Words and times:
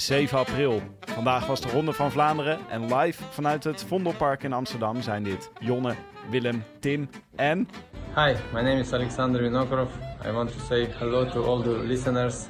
Is 0.00 0.06
7 0.06 0.38
april. 0.38 0.82
Vandaag 1.00 1.46
was 1.46 1.60
de 1.60 1.68
Ronde 1.68 1.92
van 1.92 2.10
Vlaanderen 2.10 2.58
en 2.70 2.94
live 2.94 3.22
vanuit 3.30 3.64
het 3.64 3.84
Vondelpark 3.84 4.42
in 4.42 4.52
Amsterdam 4.52 5.02
zijn 5.02 5.22
dit 5.22 5.50
Jonne, 5.58 5.94
Willem, 6.30 6.64
Tim 6.78 7.10
en... 7.36 7.68
Hi, 8.14 8.34
my 8.52 8.60
name 8.60 8.78
is 8.78 8.92
Alexander 8.92 9.42
Vinokorov. 9.42 9.90
I 10.26 10.30
want 10.30 10.52
to 10.52 10.58
say 10.68 10.88
hello 10.98 11.30
to 11.30 11.44
all 11.44 11.62
the 11.62 11.78
listeners. 11.86 12.46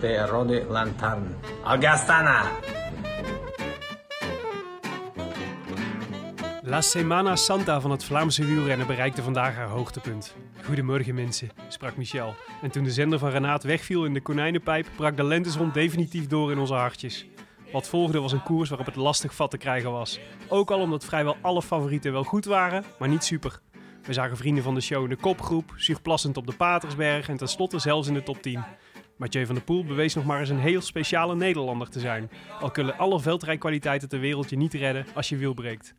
The 0.00 0.26
Rode 0.26 0.64
Lantern. 0.68 1.34
Augustana! 1.64 2.42
La 6.72 6.80
Semana 6.80 7.36
Santa 7.36 7.80
van 7.80 7.90
het 7.90 8.04
Vlaamse 8.04 8.44
wielrennen 8.44 8.86
bereikte 8.86 9.22
vandaag 9.22 9.54
haar 9.54 9.68
hoogtepunt. 9.68 10.34
Goedemorgen 10.64 11.14
mensen, 11.14 11.48
sprak 11.68 11.96
Michel. 11.96 12.34
En 12.62 12.70
toen 12.70 12.84
de 12.84 12.90
zender 12.90 13.18
van 13.18 13.30
Renaat 13.30 13.62
wegviel 13.62 14.04
in 14.04 14.14
de 14.14 14.20
konijnenpijp, 14.20 14.86
brak 14.96 15.16
de 15.16 15.24
lentezon 15.24 15.70
definitief 15.72 16.26
door 16.26 16.50
in 16.50 16.58
onze 16.58 16.74
hartjes. 16.74 17.26
Wat 17.72 17.88
volgde 17.88 18.20
was 18.20 18.32
een 18.32 18.42
koers 18.42 18.68
waarop 18.68 18.86
het 18.86 18.96
lastig 18.96 19.34
vat 19.34 19.50
te 19.50 19.58
krijgen 19.58 19.90
was. 19.90 20.20
Ook 20.48 20.70
al 20.70 20.80
omdat 20.80 21.04
vrijwel 21.04 21.36
alle 21.40 21.62
favorieten 21.62 22.12
wel 22.12 22.24
goed 22.24 22.44
waren, 22.44 22.84
maar 22.98 23.08
niet 23.08 23.24
super. 23.24 23.60
We 24.02 24.12
zagen 24.12 24.36
vrienden 24.36 24.64
van 24.64 24.74
de 24.74 24.80
show 24.80 25.02
in 25.02 25.10
de 25.10 25.16
kopgroep, 25.16 25.72
zuurplassend 25.76 26.36
op 26.36 26.46
de 26.46 26.56
Patersberg 26.56 27.28
en 27.28 27.36
tenslotte 27.36 27.78
zelfs 27.78 28.08
in 28.08 28.14
de 28.14 28.22
top 28.22 28.42
10. 28.42 28.64
Mathieu 29.22 29.46
van 29.46 29.54
der 29.54 29.64
Poel 29.64 29.84
bewees 29.84 30.14
nog 30.14 30.24
maar 30.24 30.40
eens 30.40 30.48
een 30.48 30.58
heel 30.58 30.80
speciale 30.80 31.34
Nederlander 31.36 31.88
te 31.88 32.00
zijn. 32.00 32.30
Al 32.60 32.70
kunnen 32.70 32.98
alle 32.98 33.20
veldrijkwaliteiten 33.20 34.08
ter 34.08 34.20
wereld 34.20 34.50
je 34.50 34.56
niet 34.56 34.74
redden 34.74 35.06
als 35.14 35.28
je 35.28 35.36
wiel 35.36 35.54
breekt. 35.54 35.94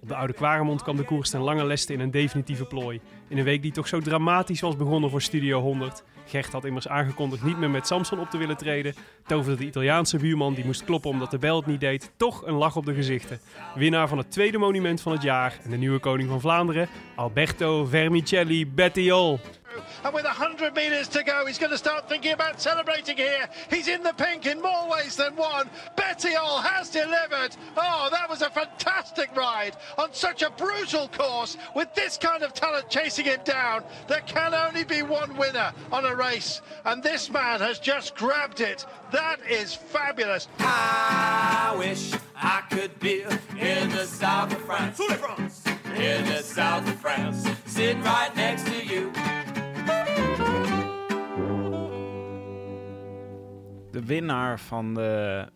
Op 0.00 0.08
de 0.08 0.14
Oude 0.14 0.32
Kwaremond 0.32 0.82
kwam 0.82 0.96
de 0.96 1.04
koers 1.04 1.30
ten 1.30 1.40
lange 1.40 1.66
leste 1.66 1.92
in 1.92 2.00
een 2.00 2.10
definitieve 2.10 2.64
plooi. 2.64 3.00
In 3.28 3.38
een 3.38 3.44
week 3.44 3.62
die 3.62 3.72
toch 3.72 3.88
zo 3.88 4.00
dramatisch 4.00 4.60
was 4.60 4.76
begonnen 4.76 5.10
voor 5.10 5.22
Studio 5.22 5.60
100. 5.60 6.04
Gert 6.26 6.52
had 6.52 6.64
immers 6.64 6.88
aangekondigd 6.88 7.44
niet 7.44 7.58
meer 7.58 7.70
met 7.70 7.86
Samson 7.86 8.20
op 8.20 8.30
te 8.30 8.38
willen 8.38 8.56
treden. 8.56 8.94
Toverde 9.26 9.56
de 9.56 9.66
Italiaanse 9.66 10.18
buurman 10.18 10.54
die 10.54 10.64
moest 10.64 10.84
kloppen 10.84 11.10
omdat 11.10 11.30
de 11.30 11.38
bel 11.38 11.56
het 11.56 11.66
niet 11.66 11.80
deed, 11.80 12.12
toch 12.16 12.46
een 12.46 12.54
lach 12.54 12.76
op 12.76 12.86
de 12.86 12.94
gezichten. 12.94 13.40
Winnaar 13.74 14.08
van 14.08 14.18
het 14.18 14.30
tweede 14.30 14.58
monument 14.58 15.00
van 15.00 15.12
het 15.12 15.22
jaar 15.22 15.58
en 15.64 15.70
de 15.70 15.76
nieuwe 15.76 15.98
koning 15.98 16.28
van 16.28 16.40
Vlaanderen, 16.40 16.88
Alberto 17.14 17.84
Vermicelli 17.84 18.66
Bettiol. 18.66 19.40
And 20.04 20.14
with 20.14 20.24
100 20.24 20.74
metres 20.74 21.08
to 21.08 21.22
go, 21.22 21.46
he's 21.46 21.58
going 21.58 21.72
to 21.72 21.78
start 21.78 22.08
thinking 22.08 22.32
about 22.32 22.60
celebrating 22.60 23.16
here. 23.16 23.48
He's 23.70 23.88
in 23.88 24.02
the 24.02 24.12
pink 24.12 24.46
in 24.46 24.60
more 24.60 24.88
ways 24.90 25.16
than 25.16 25.36
one. 25.36 25.70
Bettiol 25.96 26.62
has 26.62 26.90
delivered. 26.90 27.56
Oh, 27.76 28.08
that 28.10 28.28
was 28.28 28.42
a 28.42 28.50
fantastic 28.50 29.34
ride 29.36 29.76
on 29.96 30.12
such 30.12 30.42
a 30.42 30.50
brutal 30.50 31.08
course 31.08 31.56
with 31.74 31.92
this 31.94 32.16
kind 32.16 32.42
of 32.42 32.54
talent 32.54 32.88
chasing 32.88 33.26
him 33.26 33.40
down. 33.44 33.84
There 34.08 34.22
can 34.26 34.54
only 34.54 34.84
be 34.84 35.02
one 35.02 35.36
winner 35.36 35.72
on 35.92 36.04
a 36.04 36.14
race, 36.14 36.60
and 36.84 37.02
this 37.02 37.30
man 37.30 37.60
has 37.60 37.78
just 37.78 38.14
grabbed 38.16 38.60
it. 38.60 38.84
That 39.12 39.40
is 39.48 39.74
fabulous. 39.74 40.48
I 40.58 41.74
wish 41.78 42.12
I 42.36 42.62
could 42.70 42.98
be 43.00 43.22
in 43.58 43.90
the 43.90 44.06
south 44.06 44.52
of 44.52 44.60
France. 44.62 45.00
In 45.94 46.24
the 46.26 46.42
south 46.42 46.88
of 46.88 47.00
France. 47.00 47.46
Sitting 47.66 48.02
right 48.02 48.34
next 48.36 48.66
to 48.66 48.84
you. 48.84 49.12
De 53.90 54.04
winnaar 54.04 54.60
van 54.60 54.94
de 54.94 55.46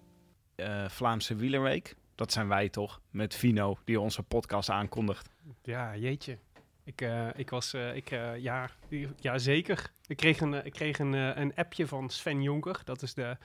eh, 0.54 0.88
Vlaamse 0.88 1.34
Wielerweek, 1.34 1.96
dat 2.14 2.32
zijn 2.32 2.48
wij 2.48 2.68
toch, 2.68 3.00
met 3.10 3.34
Vino, 3.34 3.78
die 3.84 4.00
onze 4.00 4.22
podcast 4.22 4.70
aankondigt. 4.70 5.30
Ja, 5.62 5.96
jeetje. 5.96 6.38
Ik, 6.84 7.00
eh, 7.00 7.28
ik 7.34 7.50
was, 7.50 7.72
eh, 7.72 7.96
ik, 7.96 8.08
ja, 8.38 8.70
ja, 9.16 9.38
zeker. 9.38 9.92
Ik 10.06 10.16
kreeg, 10.16 10.40
een, 10.40 10.64
ik 10.64 10.72
kreeg 10.72 10.98
een, 10.98 11.12
een 11.12 11.54
appje 11.54 11.86
van 11.86 12.10
Sven 12.10 12.42
Jonker. 12.42 12.80
Dat 12.84 13.02
is 13.02 13.14
de, 13.14 13.36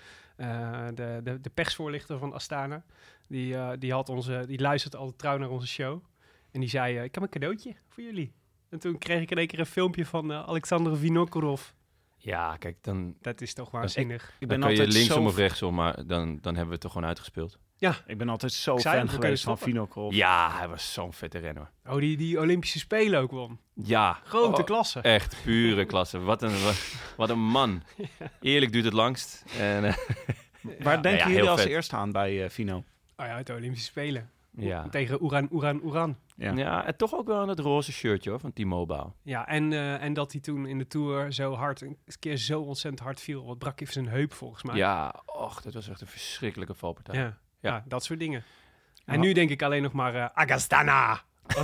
de, 0.94 1.20
de, 1.24 1.42
de 1.42 1.50
persvoorlichter 1.54 2.18
van 2.18 2.34
Astana. 2.34 2.84
Die, 3.28 3.78
die, 3.78 3.92
had 3.92 4.10
onze, 4.10 4.44
die 4.48 4.60
luistert 4.60 4.96
altijd 4.96 5.18
trouw 5.18 5.38
naar 5.38 5.50
onze 5.50 5.68
show. 5.68 6.04
En 6.52 6.60
die 6.60 6.70
zei, 6.70 7.04
ik 7.04 7.14
heb 7.14 7.24
een 7.24 7.30
cadeautje 7.30 7.76
voor 7.88 8.04
jullie. 8.04 8.34
En 8.70 8.80
toen 8.80 8.98
kreeg 8.98 9.22
ik 9.22 9.32
in 9.32 9.38
één 9.38 9.48
keer 9.48 9.60
een 9.60 9.66
filmpje 9.66 10.06
van 10.06 10.34
Alexander 10.34 10.98
Vinokorov. 10.98 11.72
Ja, 12.18 12.58
kijk, 12.58 12.78
dan, 12.82 13.16
Dat 13.22 13.42
is 13.42 13.54
toch 13.54 13.72
waanzinnig. 13.72 14.24
Ik 14.24 14.30
dan 14.40 14.48
ben 14.48 14.60
kan 14.60 14.72
je 14.72 14.80
altijd 14.80 14.98
linksom 14.98 15.24
zo, 15.24 15.30
of 15.30 15.36
rechtsom, 15.38 15.76
maar 15.76 15.96
dan, 15.96 16.38
dan 16.42 16.54
hebben 16.56 16.66
we 16.66 16.72
het 16.72 16.82
toch 16.82 16.92
gewoon 16.92 17.08
uitgespeeld. 17.08 17.58
ik 18.08 18.18
ben 18.18 18.30
altijd 18.30 18.54
zo 18.54 18.76
Ik 18.76 18.82
fan 18.82 19.10
geweest 19.10 19.44
van 19.44 19.88
Krol. 19.88 20.12
Ja, 20.12 20.58
hij 20.58 20.68
was 20.68 20.94
zo'n 20.94 21.14
vette 21.14 21.38
renner. 21.38 21.72
Oh, 21.86 22.00
die, 22.00 22.18
die 22.18 22.40
Olympische 22.40 22.80
Spelen 22.80 23.20
ook 23.20 23.32
won. 23.32 23.60
Ja. 23.74 24.20
Grote 24.24 24.62
oh, 24.62 24.66
klasse. 24.66 25.00
Echt 25.00 25.36
pure 25.44 25.86
klasse. 25.92 26.20
Wat 26.20 26.42
een, 26.42 26.64
wat, 26.64 26.94
wat 27.18 27.30
een 27.30 27.40
man. 27.40 27.84
Eerlijk 28.42 28.72
duurt 28.72 28.86
het 28.86 28.94
langst. 28.94 29.44
En, 29.58 29.84
eh, 29.84 29.96
Waar 30.84 31.02
denken 31.02 31.28
ja, 31.28 31.34
jullie 31.36 31.50
als 31.50 31.62
vet. 31.62 31.70
eerste 31.70 31.96
aan 31.96 32.12
bij 32.12 32.44
eh, 32.44 32.50
Vino? 32.50 32.78
Oh 33.16 33.26
ja, 33.26 33.34
uit 33.34 33.48
de 33.48 33.54
Olympische 33.54 33.86
Spelen. 33.86 34.32
ja. 34.52 34.90
Tegen 34.90 35.22
Oeran, 35.22 35.48
Oeran, 35.52 35.82
Oeran. 35.84 36.18
Ja. 36.38 36.52
Ja. 36.54 36.86
en 36.86 36.98
toch 36.98 37.14
ook 37.16 37.28
wel 37.28 37.40
aan 37.40 37.48
het 37.50 37.60
roze 37.60 37.92
shirtje 37.92 38.30
hoor, 38.30 38.40
van 38.40 38.54
T-Mobile. 38.54 39.12
Ja, 39.24 39.48
en, 39.48 39.74
eh, 39.74 40.02
en 40.04 40.14
dat 40.14 40.32
hij 40.32 40.42
toen 40.42 40.66
in 40.66 40.78
de 40.78 40.88
Tour 40.88 41.34
zo 41.34 41.54
hard, 41.54 41.82
een 41.82 41.98
keer 42.20 42.38
zo 42.38 42.62
ontzettend 42.62 43.04
hard 43.04 43.22
viel. 43.22 43.46
Wat 43.46 43.58
brak 43.58 43.80
even 43.82 43.94
zijn 43.94 44.08
heup 44.08 44.34
volgens 44.34 44.64
mij. 44.64 44.76
Ja, 44.76 45.16
och, 45.26 45.62
dat 45.62 45.74
was 45.74 45.90
echt 45.90 46.02
een 46.02 46.08
verschrikkelijke 46.08 46.74
valpartij. 46.74 47.16
ja. 47.16 47.24
ja. 47.24 47.36
Ja. 47.60 47.84
dat 47.88 48.04
soort 48.04 48.20
dingen. 48.20 48.44
En 49.06 49.14
Ja. 49.14 49.20
nu 49.20 49.34
denk 49.34 49.50
ik 49.50 49.62
alleen 49.62 49.82
nog 49.82 49.92
maar 49.94 50.16
eh, 50.16 50.26
Agastana. 50.34 51.22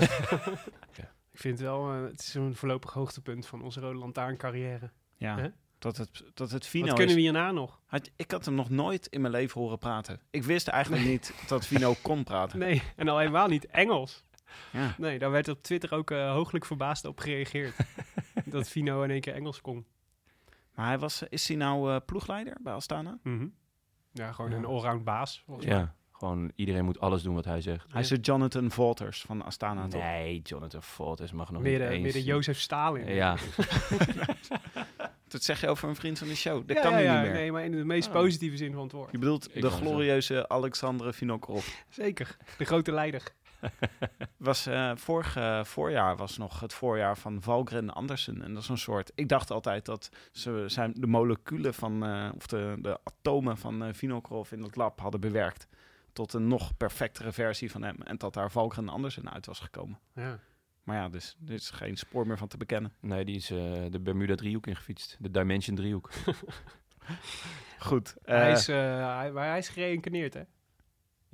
Ik 1.31 1.39
vind 1.39 1.57
het 1.59 1.67
wel, 1.67 1.91
eh, 1.93 2.01
het 2.01 2.19
is 2.19 2.33
een 2.33 2.55
voorlopig 2.55 2.93
hoogtepunt 2.93 3.45
van 3.47 3.61
onze 3.61 3.79
Rode 3.79 3.97
Lantaarn 3.99 4.37
carrière. 4.37 4.91
Ja, 5.17 5.37
Hè? 5.37 5.47
dat 5.79 5.97
het, 5.97 6.23
dat 6.33 6.51
het 6.51 6.65
Vino 6.65 6.85
Wat 6.85 6.95
kunnen 6.95 7.15
we 7.15 7.21
hierna 7.21 7.51
nog? 7.51 7.79
Had- 7.85 8.11
ik 8.15 8.31
had 8.31 8.45
hem 8.45 8.53
nog 8.55 8.69
nooit 8.69 9.07
in 9.07 9.21
mijn 9.21 9.33
leven 9.33 9.61
horen 9.61 9.77
praten. 9.77 10.19
Ik 10.29 10.43
wist 10.43 10.67
eigenlijk 10.67 11.05
niet 11.05 11.33
dat 11.47 11.65
Vino 11.65 11.95
kon 12.01 12.23
praten. 12.23 12.59
Nee, 12.59 12.81
en 12.95 13.07
al 13.07 13.17
helemaal 13.17 13.47
niet 13.47 13.65
Engels. 13.65 14.23
Ja. 14.71 14.95
Nee, 14.97 15.19
daar 15.19 15.31
werd 15.31 15.47
op 15.47 15.63
Twitter 15.63 15.93
ook 15.93 16.11
eh, 16.11 16.31
hooglijk 16.31 16.65
verbaasd 16.65 17.05
op 17.05 17.19
gereageerd. 17.19 17.75
dat 18.45 18.69
Vino 18.69 19.01
in 19.03 19.11
één 19.11 19.21
keer 19.21 19.33
Engels 19.33 19.61
kon. 19.61 19.85
Maar 20.75 20.85
hij 20.87 20.99
was, 20.99 21.23
is 21.29 21.47
hij 21.47 21.57
nou 21.57 21.91
eh, 21.93 21.97
ploegleider 22.05 22.57
bij 22.61 22.73
Astana? 22.73 23.17
Mhm. 23.23 23.47
Ja, 24.11 24.31
gewoon 24.31 24.51
Ja. 24.51 24.57
een 24.57 24.65
allround 24.65 25.03
baas. 25.03 25.43
Ja, 25.59 25.95
gewoon 26.11 26.51
iedereen 26.55 26.85
moet 26.85 26.99
alles 26.99 27.23
doen 27.23 27.35
wat 27.35 27.45
hij 27.45 27.61
zegt. 27.61 27.91
Hij 27.91 28.01
is 28.01 28.07
de 28.07 28.17
Jonathan 28.19 28.71
Walters 28.75 29.21
van 29.21 29.41
Astana, 29.43 29.87
toch? 29.87 30.01
Nee, 30.01 30.41
Jonathan 30.41 30.83
Fortes 30.83 31.31
mag 31.31 31.51
nog 31.51 31.61
Meer 31.61 31.79
niet 31.79 31.87
de, 31.87 31.93
eens. 31.93 32.03
meer 32.03 32.13
de 32.13 32.23
Jozef 32.23 32.59
Stalin. 32.59 33.13
Ja, 33.13 33.35
Dat 35.27 35.43
zeg 35.43 35.61
je 35.61 35.67
over 35.67 35.89
een 35.89 35.95
vriend 35.95 36.17
van 36.19 36.27
de 36.27 36.35
show. 36.35 36.67
Dat 36.67 36.75
Ja, 36.77 36.81
kan 36.83 37.03
ja, 37.03 37.13
niet 37.13 37.21
meer. 37.21 37.33
Nee, 37.33 37.51
maar 37.51 37.63
in 37.63 37.71
de 37.71 37.85
meest 37.85 38.07
Oh. 38.07 38.13
positieve 38.13 38.57
zin 38.57 38.73
van 38.73 38.83
het 38.83 38.91
woord. 38.91 39.11
Je 39.11 39.17
bedoelt 39.17 39.55
Ik 39.55 39.61
de 39.61 39.69
glorieuze 39.69 40.49
Alexandre 40.49 41.13
Vinokorov. 41.13 41.67
Zeker. 41.89 42.37
De 42.57 42.65
grote 42.65 42.91
leider. 42.91 43.23
Was, 44.37 44.65
eh, 44.65 44.91
vorig 44.95 45.37
voorjaar 45.67 46.17
was 46.17 46.37
nog 46.37 46.59
het 46.59 46.73
voorjaar 46.73 47.17
van 47.17 47.41
Valgren 47.41 47.89
Andersen. 47.89 48.41
En 48.41 48.53
dat 48.53 48.63
is 48.63 48.69
een 48.69 48.77
soort... 48.77 49.11
Ik 49.15 49.29
dacht 49.29 49.51
altijd 49.51 49.85
dat 49.85 50.09
ze 50.31 50.63
zijn 50.67 50.93
de 50.95 51.07
moleculen 51.07 51.73
van... 51.73 52.05
eh, 52.05 52.29
of 52.35 52.47
de, 52.47 52.75
de 52.81 52.99
atomen 53.03 53.57
van 53.57 53.83
eh 53.83 53.93
Vinokorov 53.93 54.51
in 54.51 54.63
het 54.63 54.75
lab 54.75 54.99
hadden 54.99 55.19
bewerkt. 55.19 55.67
Tot 56.13 56.33
een 56.33 56.47
nog 56.47 56.77
perfectere 56.77 57.31
versie 57.31 57.71
van 57.71 57.83
hem. 57.83 57.95
En 58.03 58.17
dat 58.17 58.33
daar 58.33 58.51
Valgren 58.51 58.89
Andersen 58.89 59.31
uit 59.31 59.45
was 59.45 59.59
gekomen. 59.59 59.99
Ja. 60.13 60.39
Maar 60.83 60.95
ja, 60.97 61.09
dus 61.09 61.37
er 61.47 61.53
is 61.53 61.69
geen 61.69 61.97
spoor 61.97 62.27
meer 62.27 62.37
van 62.37 62.47
te 62.47 62.57
bekennen. 62.57 62.93
nee, 62.99 63.25
die 63.25 63.35
is 63.35 63.47
de 63.47 63.99
Bermuda 64.01 64.35
driehoek 64.35 64.67
ingefietst. 64.67 65.17
De 65.19 65.31
Dimension 65.31 65.75
driehoek. 65.75 66.09
Goed. 67.79 68.15
hij, 68.23 68.51
is, 68.51 68.67
hij, 68.67 69.31
maar 69.31 69.47
hij 69.47 69.57
is 69.57 69.69
gereïncarneerd, 69.69 70.33
hè? 70.33 70.41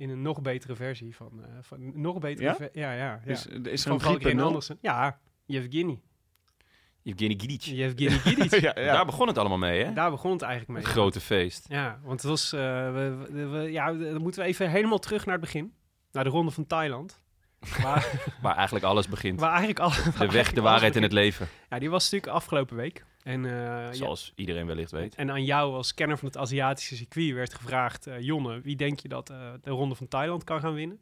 In 0.00 0.10
een 0.10 0.22
nog 0.22 0.42
betere 0.42 0.74
versie 0.76 1.16
van... 1.16 1.44
eh, 1.44 1.48
van 1.60 2.00
nog 2.00 2.18
betere 2.18 2.46
Ja? 2.46 2.54
ver- 2.54 2.70
ja, 2.72 2.92
ja, 2.92 3.20
ja. 3.24 3.32
is, 3.32 3.46
is 3.46 3.54
er 3.72 3.78
van 3.78 3.92
een 3.92 4.00
Valkrin 4.00 4.38
3.0? 4.38 4.42
Andersen. 4.42 4.78
Ja, 4.80 5.18
Yevgeny. 5.44 6.00
Evgeny 7.02 7.34
Gidic. 7.38 7.62
Yevgeny 7.62 8.18
Gidic. 8.34 8.60
ja, 8.60 8.72
ja. 8.80 8.92
Daar 8.92 9.06
begon 9.06 9.26
het 9.26 9.38
allemaal 9.38 9.58
mee, 9.58 9.84
hè? 9.84 9.92
Daar 9.92 10.10
begon 10.10 10.32
het 10.32 10.42
eigenlijk 10.42 10.72
mee. 10.72 10.82
Het 10.82 10.92
grote 10.92 11.20
feest. 11.20 11.66
Ja, 11.68 12.00
want 12.02 12.20
het 12.22 12.30
was... 12.30 12.52
eh, 12.52 12.60
we, 12.92 13.26
we- 13.30 13.46
we- 13.46 13.70
ja, 13.72 13.92
dan 13.92 14.22
moeten 14.22 14.42
we 14.42 14.46
even 14.48 14.70
helemaal 14.70 14.98
terug 14.98 15.24
naar 15.24 15.34
het 15.34 15.44
begin. 15.44 15.74
Naar 16.12 16.24
de 16.24 16.30
ronde 16.30 16.50
van 16.50 16.66
Thailand. 16.66 17.22
Waar, 17.82 18.10
Waar 18.42 18.54
eigenlijk 18.56 18.84
alles 18.84 19.08
begint. 19.08 19.40
waar 19.40 19.48
eigenlijk 19.50 19.78
al... 19.78 19.90
waar 19.90 20.26
De 20.28 20.32
weg, 20.34 20.52
de 20.52 20.60
waarheid 20.60 20.96
en 20.96 21.02
het 21.02 21.12
leven. 21.12 21.48
Ja, 21.70 21.78
die 21.78 21.90
was 21.90 22.02
natuurlijk 22.10 22.32
afgelopen 22.32 22.76
week. 22.76 23.04
En, 23.22 23.44
eh, 23.44 23.50
ja, 23.52 23.92
Zoals 23.92 24.32
iedereen 24.36 24.66
wellicht 24.66 24.90
weet. 24.90 25.14
en 25.14 25.30
aan 25.30 25.44
jou 25.44 25.74
als 25.74 25.94
kenner 25.94 26.18
van 26.18 26.28
het 26.28 26.36
Aziatische 26.36 26.96
circuit 26.96 27.32
werd 27.34 27.54
gevraagd... 27.54 28.06
eh, 28.06 28.20
Jonne, 28.20 28.60
wie 28.60 28.76
denk 28.76 29.00
je 29.00 29.08
dat 29.08 29.30
eh, 29.30 29.36
de 29.62 29.70
ronde 29.70 29.94
van 29.94 30.08
Thailand 30.08 30.44
kan 30.44 30.60
gaan 30.60 30.74
winnen? 30.74 31.00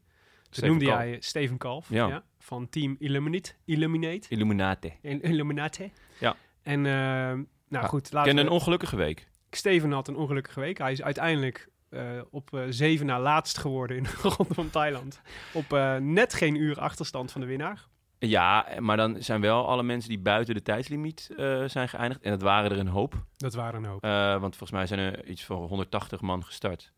Toen 0.50 0.68
noemde 0.68 0.84
Kalf. 0.84 0.98
jij 0.98 1.16
Steven 1.20 1.56
Kalf. 1.58 1.86
Ja. 1.90 2.22
van 2.38 2.68
Team 2.68 2.96
Illuminate. 2.98 3.52
Illuminate. 3.64 4.26
Illuminati. 4.28 4.92
In- 5.02 5.22
Illuminate. 5.22 5.90
Ja. 6.20 6.36
En 6.62 6.80
nou 6.80 7.46
Ja, 7.68 7.82
goed, 7.82 8.12
laten 8.12 8.34
we... 8.34 8.40
een 8.40 8.48
ongelukkige 8.48 8.96
week. 8.96 9.28
Steven 9.50 9.92
had 9.92 10.08
een 10.08 10.16
ongelukkige 10.16 10.60
week. 10.60 10.78
Hij 10.78 10.92
is 10.92 11.02
uiteindelijk 11.02 11.68
eh, 11.90 12.20
op 12.30 12.54
eh, 12.54 12.62
zeven 12.68 13.06
na 13.06 13.20
laatst 13.20 13.58
geworden 13.58 13.96
in 13.96 14.02
de 14.02 14.10
ronde 14.22 14.54
van 14.54 14.70
Thailand. 14.70 15.20
Op 15.52 15.72
eh, 15.72 15.96
net 15.96 16.34
geen 16.34 16.54
uur 16.54 16.80
achterstand 16.80 17.32
van 17.32 17.40
de 17.40 17.46
winnaar. 17.46 17.86
Ja, 18.20 18.66
maar 18.78 18.96
dan 18.96 19.22
zijn 19.22 19.40
wel 19.40 19.68
alle 19.68 19.82
mensen 19.82 20.08
die 20.08 20.18
buiten 20.18 20.54
de 20.54 20.62
tijdslimiet 20.62 21.30
eh, 21.36 21.64
zijn 21.64 21.88
geëindigd. 21.88 22.22
En 22.22 22.30
dat 22.30 22.42
waren 22.42 22.70
er 22.70 22.78
een 22.78 22.88
hoop. 22.88 23.14
Dat 23.36 23.54
waren 23.54 23.84
een 23.84 23.90
hoop. 23.90 24.02
Eh, 24.04 24.10
want 24.40 24.56
volgens 24.56 24.70
mij 24.70 24.86
zijn 24.86 25.00
er 25.00 25.24
iets 25.26 25.44
van 25.44 25.56
180 25.56 26.20
man 26.20 26.44
gestart. 26.44 26.92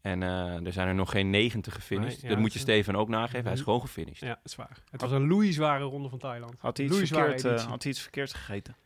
En 0.00 0.22
eh, 0.22 0.66
er 0.66 0.72
zijn 0.72 0.88
er 0.88 0.94
nog 0.94 1.10
geen 1.10 1.30
90 1.30 1.74
gefinished. 1.74 2.12
Nee, 2.12 2.22
ja, 2.22 2.28
dat 2.28 2.38
moet 2.38 2.52
je 2.52 2.58
Steven 2.58 2.96
ook 2.96 3.08
nageven. 3.08 3.44
Hij 3.44 3.52
is 3.52 3.60
gewoon 3.60 3.80
gefinished. 3.80 4.20
Ja, 4.20 4.28
dat 4.28 4.38
is 4.44 4.56
waar. 4.56 4.78
Het 4.90 5.00
was 5.00 5.10
een 5.10 5.26
loeizware 5.26 5.84
ronde 5.84 6.08
van 6.08 6.18
Thailand. 6.18 6.54
Had 6.58 6.76
hij 6.76 6.86
iets, 6.86 6.96
verkeerd, 6.96 7.44
eh, 7.44 7.64
had 7.64 7.82
hij 7.82 7.92
iets 7.92 8.00
verkeerd 8.00 8.34
gegeten? 8.34 8.76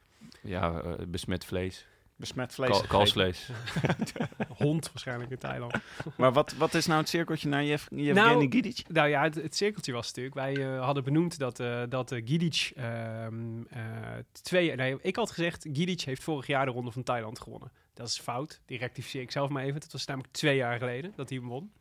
Ja, 0.43 0.83
besmet 1.09 1.45
vlees. 1.45 1.87
Besmet 2.19 2.55
vlees 2.55 2.87
kalfsvlees. 2.87 3.51
Hond 4.49 4.87
waarschijnlijk 4.93 5.31
in 5.31 5.39
Thailand. 5.39 5.75
Maar 6.17 6.33
wat, 6.33 6.53
wat 6.53 6.75
is 6.75 6.87
nou 6.87 7.01
het 7.01 7.09
cirkeltje 7.09 7.49
naar 7.49 7.65
Jev 7.65 7.87
Yevgeny 7.91 8.13
Nou, 8.13 8.47
Gidic? 8.51 8.83
Nou 8.89 9.09
ja, 9.09 9.23
het, 9.23 9.35
het 9.35 9.57
cirkeltje 9.57 9.93
was 9.93 10.07
natuurlijk... 10.07 10.35
Wij 10.35 10.57
eh, 10.57 10.85
hadden 10.85 11.05
benoemd 11.05 11.39
dat, 11.39 11.61
eh 11.61 11.83
dat 11.89 12.13
eh, 12.13 12.23
Gidic 12.25 12.71
ehm, 12.77 13.63
eh, 13.71 13.83
twee... 14.43 14.75
Nee, 14.75 14.97
ik 15.01 15.17
had 15.17 15.31
gezegd, 15.31 15.67
Gidic 15.73 16.01
heeft 16.01 16.23
vorig 16.23 16.47
jaar 16.47 16.67
de 16.67 16.73
ronde 16.73 16.91
van 16.91 17.03
Thailand 17.03 17.41
gewonnen. 17.41 17.71
Dat 17.95 18.09
is 18.09 18.19
fout. 18.21 18.61
Die 18.67 18.79
rectificeer 18.79 19.23
ik 19.23 19.31
zelf 19.31 19.49
maar 19.51 19.63
even. 19.65 19.81
Dat 19.81 19.93
was 19.93 20.07
namelijk 20.07 20.33
twee 20.33 20.57
jaar 20.57 20.79
geleden 20.79 21.13
dat 21.17 21.29
hij 21.29 21.39
hem 21.39 21.49
won. 21.49 21.73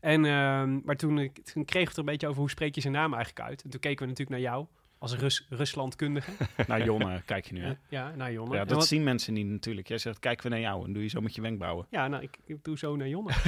En, 0.00 0.24
ehm, 0.24 0.78
maar 0.84 0.96
toen, 0.96 1.18
ik- 1.18 1.44
toen 1.44 1.64
kregen 1.64 1.72
we 1.72 1.88
het 1.88 1.92
er 1.92 1.98
een 1.98 2.04
beetje 2.04 2.26
over 2.28 2.40
hoe 2.40 2.50
spreek 2.50 2.74
je 2.74 2.80
zijn 2.80 2.92
naam 2.92 3.14
eigenlijk 3.14 3.48
uit. 3.48 3.62
En 3.62 3.70
toen 3.70 3.80
keken 3.80 4.02
we 4.02 4.10
natuurlijk 4.12 4.42
naar 4.42 4.52
jou 4.52 4.66
als 4.98 5.14
Rus 5.16 5.46
Ruslandkundige. 5.48 6.30
Naar 6.66 6.84
Jonne 6.84 7.22
kijk 7.24 7.46
je 7.46 7.52
nu, 7.54 7.60
hè? 7.62 7.72
ja, 7.88 8.12
naar 8.16 8.32
Jonne. 8.32 8.54
Ja, 8.54 8.64
dat 8.64 8.76
wat- 8.76 8.86
zien 8.86 9.04
mensen 9.04 9.32
niet 9.32 9.46
natuurlijk. 9.46 9.88
Jij 9.88 9.98
zegt, 9.98 10.18
kijken 10.18 10.44
we 10.44 10.50
naar 10.50 10.60
jou 10.60 10.84
en 10.84 10.92
doe 10.92 11.02
je 11.02 11.08
zo 11.08 11.20
met 11.20 11.34
je 11.34 11.40
wenkbrauwen. 11.40 11.86
Ja, 11.96 12.08
nou, 12.08 12.22
ik, 12.22 12.38
ik 12.46 12.64
doe 12.64 12.78
zo 12.78 12.96
naar 12.96 13.08
Jonne. 13.08 13.32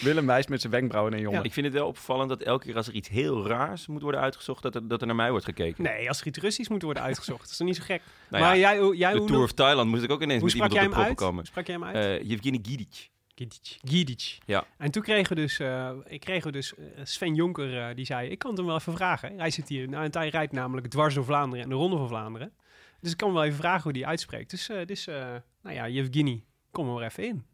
Willem 0.00 0.26
wijst 0.26 0.48
met 0.48 0.60
zijn 0.60 0.72
wenkbrauwen 0.72 1.12
naar 1.12 1.20
Jonne. 1.20 1.42
Ik 1.42 1.52
vind 1.52 1.66
het 1.66 1.74
wel 1.74 1.86
opvallend 1.86 2.28
dat 2.28 2.42
elke 2.42 2.64
keer 2.64 2.76
als 2.76 2.86
er 2.86 2.92
iets 2.94 3.08
heel 3.08 3.46
raars 3.46 3.86
moet 3.86 4.02
worden 4.02 4.20
uitgezocht, 4.20 4.62
dat 4.62 4.74
er, 4.74 4.88
dat 4.88 5.00
er 5.00 5.06
naar 5.06 5.16
mij 5.16 5.30
wordt 5.30 5.44
gekeken. 5.44 5.82
Nee, 5.82 6.08
als 6.08 6.20
er 6.20 6.26
iets 6.26 6.38
Russisch 6.38 6.70
moet 6.70 6.82
worden 6.82 7.02
uitgezocht, 7.02 7.40
dat 7.40 7.50
is 7.50 7.58
niet 7.58 7.76
zo 7.76 7.82
gek. 7.84 8.02
Nou 8.28 8.42
maar 8.42 8.56
ja, 8.56 8.72
jij, 8.72 8.96
jij 8.96 9.12
de 9.12 9.18
hoe, 9.18 9.26
Tour 9.26 9.42
of 9.42 9.52
Thailand 9.52 9.90
moest 9.90 10.02
ik 10.02 10.10
ook 10.10 10.22
ineens 10.22 10.40
hoe 10.40 10.46
met 10.46 10.54
iemand 10.54 10.72
jij 10.72 10.82
op 10.82 10.88
de 10.88 10.94
proppen 10.94 11.16
uit? 11.16 11.28
komen. 11.30 11.46
Sprak 11.46 11.66
jij 11.66 11.74
hem 11.74 11.84
uit? 11.84 12.22
Eh 12.22 12.28
Yevgeny 12.28 12.58
Gidic. 12.62 13.10
Gidic. 13.38 13.78
Gidic. 13.84 14.38
Ja. 14.46 14.64
En 14.78 14.90
toen 14.90 15.02
kregen 15.02 15.36
we 15.36 15.42
dus, 15.42 15.58
eh, 15.58 15.90
ik 16.06 16.20
kregen 16.20 16.46
we 16.46 16.52
dus 16.52 16.74
eh, 16.74 16.84
Sven 17.02 17.34
Jonker, 17.34 17.88
eh, 17.88 17.94
die 17.94 18.04
zei, 18.04 18.28
ik 18.28 18.38
kan 18.38 18.50
het 18.50 18.58
hem 18.58 18.68
wel 18.68 18.76
even 18.76 18.92
vragen. 18.92 19.38
Hij 19.38 19.50
zit 19.50 19.68
hier, 19.68 19.88
nou, 19.88 20.04
en 20.04 20.10
hij 20.12 20.28
rijdt 20.28 20.52
namelijk 20.52 20.86
dwars 20.86 21.14
door 21.14 21.24
Vlaanderen 21.24 21.64
en 21.64 21.70
de 21.70 21.76
Ronde 21.76 21.96
van 21.96 22.08
Vlaanderen. 22.08 22.52
Dus 23.00 23.10
ik 23.10 23.16
kan 23.16 23.28
hem 23.28 23.36
wel 23.36 23.46
even 23.46 23.58
vragen 23.58 23.82
hoe 23.82 23.92
die 23.92 24.06
uitspreekt. 24.06 24.50
Dus, 24.50 24.68
eh, 24.68 24.86
dus 24.86 25.06
eh, 25.06 25.34
nou 25.62 25.74
ja, 25.74 25.88
Yevgeny, 25.88 26.44
kom 26.70 26.86
er 26.86 26.94
maar 26.94 27.02
even 27.02 27.24
in. 27.24 27.44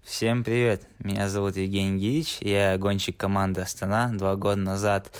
Всем 0.00 0.42
привет, 0.42 0.86
меня 0.98 1.28
зовут 1.28 1.56
Евгений 1.56 1.98
Гирич, 1.98 2.38
я 2.42 2.76
гонщик 2.76 3.16
команды 3.16 3.62
Астана. 3.62 4.10
Два 4.12 4.36
года 4.36 4.60
назад 4.60 5.10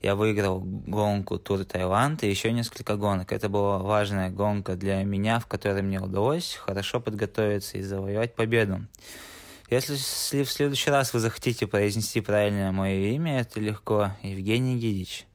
я 0.00 0.14
выиграл 0.14 0.60
гонку 0.64 1.38
Тур 1.38 1.64
Таиланд 1.64 2.22
и 2.22 2.30
еще 2.30 2.50
несколько 2.52 2.96
гонок. 2.96 3.30
Это 3.30 3.50
была 3.50 3.78
важная 3.78 4.30
гонка 4.30 4.74
для 4.76 5.04
меня, 5.04 5.38
в 5.38 5.46
которой 5.46 5.82
мне 5.82 6.00
удалось 6.00 6.54
хорошо 6.54 6.98
подготовиться 6.98 7.76
и 7.76 7.82
завоевать 7.82 8.34
победу. 8.34 8.86
Если 9.71 9.95
сли- 9.95 10.43
в 10.43 10.51
следующий 10.51 10.89
раз 10.91 11.13
вы 11.13 11.19
захотите 11.19 11.67
произнести 11.67 12.21
правильно 12.21 12.71
мое 12.71 13.11
имя, 13.15 13.39
это 13.41 13.59
легко. 13.59 14.11
Евгений 14.23 14.77
Гирич. 14.77 15.25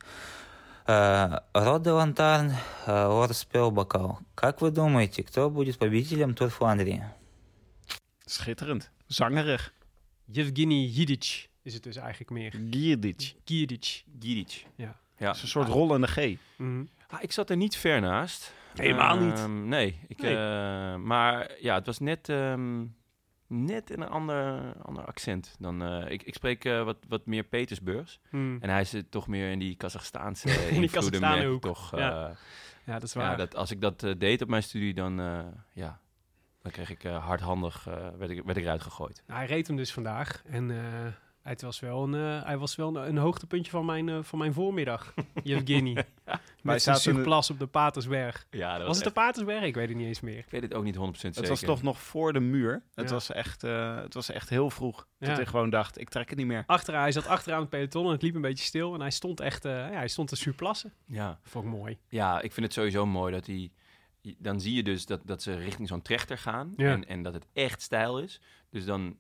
Э, 0.86 1.38
Роде 1.54 1.90
Лантарн, 1.90 2.52
э, 2.86 3.04
Лорс 3.06 3.44
Пелбакал. 3.44 4.18
Как 4.34 4.60
вы 4.60 4.70
думаете, 4.70 5.22
кто 5.22 5.48
будет 5.50 5.78
победителем 5.78 6.34
Тур 6.34 6.48
Фландрии? 6.48 7.04
Schitterend. 8.26 8.90
Zangerig. 9.08 9.72
Yevgeny 10.26 10.88
Gidic 10.88 11.48
is 11.62 11.74
het 11.74 11.82
dus 11.82 11.96
eigenlijk 11.96 12.30
meer. 12.30 12.50
Gidic. 12.70 13.34
Gidic. 13.44 14.04
Gidic. 14.20 14.66
Ja. 14.76 14.96
ja. 15.18 15.26
Dat 15.26 15.36
is 15.36 15.42
een 15.42 15.48
soort 15.48 15.68
rollende 15.68 16.06
G. 16.06 16.16
Mhm. 16.56 16.84
Ah, 17.08 17.22
ik 17.22 17.32
zat 17.32 17.50
er 17.50 17.56
niet 17.56 17.76
ver 17.76 18.00
naast. 18.00 18.52
Helemaal 18.74 19.16
niet. 19.18 19.38
Ehm, 19.38 19.68
nee, 19.68 19.98
ik, 20.08 20.18
Nee. 20.22 20.34
eh, 20.36 20.96
maar 20.96 21.50
ja, 21.60 21.74
het 21.74 21.86
was 21.86 21.98
net, 21.98 22.28
ehm, 22.28 22.84
net 23.47 23.89
een 23.91 24.07
ander, 24.07 24.73
ander 24.81 25.05
accent. 25.05 25.55
Dan, 25.59 25.83
eh, 25.83 26.11
ik, 26.11 26.23
ik 26.23 26.33
spreek 26.33 26.65
eh, 26.65 26.83
wat, 26.83 26.97
wat 27.07 27.25
meer 27.25 27.43
Petersburgs. 27.43 28.19
Mm. 28.29 28.57
En 28.61 28.69
hij 28.69 28.83
zit 28.83 29.11
toch 29.11 29.27
meer 29.27 29.51
in 29.51 29.59
die 29.59 29.75
Kazachstaanse 29.75 30.47
die 30.69 30.81
ik 30.81 30.95
hoek. 31.45 31.61
toch. 31.61 31.97
Ja. 31.97 32.29
eh, 32.29 32.35
Ja, 32.85 32.93
dat 32.93 33.03
is 33.03 33.13
ja, 33.13 33.19
waar. 33.19 33.37
dat, 33.37 33.55
als 33.55 33.71
ik 33.71 33.81
dat 33.81 33.99
deed 34.17 34.41
op 34.41 34.47
mijn 34.49 34.63
studie, 34.63 34.93
dan, 34.93 35.15
ja, 35.73 35.99
dan 36.61 36.71
kreeg 36.71 36.89
ik 36.89 37.01
hardhandig, 37.03 37.83
werd, 38.17 38.29
ik, 38.29 38.43
werd 38.43 38.57
ik 38.57 38.63
eruit 38.63 38.81
gegooid. 38.81 39.23
Nou, 39.27 39.39
hij 39.39 39.47
reed 39.47 39.67
hem 39.67 39.75
dus 39.75 39.93
vandaag. 39.93 40.41
En 40.45 40.71
het 41.47 41.61
was 41.61 41.79
wel 41.79 42.03
een, 42.03 42.13
eh, 42.13 42.45
hij 42.45 42.57
was 42.57 42.75
wel 42.75 42.95
een, 42.95 43.07
een 43.07 43.17
hoogtepuntje 43.17 43.71
van 43.71 43.85
mijn, 43.85 44.09
eh, 44.09 44.17
van 44.21 44.39
mijn 44.39 44.53
voormiddag. 44.53 45.13
Yevgeny. 45.43 45.93
Wij 45.93 46.05
Met 46.61 46.81
zijn 46.81 46.95
surplas 46.95 47.49
op 47.49 47.59
de 47.59 47.67
Patersberg. 47.67 48.47
Ja, 48.49 48.77
dat 48.77 48.87
Was 48.87 48.95
het 48.95 49.05
de 49.05 49.11
Patersberg? 49.11 49.63
Ik 49.63 49.75
weet 49.75 49.87
het 49.87 49.97
niet 49.97 50.07
eens 50.07 50.19
meer. 50.21 50.37
Ik 50.37 50.49
weet 50.49 50.61
het 50.61 50.73
ook 50.73 50.83
niet 50.83 50.95
100% 50.95 50.99
zeker. 51.35 51.39
Het 51.39 51.49
was 51.49 51.59
toch 51.59 51.81
nog 51.81 52.01
voor 52.01 52.33
de 52.33 52.39
muur. 52.39 52.83
Het, 52.95 53.07
Ja. 53.07 53.13
was, 53.13 53.31
echt, 53.31 53.63
eh, 53.63 53.95
het 53.95 54.13
was 54.13 54.29
echt 54.31 54.49
heel 54.49 54.69
vroeg. 54.69 55.07
Ja. 55.17 55.27
Dat 55.27 55.39
ik 55.39 55.47
gewoon 55.47 55.69
dacht, 55.69 55.99
ik 55.99 56.09
trek 56.09 56.29
het 56.29 56.37
niet 56.37 56.47
meer. 56.47 56.63
Achteraan, 56.65 57.01
hij 57.01 57.11
zat 57.11 57.27
achteraan 57.27 57.59
het 57.61 57.69
peloton 57.69 58.05
en 58.05 58.11
het 58.11 58.21
liep 58.21 58.35
een 58.35 58.41
beetje 58.41 58.65
stil. 58.65 58.93
En 58.93 58.99
hij 58.99 59.11
stond 59.11 59.39
echt 59.39 59.65
eh, 59.65 59.71
ja, 59.71 59.91
hij 59.97 60.07
stond 60.07 60.27
te 60.29 60.35
surplassen. 60.35 60.93
Ja. 61.05 61.39
Vond 61.43 61.65
ik 61.65 61.71
mooi. 61.71 61.97
Ja, 62.07 62.41
ik 62.41 62.51
vind 62.53 62.65
het 62.65 62.75
sowieso 62.75 63.05
mooi 63.05 63.33
dat 63.33 63.45
hij... 63.45 63.71
Dan 64.37 64.59
zie 64.61 64.73
je 64.73 64.83
dus 64.83 65.05
dat, 65.05 65.21
dat 65.25 65.41
ze 65.41 65.55
richting 65.55 65.87
zo'n 65.87 66.01
trechter 66.01 66.37
gaan. 66.37 66.73
Ja. 66.77 66.91
En, 66.91 67.07
en 67.07 67.23
dat 67.23 67.33
het 67.33 67.47
echt 67.53 67.81
stijl 67.81 68.19
is. 68.19 68.41
Dus 68.69 68.85
dan, 68.85 69.17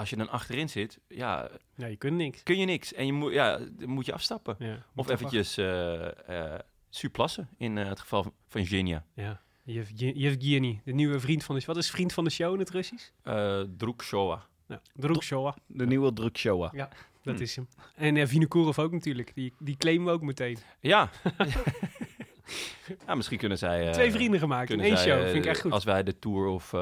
als 0.00 0.10
je 0.10 0.16
dan 0.16 0.28
achterin 0.28 0.68
zit, 0.68 0.98
ja, 1.08 1.48
Nee, 1.74 1.90
je 1.90 1.96
kunt 1.96 2.16
niks. 2.16 2.42
kun 2.42 2.58
je 2.58 2.64
niks. 2.66 2.92
En 2.92 3.06
je 3.06 3.12
moet, 3.12 3.32
ja, 3.32 3.58
dan 3.70 3.88
moet 3.88 4.06
je 4.06 4.12
afstappen. 4.12 4.56
Ja, 4.58 4.82
Of 4.94 5.08
eventjes 5.08 5.56
eh, 5.56 6.52
eh, 6.54 6.60
surplassen, 6.90 7.48
in 7.56 7.78
eh, 7.78 7.88
het 7.88 8.00
geval 8.00 8.34
van- 8.48 8.66
Genia. 8.66 9.04
Ja. 9.14 9.40
Yev- 9.64 9.90
Yevgeny, 9.94 10.80
de 10.84 10.92
nieuwe 10.92 11.20
vriend 11.20 11.44
van 11.44 11.54
de... 11.58 11.62
Wat 11.66 11.76
is 11.76 11.90
vriend 11.90 12.12
van 12.12 12.24
de 12.24 12.30
show 12.30 12.52
in 12.52 12.58
het 12.58 12.70
Russisch? 12.70 13.10
Uh, 13.24 13.60
Druk 13.76 14.02
Showa. 14.02 14.46
Ja, 14.68 14.80
Drukshoa. 14.94 15.54
De 15.66 15.86
nieuwe 15.86 16.12
druk 16.12 16.38
show. 16.38 16.74
Ja, 16.74 16.88
dat 17.22 17.36
Hm. 17.36 17.42
is 17.42 17.56
hem. 17.56 17.68
En 17.94 18.16
uh, 18.16 18.26
Vinokourov 18.26 18.78
ook 18.78 18.92
natuurlijk. 18.92 19.34
Die, 19.34 19.54
die 19.58 19.76
claimen 19.76 20.06
we 20.06 20.12
ook 20.12 20.22
meteen. 20.22 20.58
Ja. 20.80 21.10
ja, 23.06 23.14
misschien 23.14 23.38
kunnen 23.38 23.58
zij... 23.58 23.86
eh, 23.86 23.92
Twee 23.92 24.10
vrienden 24.12 24.40
gemaakt 24.40 24.70
in 24.70 24.80
één 24.80 24.98
zij, 24.98 25.06
show. 25.16 25.22
Vind 25.30 25.44
ik 25.44 25.50
echt 25.50 25.60
goed. 25.60 25.72
Als 25.72 25.84
wij 25.84 26.02
de 26.02 26.18
Tour 26.18 26.46
of 26.46 26.74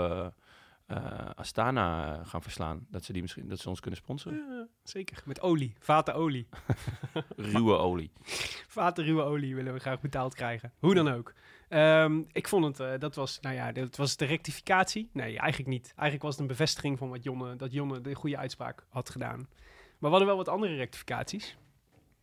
eh, 0.88 1.30
Astana 1.35 2.18
eh, 2.18 2.26
gaan 2.26 2.42
verslaan, 2.42 2.87
dat 2.90 3.04
ze, 3.04 3.12
die 3.12 3.23
misschien, 3.23 3.49
dat 3.49 3.59
ze 3.59 3.68
ons 3.68 3.80
kunnen 3.80 4.00
sponsoren. 4.00 4.38
Ja, 4.38 4.66
zeker. 4.83 5.23
Met 5.25 5.40
olie. 5.40 5.75
Vaten 5.78 6.14
olie. 6.14 6.49
Ruwe 7.37 7.76
olie. 7.76 8.11
Vaten 8.76 9.04
ruwe 9.04 9.23
olie 9.23 9.54
willen 9.54 9.73
we 9.73 9.78
graag 9.78 10.00
betaald 10.00 10.35
krijgen. 10.35 10.73
Hoe 10.78 10.95
dan 10.95 11.09
ook. 11.09 11.35
Ehm, 11.68 12.23
ik 12.33 12.49
vond 12.49 12.64
het, 12.64 12.80
eh, 12.80 12.99
dat 12.99 13.14
was, 13.14 13.40
nou 13.40 13.54
ja, 13.54 13.73
dat 13.73 13.97
was 13.97 14.16
de 14.16 14.25
rectificatie. 14.25 15.11
Nee, 15.12 15.38
eigenlijk 15.38 15.71
niet. 15.71 15.92
Eigenlijk 15.97 16.23
was 16.23 16.33
het 16.33 16.40
een 16.40 16.47
bevestiging 16.47 16.99
van 16.99 17.09
wat 17.09 17.23
Jonne, 17.23 17.57
dat 17.57 17.73
Jonne 17.73 18.00
de 18.00 18.14
goede 18.14 18.37
uitspraak 18.37 18.87
had 18.88 19.11
gedaan. 19.11 19.38
Maar 19.38 19.97
we 19.99 20.09
hadden 20.09 20.26
wel 20.26 20.37
wat 20.37 20.49
andere 20.49 20.75
rectificaties. 20.76 21.57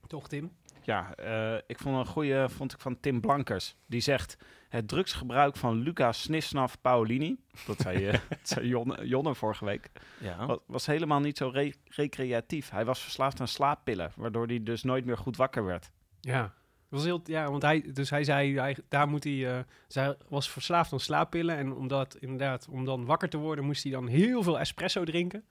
Toch, 0.08 0.28
Tim? 0.28 0.52
Ja, 0.86 1.16
eh, 1.16 1.56
ik 1.68 1.80
vond 1.80 1.98
een 1.98 2.06
goede 2.06 2.50
vond 2.50 2.74
ik 2.74 2.80
van 2.80 3.00
Tim 3.00 3.22
Blankers. 3.22 3.76
Die 3.86 4.00
zegt: 4.02 4.38
Het 4.70 4.88
drugsgebruik 4.88 5.56
van 5.58 5.76
Lucas 5.82 6.22
Snisnaf 6.22 6.82
Paolini. 6.82 7.38
Dat 7.68 7.80
zei, 7.80 8.12
dat 8.30 8.40
zei 8.44 8.68
Jonne, 8.68 9.08
Jonne 9.08 9.36
vorige 9.36 9.66
week. 9.66 9.90
Ja. 10.20 10.46
wa- 10.46 10.58
Was 10.68 10.86
helemaal 10.86 11.20
niet 11.20 11.38
zo 11.38 11.50
re- 11.54 11.74
recreatief. 11.90 12.70
Hij 12.70 12.86
was 12.86 13.02
verslaafd 13.02 13.40
aan 13.42 13.48
slaappillen, 13.48 14.12
waardoor 14.16 14.48
hij 14.48 14.64
dus 14.64 14.84
nooit 14.84 15.06
meer 15.06 15.18
goed 15.18 15.38
wakker 15.38 15.66
werd. 15.66 15.92
Ja. 16.22 16.54
Was 16.90 17.04
heel, 17.04 17.22
ja, 17.24 17.50
want 17.52 17.62
hij, 17.62 17.90
dus 17.94 18.10
hij 18.10 18.24
zei, 18.24 18.58
hij, 18.60 18.78
daar 18.90 19.08
moet 19.08 19.24
hij, 19.24 19.58
eh, 19.58 19.64
zij 19.88 20.16
was 20.30 20.50
verslaafd 20.50 20.94
aan 20.94 21.00
slaappillen. 21.00 21.58
En 21.58 21.74
omdat, 21.74 22.16
inderdaad, 22.20 22.68
om 22.70 22.86
dan 22.86 23.06
wakker 23.06 23.30
te 23.30 23.38
worden, 23.38 23.66
moest 23.66 23.84
hij 23.84 23.92
dan 23.92 24.08
heel 24.08 24.44
veel 24.44 24.60
espresso 24.60 25.04
drinken. 25.04 25.46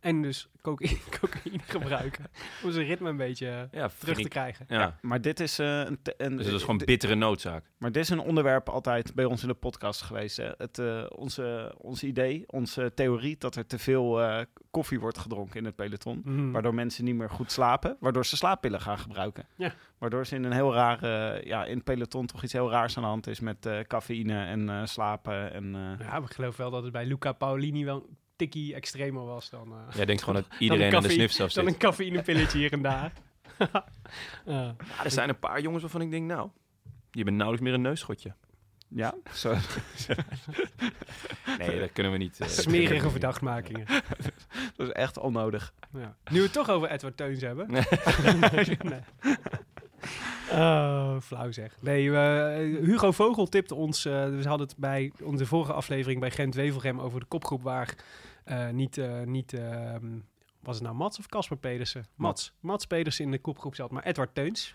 En 0.00 0.22
dus 0.22 0.48
cocaïne, 0.62 0.98
cocaïne 1.20 1.58
gebruiken. 1.62 2.24
Om 2.64 2.70
zijn 2.72 2.86
ritme 2.86 3.08
een 3.08 3.16
beetje 3.16 3.48
eh, 3.48 3.80
Ja, 3.80 3.88
terug 3.98 4.16
te 4.16 4.22
ik- 4.22 4.28
krijgen. 4.28 4.64
Ja. 4.68 4.98
Maar 5.02 5.20
dit 5.20 5.40
is 5.40 5.58
eh, 5.58 5.78
een, 5.78 5.98
een 6.16 6.36
Dus 6.36 6.44
dat 6.46 6.54
is 6.54 6.60
gewoon 6.60 6.80
bittere 6.84 7.14
noodzaak. 7.14 7.64
Maar 7.78 7.92
dit 7.92 8.02
is 8.02 8.08
een 8.08 8.18
onderwerp 8.20 8.68
altijd 8.68 9.14
bij 9.14 9.24
ons 9.24 9.42
in 9.42 9.48
de 9.48 9.54
podcast 9.54 10.02
geweest. 10.02 10.36
Hè? 10.36 10.50
Het, 10.58 10.78
eh, 10.78 11.04
onze, 11.16 11.74
ons 11.78 12.02
idee, 12.02 12.44
onze 12.46 12.92
theorie 12.94 13.36
dat 13.38 13.56
er 13.56 13.66
te 13.66 13.78
veel 13.78 14.20
eh, 14.22 14.44
koffie 14.70 15.00
wordt 15.00 15.18
gedronken 15.18 15.58
in 15.58 15.64
het 15.64 15.76
peloton. 15.76 16.20
Mhm. 16.24 16.50
Waardoor 16.50 16.74
mensen 16.74 17.04
niet 17.04 17.14
meer 17.14 17.30
goed 17.30 17.52
slapen. 17.52 17.96
Waardoor 18.00 18.26
ze 18.26 18.36
slaappillen 18.36 18.80
gaan 18.80 18.98
gebruiken. 18.98 19.46
Ja. 19.56 19.72
Waardoor 19.98 20.26
ze 20.26 20.34
in 20.34 20.44
een 20.44 20.52
heel 20.52 20.74
rare, 20.74 21.40
ja, 21.44 21.64
in 21.64 21.74
het 21.74 21.84
peloton 21.84 22.26
toch 22.26 22.42
iets 22.42 22.52
heel 22.52 22.70
raars 22.70 22.96
aan 22.96 23.02
de 23.02 23.08
hand 23.08 23.26
is 23.26 23.40
met 23.40 23.66
eh, 23.66 23.80
cafeïne 23.80 24.44
en 24.44 24.68
eh, 24.68 24.80
slapen. 24.84 25.52
En, 25.52 25.64
eh, 25.74 26.06
Ja, 26.06 26.10
maar 26.12 26.22
ik 26.28 26.34
geloof 26.34 26.56
wel 26.56 26.70
dat 26.70 26.82
het 26.82 26.92
bij 26.92 27.06
Luca 27.06 27.32
Paolini 27.32 27.84
wel 27.84 28.08
tikkie 28.38 28.74
extremer 28.74 29.24
was 29.24 29.50
dan, 29.50 29.72
eh, 29.72 29.94
Jij 29.96 30.04
denkt 30.04 30.22
gewoon 30.22 30.42
dat 30.48 30.58
iedereen 30.58 30.94
aan 30.96 31.02
de 31.02 31.08
snifstaf 31.10 31.52
dan 31.52 31.64
zit. 31.64 31.72
een 31.72 31.78
cafeïnepilletje 31.80 32.58
hier 32.58 32.72
en 32.72 32.82
daar. 32.82 33.12
Eh, 34.44 34.54
Ja, 34.54 34.76
er 35.04 35.10
zijn 35.10 35.28
een 35.28 35.38
paar 35.38 35.60
jongens 35.60 35.82
waarvan 35.82 36.00
ik 36.00 36.10
denk, 36.10 36.26
nou, 36.26 36.48
je 37.10 37.24
bent 37.24 37.36
nauwelijks 37.36 37.66
meer 37.68 37.74
een 37.76 37.82
neusschotje. 37.82 38.34
ja, 38.88 39.14
zo. 39.34 39.54
Nee, 41.58 41.80
dat 41.80 41.92
kunnen 41.92 42.12
we 42.12 42.18
niet. 42.18 42.38
eh, 42.40 42.48
smerige 42.48 43.10
verdachtmakingen. 43.10 43.86
dat 44.76 44.86
is 44.86 44.92
echt 44.92 45.18
onnodig. 45.18 45.72
Ja. 45.92 46.16
Nu 46.30 46.36
we 46.38 46.42
het 46.44 46.52
toch 46.52 46.68
over 46.70 46.90
Edward 46.90 47.16
Teuns 47.16 47.40
hebben. 47.40 47.70
Nee. 47.70 47.82
Oh, 50.52 51.20
flauw 51.20 51.50
zeg. 51.52 51.76
Nee, 51.80 52.10
we- 52.10 52.78
Hugo 52.84 53.12
Vogel 53.12 53.46
tipte 53.46 53.74
ons. 53.74 54.04
eh, 54.04 54.12
we 54.12 54.48
hadden 54.48 54.66
het 54.66 54.76
bij 54.76 55.12
onze 55.22 55.46
vorige 55.46 55.72
aflevering 55.72 56.20
bij 56.20 56.30
Gent 56.30 56.54
Wevelgem 56.54 57.00
over 57.00 57.20
de 57.20 57.26
kopgroep 57.26 57.62
waar 57.62 57.94
eh, 58.48 58.68
niet, 58.68 58.98
eh, 58.98 59.22
niet 59.22 59.52
ehm, 59.52 60.18
was 60.60 60.74
het 60.74 60.84
nou 60.84 60.96
Mats 60.96 61.18
of 61.18 61.26
Casper 61.26 61.56
Pedersen? 61.56 62.04
Mats. 62.14 62.52
Mats 62.60 62.86
Pedersen 62.86 63.24
in 63.24 63.30
de 63.30 63.38
kopgroep 63.38 63.74
zat, 63.74 63.90
maar 63.90 64.02
Edward 64.04 64.34
Teuns 64.34 64.74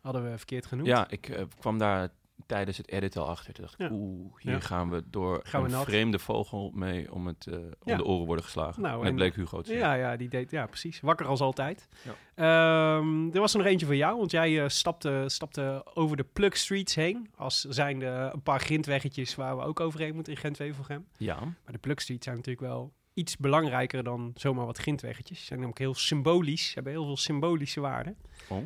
hadden 0.00 0.30
we 0.30 0.36
verkeerd 0.36 0.66
genoemd. 0.66 0.88
Ja, 0.88 1.08
ik 1.10 1.28
eh, 1.28 1.44
kwam 1.58 1.78
daar 1.78 2.08
tijdens 2.46 2.76
het 2.76 2.88
edit 2.88 3.16
al 3.16 3.26
achter. 3.28 3.52
Toen 3.54 3.64
dacht 3.64 3.80
ik, 3.80 3.88
Ja. 3.88 3.92
oeh, 3.94 4.32
hier 4.38 4.52
Ja. 4.52 4.60
gaan 4.60 4.90
we 4.90 5.02
door 5.06 5.40
Gaan 5.42 5.62
we 5.62 5.72
een 5.72 5.84
vreemde 5.84 6.18
vogel 6.18 6.70
mee 6.74 7.12
om, 7.12 7.26
het, 7.26 7.46
om 7.52 7.74
Ja. 7.84 7.96
de 7.96 8.04
oren 8.04 8.26
worden 8.26 8.44
geslagen. 8.44 8.82
Nou, 8.82 9.04
het 9.04 9.14
bleek 9.14 9.34
Hugo 9.34 9.60
te 9.60 9.66
zijn. 9.66 9.78
Ja, 9.78 9.94
ja, 9.94 10.16
die 10.16 10.28
deed, 10.28 10.50
ja, 10.50 10.66
precies. 10.66 11.00
Wakker 11.00 11.26
als 11.26 11.40
altijd. 11.40 11.88
Ehm, 12.34 13.30
er 13.32 13.40
was 13.40 13.52
er 13.52 13.58
nog 13.58 13.66
eentje 13.68 13.86
voor 13.86 13.96
jou, 13.96 14.16
want 14.18 14.30
jij 14.30 14.68
stapte, 14.68 15.24
stapte 15.26 15.86
over 15.94 16.16
de 16.16 16.24
Plug 16.32 16.56
Streets 16.56 16.94
heen. 16.94 17.30
Als 17.36 17.60
zijnde 17.60 18.30
een 18.32 18.42
paar 18.42 18.60
grindweggetjes 18.60 19.34
waar 19.34 19.56
we 19.56 19.62
ook 19.62 19.80
overheen 19.80 20.14
moeten 20.14 20.32
in 20.32 20.38
Gent-Wevelgem. 20.38 21.06
Ja. 21.16 21.38
Maar 21.40 21.72
de 21.72 21.78
Plug 21.78 22.00
Streets 22.00 22.24
zijn 22.24 22.36
natuurlijk 22.36 22.66
wel 22.66 22.92
iets 23.14 23.36
belangrijker 23.36 24.02
dan 24.04 24.32
zomaar 24.34 24.66
wat 24.66 24.78
grindweggetjes. 24.78 25.38
Ze 25.38 25.44
zijn 25.44 25.58
namelijk 25.58 25.80
heel 25.80 25.94
symbolisch, 25.94 26.66
ze 26.66 26.74
hebben 26.74 26.92
heel 26.92 27.04
veel 27.04 27.16
symbolische 27.16 27.80
waarde. 27.80 28.14
Oh. 28.48 28.58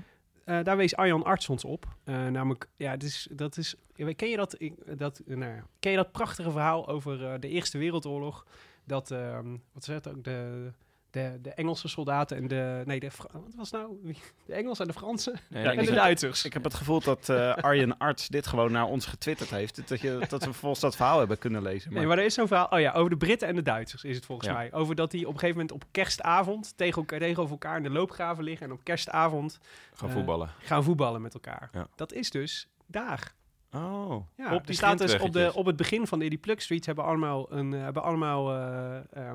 Eh, 0.45 0.63
daar 0.63 0.77
wees 0.77 0.97
Arjan 0.97 1.25
Arts 1.25 1.49
ons 1.49 1.65
op. 1.65 1.87
Eh, 2.05 2.27
namelijk, 2.27 2.69
ja, 2.77 2.99
is, 2.99 3.29
dat 3.31 3.57
is, 3.57 3.75
ken, 4.17 4.29
je 4.29 4.37
dat, 4.37 4.57
dat, 4.97 5.23
nou, 5.25 5.53
ja, 5.53 5.67
ken 5.79 5.91
je 5.91 5.97
dat 5.97 6.13
prachtige 6.13 6.51
verhaal 6.51 6.89
over 6.89 7.27
eh, 7.27 7.41
de 7.41 7.49
Eerste 7.49 7.79
Wereldoorlog? 7.79 8.47
Dat, 8.85 9.11
ehm, 9.11 9.57
wat 9.73 9.85
zeg 9.85 9.95
het 9.95 10.09
ook, 10.09 10.25
de, 10.25 10.73
de, 11.15 11.39
de 11.43 11.51
Engelse 11.51 11.89
soldaten 11.89 12.37
en 12.37 12.49
de, 12.49 12.83
nee, 12.85 13.01
de, 13.01 13.09
wat 13.33 13.55
was 13.57 13.71
nou? 13.71 13.99
Wie- 14.03 14.19
De 14.47 14.55
Engelsen 14.55 14.87
en 14.87 14.93
de 14.93 14.99
Fransen 14.99 15.41
Nee, 15.49 15.63
Ja, 15.65 15.71
ik 15.71 15.79
en 15.79 15.85
de 15.85 15.93
Duitsers. 15.93 16.45
Ik 16.45 16.53
heb 16.53 16.65
het 16.65 16.75
gevoel 16.75 17.01
dat 17.01 17.29
eh, 17.29 17.55
Arjen 17.55 17.99
Arts 17.99 18.29
dit 18.29 18.47
gewoon 18.47 18.73
naar 18.73 18.85
ons 18.87 19.07
getwitterd 19.07 19.51
heeft. 19.51 19.89
Dat, 19.89 20.01
je, 20.01 20.25
dat 20.29 20.45
we 20.45 20.53
volgens 20.53 20.81
dat 20.81 20.97
verhaal 20.97 21.19
hebben 21.19 21.39
kunnen 21.39 21.63
lezen. 21.63 21.91
Maar, 21.91 21.99
Nee, 21.99 22.09
maar 22.09 22.19
er 22.19 22.25
is 22.25 22.35
zo'n 22.35 22.47
verhaal. 22.47 22.67
Oh 22.71 22.81
ja, 22.81 22.93
over 22.93 23.11
de 23.11 23.17
Britten 23.17 23.49
en 23.49 23.55
de 23.55 23.63
Duitsers 23.63 24.05
is 24.05 24.17
het 24.17 24.25
volgens 24.25 24.49
Ja. 24.49 24.55
mij. 24.55 24.73
Over 24.73 24.95
dat 24.95 25.11
die 25.11 25.27
op 25.27 25.33
een 25.35 25.39
gegeven 25.39 25.61
moment 25.61 25.83
op 25.83 25.85
kerstavond 25.91 26.73
tegen 26.77 26.97
elkaar, 27.01 27.19
tegenover 27.19 27.53
elkaar 27.53 27.77
in 27.77 27.83
de 27.83 27.91
loopgraven 27.91 28.45
liggen. 28.45 28.67
En 28.67 28.73
op 28.73 28.85
kerstavond 28.85 29.59
gaan 29.95 30.09
eh, 30.09 30.15
voetballen. 30.15 30.49
gaan 30.59 30.85
voetballen 30.85 31.23
met 31.23 31.35
elkaar. 31.35 31.69
Ja. 31.73 31.87
Dat 31.97 32.13
is 32.13 32.31
dus 32.31 32.69
daar. 32.87 33.35
Oh, 33.73 34.27
Ja, 34.37 34.55
op 34.55 34.67
die 34.67 34.75
staat 34.77 34.99
dus 34.99 35.19
op, 35.19 35.33
de, 35.33 35.51
op 35.55 35.67
het 35.67 35.77
begin 35.77 36.07
van 36.07 36.19
de 36.19 36.25
Eddie 36.25 36.39
Plug 36.41 36.63
Streets 36.63 36.87
hebben 36.87 37.05
allemaal 37.05 37.53
een, 37.53 37.75
eh, 37.75 37.81
hebben 37.83 38.03
allemaal, 38.03 38.51
eh, 38.55 38.97
ehm, 38.97 39.05
eh, 39.13 39.33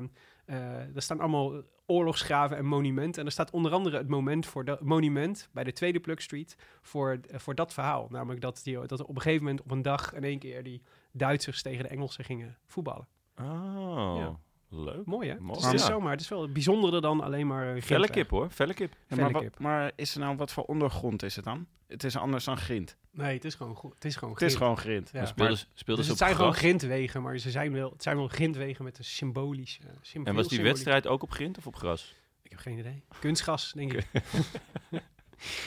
er 0.94 1.02
staan 1.02 1.20
allemaal 1.20 1.62
oorlogsgraven 1.86 2.56
en 2.56 2.64
monumenten. 2.64 3.20
En 3.20 3.26
er 3.26 3.32
staat 3.32 3.50
onder 3.50 3.72
andere 3.72 3.96
het 3.96 4.08
moment 4.08 4.46
voor 4.46 4.64
dat 4.64 4.80
monument 4.80 5.48
bij 5.52 5.64
de 5.64 5.72
tweede 5.72 6.00
Plug 6.00 6.22
Street 6.22 6.56
voor, 6.82 7.18
eh, 7.30 7.38
voor 7.38 7.54
dat 7.54 7.72
verhaal. 7.72 8.06
Namelijk 8.10 8.40
dat, 8.40 8.60
die, 8.64 8.86
dat 8.86 8.98
er 8.98 9.06
op 9.06 9.14
een 9.16 9.22
gegeven 9.22 9.44
moment 9.44 9.62
op 9.64 9.70
een 9.70 9.82
dag 9.82 10.14
in 10.14 10.24
één 10.24 10.38
keer 10.38 10.62
die 10.62 10.82
Duitsers 11.12 11.62
tegen 11.62 11.82
de 11.82 11.88
Engelsen 11.88 12.24
gingen 12.24 12.58
voetballen. 12.66 13.06
Oh, 13.40 14.14
Ja. 14.18 14.38
leuk. 14.68 15.04
Mooi 15.06 15.28
hè? 15.28 15.40
Mooi. 15.40 15.54
Dus 15.54 15.64
het 15.64 15.74
is 15.74 15.80
Ja. 15.80 15.86
zomaar, 15.86 16.10
het 16.12 16.20
is 16.20 16.28
wel 16.28 16.48
bijzonderder 16.52 17.00
dan 17.00 17.20
alleen 17.20 17.46
maar 17.46 17.64
Felle 17.66 17.80
grindweg. 17.80 18.10
kip 18.10 18.30
hoor, 18.30 18.50
felle 18.50 18.74
kip. 18.74 18.92
Ja, 19.08 19.28
maar, 19.30 19.44
maar 19.58 19.92
is 19.96 20.14
er 20.14 20.20
nou 20.20 20.36
wat 20.36 20.52
voor 20.52 20.64
ondergrond 20.64 21.22
is 21.22 21.36
het 21.36 21.44
dan? 21.44 21.66
Het 21.86 22.04
is 22.04 22.16
anders 22.16 22.44
dan 22.44 22.56
grind. 22.56 22.96
Nee, 23.12 23.34
het 23.34 23.44
is 23.44 23.54
gewoon. 23.54 23.92
Het 23.94 24.04
is 24.04 24.16
gewoon 24.16 24.34
Het 24.34 24.42
is 24.42 24.54
grind. 24.54 24.62
gewoon 24.62 24.78
grind. 24.78 25.10
Ja. 25.12 25.18
Maar 25.18 25.28
speelden 25.28 25.56
ze- 25.56 25.66
speelden 25.74 25.96
Dus 25.96 26.04
ze 26.06 26.10
het 26.12 26.20
op 26.20 26.26
zijn 26.26 26.34
gewoon 26.36 26.52
gras? 26.52 26.64
grindwegen, 26.64 27.22
maar 27.22 27.38
ze 27.38 27.50
zijn 27.50 27.72
wel, 27.72 27.90
het 27.90 28.02
zijn 28.02 28.16
wel 28.16 28.28
grindwegen 28.28 28.84
met 28.84 28.98
een 28.98 29.04
symbolisch... 29.04 29.78
eh, 29.82 29.86
sym- 30.00 30.26
En 30.26 30.34
was 30.34 30.42
die 30.48 30.52
symboliek. 30.56 30.72
wedstrijd 30.72 31.06
ook 31.06 31.22
op 31.22 31.30
grind 31.30 31.58
of 31.58 31.66
op 31.66 31.76
gras? 31.76 32.14
Ik 32.42 32.50
heb 32.50 32.60
geen 32.60 32.78
idee. 32.78 33.04
Kunstgas, 33.20 33.72
denk 33.72 33.92
ik. 33.92 34.06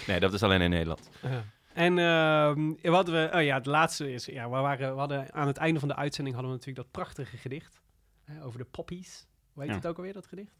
Nee, 0.08 0.20
dat 0.20 0.34
is 0.34 0.44
alleen 0.44 0.62
in 0.62 0.70
Nederland. 0.70 1.10
Ja. 1.22 1.44
En 1.74 1.98
ehm, 1.98 2.92
wat 2.92 3.08
we, 3.08 3.30
oh 3.34 3.42
ja, 3.44 3.56
het 3.56 3.66
laatste 3.66 4.12
is, 4.14 4.26
ja, 4.26 4.44
we, 4.50 4.56
waren, 4.58 4.94
we 4.94 5.00
hadden 5.00 5.34
aan 5.34 5.48
het 5.48 5.58
einde 5.58 5.80
van 5.80 5.88
de 5.90 5.96
uitzending 5.96 6.36
hadden 6.36 6.54
we 6.54 6.58
natuurlijk 6.60 6.86
dat 6.86 7.04
prachtige 7.04 7.38
gedicht 7.38 7.82
hè, 8.24 8.44
over 8.44 8.60
de 8.60 8.66
poppies. 8.66 9.26
Hoe 9.54 9.62
heet 9.64 9.72
Ja. 9.72 9.78
het 9.78 9.88
ook 9.88 9.98
alweer, 9.98 10.14
dat 10.14 10.28
gedicht? 10.28 10.52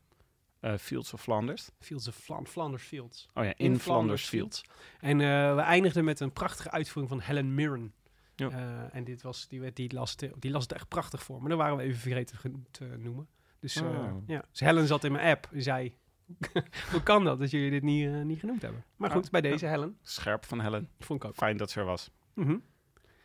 Eh, 0.64 0.78
Fields 0.78 1.14
of 1.14 1.22
Flanders. 1.22 1.70
Fields 1.80 2.08
of 2.08 2.16
Flan- 2.16 2.48
Flanders 2.48 2.84
Fields. 2.84 3.28
Oh 3.34 3.44
ja, 3.44 3.54
in, 3.58 3.80
Flanders 3.80 4.28
Fields. 4.28 4.64
En 5.00 5.22
eh, 5.22 5.56
we 5.56 5.62
eindigden 5.62 6.04
met 6.04 6.20
een 6.20 6.32
prachtige 6.32 6.72
uitvoering 6.72 7.14
van 7.14 7.22
Helen 7.22 7.54
Mirren. 7.56 7.94
Ja. 8.36 8.50
Eh, 8.50 8.96
en 8.96 9.04
dit 9.04 9.22
was, 9.22 9.48
die, 9.48 9.60
werd- 9.62 9.76
die, 9.76 9.94
las 9.94 10.12
het, 10.12 10.32
die 10.40 10.52
las 10.52 10.64
het 10.64 10.72
echt 10.72 10.88
prachtig 10.88 11.24
voor. 11.24 11.40
Maar 11.40 11.50
daar 11.50 11.58
waren 11.58 11.78
we 11.78 11.84
even 11.84 12.00
vergeten 12.00 12.38
ge- 12.38 12.62
te 12.72 12.86
noemen. 12.98 13.28
Dus, 13.60 13.82
Oh. 13.82 14.18
ja. 14.28 14.44
dus 14.52 14.60
Helen 14.60 14.88
zat 14.88 15.04
in 15.04 15.12
mijn 15.12 15.28
app 15.28 15.48
en 15.52 15.62
zei... 15.62 15.96
Hoe 16.92 17.04
kan 17.04 17.24
dat 17.24 17.40
dat 17.40 17.52
jullie 17.52 17.70
dit 17.70 17.84
niet, 17.84 18.24
niet 18.24 18.40
genoemd 18.40 18.62
hebben? 18.62 18.84
Maar 18.96 19.10
goed, 19.12 19.32
bij 19.32 19.42
deze 19.42 19.66
Helen. 19.66 19.98
Scherp 20.02 20.46
van 20.46 20.60
Helen. 20.62 20.90
Vond 21.00 21.24
ik 21.24 21.30
ook. 21.30 21.36
Fijn 21.36 21.58
dat 21.58 21.72
ze 21.72 21.80
er 21.80 21.86
was. 21.86 22.12
Mhm. 22.34 22.58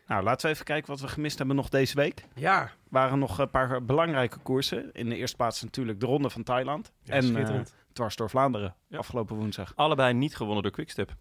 Nou, 0.08 0.22
laten 0.22 0.46
we 0.46 0.52
even 0.52 0.64
kijken 0.64 0.90
wat 0.90 1.00
we 1.00 1.08
gemist 1.08 1.38
hebben 1.38 1.56
nog 1.56 1.68
deze 1.68 1.94
week. 1.94 2.24
Ja, 2.34 2.62
Er 2.62 2.74
waren 2.88 3.18
nog 3.18 3.38
een 3.38 3.50
paar 3.50 3.84
belangrijke 3.84 4.38
koersen. 4.38 4.92
In 4.92 5.08
de 5.08 5.16
eerste 5.16 5.36
plaats 5.36 5.62
natuurlijk 5.62 6.00
de 6.00 6.06
Ronde 6.06 6.30
van 6.30 6.42
Thailand. 6.42 6.92
Ja, 7.02 7.12
en 7.14 7.22
schitterend. 7.22 7.74
dwars 7.92 8.16
door 8.16 8.30
Vlaanderen 8.30 8.74
Ja. 8.86 8.98
afgelopen 8.98 9.36
woensdag. 9.36 9.72
Allebei 9.76 10.14
niet 10.14 10.36
gewonnen 10.36 10.62
door 10.62 10.72
Quickstep. 10.72 11.14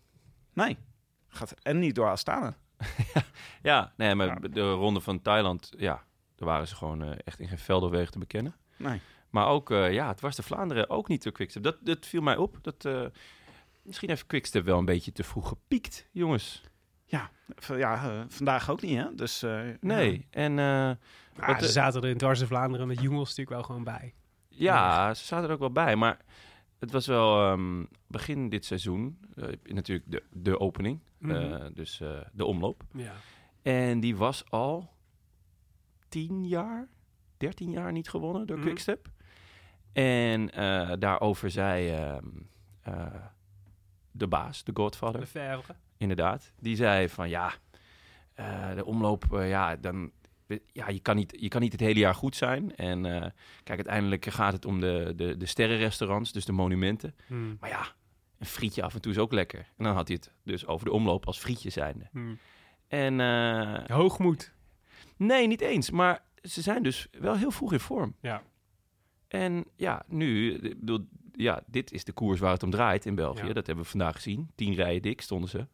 Nee, 0.53 0.77
gaat, 1.27 1.53
en 1.61 1.79
niet 1.79 1.95
door 1.95 2.09
Astana. 2.09 2.55
Ja, 3.61 3.93
nee, 3.97 4.15
maar 4.15 4.27
Ja. 4.27 4.35
de 4.47 4.71
ronde 4.71 4.99
van 5.01 5.21
Thailand, 5.21 5.71
ja, 5.77 6.03
daar 6.35 6.47
waren 6.47 6.67
ze 6.67 6.75
gewoon 6.75 7.03
eh, 7.03 7.11
echt 7.23 7.39
in 7.39 7.47
geen 7.47 7.57
veld 7.57 7.83
of 7.83 7.89
wegen 7.91 8.11
te 8.11 8.19
bekennen. 8.19 8.55
Nee. 8.77 9.01
Maar 9.29 9.47
ook, 9.47 9.71
eh, 9.71 9.93
ja, 9.93 10.07
het 10.07 10.21
was 10.21 10.35
de 10.35 10.43
Vlaanderen 10.43 10.89
ook 10.89 11.07
niet 11.07 11.23
door 11.23 11.31
Quickstep. 11.31 11.63
Dat, 11.63 11.77
dat 11.81 12.05
viel 12.05 12.21
mij 12.21 12.37
op. 12.37 12.57
Dat, 12.61 12.85
eh, 12.85 13.05
misschien 13.81 14.09
heeft 14.09 14.25
Quickstep 14.25 14.65
wel 14.65 14.77
een 14.77 14.85
beetje 14.85 15.11
te 15.11 15.23
vroeg 15.23 15.47
gepiekt, 15.47 16.07
jongens. 16.11 16.63
V- 17.55 17.77
Ja, 17.77 18.09
eh, 18.09 18.23
vandaag 18.27 18.69
ook 18.69 18.81
niet, 18.81 18.97
hè? 18.97 19.15
Dus, 19.15 19.43
eh, 19.43 19.61
Nee, 19.81 20.27
en 20.29 20.51
eh, 20.59 20.65
Ja, 20.65 20.97
Wat, 21.47 21.59
ze 21.63 21.71
zaten 21.71 22.01
er 22.01 22.09
in 22.09 22.17
dwars 22.17 22.43
Vlaanderen 22.43 22.87
met 22.87 23.01
jongens 23.01 23.29
natuurlijk 23.29 23.49
wel 23.49 23.63
gewoon 23.63 23.83
bij. 23.83 24.13
ja, 24.47 25.13
ze 25.13 25.25
zaten 25.25 25.47
er 25.47 25.53
ook 25.53 25.59
wel 25.59 25.71
bij. 25.71 25.95
Maar 25.95 26.17
het 26.79 26.91
was 26.91 27.07
wel 27.07 27.51
ehm, 27.51 27.83
begin 28.07 28.49
dit 28.49 28.65
seizoen, 28.65 29.19
natuurlijk 29.63 30.11
de, 30.11 30.23
de 30.31 30.59
opening, 30.59 30.99
Mhm. 31.17 31.73
dus 31.73 31.97
de 32.33 32.45
omloop. 32.45 32.83
Ja. 32.93 33.13
En 33.61 33.99
die 33.99 34.15
was 34.15 34.49
al 34.51 34.89
10 36.09 36.47
jaar, 36.47 36.87
13 37.37 37.71
jaar 37.71 37.91
niet 37.91 38.09
gewonnen 38.09 38.47
door 38.47 38.57
Mhm. 38.57 38.65
Quickstep. 38.65 39.07
En 39.93 40.47
daarover 40.99 41.51
zei 41.51 41.89
ehm, 41.89 42.25
eh, 42.81 43.05
de 44.11 44.27
baas, 44.27 44.63
de 44.63 44.71
Godfather, 44.73 45.19
Lefebvre. 45.19 45.75
Inderdaad. 45.97 46.51
Die 46.59 46.75
zei 46.75 47.09
van 47.09 47.29
ja, 47.29 47.53
eh, 48.33 48.75
de 48.75 48.85
omloop, 48.85 49.33
eh, 49.33 49.49
ja, 49.49 49.75
dan, 49.75 50.11
ja 50.71 50.89
je, 50.89 50.99
kan 50.99 51.15
niet, 51.15 51.35
je 51.39 51.47
kan 51.47 51.61
niet 51.61 51.71
het 51.71 51.81
hele 51.81 51.99
jaar 51.99 52.15
goed 52.15 52.35
zijn. 52.35 52.75
En 52.75 53.05
eh, 53.05 53.21
kijk, 53.63 53.77
uiteindelijk 53.77 54.25
gaat 54.25 54.53
het 54.53 54.65
om 54.65 54.79
de, 54.79 55.13
de, 55.15 55.37
de 55.37 55.45
sterrenrestaurants, 55.45 56.31
dus 56.31 56.45
de 56.45 56.51
monumenten. 56.51 57.15
Hmm. 57.27 57.57
Maar 57.59 57.69
ja, 57.69 57.87
een 58.39 58.45
frietje 58.45 58.83
af 58.83 58.93
en 58.93 59.01
toe 59.01 59.11
is 59.11 59.17
ook 59.17 59.31
lekker. 59.31 59.59
En 59.59 59.83
dan 59.83 59.95
had 59.95 60.07
hij 60.07 60.17
het 60.21 60.33
dus 60.43 60.65
over 60.65 60.85
de 60.85 60.91
omloop 60.91 61.25
als 61.25 61.39
frietje 61.39 61.69
zijnde. 61.69 62.07
Hmm. 62.11 62.37
En 62.87 63.19
Hoogmoed. 63.91 64.53
Nee, 65.15 65.47
niet 65.47 65.61
eens. 65.61 65.91
Maar 65.91 66.23
ze 66.41 66.61
zijn 66.61 66.83
dus 66.83 67.07
wel 67.11 67.35
heel 67.35 67.51
vroeg 67.51 67.73
in 67.73 67.79
vorm. 67.79 68.15
Ja. 68.21 68.43
En 69.27 69.65
ja, 69.75 70.03
nu, 70.07 70.59
bedoel, 70.59 71.07
ja, 71.33 71.63
dit 71.65 71.91
is 71.91 72.03
de 72.03 72.11
koers 72.11 72.39
waar 72.39 72.51
het 72.51 72.63
om 72.63 72.69
draait 72.69 73.05
in 73.05 73.15
België. 73.15 73.47
Ja. 73.47 73.53
Dat 73.53 73.65
hebben 73.65 73.83
we 73.83 73.89
vandaag 73.89 74.15
gezien. 74.15 74.51
Tien 74.55 74.73
rijen 74.73 75.01
dik 75.01 75.21
stonden 75.21 75.49
ze. 75.49 75.67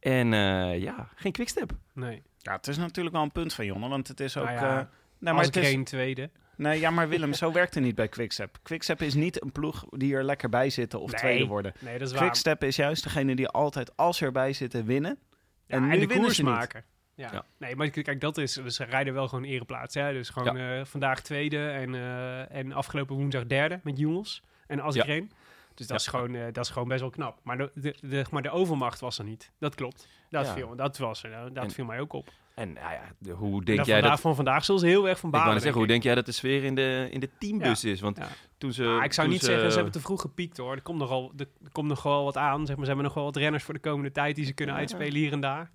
En 0.00 0.32
eh, 0.32 0.82
ja, 0.82 1.08
geen 1.14 1.32
quickstep. 1.32 1.72
Nee. 1.92 2.22
ja, 2.38 2.52
het 2.52 2.66
is 2.66 2.76
natuurlijk 2.76 3.14
wel 3.14 3.24
een 3.24 3.32
punt 3.32 3.54
van 3.54 3.64
Jonne, 3.64 3.88
want 3.88 4.08
het 4.08 4.20
is 4.20 4.36
ook... 4.36 4.44
Nou 4.44 4.56
eh 4.56 4.62
ja, 4.62 4.74
nee, 4.74 5.32
maar 5.32 5.34
Als 5.34 5.46
het 5.46 5.56
is, 5.56 5.68
geen 5.68 5.84
tweede. 5.84 6.30
Nee, 6.56 6.80
ja, 6.80 6.90
maar 6.90 7.08
Willem, 7.08 7.32
zo 7.42 7.52
werkt 7.52 7.74
het 7.74 7.84
niet 7.84 7.94
bij 7.94 8.08
Quickstep. 8.08 8.58
Quickstep 8.62 9.02
is 9.02 9.14
niet 9.14 9.42
een 9.42 9.52
ploeg 9.52 9.84
die 9.88 10.14
er 10.14 10.24
lekker 10.24 10.48
bij 10.48 10.70
zitten 10.70 11.00
of 11.00 11.10
Nee. 11.10 11.20
tweede 11.20 11.46
worden. 11.46 11.72
Nee, 11.78 11.98
dat 11.98 12.08
is 12.08 12.14
waar. 12.14 12.22
Quickstep 12.22 12.64
is 12.64 12.76
juist 12.76 13.02
degene 13.02 13.36
die 13.36 13.48
altijd, 13.48 13.96
als 13.96 14.16
ze 14.16 14.24
erbij 14.24 14.52
zitten, 14.52 14.84
winnen. 14.84 15.18
Ja, 15.66 15.76
en 15.76 15.82
en, 15.82 15.88
nu 15.88 15.92
de 15.92 15.98
winnen 15.98 16.18
koers 16.18 16.36
ze 16.36 16.42
niet. 16.42 16.50
maken. 16.52 16.84
Ja. 17.14 17.30
Ja. 17.32 17.44
Nee, 17.58 17.76
maar 17.76 17.90
kijk, 17.90 18.20
dat 18.20 18.38
is... 18.38 18.52
Dus 18.52 18.76
ze 18.76 18.84
rijden 18.84 19.14
wel 19.14 19.28
gewoon 19.28 19.44
ereplaats. 19.44 19.94
Hè? 19.94 20.12
Dus 20.12 20.30
gewoon 20.30 20.56
eh, 20.56 20.84
vandaag 20.84 21.20
tweede 21.20 21.68
en, 21.68 21.94
eh, 21.94 22.56
en 22.56 22.72
afgelopen 22.72 23.16
woensdag 23.16 23.46
derde 23.46 23.80
met 23.82 23.98
jongens 23.98 24.42
en 24.66 24.80
Asgreen. 24.80 25.30
Dus 25.76 25.86
dat, 25.86 25.88
Ja. 25.88 25.94
is 26.06 26.06
gewoon, 26.06 26.34
eh, 26.34 26.52
dat 26.52 26.64
is 26.64 26.70
gewoon 26.70 26.88
best 26.88 27.00
wel 27.00 27.10
knap. 27.10 27.38
Maar 27.42 27.56
de, 27.56 27.70
de, 27.74 27.94
de, 28.00 28.24
maar 28.30 28.42
de 28.42 28.50
overmacht 28.50 29.00
was 29.00 29.18
er 29.18 29.24
niet. 29.24 29.52
Dat 29.58 29.74
klopt. 29.74 30.08
Dat, 30.30 30.46
Ja. 30.46 30.52
viel, 30.52 30.76
dat, 30.76 30.98
was, 30.98 31.22
er, 31.22 31.52
dat 31.54 31.64
En- 31.64 31.70
viel 31.70 31.84
mij 31.84 32.00
ook 32.00 32.12
op. 32.12 32.28
En 32.54 32.72
nou 32.72 32.92
ja, 32.92 33.02
de- 33.18 33.30
hoe 33.32 33.58
En 33.58 33.64
denk 33.64 33.76
dat 33.78 33.86
jij 33.86 33.94
vandaag, 33.94 34.10
dat... 34.12 34.20
van 34.20 34.34
vandaag 34.34 34.64
zullen 34.64 34.80
ze 34.80 34.86
heel 34.86 35.08
erg 35.08 35.18
van 35.18 35.28
Ik 35.28 35.34
balen, 35.34 35.52
net 35.52 35.62
zeggen, 35.62 35.80
hoe 35.80 35.88
denk 35.90 36.02
jij 36.02 36.14
dat 36.14 36.26
de 36.26 36.32
sfeer 36.32 36.64
in 36.64 36.74
de, 36.74 37.08
in 37.10 37.20
de 37.20 37.30
teambus 37.38 37.84
is? 37.84 38.00
Want 38.00 38.18
toen 38.58 38.72
ze... 38.72 38.84
Ah, 38.98 39.04
ik 39.04 39.12
zou 39.12 39.28
niet 39.28 39.42
zeggen, 39.42 39.68
ze 39.68 39.74
hebben 39.74 39.92
te 39.92 40.00
vroeg 40.00 40.20
gepiekt 40.20 40.56
hoor. 40.56 40.72
Er 40.72 40.82
komt 40.82 40.98
nogal, 40.98 41.32
er, 41.36 41.46
er 41.64 41.70
komt 41.72 41.88
nog 41.88 42.02
wel 42.02 42.24
wat 42.24 42.36
aan. 42.36 42.66
Zeg 42.66 42.76
maar, 42.76 42.84
ze 42.84 42.90
hebben 42.90 43.04
nog 43.04 43.14
wel 43.14 43.24
wat 43.24 43.36
renners 43.36 43.64
voor 43.64 43.74
de 43.74 43.80
komende 43.80 44.12
tijd 44.12 44.36
die 44.36 44.44
ze 44.44 44.52
kunnen 44.52 44.74
uitspelen 44.74 45.14
hier 45.14 45.32
en 45.32 45.40
daar. 45.40 45.70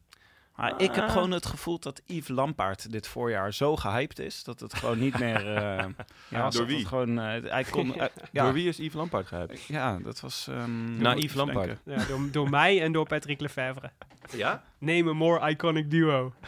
Maar 0.56 0.74
ik 0.82 0.96
heb 0.96 1.04
Ah. 1.04 1.12
gewoon 1.12 1.32
het 1.32 1.46
gevoel 1.46 1.80
dat 1.80 2.02
Yves 2.06 2.28
Lampaard 2.28 2.92
dit 2.92 3.08
voorjaar 3.08 3.54
zo 3.54 3.76
gehyped 3.76 4.20
is, 4.20 4.44
dat 4.44 4.60
het 4.60 4.74
gewoon 4.74 5.00
niet 5.00 5.20
meer... 5.20 5.56
eh, 5.56 5.86
ja, 6.28 6.42
door 6.42 6.52
dat 6.52 6.66
wie? 6.66 6.78
het 6.78 6.88
Gewoon, 6.88 7.20
eh, 7.20 7.52
hij 7.52 7.64
kon, 7.64 7.96
eh, 7.96 8.08
ja, 8.32 8.44
Door 8.44 8.54
wie 8.54 8.68
is 8.68 8.78
Yves 8.78 8.94
Lampaard 8.94 9.28
gehyped? 9.28 9.62
Ja, 9.64 10.00
dat 10.04 10.20
was... 10.20 10.48
ehm, 10.48 10.98
Nou, 10.98 11.16
moet 11.16 11.24
Yves 11.24 11.36
Lampaard. 11.38 11.80
Ja, 11.86 12.06
door, 12.06 12.32
door 12.32 12.50
mij 12.50 12.82
en 12.82 12.92
door 12.92 13.08
Patrick 13.08 13.42
Lefevre. 13.42 13.92
Ja? 14.36 14.64
Name 14.78 15.10
a 15.10 15.14
more 15.14 15.50
iconic 15.50 15.92
duo. 15.92 16.34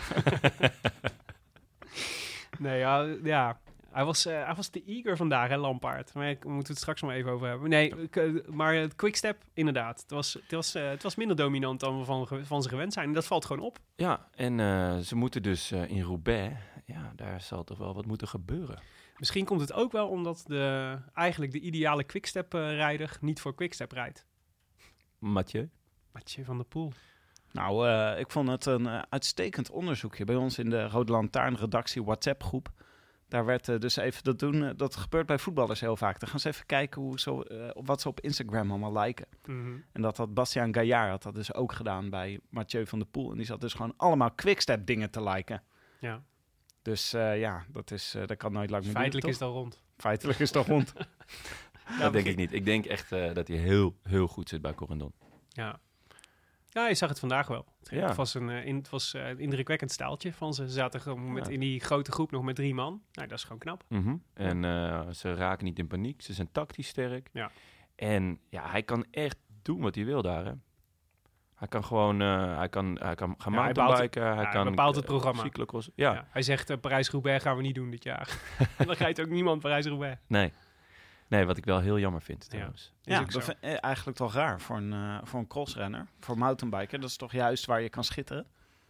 nee, 2.60 2.80
ja, 2.80 3.08
ja. 3.24 3.58
Hij 3.94 4.06
was, 4.06 4.26
eh, 4.26 4.46
hij 4.46 4.56
was 4.56 4.68
te 4.68 4.84
eager 4.84 5.18
vandaag, 5.18 5.50
hè, 5.50 5.58
Lampaard. 5.58 6.14
Maar 6.14 6.30
ik 6.30 6.44
moeten 6.44 6.62
we 6.62 6.68
het 6.68 6.78
straks 6.78 7.02
nog 7.02 7.12
even 7.12 7.32
over 7.32 7.48
hebben. 7.48 7.70
Nee, 7.70 7.90
ik, 8.02 8.16
eh, 8.16 8.48
maar 8.48 8.76
het 8.76 8.96
quickstep, 8.96 9.44
inderdaad. 9.54 10.02
Het 10.02 10.12
was, 10.12 10.34
het, 10.34 10.52
was, 10.52 10.76
eh, 10.76 10.90
het 10.90 11.04
was 11.04 11.16
minder 11.16 11.36
dominant 11.36 11.80
dan 11.80 12.00
we 12.00 12.06
van, 12.06 12.28
van 12.46 12.62
ze 12.62 12.70
gewend 12.70 12.94
zijn. 12.94 13.08
En 13.08 13.14
dat 13.14 13.26
valt 13.26 13.46
gewoon 13.46 13.66
op. 13.66 13.80
Ja, 13.96 14.28
en 14.36 14.60
eh, 14.60 14.98
ze 14.98 15.16
moeten 15.16 15.44
dus 15.44 15.72
eh, 15.72 15.90
in 15.90 16.02
Roubaix... 16.02 16.56
Ja, 16.86 17.12
daar 17.16 17.42
zal 17.42 17.64
toch 17.64 17.78
wel 17.78 17.94
wat 17.94 18.06
moeten 18.06 18.28
gebeuren. 18.28 18.80
Misschien 19.18 19.46
komt 19.46 19.62
het 19.62 19.74
ook 19.74 19.92
wel 19.92 20.08
omdat 20.08 20.44
de, 20.48 20.98
eigenlijk 21.14 21.52
de 21.52 21.60
ideale 21.60 22.04
quickstep-rijder 22.04 23.18
niet 23.22 23.42
voor 23.42 23.56
quickstep 23.56 23.92
rijdt. 23.92 24.26
Mathieu? 25.20 25.70
Mathieu 26.12 26.46
van 26.46 26.58
der 26.58 26.66
Poel. 26.66 26.92
Nou, 27.54 27.88
eh, 27.88 28.20
ik 28.20 28.32
vond 28.32 28.50
het 28.50 28.66
een 28.66 28.88
eh, 28.88 29.02
uitstekend 29.10 29.70
onderzoekje 29.70 30.26
bij 30.26 30.36
ons 30.36 30.58
in 30.58 30.70
de 30.70 30.88
Rode 30.88 31.12
Lantaarn 31.12 31.56
redactie 31.56 32.04
WhatsApp 32.04 32.44
groep. 32.44 32.72
Daar 33.34 33.46
werd 33.46 33.70
eh, 33.70 33.80
dus 33.80 33.96
even 33.96 34.24
dat 34.24 34.40
doen. 34.40 34.64
eh, 34.64 34.70
dat 34.76 34.96
gebeurt 34.96 35.26
bij 35.26 35.40
voetballers 35.40 35.80
heel 35.80 35.98
vaak. 35.98 36.20
Dan 36.20 36.30
gaan 36.30 36.40
ze 36.40 36.48
even 36.48 36.66
kijken 36.66 37.02
hoe 37.02 37.20
zo, 37.20 37.42
eh, 37.42 37.70
op 37.74 37.88
wat 37.88 38.02
ze 38.02 38.08
op 38.08 38.20
Instagram 38.22 38.70
allemaal 38.70 38.98
liken. 39.04 39.26
Mhm. 39.46 39.74
En 39.92 40.02
dat 40.02 40.18
had 40.18 40.34
Bastiaan 40.34 40.74
Gaillard 40.74 41.10
had 41.10 41.24
dat 41.24 41.36
dus 41.36 41.54
ook 41.54 41.72
gedaan 41.74 42.10
bij 42.10 42.40
Mathieu 42.50 42.86
van 42.88 43.00
der 43.00 43.08
Poel. 43.08 43.32
En 43.32 43.38
die 43.38 43.46
zat 43.46 43.62
dus 43.62 43.74
gewoon 43.74 43.94
allemaal 43.98 44.32
quickstep 44.32 44.86
dingen 44.86 45.10
te 45.10 45.24
liken. 45.24 45.64
Ja, 46.00 46.24
Dus 46.82 47.14
eh, 47.14 47.40
ja, 47.40 47.66
dat, 47.72 47.92
is, 47.92 48.16
eh, 48.16 48.28
dat 48.28 48.38
kan 48.38 48.52
nooit 48.52 48.70
lang 48.70 48.84
meer 48.84 48.94
feitelijk 48.94 49.28
is 49.28 49.42
al 49.42 49.52
rond. 49.52 49.82
Feitelijk 49.98 50.40
is 50.40 50.54
al 50.54 50.64
rond. 50.64 50.94
dat 52.00 52.14
denk 52.14 52.26
ik 52.28 52.36
niet. 52.36 52.54
Ik 52.54 52.66
denk 52.66 52.86
echt 52.86 53.12
eh, 53.12 53.34
dat 53.34 53.48
hij 53.48 53.58
heel, 53.58 53.96
heel 54.04 54.28
goed 54.28 54.50
zit 54.50 54.62
bij 54.62 54.74
Corendon. 54.74 55.14
Ja. 55.50 55.80
Ja, 56.74 56.88
je 56.88 56.94
zag 56.96 57.10
het 57.10 57.20
vandaag 57.20 57.48
wel. 57.48 57.66
Ja. 57.82 58.08
Het 58.08 58.16
was 58.16 58.34
een, 58.34 58.50
eh, 58.50 58.66
in, 58.66 58.76
het 58.76 58.90
was, 58.90 59.14
eh, 59.14 59.28
een 59.30 59.40
indrukwekkend 59.40 59.92
staaltje 59.92 60.34
van 60.34 60.54
ze. 60.54 60.68
Ze 60.68 60.74
zaten 60.74 61.02
gewoon 61.02 61.34
met, 61.34 61.46
Ja. 61.46 61.52
in 61.52 61.60
die 61.60 61.80
grote 61.80 62.12
groep 62.12 62.32
nog 62.32 62.44
met 62.44 62.56
drie 62.56 62.74
man. 62.74 63.02
Nou, 63.12 63.28
dat 63.28 63.38
is 63.38 63.44
gewoon 63.44 63.58
knap. 63.58 63.84
Mhm. 63.90 64.16
En 64.34 64.66
eh, 64.66 65.10
ze 65.10 65.34
raken 65.34 65.66
niet 65.66 65.80
in 65.80 65.88
paniek. 65.88 66.22
Ze 66.22 66.34
zijn 66.34 66.52
tactisch 66.52 66.88
sterk. 66.88 67.30
Ja. 67.34 67.52
En 67.96 68.40
ja, 68.50 68.70
hij 68.70 68.84
kan 68.84 69.06
echt 69.12 69.38
doen 69.62 69.82
wat 69.82 69.96
hij 69.96 70.06
wil 70.06 70.22
daar. 70.22 70.46
Hè. 70.46 70.52
Hij 71.56 71.68
kan 71.68 71.84
gewoon, 71.84 72.22
eh, 72.22 72.58
hij 72.58 72.70
kan, 72.70 72.98
hij 73.02 73.16
kan 73.16 73.36
gaan 73.38 73.54
Ja, 73.54 73.64
hij 73.64 73.74
mountainbiken. 73.74 74.24
hij, 74.24 74.36
hij 74.36 74.50
kan 74.50 74.66
bepaalt 74.66 74.96
het 74.96 75.06
programma. 75.06 75.44
Ja. 75.96 76.28
Hij 76.30 76.42
zegt 76.42 76.70
eh, 76.70 76.78
Parijs-Roubaix 76.78 77.44
gaan 77.44 77.56
we 77.56 77.62
niet 77.62 77.76
doen 77.76 77.90
dit 77.90 78.04
jaar. 78.04 78.38
Dan 78.86 78.96
rijdt 78.96 79.22
ook 79.22 79.30
niemand 79.30 79.62
Parijs-Roubaix. 79.62 80.20
nee. 80.28 80.52
Nee, 81.34 81.46
wat 81.46 81.58
ik 81.58 81.66
wel 81.66 81.80
heel 81.80 82.00
jammer 82.00 82.22
vind 82.22 82.50
trouwens. 82.50 82.94
Is 83.04 83.14
ja, 83.14 83.24
dat 83.26 83.44
vind 83.44 83.58
ik 83.62 83.74
eigenlijk 83.80 84.18
toch 84.18 84.34
raar 84.34 84.62
voor 84.62 84.78
een, 84.78 84.94
eh, 84.94 85.18
voor 85.24 85.40
een 85.40 85.48
crossrenner. 85.48 86.08
Voor 86.20 86.38
mountainbiker, 86.38 87.00
dat 87.00 87.10
is 87.10 87.18
toch 87.18 87.32
juist 87.32 87.66
waar 87.66 87.82
je 87.82 87.90
kan 87.90 88.04
schitteren. 88.04 88.46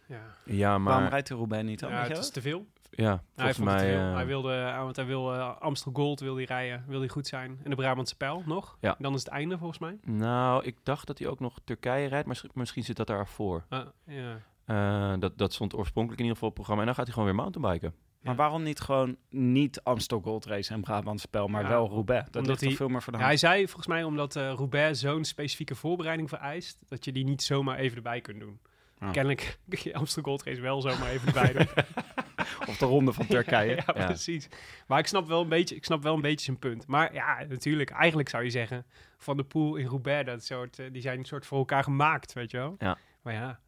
Ja, 0.06 0.20
Ja, 0.44 0.78
maar... 0.78 0.92
Waarom 0.92 1.08
rijdt 1.10 1.28
de 1.28 1.34
Roubaix 1.34 1.64
niet 1.64 1.80
dan? 1.80 1.90
ja 1.90 2.00
het 2.00 2.08
dat? 2.08 2.18
is 2.18 2.30
te 2.30 2.40
veel. 2.40 2.66
Ja, 2.90 3.22
hij 3.34 3.54
volgens 3.54 3.76
mij... 3.76 3.96
eh, 4.08 4.14
hij 4.14 4.26
wilde, 4.26 4.54
eh, 4.54 4.78
want 4.82 4.96
hij 4.96 5.06
wil 5.06 5.34
eh, 5.34 5.56
Amstel 5.60 5.92
Gold 5.92 6.20
wil 6.20 6.34
hij 6.34 6.44
rijden, 6.44 6.84
wil 6.86 6.98
hij 6.98 7.08
goed 7.08 7.26
zijn. 7.26 7.60
En 7.64 7.70
de 7.70 7.76
Brabantse 7.76 8.16
Pijl 8.16 8.42
nog. 8.46 8.76
Ja. 8.80 8.94
Dan 8.98 9.14
is 9.14 9.18
het 9.24 9.28
einde 9.32 9.58
volgens 9.58 9.78
mij. 9.78 9.98
Nou, 10.02 10.64
ik 10.64 10.76
dacht 10.82 11.06
dat 11.06 11.18
hij 11.18 11.28
ook 11.28 11.40
nog 11.40 11.58
Turkije 11.64 11.98
rijdt, 11.98 12.12
maar 12.12 12.24
misschien- 12.26 12.50
misschien 12.54 12.84
zit 12.84 12.96
dat 12.96 13.06
daarvoor. 13.06 13.64
Ah, 13.68 13.86
ja. 14.06 14.38
Eh 14.64 15.14
dat, 15.18 15.38
dat 15.38 15.52
stond 15.52 15.74
oorspronkelijk 15.74 16.20
in 16.20 16.26
ieder 16.26 16.34
geval 16.40 16.48
op 16.50 16.56
het 16.56 16.64
programma. 16.66 16.80
En 16.80 16.86
dan 16.86 16.94
gaat 16.94 17.04
hij 17.04 17.14
gewoon 17.14 17.28
weer 17.34 17.44
mountainbiken. 17.44 17.94
Maar 18.24 18.34
waarom 18.36 18.62
niet 18.62 18.80
gewoon 18.80 19.16
niet 19.30 19.80
Amstel 19.82 20.20
Gold 20.20 20.44
Race 20.44 20.72
en 20.74 20.80
Brabantse 20.80 21.26
Spel, 21.26 21.46
maar 21.48 21.68
wel 21.68 21.88
Roubaix? 21.88 22.30
Dat 22.30 22.46
ligt 22.46 22.58
toch 22.58 22.68
hij- 22.68 22.76
veel 22.76 22.88
meer 22.88 23.02
voor 23.02 23.12
de 23.12 23.18
hand. 23.18 23.30
hij 23.30 23.38
zei 23.38 23.64
volgens 23.64 23.86
mij 23.86 24.04
omdat 24.04 24.36
eh, 24.36 24.52
Roubaix 24.52 25.00
zo'n 25.00 25.24
specifieke 25.24 25.74
voorbereiding 25.74 26.28
vereist, 26.28 26.78
dat 26.88 27.04
je 27.04 27.12
die 27.12 27.24
niet 27.24 27.42
zomaar 27.42 27.78
even 27.78 27.96
erbij 27.96 28.20
kunt 28.20 28.40
doen. 28.40 28.60
Ja. 28.98 29.10
Kennelijk 29.10 29.58
kun 29.68 29.78
je 29.90 29.94
Amstel 29.94 30.22
Gold 30.22 30.42
Race 30.42 30.60
wel 30.60 30.80
zomaar 30.80 31.10
even 31.10 31.26
erbij 31.34 31.52
doen. 31.52 31.84
Of 32.68 32.76
de 32.76 32.84
ronde 32.86 33.12
van 33.12 33.26
Turkije. 33.26 33.74
ja, 33.86 33.94
Ja. 33.96 34.04
precies. 34.04 34.48
Maar 34.86 34.98
ik 34.98 35.06
snap, 35.06 35.26
wel 35.26 35.42
een 35.42 35.48
beetje, 35.48 35.74
ik 35.74 35.84
snap 35.84 36.02
wel 36.02 36.14
een 36.14 36.20
beetje 36.20 36.44
zijn 36.44 36.58
punt. 36.58 36.86
Maar 36.86 37.14
ja, 37.14 37.44
natuurlijk, 37.48 37.90
eigenlijk 37.90 38.28
zou 38.28 38.44
je 38.44 38.50
zeggen, 38.50 38.86
Van 39.18 39.36
de 39.36 39.42
Poel 39.44 39.76
in 39.76 39.86
Roubaix, 39.86 40.26
dat 40.26 40.44
soort, 40.44 40.78
eh, 40.78 40.86
die 40.92 41.02
zijn 41.02 41.18
een 41.18 41.24
soort 41.24 41.46
voor 41.46 41.58
elkaar 41.58 41.82
gemaakt, 41.82 42.32
weet 42.32 42.50
je 42.50 42.56
wel. 42.56 42.74
Ja. 42.78 42.98
Maar 43.22 43.32
ja, 43.34 43.60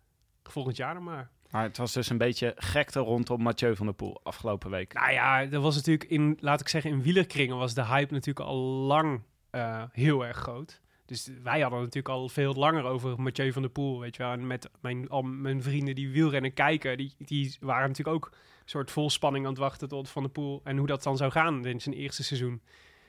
volgend 0.42 0.76
jaar 0.76 0.94
dan 0.94 1.02
maar. 1.02 1.30
Maar 1.50 1.62
het 1.62 1.76
was 1.76 1.92
dus 1.92 2.10
een 2.10 2.18
beetje 2.18 2.52
gekte 2.56 3.00
rondom 3.00 3.42
Mathieu 3.42 3.76
van 3.76 3.86
der 3.86 3.94
Poel 3.94 4.20
afgelopen 4.22 4.70
week. 4.70 4.92
Nou 4.92 5.12
ja, 5.12 5.44
dat 5.44 5.62
was 5.62 5.76
natuurlijk 5.76 6.10
in, 6.10 6.38
laat 6.40 6.60
ik 6.60 6.68
zeggen, 6.68 6.90
in 6.90 7.02
wielerkringen 7.02 7.56
was 7.56 7.74
de 7.74 7.84
hype 7.84 8.12
natuurlijk 8.12 8.46
al 8.46 8.56
lang 8.62 9.22
eh, 9.50 9.82
heel 9.92 10.26
erg 10.26 10.36
groot. 10.36 10.80
Dus 11.06 11.30
wij 11.42 11.60
hadden 11.60 11.78
natuurlijk 11.78 12.08
al 12.08 12.28
veel 12.28 12.54
langer 12.54 12.84
over 12.84 13.20
Mathieu 13.20 13.52
van 13.52 13.62
der 13.62 13.70
Poel, 13.70 14.00
weet 14.00 14.16
je 14.16 14.22
wel. 14.22 14.32
En 14.32 14.46
met 14.46 14.70
mijn, 14.80 15.08
al 15.08 15.22
mijn 15.22 15.62
vrienden 15.62 15.94
die 15.94 16.10
wielrennen 16.10 16.52
kijken, 16.52 16.96
die, 16.96 17.14
die 17.18 17.56
waren 17.60 17.88
natuurlijk 17.88 18.16
ook 18.16 18.30
een 18.32 18.38
soort 18.64 18.90
vol 18.90 19.10
spanning 19.10 19.44
aan 19.44 19.50
het 19.50 19.60
wachten 19.60 19.88
tot 19.88 20.08
Van 20.08 20.22
der 20.22 20.32
Poel. 20.32 20.60
En 20.64 20.76
hoe 20.76 20.86
dat 20.86 21.02
dan 21.02 21.16
zou 21.16 21.30
gaan 21.30 21.66
in 21.66 21.80
zijn 21.80 21.94
eerste 21.94 22.24
seizoen. 22.24 22.62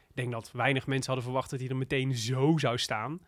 Ik 0.10 0.16
denk 0.16 0.32
dat 0.32 0.52
weinig 0.52 0.88
mensen 0.88 1.06
hadden 1.06 1.24
verwacht 1.24 1.50
dat 1.50 1.60
hij 1.60 1.70
er 1.70 1.76
meteen 1.76 2.16
zo 2.16 2.58
zou 2.58 2.78
staan. 2.78 3.20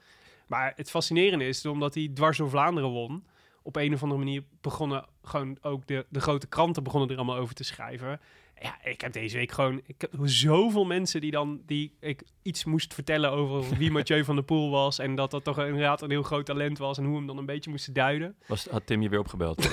Maar 0.47 0.73
het 0.75 0.89
fascinerende 0.89 1.47
is, 1.47 1.65
omdat 1.65 1.93
hij 1.93 2.11
dwars 2.13 2.37
door 2.37 2.49
Vlaanderen 2.49 2.89
won, 2.89 3.23
op 3.63 3.75
een 3.75 3.93
of 3.93 4.01
andere 4.03 4.19
manier 4.19 4.43
begonnen 4.61 5.05
gewoon 5.23 5.57
ook 5.61 5.87
de, 5.87 6.05
de 6.09 6.21
grote 6.21 6.47
kranten 6.47 6.83
begonnen 6.83 7.09
er 7.09 7.15
allemaal 7.15 7.37
over 7.37 7.55
te 7.55 7.63
schrijven. 7.63 8.19
Ja, 8.61 8.77
ik 8.83 9.01
heb 9.01 9.13
deze 9.13 9.37
week 9.37 9.51
gewoon, 9.51 9.81
ik 9.85 9.95
heb 10.01 10.11
zoveel 10.23 10.85
mensen 10.85 11.21
die 11.21 11.31
dan, 11.31 11.61
die 11.65 11.93
ik 11.99 12.23
iets 12.41 12.63
moest 12.65 12.93
vertellen 12.93 13.31
over 13.31 13.63
wie 13.77 13.91
Mathieu 13.91 14.23
van 14.23 14.35
der 14.35 14.43
Poel 14.43 14.69
was 14.71 14.99
en 14.99 15.15
dat 15.15 15.31
dat 15.31 15.43
toch 15.43 15.59
inderdaad 15.59 16.01
een 16.01 16.09
heel 16.09 16.23
groot 16.23 16.45
talent 16.45 16.77
was 16.77 16.97
en 16.97 17.03
hoe 17.05 17.15
hem 17.15 17.27
dan 17.27 17.37
een 17.37 17.45
beetje 17.45 17.69
moesten 17.69 17.93
duiden. 17.93 18.35
Was, 18.47 18.65
had 18.67 18.85
Tim 18.85 19.01
je 19.01 19.09
weer 19.09 19.19
opgebeld? 19.19 19.67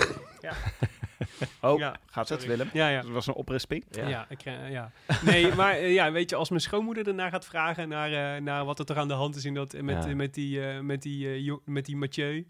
Oh, 1.60 1.78
Ja, 1.78 1.96
gaat 2.06 2.28
het, 2.28 2.40
sorry. 2.40 2.56
Willem? 2.56 2.70
Ja, 2.72 2.88
ja. 2.88 3.00
Dat 3.02 3.10
was 3.10 3.26
een 3.26 3.34
oprisping. 3.34 3.84
Ja, 3.90 4.26
ik, 4.28 4.42
eh, 4.42 4.70
ja. 4.70 4.92
Nee, 5.24 5.54
maar 5.54 5.72
eh, 5.72 5.92
ja, 5.94 6.12
weet 6.12 6.30
je, 6.30 6.36
als 6.36 6.48
mijn 6.48 6.60
schoonmoeder 6.60 7.08
ernaar 7.08 7.30
gaat 7.30 7.44
vragen 7.44 7.88
naar, 7.88 8.36
eh, 8.36 8.42
naar 8.42 8.64
wat 8.64 8.78
er 8.78 8.84
toch 8.84 8.96
aan 8.96 9.08
de 9.08 9.14
hand 9.14 9.36
is 9.36 9.44
in 9.44 9.54
dat, 9.54 9.72
met, 9.82 10.04
Ja. 10.04 10.14
met, 10.14 10.34
die, 10.34 10.66
eh, 10.68 10.80
met, 10.80 11.02
die, 11.02 11.34
eh, 11.34 11.52
met 11.64 11.84
die 11.86 11.96
Mathieu, 11.96 12.46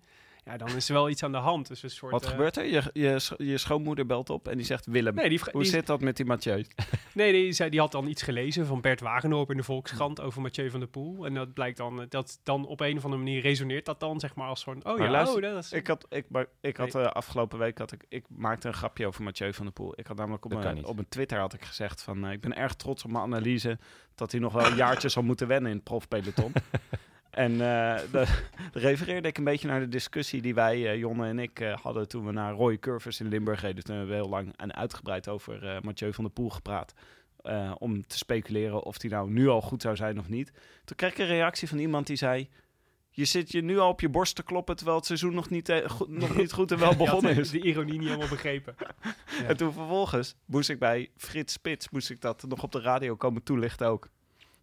ja, 0.47 0.57
dan 0.57 0.69
is 0.69 0.89
er 0.89 0.95
wel 0.95 1.11
iets 1.11 1.23
aan 1.23 1.33
de 1.33 1.39
hand. 1.39 1.69
Dus 1.69 1.83
een 1.83 1.91
soort, 1.91 2.13
Wat 2.13 2.25
eh, 2.25 2.31
gebeurt 2.31 2.57
er? 2.57 2.67
Je, 2.67 2.83
je, 2.93 3.35
je 3.37 3.59
schoonmoeder 3.59 4.07
belt 4.07 4.31
op 4.31 4.49
en 4.49 4.57
die 4.57 4.67
zegt... 4.67 4.87
Willem, 4.87 5.15
Nee, 5.15 5.29
die, 5.29 5.41
hoe 5.53 5.63
die, 5.63 5.71
zit 5.71 5.87
dat 5.87 6.01
met 6.01 6.17
die 6.17 6.27
Mathieu? 6.27 6.65
nee 7.15 7.33
die, 7.33 7.53
zei, 7.53 7.71
die 7.71 7.81
had 7.81 7.93
dan 7.93 8.07
iets 8.07 8.23
gelezen 8.23 8.67
van 8.67 8.81
Bert 8.81 9.01
Wagenhoop 9.01 9.51
in 9.51 9.57
de 9.57 9.63
Volkskrant 9.63 10.21
over 10.21 10.43
Mathieu 10.43 10.71
van 10.71 10.81
der 10.81 10.89
Poel. 10.89 11.27
En 11.27 11.35
dat 11.35 11.55
blijkt 11.55 11.77
dan, 11.77 12.01
eh, 12.01 12.07
dat 12.09 12.41
dan 12.43 12.67
op 12.67 12.81
een 12.81 12.97
of 12.97 13.05
andere 13.05 13.23
manier 13.23 13.41
resoneert 13.41 13.85
dat 13.85 14.01
dan, 14.01 14.21
zeg 14.21 14.35
maar, 14.35 14.49
als 14.49 14.63
van, 14.63 14.77
oh 14.77 14.97
Maar 14.97 15.07
ja, 15.07 15.11
luister, 15.11 15.45
oh, 15.45 15.55
dat 15.55 15.65
is... 15.65 15.73
Ik 15.73 15.87
had, 15.87 16.07
ik, 16.09 16.25
maar 16.29 16.47
ik 16.61 16.77
had 16.77 16.95
eh, 16.95 17.05
afgelopen 17.05 17.59
week 17.59 17.79
had 17.79 17.93
ik, 17.93 18.05
ik 18.09 18.25
maakte 18.29 18.69
een 18.69 18.75
grapje 18.75 19.07
over 19.07 19.23
Mathieu 19.23 19.53
van 19.53 19.65
der 19.65 19.75
Poel. 19.75 19.93
Ik 19.97 20.07
had 20.07 20.17
namelijk 20.17 20.45
op 20.45 20.55
mijn, 20.55 20.85
op 20.85 20.95
mijn 20.95 21.09
Twitter 21.09 21.39
had 21.39 21.55
ik 21.55 21.65
gezegd 21.65 22.03
van 22.03 22.27
eh, 22.27 22.33
ik 22.33 22.41
ben 22.41 22.57
erg 22.57 22.75
trots 22.75 23.05
op 23.05 23.11
mijn 23.11 23.25
analyse 23.25 23.79
dat 24.15 24.31
hij 24.31 24.41
nog 24.41 24.53
wel 24.53 24.67
een 24.67 24.77
jaartje 24.77 25.09
zal 25.09 25.23
moeten 25.23 25.47
wennen 25.47 25.71
in 25.71 25.77
het 25.77 25.85
profpeloton. 25.85 26.53
en 27.31 27.59
de, 27.59 28.05
de 28.13 28.79
refereerde 28.79 29.29
ik 29.29 29.39
een 29.39 29.45
beetje 29.45 29.69
naar 29.69 29.81
de 29.81 29.89
discussie 29.89 30.43
die 30.43 30.55
wij, 30.55 30.87
eh, 30.87 30.99
Jonne 30.99 31.27
en 31.27 31.39
ik, 31.39 31.61
eh, 31.61 31.77
hadden 31.77 32.09
toen 32.09 32.27
we 32.27 32.33
naar 32.33 32.53
Roy 32.53 32.79
Curvers 32.79 33.21
in 33.21 33.29
Limburg 33.29 33.61
reden. 33.61 33.85
Toen 33.85 33.97
hebben 33.97 34.15
we 34.15 34.21
heel 34.21 34.31
lang 34.31 34.53
en 34.57 34.75
uitgebreid 34.75 35.29
over 35.29 35.81
Mathieu 35.83 36.13
van 36.13 36.25
der 36.25 36.33
Poel 36.33 36.51
gepraat. 36.51 36.95
om 37.79 38.07
te 38.07 38.17
speculeren 38.17 38.83
of 38.83 39.01
hij 39.01 39.11
nou 39.11 39.31
nu 39.31 39.49
al 39.49 39.61
goed 39.61 39.83
zou 39.83 39.97
zijn 39.97 40.19
of 40.19 40.29
niet. 40.29 40.53
Toen 40.85 40.97
kreeg 40.97 41.13
ik 41.13 41.19
een 41.19 41.27
reactie 41.27 41.69
van 41.69 41.79
iemand 41.79 42.07
die 42.07 42.17
zei... 42.17 42.49
Je 43.11 43.25
zit 43.25 43.53
je 43.53 43.63
nu 43.63 43.79
al 43.79 43.89
op 43.89 44.01
je 44.01 44.09
borst 44.09 44.35
te 44.35 44.43
kloppen 44.43 44.77
terwijl 44.77 44.97
het 44.97 45.07
seizoen 45.07 45.35
nog 45.35 45.51
niet, 45.51 45.83
goed, 45.87 46.09
nog 46.09 46.37
niet 46.37 46.53
goed 46.53 46.73
en 46.73 46.79
wel 46.79 46.97
begonnen 47.05 47.37
is. 47.37 47.51
de 47.51 47.61
ironie 47.61 47.99
niet 47.99 48.09
helemaal 48.09 48.29
begrepen. 48.29 48.75
Ja. 49.41 49.45
En 49.47 49.57
toen 49.57 49.73
vervolgens 49.73 50.35
moest 50.45 50.69
ik 50.69 50.79
bij 50.79 51.11
Frits 51.17 51.53
Spits 51.53 51.91
moest 51.91 52.11
ik 52.11 52.21
dat 52.21 52.45
nog 52.49 52.63
op 52.63 52.73
de 52.73 52.81
radio 52.81 53.17
komen 53.17 53.43
toelichten 53.43 53.87
ook. 53.87 54.09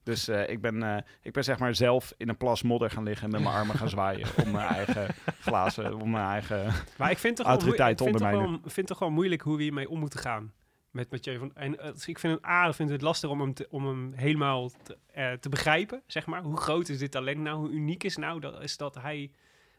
Dus 0.04 0.28
eh, 0.28 0.50
ik, 0.50 0.62
ben, 0.62 0.84
eh, 0.84 0.98
ik 1.22 1.34
ben 1.34 1.44
zeg 1.44 1.60
maar 1.60 1.76
zelf 1.76 2.13
in 2.18 2.30
een 2.30 2.38
plas 2.38 2.62
modder 2.62 2.89
gaan 2.92 3.04
liggen 3.04 3.26
en 3.26 3.32
met 3.32 3.42
mijn 3.42 3.56
armen 3.56 3.76
gaan 3.76 3.89
zwaaien 3.98 4.28
om 4.46 4.52
mijn 4.52 4.68
eigen 4.68 5.08
glazen, 5.39 6.00
om 6.02 6.10
mijn 6.12 6.26
eigen... 6.26 6.72
Maar 6.98 7.12
ik 7.12 7.18
vind 7.18 7.36
toch 7.36 7.46
ik 7.46 7.52
Autoriteit 7.52 8.02
vind 8.02 8.12
toch 8.18 8.20
wel, 8.22 8.30
ondermijnen. 8.38 8.72
vind 8.72 8.88
toch 8.88 9.00
wel 9.00 9.10
moeilijk 9.12 9.42
hoe 9.42 9.58
we 9.58 9.63
hiermee 9.63 9.89
om 9.89 10.00
moeten 10.00 10.20
gaan. 10.20 10.52
Met 10.92 11.12
Mathieu 11.12 11.38
van... 11.38 11.52
En 11.56 11.80
eh, 11.80 11.89
ik 12.06 12.20
vind 12.20 12.34
het 12.34 12.46
A, 12.46 12.68
ik 12.68 12.74
vind 12.74 12.89
het 12.89 13.02
lastig 13.02 13.30
om 13.30 13.42
hem, 13.42 13.54
te, 13.54 13.68
om 13.70 13.86
hem 13.88 14.13
helemaal 14.16 14.70
te, 14.84 14.98
eh, 15.12 15.32
te 15.32 15.50
begrijpen, 15.50 16.02
zeg 16.08 16.26
maar. 16.26 16.42
Hoe 16.44 16.58
groot 16.58 16.89
is 16.89 16.98
dit 16.98 17.12
talent 17.12 17.38
nou? 17.39 17.58
Hoe 17.58 17.70
uniek 17.70 18.04
is 18.04 18.18
nou? 18.18 18.39
Dat, 18.39 18.62
is 18.63 18.78
dat 18.78 18.96
hij... 18.96 19.32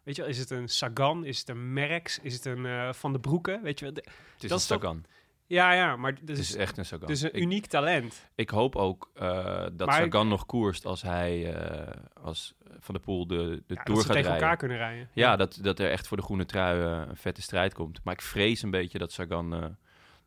Weet 0.02 0.16
je 0.16 0.22
wel, 0.22 0.30
is 0.30 0.38
het 0.38 0.50
een 0.50 0.68
Sagan? 0.68 1.24
Is 1.24 1.38
het 1.38 1.48
een 1.48 1.72
Merckx? 1.72 2.18
Is 2.22 2.34
het 2.34 2.44
een 2.44 2.66
eh, 2.66 2.92
Van 2.92 3.12
de 3.12 3.18
Broeke? 3.20 3.60
Weet 3.62 3.78
je 3.78 3.84
wel? 3.84 3.94
de- 3.94 4.04
Het 4.34 4.42
is 4.42 4.48
Dat 4.48 4.50
een 4.50 4.56
is 4.56 4.66
toch- 4.66 4.80
Sagan. 4.80 5.04
Ja, 5.46 5.72
ja, 5.72 5.96
maar 5.96 6.12
Het 6.26 6.38
is 6.38 6.56
echt 6.56 6.76
een 6.78 6.84
Sagan. 6.86 7.06
dus 7.08 7.20
een 7.20 7.32
ik, 7.34 7.40
uniek 7.42 7.66
talent. 7.66 8.30
ik 8.34 8.50
hoop 8.50 8.76
ook 8.76 9.10
eh, 9.14 9.66
dat 9.72 9.86
Maar- 9.86 10.02
Sagan 10.02 10.28
nog 10.28 10.46
koerst 10.46 10.84
als 10.86 11.02
hij 11.02 11.54
eh, 11.54 11.92
als 12.22 12.54
Van 12.78 12.94
der 12.94 13.02
Poel 13.02 13.26
de, 13.26 13.36
de 13.36 13.74
Ja, 13.74 13.82
Tour 13.82 13.84
dat 13.84 13.86
ze 13.86 13.94
gaat 13.94 14.06
tegen 14.06 14.14
rijden. 14.22 14.32
elkaar 14.32 14.56
kunnen 14.56 14.76
rijden. 14.76 15.08
Ja, 15.12 15.36
dat, 15.36 15.58
dat 15.62 15.78
er 15.78 15.90
echt 15.90 16.06
voor 16.08 16.16
de 16.16 16.22
groene 16.22 16.46
trui 16.46 16.82
eh, 17.02 17.08
een 17.08 17.16
vette 17.16 17.42
strijd 17.42 17.74
komt. 17.74 18.00
Maar 18.04 18.14
ik 18.14 18.22
vrees 18.22 18.62
een 18.62 18.70
beetje 18.70 18.98
dat 18.98 19.12
Sagan 19.12 19.76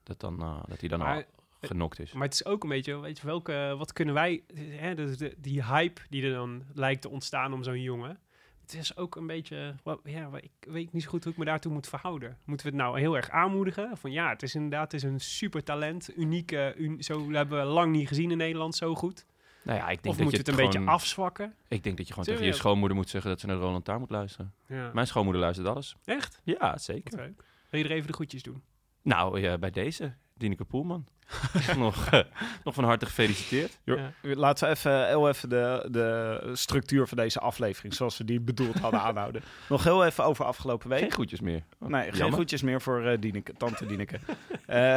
dat, 0.04 0.20
dan, 0.20 0.64
dat 0.68 0.80
hij 0.80 0.90
dan 0.90 1.00
Maar- 1.00 1.16
al 1.16 1.24
genokt 1.62 2.00
is. 2.00 2.12
Maar 2.14 2.24
het 2.24 2.34
is 2.34 2.46
ook 2.46 2.64
een 2.64 2.70
beetje, 2.70 3.00
weet 3.00 3.18
je, 3.20 3.26
welke, 3.26 3.76
wat 3.78 3.94
kunnen 3.94 4.14
wij, 4.14 4.44
hè, 4.56 4.96
de, 4.96 5.34
die 5.38 5.64
hype 5.66 6.02
die 6.10 6.24
er 6.24 6.34
dan 6.34 6.64
lijkt 6.74 7.02
te 7.02 7.10
ontstaan 7.10 7.54
om 7.54 7.64
zo'n 7.64 7.82
jongen. 7.82 8.20
Het 8.68 8.76
is 8.80 8.98
ook 8.98 9.16
een 9.16 9.28
beetje, 9.28 9.76
wel, 9.84 10.00
ja, 10.04 10.30
ik 10.42 10.52
weet 10.60 10.94
niet 10.94 11.04
zo 11.04 11.10
goed 11.10 11.24
hoe 11.24 11.32
ik 11.34 11.38
me 11.40 11.46
daartoe 11.46 11.72
moet 11.72 11.88
verhouden. 11.88 12.38
Moeten 12.46 12.66
we 12.66 12.72
het 12.72 12.82
nou 12.82 13.00
heel 13.00 13.16
erg 13.16 13.30
aanmoedigen? 13.30 13.98
Van 13.98 14.12
ja, 14.12 14.30
het 14.30 14.44
is 14.44 14.56
inderdaad 14.56 14.92
het 14.92 14.94
is 14.94 15.04
een 15.04 15.20
super 15.20 15.64
talent, 15.64 16.10
unieke, 16.18 16.74
un- 16.78 17.04
zo 17.04 17.32
hebben 17.32 17.60
we 17.60 17.66
lang 17.66 17.92
niet 17.92 18.08
gezien 18.08 18.32
in 18.32 18.38
Nederland 18.38 18.76
zo 18.76 18.96
goed. 18.96 19.26
nou 19.64 19.78
ja, 19.78 19.84
ik 19.90 20.04
denk 20.04 20.06
Of 20.06 20.12
dat 20.16 20.20
moeten 20.32 20.32
je 20.46 20.52
het 20.52 20.60
een 20.60 20.66
beetje 20.80 20.92
afzwakken? 20.92 21.54
Ik 21.68 21.84
denk 21.84 21.98
dat 21.98 22.08
je 22.08 22.14
gewoon 22.14 22.28
tegen 22.30 22.46
je 22.46 22.54
schoonmoeder 22.54 22.98
moet 22.98 23.10
zeggen 23.10 23.30
dat 23.30 23.40
ze 23.40 23.46
naar 23.48 23.56
Roland 23.56 23.86
Taar 23.86 24.00
moet 24.00 24.10
luisteren. 24.10 24.54
Ja. 24.68 24.92
Mijn 24.94 25.08
schoonmoeder 25.08 25.42
luistert 25.42 25.68
alles. 25.68 25.96
Echt? 26.06 26.42
Ja, 26.44 26.78
zeker. 26.78 27.34
Wil 27.70 27.80
je 27.80 27.86
er 27.86 27.92
even 27.92 28.08
de 28.08 28.14
groetjes 28.14 28.44
doen? 28.44 28.64
Nou, 29.02 29.40
ja, 29.42 29.58
bij 29.58 29.72
deze, 29.72 30.14
Dineke 30.34 30.66
Poelman. 30.66 31.08
nog, 31.78 32.06
eh, 32.12 32.20
nog 32.64 32.74
van 32.74 32.84
harte 32.84 33.06
gefeliciteerd. 33.06 33.78
Ja. 33.84 34.12
Laten 34.22 34.68
we 34.68 34.74
even, 34.74 35.08
heel 35.08 35.28
even 35.30 35.50
de, 35.50 35.88
de 35.92 36.40
structuur 36.54 37.08
van 37.08 37.18
deze 37.18 37.40
aflevering, 37.40 37.94
zoals 37.94 38.18
we 38.18 38.24
die 38.24 38.40
bedoeld 38.40 38.80
hadden, 38.80 39.02
aanhouden. 39.08 39.42
Nog 39.70 39.84
heel 39.84 40.06
even 40.06 40.24
over 40.24 40.46
afgelopen 40.46 40.90
week. 40.90 41.00
Geen 41.00 41.12
groetjes 41.12 41.40
meer. 41.42 41.64
Oh, 41.80 41.90
Nee, 41.90 42.12
geen 42.12 42.32
groetjes 42.32 42.62
meer 42.62 42.82
voor 42.82 43.06
eh 43.06 43.18
Dieneke, 43.20 43.54
tante 43.58 43.86
Dieneke. 43.86 44.20
Eh, 44.66 44.94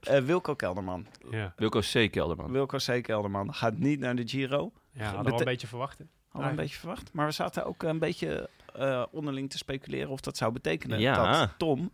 eh, 0.00 0.24
Wilco 0.24 0.54
Kelderman. 0.54 1.06
Ja, 1.30 1.52
Wilco 1.56 1.80
C. 1.80 2.10
Kelderman. 2.10 2.52
Wilco 2.52 2.78
C. 2.86 3.02
Kelderman 3.02 3.54
gaat 3.54 3.78
niet 3.78 4.00
naar 4.00 4.16
de 4.16 4.28
Giro. 4.28 4.72
ja 4.92 5.02
hadden 5.04 5.08
we 5.08 5.14
wel 5.14 5.22
Bete- 5.24 5.38
een 5.38 5.44
beetje 5.44 5.66
verwachten. 5.66 6.10
Al 6.32 6.42
een 6.42 6.56
beetje 6.56 6.78
verwacht. 6.78 7.12
Maar 7.12 7.26
we 7.26 7.32
zaten 7.32 7.64
ook 7.66 7.82
een 7.82 7.98
beetje 7.98 8.48
eh, 8.74 9.02
onderling 9.10 9.50
te 9.50 9.56
speculeren 9.58 10.08
of 10.10 10.20
dat 10.20 10.36
zou 10.36 10.52
betekenen 10.52 11.00
Ja. 11.00 11.38
dat 11.38 11.48
Tom 11.58 11.90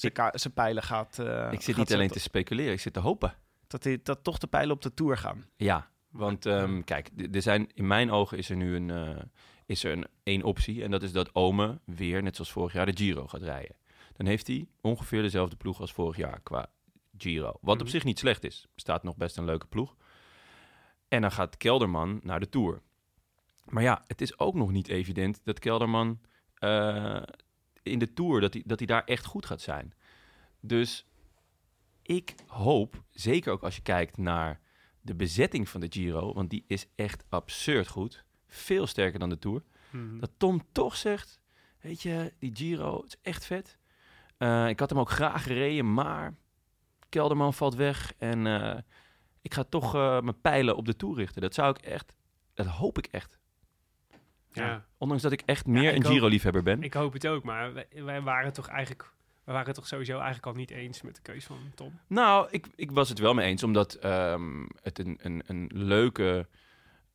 zijn 0.00 0.12
ka- 0.12 0.32
zijn 0.34 0.54
pijlen 0.54 0.82
gaat... 0.82 1.18
eh, 1.18 1.48
ik 1.52 1.60
zit 1.60 1.74
gaat 1.74 1.76
niet 1.84 1.94
alleen 1.94 2.08
te 2.10 2.18
speculeren, 2.20 2.72
ik 2.72 2.80
zit 2.80 2.92
te 2.92 3.00
hopen. 3.00 3.34
Dat, 3.66 3.84
hij, 3.84 4.00
dat 4.02 4.24
toch 4.24 4.38
de 4.38 4.46
pijlen 4.46 4.74
op 4.74 4.82
de 4.82 4.94
Tour 4.94 5.16
gaan. 5.18 5.46
Ja, 5.56 5.90
want 6.08 6.46
ehm, 6.46 6.82
kijk, 6.82 7.10
er 7.32 7.42
zijn, 7.42 7.68
in 7.74 7.86
mijn 7.86 8.10
ogen 8.10 8.38
is 8.38 8.50
er 8.50 8.56
nu 8.56 8.74
een, 8.76 8.90
eh, 8.90 9.22
is 9.66 9.84
er 9.84 9.92
een 9.92 10.06
één 10.22 10.42
optie. 10.42 10.82
En 10.82 10.90
dat 10.90 11.02
is 11.02 11.12
dat 11.12 11.34
Ome 11.34 11.80
weer, 11.84 12.22
net 12.22 12.34
zoals 12.36 12.52
vorig 12.52 12.72
jaar, 12.72 12.86
de 12.86 12.96
Giro 12.96 13.26
gaat 13.26 13.42
rijden. 13.42 13.76
Dan 14.12 14.26
heeft 14.26 14.46
hij 14.46 14.68
ongeveer 14.80 15.22
dezelfde 15.22 15.56
ploeg 15.56 15.80
als 15.80 15.92
vorig 15.92 16.16
jaar 16.16 16.40
qua 16.40 16.66
Giro. 17.18 17.52
Wat 17.60 17.74
op 17.76 17.80
Mhm. 17.82 17.90
zich 17.90 18.04
niet 18.04 18.18
slecht 18.18 18.44
is. 18.44 18.66
Staat 18.76 19.02
nog 19.02 19.16
best 19.16 19.36
een 19.36 19.44
leuke 19.44 19.66
ploeg. 19.66 19.96
En 21.08 21.20
dan 21.20 21.32
gaat 21.32 21.56
Kelderman 21.56 22.20
naar 22.22 22.40
de 22.40 22.48
Tour. 22.48 22.82
Maar 23.64 23.82
ja, 23.82 24.02
het 24.06 24.20
is 24.20 24.38
ook 24.38 24.54
nog 24.54 24.70
niet 24.72 24.88
evident 24.88 25.40
dat 25.44 25.58
Kelderman 25.58 26.20
eh, 26.54 27.22
in 27.86 27.98
de 27.98 28.12
Tour, 28.12 28.40
dat 28.40 28.52
hij, 28.52 28.62
dat 28.66 28.78
hij 28.78 28.86
daar 28.86 29.04
echt 29.04 29.24
goed 29.24 29.46
gaat 29.46 29.60
zijn. 29.60 29.94
Dus 30.60 31.06
ik 32.02 32.34
hoop, 32.46 33.02
zeker 33.10 33.52
ook 33.52 33.62
als 33.62 33.76
je 33.76 33.82
kijkt 33.82 34.16
naar 34.16 34.60
de 35.00 35.14
bezetting 35.14 35.68
van 35.68 35.80
de 35.80 35.86
Giro, 35.90 36.32
want 36.32 36.50
die 36.50 36.64
is 36.66 36.86
echt 36.94 37.24
absurd 37.28 37.88
goed. 37.88 38.24
Veel 38.46 38.86
sterker 38.86 39.18
dan 39.18 39.28
de 39.28 39.38
Tour. 39.38 39.62
Mhm. 39.90 40.18
Dat 40.18 40.30
Tom 40.36 40.62
toch 40.72 40.96
zegt, 40.96 41.40
weet 41.80 42.02
je, 42.02 42.32
die 42.38 42.56
Giro, 42.56 43.02
is 43.06 43.16
echt 43.22 43.44
vet. 43.44 43.78
Eh, 44.36 44.68
ik 44.68 44.80
had 44.80 44.90
hem 44.90 44.98
ook 44.98 45.10
graag 45.10 45.42
gereden, 45.42 45.94
maar 45.94 46.34
Kelderman 47.08 47.54
valt 47.54 47.74
weg 47.74 48.12
en 48.18 48.46
eh, 48.46 48.78
ik 49.42 49.54
ga 49.54 49.64
toch 49.64 49.94
eh, 49.94 50.20
mijn 50.20 50.40
pijlen 50.40 50.76
op 50.76 50.86
de 50.86 50.96
Tour 50.96 51.16
richten. 51.16 51.42
Dat 51.42 51.54
zou 51.54 51.70
ik 51.70 51.78
echt, 51.78 52.16
dat 52.54 52.66
hoop 52.66 52.98
ik 52.98 53.06
echt. 53.06 53.38
Ja. 54.64 54.84
Ondanks 54.98 55.22
dat 55.22 55.32
ik 55.32 55.42
echt 55.44 55.66
meer 55.66 55.90
ik 55.94 56.04
een 56.04 56.10
Giro-liefhebber 56.10 56.62
ben. 56.62 56.82
Ik 56.82 56.94
hoop 56.94 57.12
het 57.12 57.26
ook, 57.26 57.44
maar 57.44 57.72
wij, 57.72 57.86
wij 58.04 58.20
waren 58.20 58.52
toch 58.52 58.68
eigenlijk, 58.68 59.12
we 59.44 59.52
waren 59.52 59.66
het 59.66 59.74
toch 59.76 59.86
sowieso 59.86 60.12
eigenlijk 60.14 60.46
al 60.46 60.52
niet 60.52 60.70
eens 60.70 61.02
met 61.02 61.14
de 61.14 61.22
keus 61.22 61.44
van 61.44 61.58
Tom. 61.74 62.00
Nou, 62.06 62.48
ik, 62.50 62.66
ik 62.76 62.90
was 62.90 63.08
het 63.08 63.18
wel 63.18 63.34
mee 63.34 63.46
eens, 63.48 63.62
omdat 63.62 63.94
ehm, 63.94 64.66
het 64.82 64.98
een, 64.98 65.18
een, 65.22 65.42
een 65.46 65.70
leuke, 65.74 66.48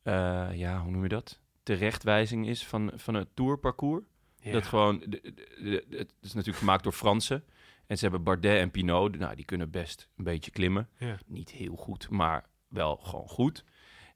eh, 0.02 0.48
ja, 0.52 0.80
hoe 0.82 0.90
noem 0.90 1.02
je 1.02 1.08
dat? 1.08 1.40
Terechtwijzing 1.62 2.46
is 2.48 2.66
van, 2.66 2.92
van 2.94 3.14
het 3.14 3.28
tourparcours. 3.34 4.04
Dat 4.52 4.66
gewoon, 4.66 4.98
de- 4.98 5.08
de- 5.08 5.32
de- 5.62 5.84
de- 5.88 5.96
het 5.96 6.12
is 6.20 6.32
natuurlijk 6.32 6.58
gemaakt 6.58 6.82
door 6.82 6.92
Fransen. 6.92 7.44
En 7.86 7.96
ze 7.98 8.02
hebben 8.04 8.22
Bardet 8.22 8.58
en 8.58 8.70
Pinot, 8.70 9.18
nou, 9.18 9.34
die 9.36 9.44
kunnen 9.44 9.70
best 9.70 10.08
een 10.16 10.24
beetje 10.24 10.50
klimmen. 10.50 10.88
Ja. 10.98 11.18
Niet 11.26 11.50
heel 11.50 11.76
goed, 11.76 12.10
maar 12.10 12.44
wel 12.68 12.96
gewoon 12.96 13.28
goed. 13.28 13.64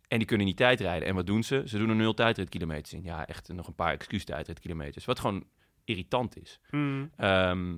En 0.09 0.19
die 0.19 0.27
kunnen 0.27 0.47
niet 0.47 0.57
tijdrijden. 0.57 1.09
En 1.09 1.15
wat 1.15 1.27
doen 1.27 1.43
ze? 1.43 1.63
Ze 1.67 1.79
doen 1.79 1.89
er 1.89 1.95
nul 1.97 2.15
tijdritkilometers 2.15 2.93
in. 2.93 3.03
Ja, 3.03 3.27
echt 3.27 3.49
nog 3.53 3.67
een 3.67 3.75
paar 3.75 3.93
excuus 3.93 4.25
tijdritkilometers. 4.25 5.05
Wat 5.05 5.19
gewoon 5.19 5.45
irritant 5.85 6.37
is. 6.43 6.61
Mm. 6.71 7.11
Ehm, 7.17 7.77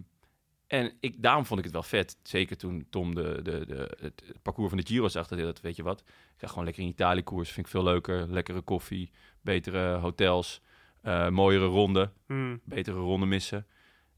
en 0.67 0.97
ik, 1.01 1.23
daarom 1.23 1.45
vond 1.47 1.59
ik 1.59 1.65
het 1.65 1.75
wel 1.75 1.83
vet. 1.83 2.19
Zeker 2.23 2.57
toen 2.57 2.87
Tom 2.91 3.15
de, 3.15 3.41
de, 3.43 3.67
de, 3.67 3.97
het, 4.01 4.23
parcours 4.43 4.69
van 4.69 4.79
de 4.79 4.87
Giro 4.87 5.09
zag. 5.09 5.27
Dat 5.27 5.61
weet 5.61 5.77
je 5.77 5.83
wat, 5.83 6.01
ik 6.01 6.07
ga 6.37 6.47
gewoon 6.47 6.65
lekker 6.65 6.83
in 6.83 6.89
Italië 6.89 7.23
koers. 7.23 7.51
Vind 7.51 7.67
ik 7.67 7.73
veel 7.73 7.83
leuker. 7.83 8.29
Lekkere 8.29 8.61
koffie, 8.61 9.11
betere 9.41 9.97
hotels, 9.97 10.61
eh, 11.03 11.29
mooiere 11.29 11.65
ronden, 11.67 12.13
Mm. 12.27 12.61
betere 12.65 12.99
ronden 12.99 13.29
missen. 13.29 13.67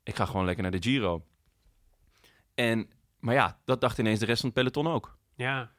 Ik 0.03 0.15
ga 0.15 0.25
gewoon 0.25 0.45
lekker 0.45 0.63
naar 0.63 0.73
de 0.73 0.83
Giro. 0.83 1.25
En, 2.55 2.91
maar 3.19 3.35
ja, 3.35 3.61
dat 3.65 3.81
dacht 3.81 3.99
ineens 3.99 4.19
de 4.21 4.27
rest 4.27 4.41
van 4.41 4.51
het 4.51 4.59
peloton 4.59 4.87
ook. 4.93 5.19
Ja. 5.37 5.73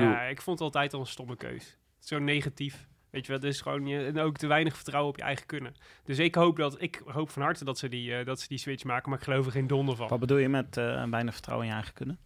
Ja, 0.00 0.22
ik 0.22 0.42
vond 0.42 0.58
het 0.58 0.66
altijd 0.66 0.94
al 0.94 1.00
een 1.00 1.06
stomme 1.06 1.36
keus. 1.36 1.76
Zo 1.98 2.18
negatief. 2.18 2.86
Weet 3.10 3.26
je 3.26 3.32
wel, 3.32 3.40
dus 3.40 3.60
gewoon 3.60 3.86
je, 3.86 4.04
en 4.04 4.18
ook 4.18 4.36
te 4.36 4.46
weinig 4.46 4.74
vertrouwen 4.74 5.12
op 5.12 5.18
je 5.18 5.24
eigen 5.24 5.46
kunnen. 5.46 5.74
Dus 6.04 6.18
ik 6.18 6.34
hoop, 6.34 6.56
dat, 6.56 6.82
ik 6.82 7.02
hoop 7.04 7.30
van 7.30 7.42
harte 7.42 7.64
dat 7.64 7.78
ze, 7.78 7.88
die, 7.88 8.16
eh, 8.16 8.26
dat 8.26 8.40
ze 8.40 8.48
die 8.48 8.58
switch 8.58 8.84
maken, 8.84 9.10
maar 9.10 9.18
ik 9.18 9.24
geloof 9.24 9.46
er 9.46 9.52
geen 9.52 9.66
donder 9.66 9.96
van. 9.96 10.08
Wat 10.08 10.20
bedoel 10.20 10.38
je 10.38 10.48
met 10.48 10.76
eh, 10.76 11.04
weinig 11.04 11.34
vertrouwen 11.34 11.66
in 11.66 11.72
je 11.72 11.78
eigen 11.78 11.94
kunnen? 11.94 12.18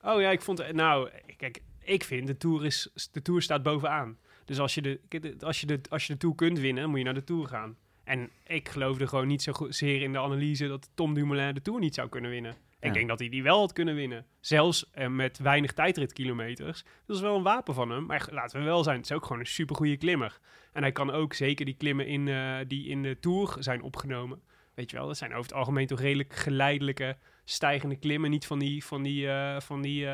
Oh 0.00 0.20
ja, 0.20 0.30
ik 0.30 0.42
vond 0.42 0.58
het. 0.58 0.72
Nou, 0.72 1.10
kijk, 1.36 1.62
ik 1.80 2.04
vind 2.04 2.26
de 2.26 2.36
tour 2.36 2.64
is 2.64 2.88
de 3.12 3.22
tour 3.22 3.42
staat 3.42 3.62
bovenaan. 3.62 4.18
Dus 4.44 4.58
als 4.58 4.74
je 4.74 4.82
de, 4.82 5.36
als 5.40 5.60
je 5.60 5.66
de 5.66 5.80
als 5.88 6.06
je 6.06 6.12
de 6.12 6.18
tour 6.18 6.34
kunt 6.34 6.58
winnen, 6.58 6.88
moet 6.88 6.98
je 6.98 7.04
naar 7.04 7.14
de 7.14 7.24
tour 7.24 7.46
gaan. 7.46 7.76
En 8.04 8.30
ik 8.46 8.68
geloofde 8.68 9.06
gewoon 9.06 9.26
niet 9.26 9.42
zo 9.42 9.52
zeer 9.68 10.02
in 10.02 10.12
de 10.12 10.18
analyse 10.18 10.68
dat 10.68 10.90
Tom 10.94 11.14
Dumoulin 11.14 11.54
de 11.54 11.62
tour 11.62 11.80
niet 11.80 11.94
zou 11.94 12.08
kunnen 12.08 12.30
winnen. 12.30 12.54
Ja. 12.82 12.88
Ik 12.88 12.94
denk 12.94 13.08
dat 13.08 13.18
hij 13.18 13.28
die 13.28 13.42
wel 13.42 13.58
had 13.58 13.72
kunnen 13.72 13.94
winnen. 13.94 14.26
Zelfs 14.40 14.90
eh, 14.90 15.08
met 15.08 15.38
weinig 15.38 15.72
tijdritkilometers. 15.72 16.84
Dat 17.06 17.16
is 17.16 17.22
wel 17.22 17.36
een 17.36 17.42
wapen 17.42 17.74
van 17.74 17.90
hem. 17.90 18.06
Maar 18.06 18.28
laten 18.30 18.58
we 18.58 18.64
wel 18.64 18.82
zijn, 18.82 18.96
het 18.96 19.04
is 19.04 19.12
ook 19.12 19.22
gewoon 19.22 19.38
een 19.38 19.46
supergoeie 19.46 19.96
klimmer. 19.96 20.38
En 20.72 20.82
hij 20.82 20.92
kan 20.92 21.10
ook 21.10 21.34
zeker 21.34 21.64
die 21.64 21.76
klimmen 21.76 22.06
in, 22.06 22.28
eh, 22.28 22.56
die 22.66 22.88
in 22.88 23.02
de 23.02 23.18
tour 23.18 23.56
zijn 23.58 23.82
opgenomen. 23.82 24.42
Weet 24.74 24.90
je 24.90 24.96
wel, 24.96 25.06
dat 25.06 25.16
zijn 25.16 25.30
over 25.30 25.42
het 25.42 25.54
algemeen 25.54 25.86
toch 25.86 26.00
redelijk 26.00 26.34
geleidelijke 26.34 27.16
stijgende 27.44 27.96
klimmen. 27.96 28.30
Niet 28.30 28.46
van 28.46 28.58
die, 28.58 28.84
van 28.84 29.02
die, 29.02 29.28
eh, 29.28 29.60
van 29.60 29.82
die 29.82 30.06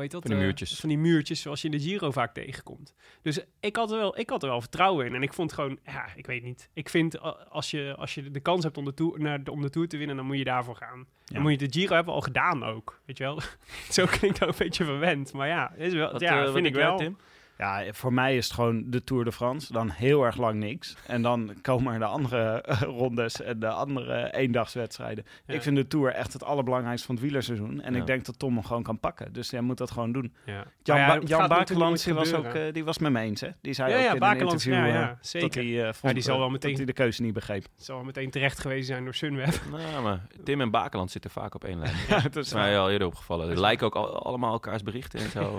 hoe 0.00 0.02
heet 0.02 0.10
dat? 0.12 0.22
Van 0.22 0.30
die 0.30 0.40
Eh, 0.40 0.44
muurtjes. 0.46 0.80
van 0.80 0.88
die 0.88 0.98
muurtjes 0.98 1.40
zoals 1.40 1.60
je 1.62 1.68
in 1.68 1.78
de 1.78 1.84
Giro 1.84 2.10
vaak 2.10 2.34
tegenkomt. 2.34 2.94
Dus 3.22 3.40
ik 3.60 3.76
had, 3.76 3.90
er 3.90 3.98
wel, 3.98 4.18
ik 4.18 4.30
had 4.30 4.42
er 4.42 4.48
wel 4.48 4.60
vertrouwen 4.60 5.06
in. 5.06 5.14
En 5.14 5.22
ik 5.22 5.32
vond 5.32 5.52
gewoon, 5.52 5.78
ja, 5.84 6.06
ik 6.16 6.26
weet 6.26 6.42
niet. 6.42 6.68
Ik 6.72 6.88
vind 6.88 7.14
eh, 7.14 7.32
als 7.48 7.70
je, 7.70 7.94
als 7.98 8.14
je 8.14 8.30
de 8.30 8.40
kans 8.40 8.64
hebt 8.64 8.76
om 8.78 8.84
de, 8.84 8.94
tour, 8.94 9.20
naar, 9.20 9.44
de- 9.44 9.50
om 9.50 9.62
de 9.62 9.70
Tour 9.70 9.88
te 9.88 9.96
winnen, 9.96 10.16
dan 10.16 10.26
moet 10.26 10.38
je 10.38 10.44
daarvoor 10.44 10.76
gaan. 10.76 10.98
Ja. 11.24 11.34
Dan 11.34 11.42
moet 11.42 11.50
je 11.60 11.68
de 11.68 11.78
Giro 11.78 11.94
hebben 11.94 12.14
al 12.14 12.20
gedaan 12.20 12.64
ook. 12.64 13.00
Weet 13.04 13.18
je 13.18 13.24
wel? 13.24 13.40
Zo 13.90 14.06
klinkt 14.06 14.38
dat 14.38 14.48
een 14.48 14.54
beetje 14.58 14.84
verwend. 14.84 15.32
Maar 15.32 15.48
ja, 15.48 15.72
is 15.74 15.92
wel, 15.92 16.12
Wat, 16.12 16.20
ja 16.20 16.38
eh, 16.38 16.44
wat 16.44 16.54
vind 16.54 16.66
ik 16.66 16.74
wel. 16.74 16.96
Tim? 16.96 17.16
Ja, 17.58 17.84
voor 17.92 18.12
mij 18.12 18.36
is 18.36 18.44
het 18.44 18.54
gewoon 18.54 18.84
de 18.86 19.04
Tour 19.04 19.24
de 19.24 19.32
France. 19.32 19.72
Dan 19.72 19.90
heel 19.90 20.24
erg 20.24 20.36
lang 20.36 20.54
niks. 20.58 20.96
En 21.06 21.22
dan 21.22 21.54
komen 21.62 21.92
er 21.92 21.98
de 21.98 22.04
andere 22.04 22.64
rondes 22.98 23.40
en 23.42 23.58
de 23.60 23.68
andere 23.68 24.34
eendagswedstrijden. 24.34 25.24
Ja. 25.46 25.54
Ik 25.54 25.62
vind 25.62 25.76
de 25.76 25.86
Tour 25.86 26.12
echt 26.12 26.32
het 26.32 26.44
allerbelangrijkste 26.44 27.06
van 27.06 27.14
het 27.14 27.24
wielerseizoen. 27.24 27.80
En 27.80 27.92
Ja. 27.94 28.00
ik 28.00 28.06
denk 28.06 28.24
dat 28.24 28.38
Tom 28.38 28.54
hem 28.54 28.64
gewoon 28.64 28.82
kan 28.82 28.98
pakken. 29.00 29.32
Dus 29.32 29.50
jij 29.50 29.60
moet 29.60 29.78
dat 29.78 29.90
gewoon 29.90 30.12
doen. 30.12 30.34
Ja. 30.44 30.52
Jan, 30.82 30.96
Maar 30.96 30.98
ja, 30.98 31.06
Ba- 31.06 31.12
het 31.20 31.28
Jan 31.28 31.64
die 31.64 31.76
nooit 31.76 32.04
was, 32.04 32.34
ook, 32.34 32.44
eh, 32.44 32.72
die 32.72 32.84
was 32.84 32.98
met 32.98 33.12
me 33.12 33.20
eens. 33.20 33.40
Hè? 33.40 33.48
Die 33.60 33.72
zei 33.72 33.90
Ja, 33.90 33.94
ook 33.96 34.00
ja, 34.02 34.06
in 34.08 34.12
een 34.14 34.20
Bakelands, 34.20 34.66
interview 34.66 34.92
ja, 34.94 34.94
eh, 34.94 35.00
ja, 35.00 35.18
zeker. 35.20 35.48
dat 35.48 35.64
hij, 35.64 35.86
eh, 35.86 35.92
vond, 35.92 36.14
die 36.14 36.22
zal 36.22 36.38
wel 36.38 36.50
meteen- 36.50 36.68
dat 36.70 36.78
hij 36.78 36.86
de 36.86 36.92
keuze 36.92 37.22
niet 37.22 37.34
begreep. 37.34 37.62
Het 37.62 37.84
zal 37.84 37.96
wel 37.96 38.04
meteen 38.04 38.30
terecht 38.30 38.58
geweest 38.58 38.86
zijn 38.86 39.04
door 39.04 39.14
Sunweb. 39.14 39.60
Nou, 39.90 40.02
maar 40.02 40.26
Tim 40.44 40.60
en 40.60 40.70
Bakeland 40.70 41.10
zitten 41.10 41.30
vaak 41.30 41.54
op 41.54 41.64
één 41.64 41.78
lijn. 41.78 41.94
Ja, 42.08 42.20
Dat 42.20 42.36
is 42.36 42.52
mij 42.52 42.78
al 42.78 42.90
eerder 42.90 43.06
opgevallen. 43.06 43.54
Ze 43.54 43.60
lijken 43.60 43.86
ook 43.86 43.94
al- 43.96 44.22
allemaal 44.24 44.52
elkaars 44.52 44.82
berichten 44.82 45.20
en 45.20 45.30
zo. 45.30 45.58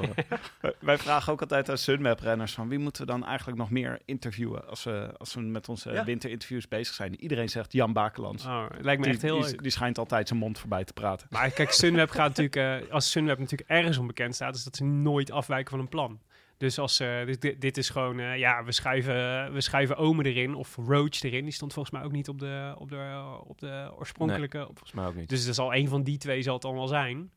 Wij- 0.61 0.73
Wij 0.79 0.97
vragen 0.97 1.33
ook 1.33 1.41
altijd 1.41 1.69
aan 1.69 1.77
Sunweb-renners 1.93 2.53
van 2.53 2.69
wie 2.69 2.79
moeten 2.79 3.05
we 3.05 3.11
dan 3.11 3.25
eigenlijk 3.25 3.57
nog 3.57 3.69
meer 3.69 3.99
interviewen 4.05 4.67
als 4.67 4.83
we, 4.83 5.09
als 5.17 5.33
we 5.33 5.41
met 5.41 5.69
onze 5.69 5.91
Ja. 5.91 6.03
winterinterviews 6.03 6.67
bezig 6.67 6.93
zijn. 6.95 7.21
Iedereen 7.21 7.49
zegt 7.49 7.71
Jan 7.73 7.93
Bakelands. 7.93 8.45
Oh, 8.45 8.63
het 8.69 8.83
lijkt 8.85 8.99
me 8.99 9.05
die, 9.05 9.13
echt 9.13 9.23
heel 9.23 9.39
die, 9.41 9.49
leuk. 9.51 9.61
die 9.61 9.71
schijnt 9.71 9.97
altijd 9.97 10.27
zijn 10.27 10.39
mond 10.39 10.59
voorbij 10.59 10.83
te 10.83 10.93
praten. 10.93 11.27
Maar 11.29 11.49
kijk, 11.51 11.71
Sunweb 11.71 12.09
gaat 12.09 12.37
natuurlijk, 12.37 12.85
eh, 12.85 12.93
als 12.93 13.11
Sunweb 13.11 13.39
natuurlijk 13.39 13.69
ergens 13.69 13.97
onbekend 13.97 14.35
staat, 14.35 14.55
is 14.55 14.63
dat 14.63 14.75
ze 14.75 14.83
nooit 14.83 15.31
afwijken 15.31 15.69
van 15.71 15.79
een 15.79 15.87
plan. 15.89 16.19
Dus 16.57 16.79
als 16.79 16.99
eh, 16.99 17.25
dus 17.25 17.39
dit, 17.39 17.61
dit 17.61 17.77
is 17.77 17.89
gewoon, 17.89 18.19
eh, 18.19 18.37
ja, 18.37 18.63
we 18.63 18.71
schuiven, 18.71 19.53
we 19.53 19.61
schuiven 19.61 19.97
Omen 19.97 20.25
erin 20.25 20.55
of 20.55 20.75
Roach 20.87 21.21
erin. 21.23 21.43
Die 21.43 21.53
stond 21.53 21.73
volgens 21.73 21.95
mij 21.95 22.03
ook 22.05 22.11
niet 22.11 22.29
op 22.29 22.39
de, 22.39 22.75
op 22.77 22.89
de, 22.89 23.37
op 23.47 23.59
de 23.59 23.91
oorspronkelijke. 23.97 24.59
op- 24.59 24.65
Volgens 24.77 24.91
mij 24.91 25.05
ook 25.05 25.15
niet. 25.15 25.29
dus 25.29 25.47
er 25.47 25.53
zal 25.53 25.73
een 25.75 25.87
van 25.87 26.03
die 26.03 26.17
twee 26.17 26.41
zal 26.41 26.53
het 26.53 26.61
dan 26.61 26.73
wel 26.75 26.87
zijn. 26.87 27.31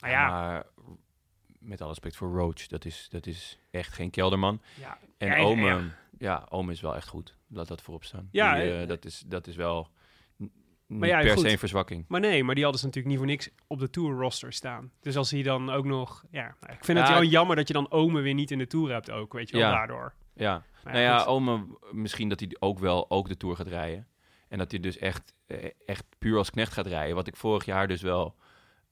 Maar 0.00 0.10
ja, 0.10 0.28
Maar 0.30 0.64
met 1.64 1.80
alle 1.80 1.90
respect 1.90 2.16
voor 2.16 2.36
Roach, 2.36 2.66
dat 2.66 2.84
is, 2.84 3.06
dat 3.10 3.26
is 3.26 3.58
echt 3.70 3.92
geen 3.92 4.10
kelderman. 4.10 4.62
ja, 4.80 4.98
En 5.18 5.28
Ja, 5.28 5.38
Ome, 5.38 5.66
ja. 5.66 5.80
ja. 6.18 6.46
Ome 6.48 6.72
is 6.72 6.80
wel 6.80 6.96
echt 6.96 7.08
goed. 7.08 7.36
Laat 7.48 7.68
dat 7.68 7.82
voorop 7.82 8.04
staan. 8.04 8.28
Ja, 8.32 8.54
Die, 8.54 8.62
eh, 8.62 8.82
eh, 8.82 8.88
dat, 8.88 9.04
is, 9.04 9.22
dat 9.26 9.46
is 9.46 9.56
wel 9.56 9.88
Maar 10.86 11.08
ja, 11.08 11.20
per 11.20 11.30
goed. 11.30 11.40
se 11.40 11.50
een 11.50 11.58
verzwakking. 11.58 12.04
Maar 12.08 12.20
nee, 12.20 12.44
maar 12.44 12.54
die 12.54 12.62
hadden 12.64 12.80
ze 12.80 12.86
natuurlijk 12.86 13.14
niet 13.14 13.22
voor 13.24 13.32
niks 13.32 13.50
op 13.66 13.78
de 13.78 13.90
Tour 13.90 14.18
roster 14.18 14.52
staan. 14.52 14.92
Dus 15.00 15.16
als 15.16 15.30
hij 15.30 15.42
dan 15.42 15.70
ook 15.70 15.84
nog... 15.84 16.24
Ja, 16.30 16.56
nou, 16.60 16.72
ik 16.72 16.84
vind 16.84 16.98
het 16.98 17.08
wel 17.08 17.22
jammer 17.22 17.56
dat 17.56 17.68
je 17.68 17.74
dan 17.74 17.90
Ome 17.90 18.20
weer 18.20 18.34
niet 18.34 18.50
in 18.50 18.58
de 18.58 18.66
Tour 18.66 18.92
hebt 18.92 19.10
ook, 19.10 19.32
weet 19.32 19.50
je 19.50 19.56
wel, 19.56 19.66
Ja. 19.66 19.72
daardoor. 19.72 20.14
Ja, 20.34 20.62
Maar 20.84 20.92
nou 20.92 21.04
ja, 21.04 21.18
goed. 21.18 21.26
Ome, 21.26 21.66
misschien 21.92 22.28
dat 22.28 22.40
hij 22.40 22.56
ook 22.58 22.78
wel 22.78 23.10
ook 23.10 23.28
de 23.28 23.36
Tour 23.36 23.56
gaat 23.56 23.66
rijden. 23.66 24.08
En 24.48 24.58
dat 24.58 24.70
hij 24.70 24.80
dus 24.80 24.98
echt, 24.98 25.34
eh, 25.46 25.64
echt 25.86 26.04
puur 26.18 26.38
als 26.38 26.50
knecht 26.50 26.72
gaat 26.72 26.86
rijden. 26.86 27.14
Wat 27.14 27.26
ik 27.26 27.36
vorig 27.36 27.64
jaar 27.64 27.88
dus 27.88 28.02
wel 28.02 28.36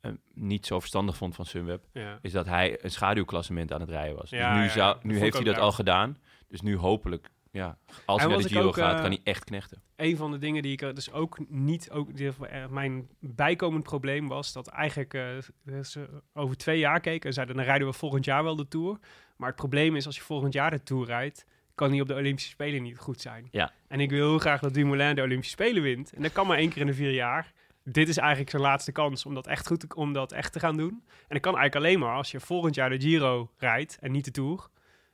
eh, 0.02 0.12
niet 0.34 0.66
zo 0.66 0.78
verstandig 0.80 1.16
vond 1.16 1.34
van 1.34 1.46
Sunweb. 1.46 1.84
Ja. 1.92 2.18
Is 2.22 2.32
dat 2.32 2.46
hij 2.46 2.84
een 2.84 2.90
schaduwklassement 2.90 3.72
aan 3.72 3.80
het 3.80 3.90
rijden 3.90 4.16
was. 4.16 4.30
Ja, 4.30 4.54
dus 4.54 4.62
nu, 4.62 4.68
zou, 4.68 4.96
nu 5.02 5.18
heeft 5.18 5.34
hij 5.34 5.44
dat 5.44 5.58
al 5.58 5.72
gedaan. 5.72 6.16
Dus 6.48 6.60
nu 6.60 6.76
hopelijk, 6.76 7.30
ja, 7.50 7.78
als 8.04 8.20
hij 8.20 8.30
naar 8.30 8.42
de 8.42 8.48
Giro 8.48 8.66
ook, 8.66 8.74
gaat, 8.74 8.94
eh, 8.94 9.00
kan 9.00 9.10
hij 9.10 9.20
echt 9.24 9.44
knechten. 9.44 9.82
een 9.96 10.16
van 10.16 10.30
de 10.30 10.38
dingen 10.38 10.62
die 10.62 10.72
ik 10.72 10.82
er 10.82 10.94
dus 10.94 11.12
ook 11.12 11.38
niet, 11.48 11.90
ook 11.90 12.10
eh, 12.10 12.66
mijn 12.66 13.08
bijkomend 13.18 13.82
probleem 13.82 14.28
was 14.28 14.52
dat 14.52 14.68
eigenlijk 14.68 15.14
eh, 15.14 15.80
ze 15.82 16.22
over 16.32 16.56
twee 16.56 16.78
jaar 16.78 17.00
keken 17.00 17.28
en 17.28 17.34
zeiden 17.34 17.56
dan 17.56 17.64
rijden 17.64 17.86
we 17.86 17.92
volgend 17.92 18.24
jaar 18.24 18.42
wel 18.42 18.56
de 18.56 18.68
Tour. 18.68 18.98
Maar 19.36 19.48
het 19.48 19.56
probleem 19.56 19.96
is 19.96 20.06
als 20.06 20.16
je 20.16 20.22
volgend 20.22 20.52
jaar 20.52 20.70
de 20.70 20.82
Tour 20.82 21.06
rijdt, 21.06 21.46
kan 21.74 21.90
die 21.90 22.00
op 22.00 22.08
de 22.08 22.14
Olympische 22.14 22.50
Spelen 22.50 22.82
niet 22.82 22.98
goed 22.98 23.20
zijn. 23.20 23.48
Ja. 23.50 23.72
En 23.88 24.00
ik 24.00 24.10
wil 24.10 24.28
heel 24.28 24.38
graag 24.38 24.60
dat 24.60 24.74
Dumoulin 24.74 25.14
de 25.14 25.22
Olympische 25.22 25.52
Spelen 25.52 25.82
wint. 25.82 26.12
En 26.12 26.22
dat 26.22 26.32
kan 26.32 26.46
maar 26.46 26.58
één 26.58 26.68
keer 26.68 26.80
in 26.80 26.86
de 26.86 26.94
vier 26.94 27.12
jaar. 27.12 27.52
Dit 27.84 28.08
is 28.08 28.16
eigenlijk 28.16 28.50
zijn 28.50 28.62
laatste 28.62 28.92
kans 28.92 29.26
om 29.26 29.34
dat 29.34 29.46
echt 29.46 29.66
goed 29.66 29.80
te, 29.80 29.86
om 29.94 30.12
dat 30.12 30.32
echt 30.32 30.52
te 30.52 30.58
gaan 30.58 30.76
doen. 30.76 31.02
En 31.08 31.28
dat 31.28 31.40
kan 31.40 31.56
eigenlijk 31.56 31.74
alleen 31.86 31.98
maar 31.98 32.16
als 32.16 32.30
je 32.30 32.40
volgend 32.40 32.74
jaar 32.74 32.90
de 32.90 33.00
Giro 33.00 33.50
rijdt 33.56 33.98
en 34.00 34.12
niet 34.12 34.24
de 34.24 34.30
Tour. 34.30 34.68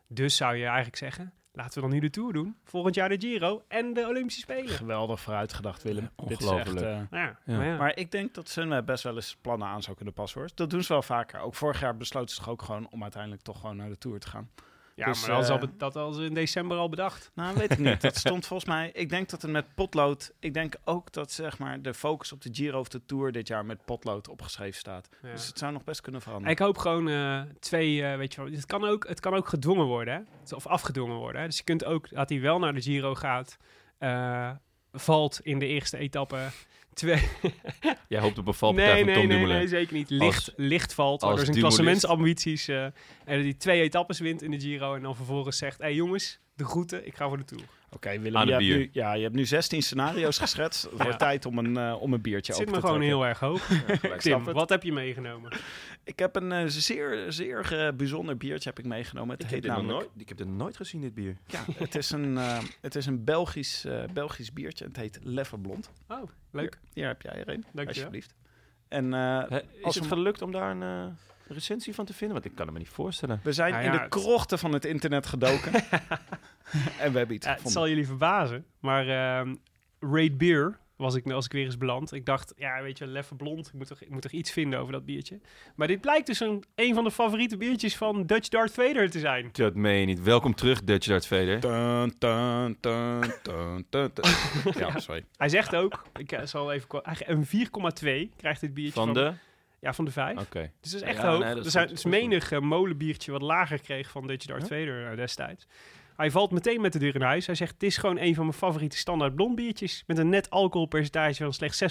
Dus 0.08 0.36
zou 0.36 0.56
je 0.56 0.64
eigenlijk 0.64 0.96
zeggen, 0.96 1.32
laten 1.52 1.74
we 1.74 1.80
dan 1.80 1.90
nu 1.90 1.98
de 2.00 2.10
Tour 2.10 2.32
doen. 2.32 2.56
Volgend 2.64 2.94
jaar 2.94 3.08
de 3.08 3.16
Giro 3.18 3.62
en 3.68 3.92
de 3.92 4.06
Olympische 4.06 4.40
Spelen. 4.40 4.68
Geweldig 4.68 5.20
vooruitgedacht, 5.20 5.82
Willem. 5.82 6.02
Ja, 6.02 6.10
echt, 6.28 6.42
ongelooflijk. 6.42 6.86
eh, 6.86 7.00
Ja, 7.10 7.38
Ja. 7.44 7.56
Maar 7.56 7.66
ja. 7.66 7.76
Maar 7.76 7.96
ik 7.96 8.10
denk 8.10 8.34
dat 8.34 8.48
Sunweb 8.48 8.86
best 8.86 9.02
wel 9.04 9.14
eens 9.14 9.36
plannen 9.40 9.68
aan 9.68 9.82
zou 9.82 9.96
kunnen 9.96 10.14
passen 10.14 10.40
hoor. 10.40 10.50
Dat 10.54 10.70
doen 10.70 10.82
ze 10.82 10.92
wel 10.92 11.02
vaker. 11.02 11.40
Ook 11.40 11.54
vorig 11.54 11.80
jaar 11.80 11.96
besloten 11.96 12.34
ze 12.34 12.40
toch 12.40 12.48
ook 12.50 12.62
gewoon 12.62 12.88
om 12.90 13.02
uiteindelijk 13.02 13.42
toch 13.42 13.60
gewoon 13.60 13.76
naar 13.76 13.88
de 13.88 13.98
Tour 13.98 14.18
te 14.18 14.28
gaan. 14.28 14.50
Ja, 14.98 15.06
dus, 15.06 15.20
maar 15.20 15.30
dat, 15.30 15.44
is 15.44 15.50
al 15.50 15.58
eh, 15.58 15.68
dat 15.76 15.94
hadden 15.94 16.14
ze 16.14 16.24
in 16.24 16.34
december 16.34 16.76
al 16.76 16.88
bedacht. 16.88 17.30
Nou, 17.34 17.56
weet 17.56 17.70
ik 17.70 17.78
niet. 17.78 18.00
Dat 18.00 18.16
stond 18.26 18.46
volgens 18.46 18.68
mij. 18.68 18.90
Ik 18.92 19.08
denk 19.08 19.28
dat 19.28 19.42
het 19.42 19.50
met 19.50 19.74
potlood. 19.74 20.32
Ik 20.38 20.54
denk 20.54 20.74
ook 20.84 21.12
dat 21.12 21.32
zeg 21.32 21.58
maar 21.58 21.82
de 21.82 21.94
focus 21.94 22.32
op 22.32 22.42
de 22.42 22.48
Giro 22.52 22.78
of 22.78 22.88
de 22.88 23.04
Tour 23.04 23.32
dit 23.32 23.48
jaar 23.48 23.64
met 23.64 23.84
potlood 23.84 24.28
opgeschreven 24.28 24.78
staat. 24.78 25.08
Ja. 25.22 25.30
Dus 25.30 25.46
het 25.46 25.58
zou 25.58 25.72
nog 25.72 25.84
best 25.84 26.00
kunnen 26.00 26.20
veranderen. 26.20 26.52
Ik 26.52 26.58
hoop 26.58 26.78
gewoon 26.78 27.08
eh, 27.08 27.42
twee, 27.60 28.04
eh, 28.04 28.16
weet 28.16 28.34
je 28.34 28.42
wel, 28.42 28.52
het 28.52 28.66
kan, 28.66 28.84
ook, 28.84 29.08
het 29.08 29.20
kan 29.20 29.34
ook 29.34 29.48
gedwongen 29.48 29.86
worden, 29.86 30.14
hè? 30.14 30.54
of 30.54 30.66
afgedwongen 30.66 31.16
worden. 31.16 31.40
Hè? 31.40 31.46
Dus 31.46 31.56
je 31.56 31.64
kunt 31.64 31.84
ook, 31.84 32.10
dat 32.10 32.28
hij 32.28 32.40
wel 32.40 32.58
naar 32.58 32.74
de 32.74 32.82
Giro 32.82 33.14
gaat, 33.14 33.56
eh, 33.98 34.50
valt 34.92 35.40
in 35.42 35.58
de 35.58 35.66
eerste 35.66 35.96
etappe. 35.96 36.48
Twee, 36.98 37.28
Jij 38.08 38.20
hoopt 38.20 38.38
op 38.38 38.46
een 38.46 38.54
valpartij 38.54 38.92
nee, 38.92 39.04
van 39.04 39.06
nee, 39.06 39.14
Tom 39.14 39.26
nee, 39.26 39.36
Dumoulin. 39.36 39.58
nee, 39.58 39.68
zeker 39.68 39.94
niet. 39.94 40.10
Licht, 40.10 40.52
licht 40.56 40.94
valt, 40.94 41.22
als 41.22 41.22
waardoor 41.22 41.44
zijn 41.44 41.58
klassementsambities. 41.58 42.68
eh 42.68 42.84
en 42.84 42.92
dat 43.24 43.42
hij 43.42 43.54
twee 43.54 43.80
etappes 43.82 44.18
wint 44.18 44.42
in 44.42 44.50
de 44.50 44.60
Giro 44.60 44.94
en 44.94 45.02
dan 45.02 45.16
vervolgens 45.16 45.58
zegt, 45.58 45.78
hé 45.78 45.84
hey, 45.84 45.94
jongens, 45.94 46.38
de 46.54 46.64
groeten, 46.64 47.06
ik 47.06 47.16
ga 47.16 47.28
voor 47.28 47.36
de 47.36 47.44
Tour. 47.44 47.64
Oké, 47.90 48.18
Willem, 48.20 48.36
Aan 48.36 48.46
je 48.46 48.52
hebt, 48.52 48.64
nu, 48.64 48.88
ja, 48.92 49.12
je 49.12 49.22
hebt 49.22 49.34
nu 49.34 49.44
16 49.44 49.82
scenario's 49.82 50.38
geschetst. 50.38 50.82
Het 50.82 50.92
wordt 50.92 51.06
Ja. 51.10 51.16
tijd 51.16 51.46
om 51.46 51.58
een, 51.58 51.76
eh, 51.76 51.96
om 52.02 52.12
een 52.12 52.20
biertje 52.20 52.52
Het 52.52 52.60
zit 52.60 52.68
open 52.68 52.80
me 52.80 52.80
te 52.80 52.86
gewoon 52.86 53.00
trekken. 53.00 53.18
heel 53.18 53.26
erg 53.26 53.38
hoog. 53.38 54.20
Tim, 54.22 54.44
wat 54.44 54.68
heb 54.68 54.82
je 54.82 54.92
meegenomen? 54.92 55.52
Ik 56.04 56.18
heb 56.18 56.36
een 56.36 56.52
eh, 56.52 56.62
zeer, 56.66 57.32
zeer 57.32 57.92
bijzonder 57.96 58.36
biertje 58.36 58.68
heb 58.68 58.78
ik 58.78 58.84
meegenomen. 58.84 59.34
Het 59.34 59.42
Ik 59.42 59.50
heet 59.50 59.62
heb, 59.62 59.72
namelijk... 59.72 59.98
nooit, 59.98 60.10
ik 60.16 60.28
heb 60.28 60.38
dit 60.38 60.46
nooit 60.48 60.76
gezien, 60.76 61.00
dit 61.00 61.14
bier. 61.14 61.36
Ja, 61.46 61.64
het 61.74 61.94
is 61.94 62.10
een, 62.10 62.38
eh, 62.38 62.58
het 62.80 62.94
is 62.94 63.06
een 63.06 63.24
Belgisch, 63.24 63.84
eh, 63.84 64.02
Belgisch 64.12 64.52
biertje. 64.52 64.84
Het 64.84 64.96
heet 64.96 65.18
Leffe 65.22 65.58
Blond. 65.58 65.90
Oh, 66.08 66.22
leuk. 66.50 66.78
Hier, 66.82 66.90
hier 66.92 67.06
heb 67.06 67.22
jij 67.22 67.44
er 67.44 67.48
een, 67.48 67.86
alsjeblieft. 67.86 68.34
En 68.88 69.14
eh, 69.14 69.42
is 69.50 69.82
Als 69.82 69.94
het 69.94 70.06
gelukt 70.06 70.42
om 70.42 70.52
daar 70.52 70.70
een 70.70 70.82
eh, 70.82 71.12
recensie 71.54 71.94
van 71.94 72.04
te 72.04 72.12
vinden? 72.12 72.36
Want 72.36 72.50
ik 72.50 72.54
kan 72.54 72.64
het 72.64 72.74
me 72.74 72.80
niet 72.80 72.88
voorstellen. 72.88 73.40
we 73.42 73.52
zijn 73.52 73.72
Nou 73.72 73.84
in 73.84 73.92
de 73.92 74.08
krochten 74.08 74.58
van 74.58 74.72
het 74.72 74.84
internet 74.84 75.26
gedoken. 75.26 75.72
en 77.04 77.12
we 77.12 77.18
hebben 77.18 77.34
iets 77.34 77.46
Ja, 77.46 77.56
het 77.62 77.70
zal 77.70 77.88
jullie 77.88 78.06
verbazen, 78.06 78.64
maar 78.80 79.08
ehm 79.08 79.54
Raid 80.00 80.38
Beer 80.38 80.78
was 80.98 81.14
ik, 81.14 81.30
als 81.30 81.44
ik 81.44 81.52
weer 81.52 81.64
eens 81.64 81.78
beland. 81.78 82.12
Ik 82.12 82.26
dacht, 82.26 82.52
ja, 82.56 82.82
weet 82.82 82.98
je, 82.98 83.06
Leffe 83.06 83.34
Blond, 83.34 83.66
ik 83.66 83.72
moet, 83.72 83.86
toch, 83.86 84.00
ik 84.00 84.10
moet 84.10 84.22
toch 84.22 84.32
iets 84.32 84.50
vinden 84.50 84.78
over 84.78 84.92
dat 84.92 85.04
biertje. 85.04 85.40
Maar 85.74 85.86
dit 85.86 86.00
blijkt 86.00 86.26
dus 86.26 86.40
een, 86.40 86.64
een 86.74 86.94
van 86.94 87.04
de 87.04 87.10
favoriete 87.10 87.56
biertjes 87.56 87.96
van 87.96 88.26
Dutch 88.26 88.48
Darth 88.48 88.72
Vader 88.72 89.10
te 89.10 89.18
zijn. 89.18 89.48
Dat 89.52 89.74
meen 89.74 90.00
je 90.00 90.06
niet. 90.06 90.22
Welkom 90.22 90.54
terug, 90.54 90.84
Dutch 90.84 91.06
Darth 91.06 91.26
Vader. 91.26 91.60
Dun, 91.60 92.14
dun, 92.18 92.76
dun, 92.80 93.20
dun, 93.42 93.86
dun, 93.90 94.10
dun. 94.14 94.24
ja, 94.82 94.98
sorry. 94.98 95.24
Hij 95.36 95.48
zegt 95.48 95.74
ook, 95.74 96.02
ik 96.16 96.32
eh, 96.32 96.44
zal 96.44 96.72
even... 96.72 97.02
Een 97.24 97.46
4,2 97.46 98.36
krijgt 98.36 98.60
dit 98.60 98.74
biertje 98.74 99.00
Van 99.00 99.14
de... 99.14 99.32
Ja, 99.80 99.92
van 99.92 100.04
de 100.04 100.10
5. 100.10 100.38
Oké. 100.38 100.70
Dus 100.80 100.90
dat 100.90 101.00
is 101.02 101.06
echt 101.08 101.22
Ja, 101.22 101.30
hoog. 101.30 101.38
nee, 101.44 101.48
dat 101.48 101.58
is 101.58 101.64
er 101.64 101.70
zijn 101.70 101.90
is 101.90 102.04
menig 102.04 102.60
molenbiertje 102.60 103.32
wat 103.32 103.42
lager 103.42 103.80
kreeg 103.80 104.10
van 104.10 104.26
Dutch 104.26 104.46
Darth 104.46 104.62
Vader 104.66 105.10
eh, 105.10 105.16
destijds. 105.16 105.66
Hij 106.16 106.30
valt 106.30 106.50
meteen 106.50 106.80
met 106.80 106.92
de 106.92 106.98
deur 106.98 107.14
in 107.14 107.22
huis. 107.22 107.46
Hij 107.46 107.54
zegt, 107.54 107.72
het 107.72 107.82
is 107.82 107.96
gewoon 107.96 108.18
een 108.18 108.34
van 108.34 108.44
mijn 108.44 108.56
favoriete 108.56 108.96
standaard 108.96 109.34
blond 109.34 109.54
biertjes. 109.56 110.04
Met 110.06 110.18
een 110.18 110.28
net 110.28 110.50
alcoholpercentage 110.50 111.42
van 111.42 111.52
slechts 111.52 111.82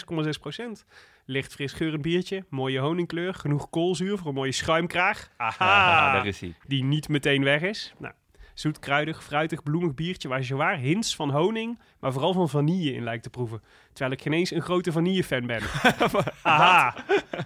6,6%. 0.82 0.86
Licht 1.26 1.54
fris 1.54 1.74
geurend 1.74 2.02
biertje, 2.02 2.46
mooie 2.50 2.80
honingkleur, 2.80 3.34
genoeg 3.34 3.70
koolzuur 3.70 4.18
voor 4.18 4.28
een 4.28 4.34
mooie 4.34 4.52
schuimkraag. 4.52 5.30
Ah, 5.38 5.48
Aha, 5.62 6.14
daar 6.14 6.26
is 6.28 6.40
hij. 6.40 6.56
die 6.68 6.84
niet 6.84 7.08
meteen 7.10 7.44
weg 7.44 7.62
is. 7.62 7.94
Nou, 7.98 8.14
zoet, 8.60 8.80
kruidig, 8.80 9.24
fruitig, 9.24 9.64
bloemig 9.64 9.94
biertje 9.94 10.28
waar 10.28 10.40
je 10.40 10.46
zwaar 10.46 10.78
hints 10.78 11.16
van 11.16 11.30
honing, 11.30 11.80
maar 12.00 12.12
vooral 12.12 12.34
van 12.34 12.50
vanille 12.50 12.94
in 12.94 13.04
lijkt 13.04 13.24
te 13.24 13.30
proeven. 13.30 13.62
Terwijl 13.94 14.12
ik 14.12 14.22
geen 14.22 14.34
eens 14.34 14.52
een 14.52 14.62
grote 14.62 14.92
vanille-fan 14.92 15.46
ben. 15.46 15.62
Aha. 16.42 16.96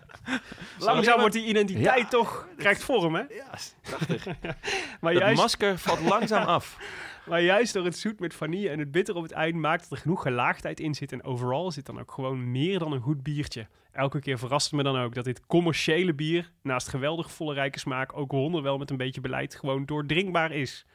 Langzaam 0.79 1.19
wordt 1.19 1.33
die 1.33 1.45
identiteit 1.45 2.09
toch, 2.09 2.47
krijgt 2.57 2.83
vorm, 2.83 3.15
hè? 3.15 3.21
Ja, 3.21 3.49
prachtig. 3.81 4.25
Maar 5.01 5.13
Het 5.13 5.21
juist, 5.21 5.41
masker 5.41 5.77
valt 5.77 5.99
langzaam 5.99 6.47
af. 6.47 6.77
Maar 7.25 7.41
juist 7.41 7.73
door 7.73 7.85
het 7.85 7.97
zoet 7.97 8.19
met 8.19 8.33
vanille 8.33 8.69
en 8.69 8.79
het 8.79 8.91
bitter 8.91 9.15
op 9.15 9.23
het 9.23 9.31
eind 9.31 9.55
maakt 9.55 9.81
dat 9.81 9.91
er 9.91 9.97
genoeg 9.97 10.21
gelaagdheid 10.21 10.79
in 10.79 10.93
zit. 10.93 11.11
En 11.11 11.23
overal 11.23 11.71
zit 11.71 11.85
dan 11.85 11.99
ook 11.99 12.11
gewoon 12.11 12.51
meer 12.51 12.79
dan 12.79 12.91
een 12.91 13.01
goed 13.01 13.23
biertje. 13.23 13.67
Elke 13.91 14.19
keer 14.19 14.39
verrast 14.39 14.65
het 14.65 14.75
me 14.75 14.83
dan 14.83 14.97
ook 14.97 15.13
dat 15.13 15.25
dit 15.25 15.45
commerciële 15.45 16.13
bier, 16.13 16.51
naast 16.61 16.87
geweldig 16.87 17.31
volle 17.31 17.53
rijke 17.53 17.79
smaak, 17.79 18.17
ook 18.17 18.31
wonderwel 18.31 18.77
met 18.77 18.89
een 18.89 18.97
beetje 18.97 19.21
beleid 19.21 19.55
gewoon 19.55 19.85
doordringbaar 19.85 20.51
is. 20.51 20.85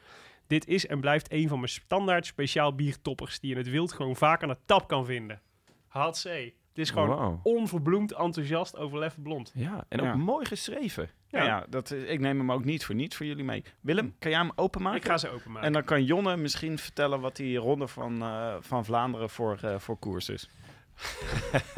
Dit 0.47 0.67
is 0.67 0.87
en 0.87 0.99
blijft 0.99 1.31
een 1.31 1.47
van 1.47 1.57
mijn 1.57 1.71
standaard 1.71 2.25
speciaal 2.25 2.75
biertoppers 2.75 3.39
die 3.39 3.49
je 3.49 3.55
in 3.55 3.61
het 3.61 3.71
wild 3.71 3.91
gewoon 3.91 4.15
vaak 4.15 4.43
aan 4.43 4.49
de 4.49 4.57
tap 4.65 4.87
kan 4.87 5.05
vinden. 5.05 5.41
Hatsé. 5.87 6.53
Het 6.77 6.85
is 6.85 6.91
gewoon 6.91 7.39
onverbloemd 7.43 8.11
enthousiast 8.13 8.77
over 8.77 8.99
Leffe 8.99 9.21
Blond. 9.21 9.51
Ja, 9.53 9.85
en 9.89 9.99
ook 9.99 10.05
Ja. 10.05 10.15
mooi 10.15 10.45
geschreven. 10.45 11.09
Ja, 11.29 11.43
ja 11.43 11.65
dat 11.69 11.91
is, 11.91 12.03
ik 12.03 12.19
neem 12.19 12.37
hem 12.37 12.51
ook 12.51 12.63
niet 12.65 12.85
voor 12.85 12.95
niets 12.95 13.15
voor 13.15 13.25
jullie 13.25 13.43
mee. 13.43 13.63
Willem, 13.81 14.15
kan 14.19 14.31
jij 14.31 14.39
hem 14.39 14.51
openmaken? 14.55 14.99
Ik 14.99 15.05
ga 15.05 15.17
ze 15.17 15.29
openmaken. 15.29 15.67
En 15.67 15.73
dan 15.73 15.83
kan 15.83 16.03
Jonne 16.03 16.37
misschien 16.37 16.77
vertellen 16.77 17.19
wat 17.19 17.35
die 17.35 17.57
ronde 17.57 17.87
van, 17.87 18.21
eh, 18.21 18.55
van 18.59 18.85
Vlaanderen 18.85 19.29
voor, 19.29 19.57
eh, 19.61 19.79
voor 19.79 19.97
koers 19.97 20.29
is. 20.29 20.49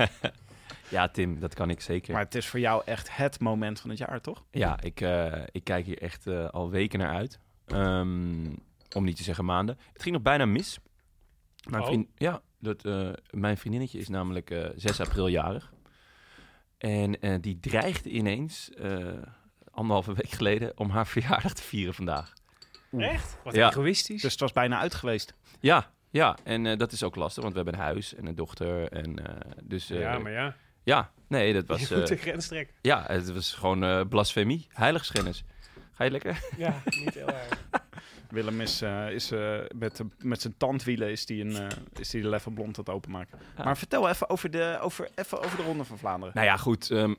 Ja, 0.89 1.07
Tim, 1.09 1.39
dat 1.39 1.53
kan 1.53 1.69
ik 1.69 1.81
zeker. 1.81 2.13
Maar 2.13 2.23
het 2.23 2.35
is 2.35 2.47
voor 2.47 2.59
jou 2.59 2.81
echt 2.85 3.15
het 3.17 3.39
moment 3.39 3.79
van 3.79 3.89
het 3.89 3.99
jaar, 3.99 4.21
toch? 4.21 4.43
Ja, 4.51 4.81
ik, 4.81 5.01
eh, 5.01 5.43
ik 5.51 5.63
kijk 5.63 5.85
hier 5.85 6.01
echt 6.01 6.27
al 6.51 6.69
weken 6.69 6.99
naar 6.99 7.15
uit. 7.15 7.39
Ehm, 7.65 8.45
om 8.95 9.03
niet 9.03 9.15
te 9.15 9.23
zeggen 9.23 9.45
maanden. 9.45 9.77
Het 9.93 10.01
ging 10.01 10.13
nog 10.15 10.23
bijna 10.23 10.45
mis. 10.45 10.79
Mijn, 11.69 11.81
Oh. 11.81 11.87
vriend, 11.87 12.07
ja, 12.15 12.41
dat, 12.59 12.85
eh, 12.85 13.09
mijn 13.29 13.57
vriendinnetje 13.57 13.99
is 13.99 14.07
namelijk 14.09 14.49
eh 14.51 14.69
6 14.75 14.99
april 14.99 15.27
jarig. 15.27 15.73
En 16.77 17.21
eh, 17.21 17.35
die 17.41 17.59
dreigde 17.59 18.09
ineens, 18.09 18.69
eh, 18.69 19.07
anderhalve 19.71 20.13
week 20.13 20.29
geleden, 20.31 20.71
om 20.77 20.89
haar 20.89 21.07
verjaardag 21.07 21.53
te 21.53 21.61
vieren 21.63 21.93
vandaag. 21.93 22.33
Echt? 22.97 23.37
Wat 23.43 23.55
Ja. 23.55 23.69
egoïstisch. 23.69 24.21
Dus 24.21 24.31
het 24.31 24.39
was 24.41 24.51
bijna 24.53 24.79
uit 24.79 24.93
geweest. 24.95 25.33
Ja, 25.59 25.91
ja, 26.09 26.37
en 26.43 26.65
eh, 26.65 26.77
dat 26.77 26.91
is 26.91 27.03
ook 27.03 27.15
lastig, 27.15 27.41
want 27.43 27.55
we 27.55 27.61
hebben 27.61 27.79
een 27.79 27.85
huis 27.87 28.15
en 28.15 28.25
een 28.25 28.35
dochter. 28.35 28.91
En, 28.91 29.27
eh, 29.27 29.51
dus, 29.63 29.89
eh, 29.89 29.99
ja, 29.99 30.17
maar 30.19 30.31
ja. 30.31 30.55
ja, 30.83 31.11
nee, 31.27 31.53
dat 31.53 31.61
Je 31.61 31.67
was, 31.73 31.89
moet 31.89 32.07
de 32.07 32.15
grens 32.15 32.47
trekken. 32.47 32.75
ja, 32.81 33.03
het 33.07 33.31
was 33.33 33.53
gewoon 33.53 33.83
eh, 33.83 34.01
blasfemie, 34.09 34.67
heiligschennis. 34.69 35.43
Ga 35.91 36.03
je 36.03 36.11
lekker? 36.11 36.43
Ja, 36.57 36.81
niet 36.85 37.13
heel 37.13 37.27
erg. 37.27 37.63
Willem 38.31 38.61
is, 38.61 38.81
eh, 38.81 39.11
is 39.11 39.31
eh, 39.31 39.59
met, 39.75 40.01
met 40.17 40.41
zijn 40.41 40.57
tandwielen 40.57 41.11
is 41.11 41.25
die 41.25 41.43
een, 41.43 41.55
eh, 41.55 41.77
is 41.99 42.09
die 42.09 42.21
de 42.21 42.29
level 42.29 42.51
blond 42.51 42.77
aan 42.77 42.83
het 42.83 42.93
openmaken. 42.93 43.39
Ja. 43.57 43.63
Maar 43.63 43.77
vertel 43.77 44.09
even 44.09 44.29
over, 44.29 44.51
de, 44.51 44.77
over, 44.81 45.09
even 45.15 45.43
over 45.43 45.57
de 45.57 45.63
Ronde 45.63 45.83
van 45.83 45.97
Vlaanderen. 45.97 46.35
Nou 46.35 46.47
ja, 46.47 46.57
goed. 46.57 46.91
ehm, 46.91 47.13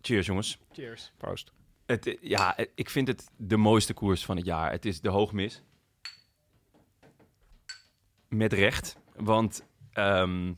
cheers, 0.00 0.26
jongens. 0.26 0.58
Cheers. 0.72 1.12
Proost. 1.16 1.52
Het, 1.86 2.16
ja, 2.20 2.56
ik 2.74 2.90
vind 2.90 3.08
het 3.08 3.30
de 3.36 3.56
mooiste 3.56 3.94
koers 3.94 4.24
van 4.24 4.36
het 4.36 4.44
jaar. 4.46 4.70
Het 4.70 4.84
is 4.84 5.00
de 5.00 5.08
hoogmis. 5.08 5.62
Met 8.28 8.52
recht. 8.52 8.96
Want 9.16 9.64
ehm, 9.92 10.52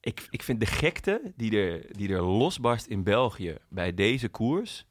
ik, 0.00 0.26
ik 0.30 0.42
vind 0.42 0.60
de 0.60 0.66
gekte 0.66 1.32
die 1.36 1.60
er, 1.60 1.96
die 1.96 2.12
er 2.12 2.22
losbarst 2.22 2.86
in 2.86 3.02
België 3.02 3.56
bij 3.68 3.94
deze 3.94 4.28
koers... 4.28 4.86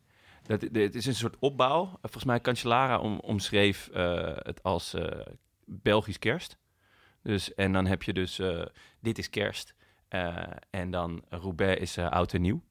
Dat, 0.59 0.61
het 0.71 0.95
is 0.95 1.05
een 1.05 1.15
soort 1.15 1.35
opbouw. 1.39 1.97
Volgens 2.01 2.23
mij 2.23 2.41
Cancellara 2.41 2.99
om, 2.99 3.19
omschreef 3.19 3.87
eh, 3.87 4.35
het 4.35 4.63
als 4.63 4.93
eh, 4.93 5.19
Belgisch 5.65 6.19
kerst. 6.19 6.57
Dus, 7.23 7.53
en 7.53 7.73
dan 7.73 7.85
heb 7.85 8.03
je 8.03 8.13
dus, 8.13 8.39
eh, 8.39 8.65
dit 8.99 9.17
is 9.17 9.29
kerst. 9.29 9.73
En 10.69 10.91
dan 10.91 11.23
Roubaix 11.29 11.81
is 11.81 11.97
oud 11.97 12.33
en 12.33 12.41
nieuw. 12.41 12.61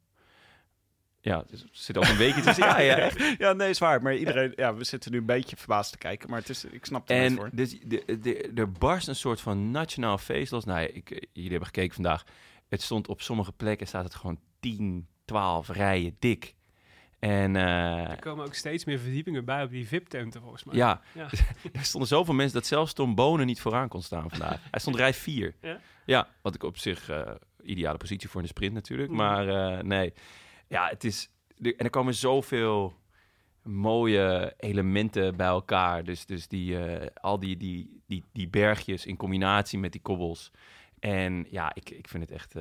Ja, 1.21 1.45
dus 1.47 1.64
zit 1.71 1.97
al 1.97 2.05
een 2.05 2.16
weekje 2.16 2.40
tussen. 2.40 2.64
Ja, 2.69 2.81
ja, 2.81 2.97
echt. 2.97 3.38
Ja, 3.38 3.53
nee, 3.53 3.69
is 3.69 3.79
waar. 3.79 4.03
Maar 4.03 4.16
iedereen, 4.16 4.53
ja, 4.57 4.75
we 4.75 4.85
zitten 4.85 5.12
nu 5.12 5.19
een 5.19 5.27
beetje 5.27 5.57
verbaasd 5.57 5.93
te 5.93 5.99
kijken. 5.99 6.31
Maar 6.31 6.38
het 6.38 6.49
is, 6.49 6.64
ik 6.64 6.85
snap 6.85 7.09
het 7.09 7.16
En 7.16 7.37
voor. 7.37 7.51
dus, 7.53 7.81
de, 7.81 8.19
de, 8.21 8.51
er 8.55 8.73
barst 8.73 9.09
een 9.09 9.16
soort 9.16 9.40
van 9.40 9.71
nationaal 9.71 10.19
feest 10.19 10.53
los. 10.53 10.64
Nou, 10.64 10.83
ik, 10.83 11.09
jullie 11.33 11.51
hebben 11.51 11.69
gekeken 11.69 11.95
vandaag. 11.95 12.25
Het 12.69 12.83
stond 12.83 13.09
op 13.09 13.21
sommige 13.21 13.53
plekken 13.53 13.87
staat 13.87 14.05
het 14.05 14.14
gewoon 14.14 14.40
10, 14.61 15.07
12 15.25 15.69
rijen 15.69 16.16
dik. 16.19 16.55
En 17.21 17.57
eh, 17.57 18.11
Er 18.11 18.19
komen 18.19 18.45
ook 18.45 18.55
steeds 18.55 18.85
meer 18.85 18.99
verdiepingen 18.99 19.45
bij 19.45 19.63
op 19.63 19.71
die 19.71 19.89
VIP-tenten, 19.89 20.41
volgens 20.41 20.65
mij. 20.65 20.77
ja, 20.77 21.01
Ja. 21.15 21.29
er 21.73 21.85
stonden 21.85 22.09
zoveel 22.09 22.35
mensen 22.35 22.55
dat 22.55 22.67
zelfs 22.67 22.93
Tom 22.93 23.15
Bonen 23.15 23.47
niet 23.47 23.61
vooraan 23.61 23.89
kon 23.89 24.03
staan 24.03 24.31
vandaag. 24.31 24.61
Hij 24.71 24.81
stond 24.81 24.97
rij 24.97 25.15
4. 25.15 25.55
Ja? 25.61 25.81
Ja, 26.05 26.29
wat 26.43 26.55
ik 26.55 26.63
op 26.63 26.77
zich 26.77 27.09
eh, 27.09 27.31
ideale 27.63 27.97
positie 27.99 28.29
voor 28.29 28.41
in 28.41 28.47
de 28.47 28.53
sprint 28.53 28.75
natuurlijk. 28.75 29.09
Mhm. 29.09 29.19
Maar 29.19 29.49
eh, 29.49 29.83
nee, 29.83 30.13
ja, 30.69 30.89
het 30.89 31.05
is... 31.05 31.31
en 31.59 31.75
er 31.77 31.91
komen 31.91 32.15
zoveel 32.15 32.99
mooie 33.63 34.55
elementen 34.57 35.37
bij 35.37 35.47
elkaar. 35.47 36.05
Dus, 36.05 36.27
dus 36.27 36.49
die, 36.49 36.79
al 37.15 37.39
die, 37.39 37.57
die, 37.57 38.03
die, 38.07 38.25
die 38.33 38.49
bergjes 38.49 39.07
in 39.07 39.17
combinatie 39.17 39.79
met 39.79 39.93
die 39.93 40.01
kobbels. 40.01 40.51
En 40.99 41.47
ja, 41.51 41.75
ik, 41.75 41.91
ik 41.91 42.09
vind 42.09 42.23
het 42.23 42.33
echt... 42.33 42.55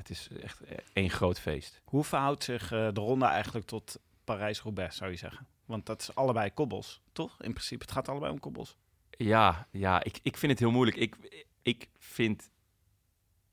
eh, 0.00 0.06
het 0.06 0.10
is 0.10 0.42
echt 0.42 0.60
één 0.92 1.10
groot 1.10 1.40
feest. 1.40 1.80
Hoe 1.84 2.04
verhoudt 2.04 2.44
zich 2.44 2.72
eh, 2.72 2.88
de 2.92 3.00
ronde 3.00 3.24
eigenlijk 3.24 3.66
tot 3.66 4.00
Parijs-Roubaix, 4.24 4.96
zou 4.96 5.10
je 5.10 5.16
zeggen? 5.16 5.46
Want 5.64 5.86
dat 5.86 6.00
is 6.00 6.14
allebei 6.14 6.50
kobbels, 6.50 7.00
toch? 7.12 7.42
In 7.42 7.52
principe, 7.52 7.84
het 7.84 7.92
gaat 7.92 8.08
allebei 8.08 8.32
om 8.32 8.40
kobbels. 8.40 8.76
Ja, 9.10 9.68
ja 9.70 10.04
ik, 10.04 10.20
ik 10.22 10.36
vind 10.36 10.52
het 10.52 10.60
heel 10.60 10.70
moeilijk. 10.70 10.96
Ik, 10.96 11.44
ik 11.62 11.88
vind, 11.98 12.50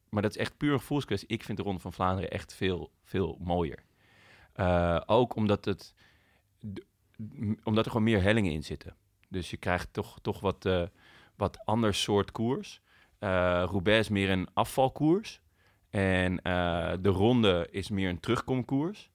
maar 0.10 0.21
dat 0.21 0.31
is 0.31 0.38
echt 0.38 0.57
puur 0.57 0.77
gevoelskwestie. 0.77 1.27
Ik 1.27 1.43
vind 1.43 1.57
de 1.57 1.63
Ronde 1.63 1.79
van 1.81 1.93
Vlaanderen 1.93 2.31
echt 2.31 2.53
veel, 2.53 2.91
veel 3.03 3.38
mooier. 3.39 3.83
Eh, 4.53 5.01
ook 5.05 5.36
omdat, 5.36 5.65
het, 5.65 5.93
omdat 7.63 7.86
er 7.86 7.91
gewoon 7.91 8.05
meer 8.05 8.21
hellingen 8.21 8.51
in 8.51 8.63
zitten. 8.63 8.95
Dus 9.29 9.49
je 9.49 9.57
krijgt 9.57 9.93
toch, 9.93 10.19
toch 10.21 10.39
wat, 10.39 10.65
eh, 10.65 10.83
wat 11.36 11.65
ander 11.65 11.93
soort 11.93 12.31
koers. 12.31 12.81
Eh 13.19 13.63
Roubaix 13.65 13.99
is 13.99 14.10
meer 14.10 14.29
een 14.29 14.47
afvalkoers. 14.53 15.41
En 15.89 16.41
eh, 16.41 16.93
de 17.02 17.10
Ronde 17.10 17.67
is 17.71 17.89
meer 17.89 18.10
een 18.10 18.19
terugkomkoers. 18.19 19.10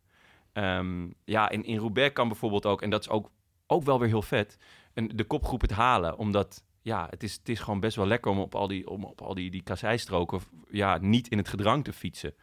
Ehm, 0.53 1.11
ja, 1.25 1.49
in, 1.49 1.65
in 1.65 1.79
Roubaix 1.79 2.13
kan 2.13 2.29
bijvoorbeeld 2.29 2.67
ook, 2.67 2.83
en 2.83 2.91
dat 2.91 3.01
is 3.01 3.09
ook, 3.09 3.31
ook 3.67 3.83
wel 3.83 3.99
weer 3.99 4.09
heel 4.09 4.23
vet 4.23 4.59
een, 4.95 5.11
de 5.15 5.25
kopgroep 5.25 5.61
het 5.61 5.71
halen. 5.71 6.19
Omdat 6.19 6.65
ja, 6.83 7.07
het 7.11 7.23
is, 7.23 7.35
het 7.35 7.49
is 7.49 7.61
gewoon 7.61 7.81
best 7.81 7.97
wel 7.97 8.07
lekker 8.07 8.31
om 8.31 8.39
op 8.39 8.55
al 8.55 8.69
die, 8.69 8.89
om 8.89 9.05
op 9.05 9.21
al 9.21 9.35
die, 9.35 9.51
die 9.51 9.63
kasseistroken 9.63 10.41
ja, 10.71 10.99
niet 10.99 11.29
in 11.29 11.39
het 11.39 11.49
gedrang 11.49 11.85
te 11.85 11.93
fietsen. 11.93 12.35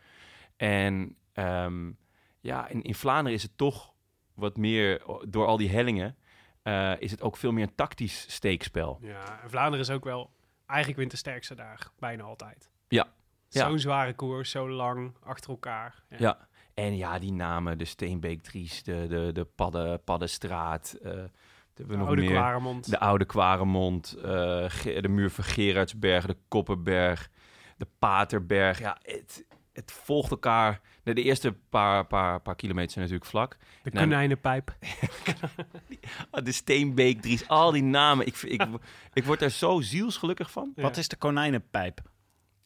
En 0.57 1.15
ehm, 1.33 1.91
ja, 2.39 2.67
in, 2.67 2.81
in 2.81 2.95
Vlaanderen 2.95 3.37
is 3.37 3.43
het 3.43 3.57
toch 3.57 3.93
wat 4.33 4.57
meer, 4.57 5.01
door 5.27 5.45
al 5.45 5.57
die 5.57 5.69
hellingen, 5.69 6.15
eh, 6.61 6.93
is 6.99 7.11
het 7.11 7.21
ook 7.21 7.37
veel 7.37 7.51
meer 7.51 7.63
een 7.63 7.75
tactisch 7.75 8.25
steekspel. 8.27 8.97
Ja, 9.01 9.41
en 9.43 9.49
Vlaanderen 9.49 9.85
is 9.85 9.91
ook 9.91 10.03
wel 10.03 10.31
eigenlijk 10.65 10.99
wint 10.99 11.11
de 11.11 11.17
sterkste 11.17 11.55
daar, 11.55 11.89
bijna 11.99 12.23
altijd. 12.23 12.69
Ja. 12.87 13.07
Ja. 13.49 13.67
Zo'n 13.67 13.79
zware 13.79 14.13
koers, 14.13 14.51
zo 14.51 14.69
lang, 14.69 15.15
achter 15.23 15.49
elkaar. 15.49 16.03
Ja. 16.09 16.17
Ja. 16.19 16.47
En 16.73 16.97
ja, 16.97 17.19
die 17.19 17.31
namen, 17.31 17.77
de 17.77 17.85
Steenbeek-Dries, 17.85 18.83
de, 18.83 19.05
de, 19.07 19.31
de 19.33 19.45
Padden, 19.45 20.03
Paddenstraat, 20.03 20.97
eh, 21.03 21.11
hebben 21.79 21.87
we 21.87 21.95
nog 21.95 22.07
Oude 22.07 22.21
meer? 22.21 22.31
Kwaremond. 22.31 22.89
De 22.89 22.99
Oude 22.99 23.25
Kwaremond, 23.25 24.13
eh, 24.13 24.23
de 24.83 25.09
muur 25.09 25.29
van 25.29 25.43
Gerardsberg, 25.43 26.25
de 26.25 26.37
Koppenberg, 26.47 27.29
de 27.77 27.87
Paterberg. 27.99 28.79
Ja, 28.79 28.97
het, 29.01 29.45
het 29.73 29.91
volgt 29.91 30.31
elkaar. 30.31 30.81
De, 31.03 31.13
de 31.13 31.23
eerste 31.23 31.51
paar, 31.69 32.05
paar, 32.07 32.41
paar 32.41 32.55
kilometer 32.55 32.91
zijn 32.91 33.03
natuurlijk 33.05 33.31
vlak. 33.31 33.57
de 33.83 33.89
Nou, 33.89 34.05
konijnenpijp. 34.05 34.75
De 36.43 36.51
Steenbeek, 36.51 37.21
Dries, 37.21 37.47
al 37.47 37.71
die 37.71 37.83
namen. 37.83 38.25
Ik, 38.25 38.35
ik, 38.35 38.67
ik 39.13 39.23
word 39.23 39.41
er 39.41 39.49
zo 39.49 39.81
zielsgelukkig 39.81 40.51
van. 40.51 40.71
Ja. 40.75 40.81
Wat 40.81 40.97
is 40.97 41.07
de 41.07 41.15
konijnenpijp? 41.15 42.01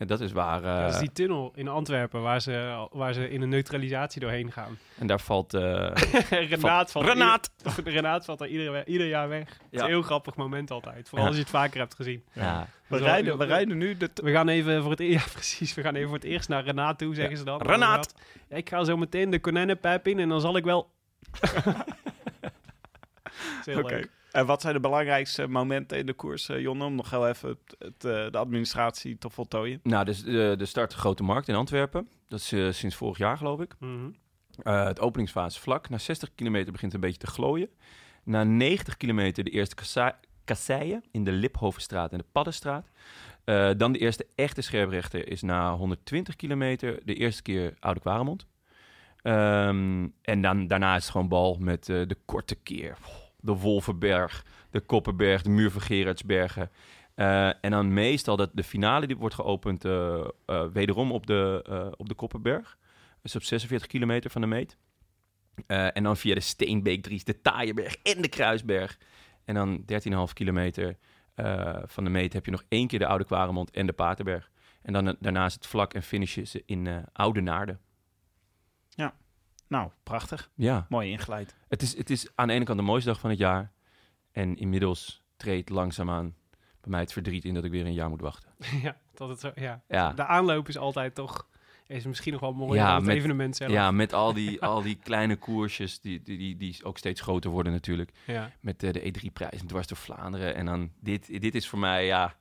En 0.03 0.09
dat 0.09 0.21
is 0.21 0.31
waar. 0.31 0.63
eh, 0.63 0.81
dat 0.83 0.93
is 0.93 0.99
die 0.99 1.11
tunnel 1.11 1.51
in 1.55 1.67
Antwerpen 1.67 2.21
waar 2.21 2.41
ze, 2.41 2.87
waar 2.91 3.13
ze 3.13 3.29
in 3.29 3.41
een 3.41 3.49
neutralisatie 3.49 4.21
doorheen 4.21 4.51
gaan. 4.51 4.77
En 4.99 5.07
daar 5.07 5.19
valt... 5.19 5.53
eh, 5.53 5.91
Renaat 6.49 6.91
valt, 6.91 7.05
Renaat! 7.05 7.51
Ieder, 7.77 7.93
Renaat 7.97 8.25
valt 8.25 8.41
er 8.41 8.47
ieder, 8.47 8.87
ieder 8.87 9.07
jaar 9.07 9.29
weg. 9.29 9.47
Het 9.49 9.57
is 9.69 9.81
een 9.81 9.87
heel 9.87 10.01
grappig 10.01 10.35
moment 10.35 10.71
altijd. 10.71 11.09
Vooral 11.09 11.21
Ja. 11.23 11.27
als 11.27 11.35
je 11.35 11.41
het 11.41 11.51
vaker 11.51 11.79
hebt 11.79 11.95
gezien. 11.95 12.23
ja. 12.33 12.67
We 12.87 12.97
Dus 12.99 13.07
rijden, 13.07 13.37
we 13.37 13.45
rijden 13.45 13.77
nu 13.77 13.97
de... 13.97 14.09
We 14.13 14.31
gaan 14.31 14.47
even 14.49 14.81
voor 14.81 14.91
het 14.91 14.99
e- 14.99 15.11
ja, 15.19 15.21
precies. 15.33 15.73
We 15.73 15.81
gaan 15.81 15.95
even 15.95 16.07
voor 16.07 16.17
het 16.17 16.27
eerst 16.27 16.49
naar 16.49 16.63
Renaat 16.63 16.97
toe, 16.97 17.15
zeggen 17.15 17.37
ze 17.37 17.43
dan. 17.43 17.61
Renaat! 17.61 18.13
Ja, 18.49 18.55
ik 18.55 18.69
ga 18.69 18.83
zo 18.83 18.97
meteen 18.97 19.29
de 19.29 19.39
konijnenpijp 19.39 20.07
in 20.07 20.19
en 20.19 20.29
dan 20.29 20.41
zal 20.41 20.57
ik 20.57 20.63
wel. 20.63 20.91
Oké. 23.77 24.01
En 24.33 24.45
wat 24.45 24.61
zijn 24.61 24.73
de 24.73 24.79
belangrijkste 24.79 25.47
momenten 25.47 25.97
in 25.97 26.05
de 26.05 26.13
koers, 26.13 26.49
eh, 26.49 26.59
Jonne? 26.59 26.85
Om 26.85 26.95
nog 26.95 27.09
heel 27.09 27.27
even 27.27 27.49
het, 27.49 27.75
het, 27.79 28.05
eh, 28.05 28.31
de 28.31 28.37
administratie 28.37 29.17
te 29.17 29.29
voltooien. 29.29 29.79
Nou, 29.83 30.05
dus 30.05 30.23
de, 30.23 30.55
de 30.57 30.65
start 30.65 30.93
Grote 30.93 31.23
Markt 31.23 31.47
in 31.47 31.55
Antwerpen. 31.55 32.07
Dat 32.27 32.39
is 32.39 32.51
eh, 32.51 32.71
sinds 32.71 32.95
vorig 32.95 33.17
jaar, 33.17 33.37
geloof 33.37 33.59
ik. 33.61 33.75
Mhm. 33.79 34.09
Eh, 34.63 34.83
het 34.85 34.99
openingsfase 34.99 35.59
vlak. 35.59 35.89
Na 35.89 35.97
60 35.97 36.29
kilometer 36.35 36.71
begint 36.71 36.91
het 36.93 37.01
een 37.03 37.09
beetje 37.09 37.25
te 37.25 37.31
glooien. 37.31 37.69
Na 38.23 38.43
90 38.43 38.97
kilometer 38.97 39.43
de 39.43 39.49
eerste 39.49 39.75
kassa- 39.75 40.19
kasseien 40.45 41.03
in 41.11 41.23
de 41.23 41.31
Liphovenstraat 41.31 42.11
en 42.11 42.17
de 42.17 42.25
Paddenstraat. 42.31 42.87
Eh, 43.43 43.69
dan 43.77 43.91
de 43.91 43.99
eerste 43.99 44.27
echte 44.35 44.61
scherprechter 44.61 45.27
is 45.29 45.41
na 45.41 45.75
120 45.75 46.35
kilometer 46.35 46.99
de 47.05 47.13
eerste 47.13 47.41
keer 47.41 47.73
Oude 47.79 47.99
Kwaremond. 47.99 48.45
Ehm, 49.21 50.07
en 50.21 50.41
dan, 50.41 50.67
daarna 50.67 50.95
is 50.95 51.01
het 51.03 51.11
gewoon 51.11 51.27
bal 51.27 51.57
met 51.59 51.89
eh, 51.89 52.01
de 52.07 52.17
korte 52.25 52.55
keer. 52.55 52.97
De 53.43 53.53
Wolvenberg, 53.53 54.45
de 54.69 54.79
Koppenberg, 54.79 55.41
de 55.41 55.49
muur 55.49 55.71
van 55.71 55.81
Gerardsbergen. 55.81 56.71
Eh, 57.15 57.47
en 57.47 57.71
dan 57.71 57.93
meestal 57.93 58.35
dat 58.35 58.49
de 58.53 58.63
finale 58.63 59.07
die 59.07 59.17
wordt 59.17 59.35
geopend 59.35 59.85
eh, 59.85 60.27
eh, 60.45 60.65
wederom 60.73 61.11
op 61.11 61.27
de, 61.27 61.93
op 61.97 62.09
de 62.09 62.15
Koppenberg. 62.15 62.77
Dus 63.21 63.35
op 63.35 63.43
46 63.43 63.87
kilometer 63.87 64.29
van 64.29 64.41
de 64.41 64.47
meet. 64.47 64.77
En 65.67 66.03
dan 66.03 66.17
via 66.17 66.33
de 66.33 66.39
Steenbeek-Dries, 66.39 67.23
de 67.23 67.41
Taaienberg 67.41 67.95
en 68.03 68.21
de 68.21 68.27
Kruisberg. 68.27 68.97
En 69.45 69.55
dan 69.55 69.83
13,5 70.27 70.33
kilometer 70.33 70.97
van 71.85 72.03
de 72.03 72.09
meet 72.09 72.33
heb 72.33 72.45
je 72.45 72.51
nog 72.51 72.63
één 72.67 72.87
keer 72.87 72.99
de 72.99 73.07
Oude 73.07 73.25
Kwaremond 73.25 73.71
en 73.71 73.85
de 73.85 73.93
Paterberg. 73.93 74.51
En 74.81 74.93
dan 74.93 75.15
daarna 75.19 75.45
is 75.45 75.53
het 75.53 75.67
vlak 75.67 75.93
en 75.93 76.03
finishen 76.03 76.47
ze 76.47 76.63
in 76.65 77.05
Oude 77.13 77.41
Naarden. 77.41 77.79
Nou, 79.73 79.89
prachtig. 80.03 80.49
Ja, 80.55 80.85
Mooi 80.89 81.09
ingeleid. 81.11 81.55
het 81.67 81.81
is, 81.81 81.97
het 81.97 82.09
is 82.09 82.27
aan 82.35 82.47
de 82.47 82.53
ene 82.53 82.65
kant 82.65 82.77
de 82.77 82.83
mooiste 82.85 83.09
dag 83.09 83.19
van 83.19 83.29
het 83.29 83.39
jaar. 83.39 83.71
En 84.31 84.57
inmiddels 84.57 85.23
treedt 85.37 85.69
langzaamaan 85.69 86.35
bij 86.81 86.91
mij 86.91 86.99
het 86.99 87.11
verdriet 87.13 87.45
in 87.45 87.53
dat 87.53 87.63
ik 87.63 87.71
weer 87.71 87.85
een 87.85 87.93
jaar 87.93 88.09
moet 88.09 88.21
wachten. 88.21 88.49
ja, 88.83 88.97
dat 89.13 89.29
het 89.29 89.39
zo, 89.39 89.51
ja. 89.55 89.81
Ja, 89.87 90.13
De 90.13 90.25
aanloop 90.25 90.67
is 90.67 90.77
altijd 90.77 91.15
toch 91.15 91.47
Is 91.87 92.05
misschien 92.05 92.31
nog 92.31 92.41
wel 92.41 92.53
mooi 92.53 92.79
Ja, 92.79 92.95
het 92.95 93.03
met- 93.03 93.15
evenement 93.15 93.55
zelf. 93.55 93.71
Ja, 93.71 93.91
met 93.91 94.13
al 94.13 94.33
die, 94.33 94.61
al 94.71 94.81
die 94.81 94.95
kleine 94.95 95.35
koersjes 95.35 95.99
die, 96.01 96.21
die, 96.21 96.37
die, 96.37 96.57
die 96.57 96.83
ook 96.83 96.97
steeds 96.97 97.21
groter 97.21 97.49
worden 97.51 97.71
natuurlijk. 97.71 98.11
Ja. 98.25 98.51
Met 98.59 98.83
eh, 98.83 98.91
de 98.93 99.01
E3-prijs 99.13 99.59
en 99.61 99.67
dwars 99.67 99.87
door 99.87 99.97
Vlaanderen. 99.97 100.55
En 100.55 100.65
dan 100.65 100.91
dit, 100.99 101.41
dit 101.41 101.55
is 101.55 101.67
voor 101.67 101.79
mij, 101.79 102.05
ja, 102.05 102.35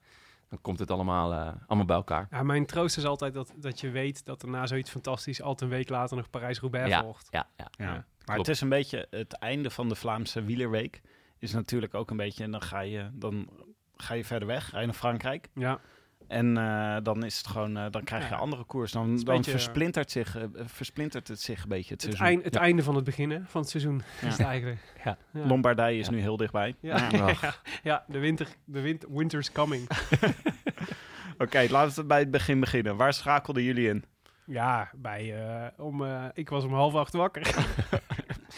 dan 0.53 0.61
komt 0.63 0.79
het 0.79 0.91
allemaal, 0.91 1.33
eh, 1.33 1.53
allemaal 1.67 1.87
bij 1.87 1.97
elkaar. 1.97 2.27
Ja, 2.31 2.43
mijn 2.43 2.67
troost 2.67 2.97
is 2.97 3.05
altijd 3.05 3.35
dat, 3.35 3.53
dat 3.57 3.81
je 3.81 3.91
weet 3.91 4.25
dat 4.25 4.43
er 4.43 4.49
na 4.49 4.67
zoiets 4.67 4.91
fantastisch 4.91 5.43
altijd 5.43 5.71
een 5.71 5.77
week 5.77 5.89
later 5.89 6.17
nog 6.17 6.31
Parijs-Roubaix 6.31 6.89
Ja, 6.89 7.01
volgt. 7.03 7.29
ja, 7.31 7.47
ja. 7.57 7.67
Ja. 7.77 7.85
Ja, 7.85 7.91
Maar 7.93 8.05
klopt. 8.25 8.39
het 8.39 8.49
is 8.49 8.61
een 8.61 8.69
beetje 8.69 9.07
het 9.11 9.33
einde 9.33 9.71
van 9.71 9.89
de 9.89 9.95
Vlaamse 9.95 10.43
wielerweek. 10.45 11.01
Is 11.39 11.53
natuurlijk 11.53 11.95
ook 11.95 12.11
een 12.11 12.17
beetje, 12.17 12.45
en 12.45 12.51
dan 12.51 12.63
ga 12.63 12.81
je, 12.81 13.11
dan 13.13 13.49
ga 13.97 14.15
je 14.15 14.25
verder 14.25 14.49
weg, 14.49 14.69
ga 14.69 14.81
je 14.81 14.87
naar 14.87 14.95
Frankrijk. 14.95 15.49
Ja, 15.55 15.81
En 16.29 16.57
eh, 16.57 16.97
dan 17.03 17.25
is 17.25 17.37
het 17.39 17.47
gewoon, 17.47 17.77
eh, 17.77 17.85
dan 17.91 18.05
krijg 18.05 18.25
je 18.29 18.31
Ja. 18.35 18.37
andere 18.41 18.65
koers. 18.65 18.93
Dan, 18.93 19.03
een 19.09 19.25
dan 19.25 19.37
beetje- 19.37 19.51
versplintert, 19.51 20.11
zich, 20.11 20.37
eh, 20.37 20.43
versplintert 20.65 21.29
het 21.29 21.41
zich 21.41 21.63
een 21.63 21.69
beetje 21.69 21.95
het 21.95 22.03
het, 22.03 22.15
seizoen. 22.15 22.27
eind, 22.27 22.45
het 22.45 22.55
Ja. 22.55 22.61
einde 22.61 22.83
van 22.83 22.95
het 22.95 23.05
begin 23.05 23.31
hè, 23.31 23.41
van 23.47 23.61
het 23.61 23.71
seizoen 23.71 24.03
Ja. 24.21 24.27
is 24.27 24.37
het 24.37 24.47
eigenlijk. 24.47 24.81
Ja. 25.05 25.17
Ja. 25.33 25.47
Lombardije 25.47 25.99
is 25.99 26.07
Ja. 26.07 26.13
nu 26.13 26.21
heel 26.21 26.37
dichtbij. 26.37 26.75
Ja, 26.81 27.09
Ja. 27.11 27.29
ja, 27.41 27.55
ja, 27.83 28.05
de, 28.09 28.19
winter, 28.19 28.47
de 28.65 28.81
wint, 28.81 29.05
winter's 29.09 29.53
coming. 29.53 29.89
Oké, 31.39 31.67
laten 31.71 31.95
we 31.95 32.05
bij 32.05 32.19
het 32.19 32.31
begin 32.31 32.61
beginnen. 32.61 32.97
Waar 32.97 33.13
schakelden 33.13 33.63
jullie 33.63 33.89
in? 33.89 34.05
Ja, 34.47 34.91
bij, 34.95 35.45
eh, 35.47 35.85
om, 35.85 36.05
eh, 36.05 36.25
ik 36.35 36.49
was 36.49 36.65
om 36.65 36.73
half 36.75 36.95
acht 36.95 37.13
wakker. 37.13 37.43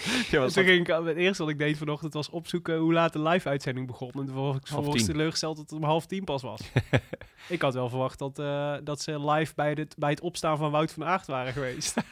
Was 0.30 0.52
toen 0.52 0.64
ging 0.64 0.88
ik, 0.88 1.06
het 1.06 1.16
eerste 1.16 1.42
wat 1.42 1.52
ik 1.52 1.58
deed 1.58 1.78
vanochtend 1.78 2.14
was 2.14 2.30
opzoeken 2.30 2.76
hoe 2.76 2.92
laat 2.92 3.12
de 3.12 3.22
live-uitzending 3.22 3.86
begon. 3.86 4.10
En 4.12 4.26
toen 4.26 4.34
was 4.34 4.56
ik 4.56 4.66
vervolgens 4.66 5.04
teleurgesteld 5.04 5.56
dat 5.56 5.70
het 5.70 5.78
om 5.78 5.84
half 5.84 6.06
tien 6.06 6.24
pas 6.24 6.42
was. 6.42 6.60
ik 7.48 7.62
had 7.62 7.74
wel 7.74 7.88
verwacht 7.88 8.18
dat, 8.18 8.38
eh, 8.38 8.76
dat 8.82 9.00
ze 9.00 9.30
live 9.30 9.52
bij, 9.54 9.70
het 9.70 9.94
bij 9.98 10.10
het 10.10 10.20
opstaan 10.20 10.56
van 10.56 10.70
Wout 10.70 10.92
van 10.92 11.04
Aert 11.04 11.26
waren 11.26 11.52
geweest. 11.52 11.94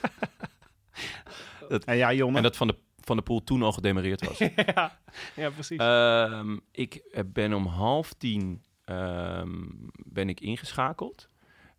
En 1.85 1.97
ja, 1.97 2.13
Jonne. 2.13 2.37
En 2.37 2.43
dat 2.43 2.57
van 2.57 2.67
de, 2.67 2.77
van 3.01 3.17
de 3.17 3.23
pool 3.23 3.45
toen 3.45 3.63
al 3.63 3.73
gedemareerd 3.73 4.27
was. 4.27 4.39
ja, 4.39 4.99
ja, 5.35 5.51
precies. 5.51 5.79
Ehm, 5.79 6.57
ik 6.71 7.03
ben 7.27 7.53
om 7.53 7.67
half 7.67 8.13
tien 8.13 8.63
ehm, 8.85 9.61
ben 10.05 10.29
ik 10.29 10.41
ingeschakeld. 10.41 11.29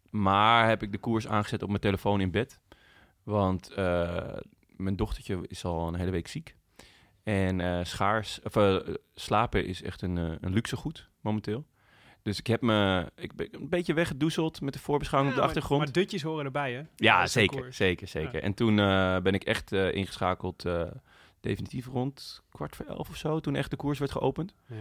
Maar 0.09 0.67
heb 0.67 0.83
ik 0.83 0.91
de 0.91 0.97
koers 0.97 1.27
aangezet 1.27 1.63
op 1.63 1.69
mijn 1.69 1.81
telefoon 1.81 2.21
in 2.21 2.31
bed. 2.31 2.59
Want 3.23 3.69
eh, 3.69 4.37
mijn 4.77 4.95
dochtertje 4.95 5.39
is 5.47 5.65
al 5.65 5.87
een 5.87 5.95
hele 5.95 6.11
week 6.11 6.27
ziek. 6.27 6.55
En 7.23 7.61
eh, 7.61 7.83
schaars, 7.83 8.41
of, 8.43 8.55
eh, 8.55 8.77
slapen 9.15 9.65
is 9.65 9.81
echt 9.83 10.01
een, 10.01 10.17
eh, 10.17 10.31
een 10.41 10.53
luxe 10.53 10.75
goed 10.75 11.09
momenteel. 11.21 11.65
Dus 12.21 12.39
ik 12.39 12.47
heb 12.47 12.61
me 12.61 13.11
ik 13.15 13.35
ben 13.35 13.47
een 13.51 13.69
beetje 13.69 13.93
weggedoezeld 13.93 14.61
met 14.61 14.73
de 14.73 14.79
voorbeschouwing 14.79 15.33
Ja, 15.35 15.39
op 15.41 15.43
de 15.43 15.49
maar- 15.53 15.59
achtergrond. 15.63 15.93
Maar 15.93 16.03
dutjes 16.03 16.21
horen 16.21 16.45
erbij, 16.45 16.73
hè? 16.73 16.81
Ja, 16.95 17.27
zeker, 17.27 17.73
zeker, 17.73 18.07
zeker. 18.07 18.43
En 18.43 18.53
toen 18.53 18.79
eh, 18.79 19.17
ben 19.19 19.33
ik 19.33 19.43
echt 19.43 19.71
eh, 19.71 19.93
ingeschakeld, 19.93 20.65
eh, 20.65 20.91
definitief 21.39 21.85
rond 21.87 22.43
kwart 22.49 22.75
voor 22.75 22.85
elf 22.85 23.09
of 23.09 23.15
zo, 23.17 23.39
toen 23.39 23.55
echt 23.55 23.69
de 23.69 23.75
koers 23.75 23.99
werd 23.99 24.11
geopend. 24.11 24.53
Ja. 24.67 24.75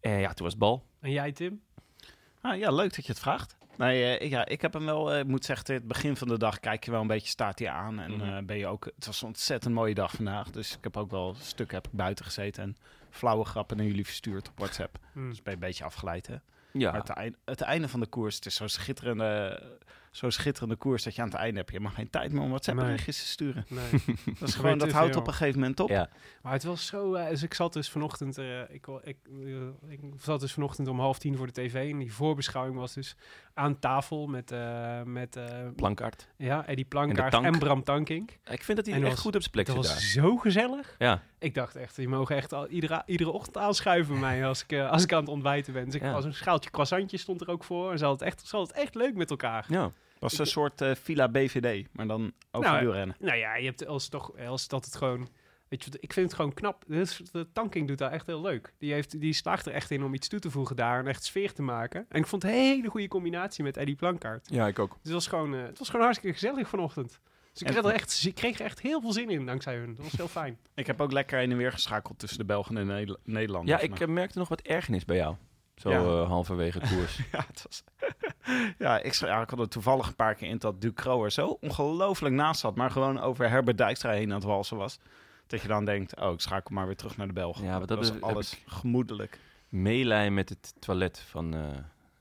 En 0.00 0.18
ja, 0.18 0.26
toen 0.32 0.44
was 0.44 0.50
het 0.54 0.58
bal. 0.58 0.84
En 1.00 1.10
jij, 1.10 1.32
Tim? 1.32 1.60
Ah, 2.40 2.58
ja, 2.58 2.70
leuk 2.70 2.94
dat 2.94 3.06
je 3.06 3.12
het 3.12 3.20
vraagt. 3.20 3.56
Nee, 3.78 4.16
eh, 4.16 4.24
ik- 4.26 4.30
ja, 4.30 4.46
ik 4.46 4.62
heb 4.62 4.72
hem 4.72 4.84
wel, 4.84 5.12
eh, 5.12 5.18
ik 5.18 5.26
moet 5.26 5.44
zeggen, 5.44 5.74
het 5.74 5.86
begin 5.88 6.16
van 6.16 6.28
de 6.28 6.38
dag 6.38 6.60
kijk 6.60 6.84
je 6.84 6.90
wel 6.90 7.00
een 7.00 7.06
beetje, 7.06 7.28
staat 7.28 7.58
hij 7.58 7.68
aan. 7.68 8.00
En 8.00 8.10
Mhm. 8.16 8.22
eh, 8.36 8.42
ben 8.44 8.56
je 8.56 8.66
ook, 8.66 8.84
het 8.84 9.06
was 9.06 9.20
een 9.22 9.28
ontzettend 9.28 9.74
mooie 9.74 9.94
dag 9.94 10.10
vandaag. 10.12 10.50
Dus 10.50 10.76
ik 10.76 10.84
heb 10.84 10.96
ook 10.96 11.10
wel 11.10 11.28
een 11.28 11.34
stuk 11.40 11.72
heb 11.72 11.86
ik 11.86 11.92
buiten 11.92 12.24
gezeten 12.24 12.62
en 12.62 12.76
flauwe 13.10 13.44
grappen 13.44 13.76
naar 13.76 13.86
jullie 13.86 14.04
verstuurd 14.04 14.48
op 14.48 14.58
WhatsApp. 14.58 14.98
Hm. 15.12 15.28
Dus 15.28 15.42
ben 15.42 15.52
je 15.52 15.58
een 15.60 15.66
beetje 15.66 15.84
afgeleid, 15.84 16.26
hè? 16.26 16.36
Ja, 16.72 16.90
Maar 16.90 17.00
het, 17.00 17.08
einde, 17.08 17.36
het 17.44 17.60
einde 17.60 17.88
van 17.88 18.00
de 18.00 18.06
koers, 18.06 18.34
het 18.34 18.46
is 18.46 18.54
zo'n 18.54 18.68
schitterende, 18.68 19.62
zo 20.16 20.30
schitterende 20.30 20.76
koers 20.76 21.02
dat 21.02 21.14
je 21.14 21.22
aan 21.22 21.28
het 21.28 21.36
einde 21.36 21.58
hebt. 21.58 21.72
Je 21.72 21.80
mag 21.80 21.94
geen 21.94 22.10
tijd 22.10 22.32
meer 22.32 22.42
om 22.42 22.48
WhatsApp 22.48 22.76
Nee. 22.76 22.86
berichtjes 22.86 23.18
te 23.18 23.26
sturen. 23.26 23.64
Nee. 23.68 23.90
Dat 24.38 24.48
is 24.48 24.54
gewoon, 24.54 24.78
dat 24.78 24.92
houdt 24.92 25.10
veel. 25.12 25.20
op 25.20 25.26
een 25.26 25.32
gegeven 25.34 25.60
moment 25.60 25.80
op. 25.80 25.88
ja. 25.88 26.08
Maar 26.42 26.52
het 26.52 26.64
was 26.64 26.86
zo... 26.86 27.12
dus 27.28 27.42
ik 27.42 27.54
zat 27.54 27.72
dus 27.72 27.90
vanochtend... 27.90 28.38
eh, 28.38 28.60
ik, 28.60 28.86
ik, 29.02 29.16
eh, 29.30 29.90
ik 29.92 30.00
zat 30.20 30.40
dus 30.40 30.52
vanochtend 30.52 30.88
om 30.88 31.00
half 31.00 31.18
tien 31.18 31.36
voor 31.36 31.46
de 31.46 31.52
tv. 31.52 31.90
En 31.90 31.98
die 31.98 32.12
voorbeschouwing 32.12 32.76
was 32.76 32.94
dus 32.94 33.16
aan 33.54 33.78
tafel 33.78 34.26
met... 34.26 34.50
eh, 34.52 35.02
met 35.02 35.36
eh, 35.36 35.44
plankaart. 35.76 36.28
ja, 36.36 36.66
Eddie 36.66 36.84
Plankaart 36.84 37.34
en, 37.34 37.42
tank. 37.42 37.58
Bram 37.58 37.82
Tankink. 37.84 38.30
Ik 38.44 38.62
vind 38.64 38.76
dat 38.76 38.86
hij 38.86 38.94
En 38.94 39.00
dat 39.00 39.10
echt 39.10 39.16
was- 39.22 39.24
goed 39.24 39.34
op 39.34 39.40
zijn 39.40 39.52
plek 39.52 39.66
Dat 39.66 39.74
zit 39.74 39.84
was 39.84 39.92
daar. 39.92 40.02
zo 40.24 40.36
gezellig. 40.36 40.94
Ja, 40.98 41.22
Ik 41.38 41.54
dacht 41.54 41.76
echt, 41.76 41.96
die 41.96 42.08
mogen 42.08 42.36
echt 42.36 42.52
al, 42.52 42.66
iedere, 42.68 43.02
iedere 43.06 43.30
ochtend 43.30 43.56
aanschuiven 43.58 44.12
bij 44.12 44.20
mij 44.22 44.46
als 44.46 44.64
ik, 44.66 44.78
als 44.78 45.02
ik 45.02 45.12
aan 45.12 45.20
het 45.20 45.28
ontbijten 45.28 45.72
ben. 45.72 45.84
Dus 45.84 45.94
ik 45.94 46.02
Ja. 46.02 46.12
was 46.12 46.24
een 46.24 46.34
schaaltje 46.34 46.70
croissantjes 46.70 47.20
stond 47.20 47.40
er 47.40 47.48
ook 47.50 47.64
voor. 47.64 47.90
En 47.92 47.98
ze 47.98 48.04
hadden 48.04 48.26
het 48.26 48.34
echt, 48.36 48.46
ze 48.48 48.56
hadden 48.56 48.74
het 48.74 48.84
echt 48.84 48.94
leuk 48.94 49.14
met 49.14 49.30
elkaar. 49.30 49.64
ja. 49.68 49.90
Was 50.18 50.38
een 50.38 50.46
soort 50.46 50.80
eh 50.80 50.94
Villa 50.94 51.28
BVD, 51.28 51.86
maar 51.92 52.06
dan 52.06 52.32
over 52.50 52.70
Nou, 52.70 52.80
wielrennen. 52.84 53.16
Nou 53.18 53.36
ja, 53.36 53.56
je 53.56 53.64
hebt 53.64 53.86
als 53.86 54.08
toch 54.08 54.38
als 54.38 54.68
dat 54.68 54.84
het 54.84 54.96
gewoon. 54.96 55.28
Weet 55.68 55.84
je, 55.84 55.90
ik 56.00 56.12
vind 56.12 56.26
het 56.26 56.34
gewoon 56.34 56.54
knap. 56.54 56.84
Dus 56.86 57.20
de 57.32 57.46
tanking 57.52 57.88
doet 57.88 57.98
daar 57.98 58.10
echt 58.12 58.26
heel 58.26 58.40
leuk. 58.40 58.72
Die, 58.78 58.92
heeft, 58.92 59.20
die 59.20 59.32
slaagt 59.32 59.66
er 59.66 59.72
echt 59.72 59.90
in 59.90 60.02
om 60.04 60.14
iets 60.14 60.28
toe 60.28 60.38
te 60.38 60.50
voegen 60.50 60.76
daar 60.76 60.98
en 60.98 61.06
echt 61.06 61.24
sfeer 61.24 61.52
te 61.52 61.62
maken. 61.62 62.06
En 62.08 62.20
ik 62.20 62.26
vond 62.26 62.42
het 62.42 62.50
een 62.52 62.58
hele 62.58 62.88
goede 62.88 63.08
combinatie 63.08 63.64
met 63.64 63.76
Eddie 63.76 63.94
Plankaart. 63.96 64.48
ja, 64.50 64.66
ik 64.66 64.78
ook. 64.78 64.90
Dus 64.90 64.98
het 65.02 65.12
was 65.12 65.26
gewoon, 65.26 65.54
eh, 65.54 65.62
het 65.62 65.78
was 65.78 65.88
gewoon 65.88 66.04
hartstikke 66.04 66.38
gezellig 66.38 66.68
vanochtend. 66.68 67.20
Dus 67.52 67.62
ik 67.62 67.68
En- 67.76 67.84
er 67.84 67.90
echt, 67.92 68.24
ik 68.26 68.34
kreeg 68.34 68.58
er 68.58 68.64
echt 68.64 68.80
heel 68.80 69.00
veel 69.00 69.12
zin 69.12 69.30
in 69.30 69.46
dankzij 69.46 69.76
hun. 69.76 69.94
Dat 69.94 70.04
was 70.04 70.12
heel 70.12 70.28
fijn. 70.28 70.58
Ik 70.74 70.86
heb 70.86 71.00
ook 71.00 71.12
lekker 71.12 71.38
heen 71.38 71.50
en 71.50 71.56
weer 71.56 71.72
geschakeld 71.72 72.18
tussen 72.18 72.38
de 72.38 72.44
Belgen 72.44 72.76
en 72.76 72.86
de 72.86 72.92
Nederla- 72.92 73.18
Nederlanders. 73.24 73.80
Ja, 73.82 73.88
ik 73.88 74.00
eh, 74.00 74.08
merkte 74.08 74.38
nog 74.38 74.48
wat 74.48 74.60
ergernis 74.60 75.04
bij 75.04 75.16
jou. 75.16 75.36
Zo 75.76 75.90
Ja. 75.90 75.98
eh, 75.98 76.28
halverwege 76.28 76.80
koers. 76.90 77.16
Ja, 77.32 77.44
het 77.46 77.62
was... 77.62 77.84
ja, 78.78 78.98
ik, 78.98 79.12
ja, 79.14 79.40
ik 79.42 79.50
had 79.50 79.58
er 79.58 79.68
toevallig 79.68 80.06
een 80.06 80.14
paar 80.14 80.34
keer 80.34 80.48
in 80.48 80.58
dat 80.58 80.80
Ducro 80.80 81.24
er 81.24 81.30
zo 81.32 81.58
ongelooflijk 81.60 82.34
naast 82.34 82.60
zat, 82.60 82.76
maar 82.76 82.90
gewoon 82.90 83.20
over 83.20 83.48
Herbert 83.50 83.78
Dijkstra 83.78 84.10
heen 84.10 84.28
aan 84.28 84.34
het 84.36 84.44
walsen 84.44 84.76
was. 84.76 84.98
Dat 85.46 85.60
je 85.62 85.68
dan 85.68 85.84
denkt, 85.84 86.20
oh, 86.20 86.32
ik 86.32 86.40
schakel 86.40 86.74
maar 86.74 86.86
weer 86.86 86.96
terug 86.96 87.16
naar 87.16 87.26
de 87.26 87.32
Belgen. 87.32 87.64
Ja, 87.64 87.78
dat 87.78 88.08
heb 88.08 88.22
alles 88.22 88.62
gemoedelijk. 88.66 89.38
Meelij 89.68 90.30
met 90.30 90.48
het 90.48 90.74
toilet 90.78 91.18
van 91.18 91.54
eh, 91.54 91.60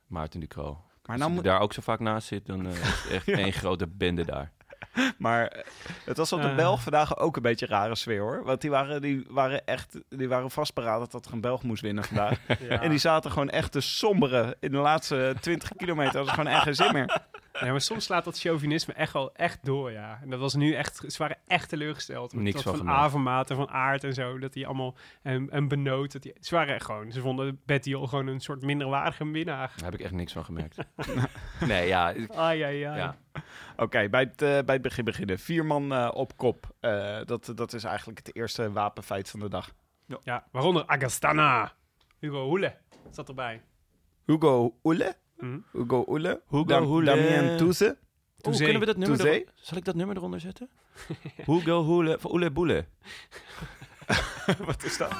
Maarten 0.08 0.40
Ducro. 0.40 0.64
Maar 0.64 0.82
Als 1.06 1.18
nou 1.18 1.30
je 1.30 1.36
moet, 1.36 1.44
daar 1.44 1.60
ook 1.60 1.74
zo 1.74 1.82
vaak 1.82 2.00
naast 2.00 2.28
zit, 2.28 2.46
dan 2.46 2.66
eh, 2.66 2.72
is 2.72 2.80
het 2.80 3.12
echt 3.12 3.28
één 3.44 3.54
grote 3.54 3.88
bende 3.88 4.26
daar. 4.26 4.52
Maar 5.18 5.48
eh, 5.48 5.64
het 6.06 6.18
was 6.18 6.34
op 6.34 6.42
de 6.42 6.48
Eh. 6.48 6.56
Belg 6.56 6.82
vandaag 6.82 7.18
ook 7.18 7.36
een 7.36 7.42
beetje 7.42 7.66
een 7.66 7.72
rare 7.72 7.96
sfeer 7.96 8.20
hoor. 8.20 8.44
Want 8.44 8.62
die 8.62 8.70
waren, 8.70 9.02
die 9.02 9.26
waren 9.30 9.66
echt 9.66 9.98
die 10.10 10.28
waren 10.28 10.52
vastberaden 10.52 11.08
dat 11.12 11.26
er 11.26 11.34
een 11.34 11.42
Belg 11.42 11.64
moest 11.64 11.82
winnen 11.82 12.04
vandaag. 12.04 12.38
En 12.70 12.90
die 12.90 13.00
zaten 13.00 13.32
gewoon 13.32 13.50
echt 13.50 13.72
te 13.72 13.82
somberen 13.82 14.56
in 14.60 14.72
de 14.72 14.78
laatste 14.78 15.36
20 15.42 15.72
kilometer. 15.78 16.14
Dat 16.14 16.26
was 16.26 16.34
gewoon 16.34 16.52
echt 16.54 16.64
geen 16.64 16.76
zin 16.76 16.94
meer. 16.94 17.18
Ja, 17.60 17.72
maar 17.72 17.82
soms 17.82 18.04
slaat 18.04 18.24
dat 18.24 18.40
chauvinisme 18.40 18.94
echt 18.94 19.14
wel 19.14 19.34
echt 19.34 19.66
door, 19.66 19.92
ja. 19.92 20.20
En 20.22 20.30
dat 20.30 20.40
was 20.40 20.54
nu 20.54 20.74
echt, 20.74 21.04
ze 21.08 21.18
waren 21.18 21.38
echt 21.48 21.70
teleurgesteld. 21.70 22.34
Met 22.34 22.44
Niks 22.44 22.56
dat 22.56 22.64
van 22.64 22.72
van 22.72 22.82
gemerkt. 22.82 23.02
Avermaat 23.02 23.50
en 23.50 23.56
van 23.56 23.70
Aard 23.70 24.04
en 24.04 24.14
zo. 24.14 24.40
Dat 24.40 24.54
die 24.54 24.66
allemaal, 24.68 24.96
en, 25.22 25.50
en 25.50 25.68
Benoot, 25.68 26.12
dat 26.12 26.22
die, 26.22 26.34
ze 26.40 26.56
waren 26.56 26.74
echt 26.74 26.86
gewoon, 26.86 27.12
ze 27.12 27.22
vonden 27.22 27.62
Betty 27.66 27.96
al 27.96 28.08
gewoon 28.08 28.28
een 28.28 28.40
soort 28.40 28.62
minderwaardige 28.62 29.26
minnaar. 29.26 29.74
Daar 29.76 29.86
heb 29.86 29.94
ik 29.94 30.06
echt 30.06 30.14
niks 30.14 30.34
van 30.34 30.46
gemerkt. 30.46 30.78
nee, 31.68 31.88
ja. 31.88 32.14
Ai, 32.36 32.62
ai, 32.62 32.84
ai. 32.84 32.98
ja. 32.98 33.18
Oké, 33.78 34.10
bij, 34.10 34.22
het, 34.22 34.42
eh, 34.42 34.60
bij 34.66 34.74
het 34.74 34.82
begin 34.82 35.06
beginnen. 35.06 35.40
Vier 35.40 35.66
man 35.66 35.94
eh, 35.94 36.12
op 36.14 36.38
kop. 36.38 36.76
Eh, 36.80 37.20
dat, 37.26 37.52
dat 37.56 37.74
is 37.74 37.84
eigenlijk 37.84 38.18
het 38.18 38.36
eerste 38.36 38.72
wapenfeit 38.72 39.30
van 39.30 39.40
de 39.40 39.50
dag. 39.50 39.72
Ja, 40.24 40.48
waaronder 40.52 40.86
Agastana. 40.86 41.74
Hugo 42.20 42.46
Hoele 42.46 42.76
zat 43.12 43.28
erbij. 43.28 43.62
Hugo 44.26 44.76
Oele. 44.84 45.16
Hm. 45.46 45.60
Hugo 45.78 46.06
Oele. 46.08 46.42
Hugo 46.50 46.64
Dam- 46.66 46.86
Oele. 46.92 47.06
Damien 47.06 47.58
Touze. 47.58 47.86
Oeh, 47.86 47.96
Toezee. 48.42 48.64
kunnen 48.64 48.80
we 48.80 48.86
dat 48.86 48.98
nummer 48.98 49.20
eronder- 49.20 49.54
Zal 49.56 49.78
ik 49.78 49.86
dat 49.86 49.96
nummer 49.96 50.16
eronder 50.18 50.40
zetten? 50.40 50.70
Hugo 51.50 51.84
Hoele, 51.84 52.18
van 52.20 52.32
Oele 52.32 52.52
Boele. 52.52 52.86
Wat 54.68 54.84
is 54.84 54.98
dat? 54.98 55.12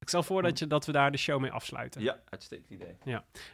Ik 0.00 0.08
stel 0.14 0.22
voor 0.22 0.42
dat, 0.42 0.58
je, 0.58 0.66
dat 0.66 0.86
we 0.86 0.92
daar 0.92 1.10
de 1.12 1.18
show 1.18 1.40
mee 1.40 1.50
afsluiten. 1.50 2.02
Ja, 2.02 2.18
uitstekend 2.28 2.70
idee. 2.70 2.96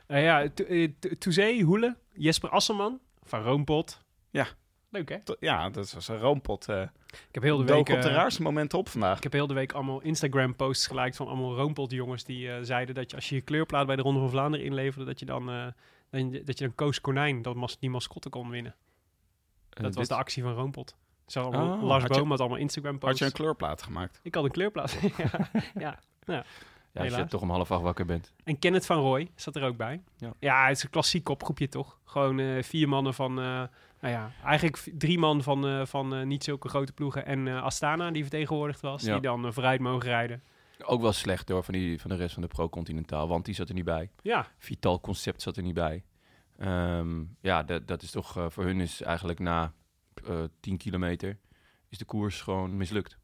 Eh, 0.07 0.23
ja, 0.25 0.49
To- 0.55 0.65
eh, 0.65 0.89
To- 0.99 1.09
Toezee, 1.19 1.63
Hoele, 1.65 1.97
Jesper 2.13 2.49
Asselman 2.51 3.01
van 3.25 3.43
Roompot. 3.43 4.01
Ja. 4.31 4.47
Leuk 4.91 5.09
hè? 5.09 5.21
To- 5.21 5.37
Ja, 5.41 5.71
dat 5.71 5.93
was 5.93 6.09
een 6.09 6.19
roompot. 6.19 6.69
eh 6.69 6.81
Ik 7.11 7.29
heb 7.35 7.43
heel 7.43 7.57
de 7.57 7.65
week... 7.65 7.79
op 7.79 7.87
de 8.03 8.09
eh, 8.09 8.15
raarste 8.15 8.43
momenten 8.43 8.79
op 8.79 8.89
vandaag. 8.89 9.17
Ik 9.17 9.23
heb 9.23 9.33
heel 9.33 9.47
de 9.47 9.55
week 9.55 9.73
allemaal 9.73 10.01
Instagram-posts 10.01 10.87
geliked 10.87 11.17
van 11.17 11.27
allemaal 11.27 11.55
roompot-jongens 11.57 12.25
die 12.25 12.51
eh, 12.53 12.59
zeiden 12.63 12.95
dat 12.95 13.11
je 13.11 13.17
als 13.17 13.29
je 13.29 13.35
je 13.35 13.41
kleurplaat 13.41 13.87
bij 13.87 13.97
de 13.97 14.03
Ronde 14.03 14.21
van 14.21 14.31
Vlaanderen 14.31 14.67
inleverde, 14.67 15.05
dat 15.05 15.19
je 15.19 15.27
dan, 15.27 15.47
dan, 16.11 16.31
dat 16.45 16.59
je 16.59 16.65
dan 16.65 16.75
Koos 16.75 17.01
Konijn, 17.01 17.43
dat 17.43 17.55
mas, 17.55 17.79
die 17.79 17.91
mascotte 17.91 18.29
kon 18.29 18.51
winnen. 18.51 18.75
Dat 19.71 19.95
was 19.95 20.09
de 20.09 20.15
actie 20.15 20.43
van 20.43 20.53
Roompot. 20.55 20.97
Zo 21.27 21.43
allemaal, 21.43 21.77
Oh, 21.77 21.83
Lars 21.83 22.03
had 22.03 22.15
je- 22.15 22.21
had 22.21 22.39
allemaal 22.41 22.49
Had 22.49 22.59
Instagram-posts. 22.59 23.19
je 23.19 23.25
een 23.25 23.33
kleurplaat 23.33 23.83
gemaakt? 23.83 24.21
Ik 24.23 24.35
had 24.35 24.45
een 24.45 24.51
kleurplaat. 24.51 24.97
ja, 25.17 25.49
ja. 25.75 25.99
Ja, 26.27 26.45
als 26.95 27.15
je 27.15 27.27
toch 27.27 27.41
om 27.43 27.51
half 27.51 27.71
acht 27.71 27.83
wakker 27.83 28.07
bent. 28.07 28.33
En 28.45 28.59
Kenneth 28.59 28.87
van 28.87 28.99
Rooij 28.99 29.31
zat 29.35 29.57
er 29.57 29.63
ook 29.63 29.77
bij. 29.77 30.03
Ja. 30.39 30.67
het 30.67 30.77
is 30.77 30.83
een 30.83 30.91
klassiek 30.91 31.25
kopgroepje 31.25 31.69
toch? 31.69 31.99
Gewoon 32.05 32.39
eh, 32.39 32.63
vier 32.63 32.89
mannen 32.89 33.15
van, 33.15 33.39
eh, 33.39 33.45
nou 33.45 33.69
ja, 34.01 34.31
eigenlijk 34.45 34.91
drie 34.95 35.19
man 35.19 35.43
van, 35.43 35.67
eh, 35.67 35.87
van 35.87 36.29
niet 36.29 36.45
zulke 36.45 36.69
grote 36.69 36.93
ploegen. 36.93 37.27
En 37.27 37.49
Astana, 37.49 38.11
die 38.11 38.23
vertegenwoordigd 38.23 38.81
was, 38.81 39.03
Ja. 39.03 39.13
die 39.13 39.21
dan 39.23 39.53
vooruit 39.53 39.81
mogen 39.81 40.09
rijden. 40.09 40.43
Ook 40.85 41.01
wel 41.01 41.13
slecht 41.13 41.47
door 41.47 41.65
van, 41.65 41.75
die, 41.75 42.01
van 42.01 42.11
de 42.11 42.17
rest 42.17 42.33
van 42.35 42.43
de 42.43 42.49
Pro 42.49 42.69
Continentaal, 42.69 43.29
want 43.29 43.45
die 43.45 43.55
zat 43.55 43.69
er 43.69 43.75
niet 43.75 43.85
bij. 43.85 44.11
Ja, 44.23 44.47
Vital 44.59 45.01
Concept 45.01 45.43
zat 45.43 45.57
er 45.57 45.63
niet 45.63 45.75
bij. 45.75 46.05
Ehm, 46.59 47.23
ja, 47.41 47.63
dat, 47.63 47.87
dat 47.89 48.03
is 48.03 48.11
toch 48.11 48.47
voor 48.49 48.65
hun 48.65 48.81
is 48.81 49.03
eigenlijk 49.03 49.39
na 49.39 49.73
10 50.61 50.77
kilometer 50.77 51.39
is 51.89 51.99
de 51.99 52.05
koers 52.05 52.41
gewoon 52.41 52.77
mislukt. 52.77 53.19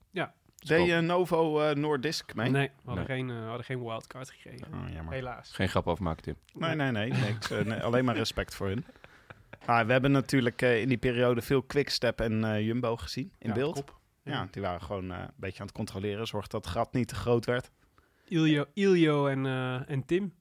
Deed 0.61 0.87
je 0.87 1.01
Novo 1.01 1.61
eh 1.61 1.75
Noordisk 1.75 2.35
mee? 2.35 2.51
nee, 2.51 2.67
we 2.67 2.73
hadden, 2.91 3.07
Nee. 3.09 3.17
Geen, 3.19 3.31
eh, 3.31 3.47
hadden 3.47 3.65
geen 3.65 3.83
wildcard 3.83 4.31
gekregen. 4.31 4.67
Oh, 4.75 4.93
jammer. 4.93 5.15
Helaas. 5.15 5.51
Geen 5.53 5.69
grap 5.69 5.89
afmaken, 5.89 6.23
Tim. 6.23 6.37
Nee, 6.55 6.75
nee, 6.75 6.91
nee. 6.91 7.13
niks. 7.13 7.51
Eh, 7.51 7.65
nee, 7.65 7.83
alleen 7.87 8.05
maar 8.05 8.17
respect 8.17 8.55
voor 8.55 8.67
hun. 8.67 8.85
Maar 9.67 9.87
we 9.87 9.93
hebben 9.93 10.11
natuurlijk 10.11 10.63
eh, 10.63 10.81
in 10.81 10.89
die 10.89 10.99
periode 10.99 11.43
veel 11.43 11.63
Quickstep 11.63 12.21
en 12.21 12.65
Jumbo 12.65 12.97
gezien 12.97 13.33
in 13.39 13.49
Ja, 13.49 13.55
beeld. 13.55 13.75
kop. 13.75 13.99
Ja, 14.25 14.49
die 14.51 14.63
waren 14.63 14.83
gewoon 14.83 15.11
eh, 15.13 15.19
een 15.19 15.31
beetje 15.37 15.61
aan 15.61 15.67
het 15.67 15.75
controleren. 15.77 16.27
Zorg 16.27 16.47
dat 16.47 16.65
het 16.65 16.75
gat 16.75 16.93
niet 16.93 17.09
te 17.09 17.15
groot 17.15 17.45
werd. 17.47 17.71
Iljo, 18.29 18.65
Iljo 18.75 19.27
en, 19.27 19.47
eh, 19.47 19.91
en 19.91 20.05
Tim. 20.05 20.35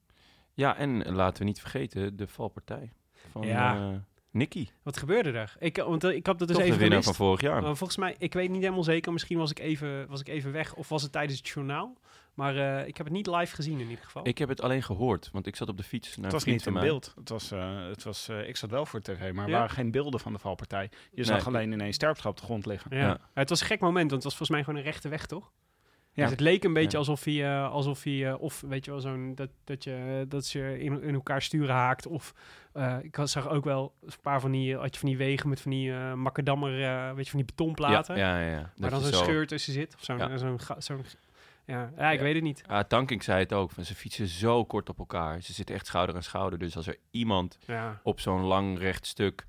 Ja, 0.54 0.76
en 0.78 1.12
laten 1.12 1.40
we 1.40 1.46
niet 1.46 1.60
vergeten 1.60 2.16
de 2.16 2.28
valpartij 2.28 2.92
van 3.32 3.42
Ja. 3.42 4.02
Nicky. 4.40 4.68
Wat 4.84 4.98
gebeurde 4.98 5.32
er? 5.32 5.56
Ik, 5.60 5.78
want 5.78 6.04
eh, 6.04 6.16
ik 6.16 6.26
had 6.26 6.40
dat 6.40 6.48
dus 6.48 6.58
Toch 6.58 6.66
de 6.66 6.72
even 6.72 6.82
winnaar 6.82 7.02
gemist. 7.02 7.18
van 7.18 7.26
vorig 7.28 7.42
jaar. 7.42 7.62
Uh, 7.62 7.66
volgens 7.66 7.98
mij, 7.98 8.16
ik 8.18 8.34
weet 8.34 8.50
niet 8.50 8.62
helemaal 8.62 8.84
zeker. 8.84 9.12
Misschien 9.12 9.38
was 9.38 9.52
ik 9.52 9.60
even, 9.60 10.08
was 10.08 10.20
ik 10.20 10.28
even 10.28 10.52
weg 10.52 10.74
of 10.76 10.90
was 10.90 11.02
het 11.02 11.12
tijdens 11.12 11.38
het 11.38 11.48
journaal. 11.48 11.98
Maar 12.34 12.56
eh, 12.80 12.88
ik 12.88 12.98
heb 12.98 13.06
het 13.06 13.16
niet 13.16 13.28
live 13.28 13.56
gezien 13.56 13.80
in 13.80 13.90
ieder 13.90 14.06
geval. 14.06 14.28
Ik 14.28 14.38
heb 14.38 14.50
het 14.50 14.62
alleen 14.62 14.84
gehoord, 14.84 15.30
want 15.34 15.48
ik 15.48 15.56
zat 15.56 15.70
op 15.70 15.78
de 15.78 15.84
fiets 15.84 16.16
naar 16.16 16.24
Het 16.26 16.34
was 16.34 16.44
niet 16.44 16.64
van 16.64 16.74
in 16.74 16.80
mij. 16.80 16.88
beeld. 16.88 17.14
Het 17.16 17.30
was, 17.30 17.52
eh, 17.52 17.88
het 17.88 18.04
was, 18.04 18.28
eh, 18.30 18.48
ik 18.48 18.56
zat 18.58 18.70
wel 18.70 18.86
voor 18.86 19.00
tv, 19.02 19.32
maar 19.34 19.44
er 19.46 19.50
Ja? 19.52 19.58
waren 19.58 19.70
geen 19.76 19.92
beelden 19.92 20.20
van 20.20 20.34
de 20.34 20.40
valpartij. 20.40 20.90
Je 21.12 21.24
zag 21.24 21.48
alleen 21.48 21.72
ineens 21.72 21.98
Terpstra 21.98 22.30
op 22.30 22.38
de 22.38 22.44
grond 22.44 22.66
liggen. 22.66 22.98
ja. 22.98 23.02
Ja. 23.06 23.20
Het 23.34 23.50
was 23.50 23.62
een 23.62 23.68
gek 23.68 23.80
moment, 23.80 24.10
want 24.12 24.24
het 24.24 24.24
was 24.24 24.36
volgens 24.36 24.50
mij 24.50 24.64
gewoon 24.64 24.80
een 24.80 24.86
rechte 24.86 25.10
weg, 25.10 25.26
toch? 25.26 25.52
Ja. 26.14 26.22
Dus 26.26 26.32
het 26.32 26.40
leek 26.40 26.64
een 26.64 26.74
beetje 26.74 26.92
Ja. 26.92 26.98
alsof 26.98 27.24
hij, 27.24 27.46
eh, 27.46 27.72
alsof 27.72 28.04
hij 28.04 28.28
eh, 28.30 28.42
of 28.42 28.62
weet 28.62 28.86
je 28.86 28.92
wel, 28.92 29.00
zo'n 29.00 29.36
dat, 29.36 29.50
dat 29.64 29.84
je 29.84 30.26
dat 30.28 30.46
ze 30.46 30.80
in, 30.80 31.02
in 31.04 31.14
elkaar 31.14 31.42
sturen 31.42 31.76
haakt. 31.76 32.08
Of 32.08 32.34
eh, 32.74 32.98
ik 33.02 33.16
had- 33.16 33.30
zag 33.30 33.50
ook 33.50 33.64
wel 33.64 33.94
een 34.02 34.12
paar 34.22 34.40
van 34.42 34.52
die, 34.52 34.76
had 34.76 34.94
je 34.94 35.00
van 35.00 35.10
die 35.10 35.18
wegen 35.18 35.50
met 35.50 35.62
van 35.62 35.72
die 35.72 35.92
eh 35.94 36.14
makkedammer, 36.14 36.84
eh, 36.84 37.14
weet 37.14 37.24
je, 37.26 37.30
van 37.32 37.40
die 37.40 37.48
betonplaten. 37.56 38.18
Ja, 38.18 38.40
ja, 38.40 38.50
ja. 38.52 38.72
waar 38.78 38.90
dan 38.90 39.02
zo'n 39.02 39.14
zo- 39.14 39.24
scheur 39.24 39.48
tussen 39.48 39.74
zit. 39.74 39.96
Of 39.96 40.04
zo'n, 40.04 40.18
Ja. 40.18 40.30
eh, 40.30 40.38
zo'n, 40.38 40.60
zo'n 40.78 41.06
ja. 41.66 41.92
ja, 41.98 42.10
ik 42.12 42.18
Ja. 42.18 42.24
weet 42.24 42.34
het 42.36 42.44
niet. 42.44 42.64
Ah, 42.68 42.84
Tankink 42.84 43.22
zei 43.22 43.40
het 43.40 43.54
ook, 43.54 43.72
van 43.72 43.86
ze 43.86 43.96
fietsen 43.96 44.28
zo 44.28 44.66
kort 44.66 44.90
op 44.90 45.00
elkaar. 45.00 45.42
Ze 45.42 45.54
zitten 45.54 45.76
echt 45.76 45.86
schouder 45.86 46.16
aan 46.16 46.24
schouder. 46.24 46.60
Dus 46.60 46.76
als 46.76 46.88
er 46.88 46.98
iemand 47.12 47.58
Ja. 47.68 48.00
op 48.04 48.20
zo'n 48.20 48.42
lang 48.42 48.78
recht 48.80 49.06
stuk 49.06 49.46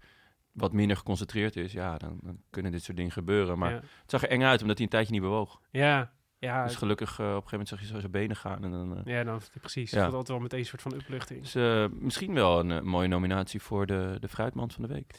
wat 0.52 0.72
minder 0.72 0.96
geconcentreerd 0.96 1.56
is, 1.56 1.72
ja, 1.72 1.96
dan, 1.98 2.18
dan 2.22 2.40
kunnen 2.50 2.72
dit 2.72 2.82
soort 2.82 2.96
dingen 2.96 3.12
gebeuren. 3.12 3.58
Maar 3.58 3.70
ja. 3.70 3.76
het 3.76 4.10
zag 4.10 4.22
er 4.22 4.28
eng 4.28 4.42
uit, 4.42 4.60
omdat 4.60 4.76
hij 4.76 4.84
een 4.86 4.92
tijdje 4.92 5.12
niet 5.12 5.22
bewoog. 5.22 5.60
Ja, 5.70 6.12
ja, 6.40 6.64
Dus 6.64 6.76
gelukkig, 6.76 7.10
eh, 7.10 7.14
op 7.16 7.20
een 7.20 7.26
gegeven 7.34 7.50
moment 7.50 7.68
zag 7.68 7.80
je 7.80 7.86
zo 7.86 7.98
zijn 7.98 8.10
benen 8.12 8.36
gaan. 8.36 8.64
En 8.64 8.70
dan, 8.70 8.96
eh, 8.96 9.14
ja 9.16 9.24
dan, 9.24 9.40
precies. 9.60 9.90
Ja. 9.90 9.96
Dat 9.96 10.06
altijd 10.12 10.28
wel 10.28 10.38
meteen 10.38 10.58
een 10.58 10.66
soort 10.66 10.82
van 10.82 10.94
opluchting. 10.94 11.40
dus 11.42 11.54
eh, 11.54 11.84
misschien 11.92 12.34
wel 12.34 12.60
een 12.60 12.84
mooie 12.84 13.08
nominatie 13.08 13.62
voor 13.62 13.86
de, 13.86 14.16
de 14.20 14.28
fruitmand 14.28 14.72
van 14.74 14.82
de 14.82 14.88
week. 14.94 15.14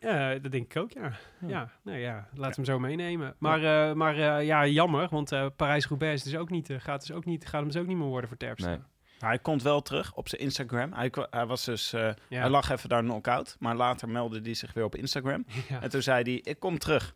Ja, 0.00 0.38
dat 0.38 0.52
denk 0.52 0.64
ik 0.74 0.76
ook, 0.82 0.92
ja. 0.92 1.02
Ja. 1.40 1.48
Ja, 1.48 1.70
nou 1.82 1.98
ja, 1.98 2.28
laat 2.34 2.56
hem 2.56 2.64
zo 2.64 2.78
meenemen. 2.78 3.34
Maar, 3.38 3.88
eh, 3.88 3.94
maar 3.94 4.14
eh, 4.38 4.46
ja, 4.46 4.66
jammer, 4.66 5.08
want 5.10 5.32
eh 5.32 5.46
Parijs-Roubaix 5.56 6.14
is 6.24 6.30
dus 6.30 6.40
ook 6.40 6.50
niet, 6.50 6.72
gaat, 6.78 7.00
dus 7.06 7.16
ook 7.16 7.24
niet, 7.24 7.44
gaat 7.46 7.60
hem 7.60 7.70
dus 7.70 7.80
ook 7.80 7.86
niet 7.86 7.96
meer 7.96 8.06
worden 8.06 8.28
voor 8.28 8.38
Terpstra. 8.38 8.70
Nee. 8.70 8.80
Maar 9.20 9.28
hij 9.28 9.38
komt 9.38 9.62
wel 9.62 9.82
terug 9.82 10.14
op 10.14 10.28
zijn 10.28 10.40
Instagram. 10.40 10.92
Hij, 10.92 11.10
was 11.46 11.64
dus, 11.64 11.92
eh, 11.92 12.10
Ja. 12.28 12.40
hij 12.40 12.48
lag 12.48 12.70
even 12.70 12.88
daar 12.88 13.02
knock-out, 13.02 13.56
maar 13.58 13.76
later 13.76 14.08
meldde 14.08 14.40
hij 14.40 14.54
zich 14.54 14.72
weer 14.72 14.84
op 14.84 14.94
Instagram. 14.96 15.44
Ja. 15.68 15.82
En 15.82 15.90
toen 15.90 16.02
zei 16.02 16.22
hij, 16.22 16.52
ik 16.52 16.60
kom 16.60 16.78
terug. 16.78 17.14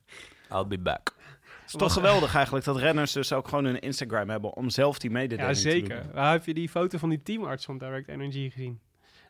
I'll 0.51 0.67
be 0.67 0.79
back. 0.79 1.15
Het 1.63 1.81
is 1.81 1.87
toch 1.87 1.93
geweldig 1.93 2.35
eigenlijk 2.35 2.65
dat 2.65 2.77
renners 2.77 3.13
dus 3.13 3.33
ook 3.33 3.49
gewoon 3.49 3.65
hun 3.65 3.79
Instagram 3.81 4.29
hebben 4.31 4.53
om 4.57 4.71
zelf 4.71 4.99
die 4.99 5.11
mededeling 5.11 5.57
Ja, 5.57 5.63
te 5.63 5.69
doen. 5.69 5.73
zeker. 5.73 6.07
Waar 6.15 6.33
heb 6.33 6.45
je 6.45 6.55
die 6.55 6.69
foto 6.69 6.99
van 6.99 7.09
die 7.09 7.23
teamarts 7.23 7.65
van 7.65 7.79
Direct 7.79 8.09
Energy 8.09 8.51
gezien? 8.51 8.81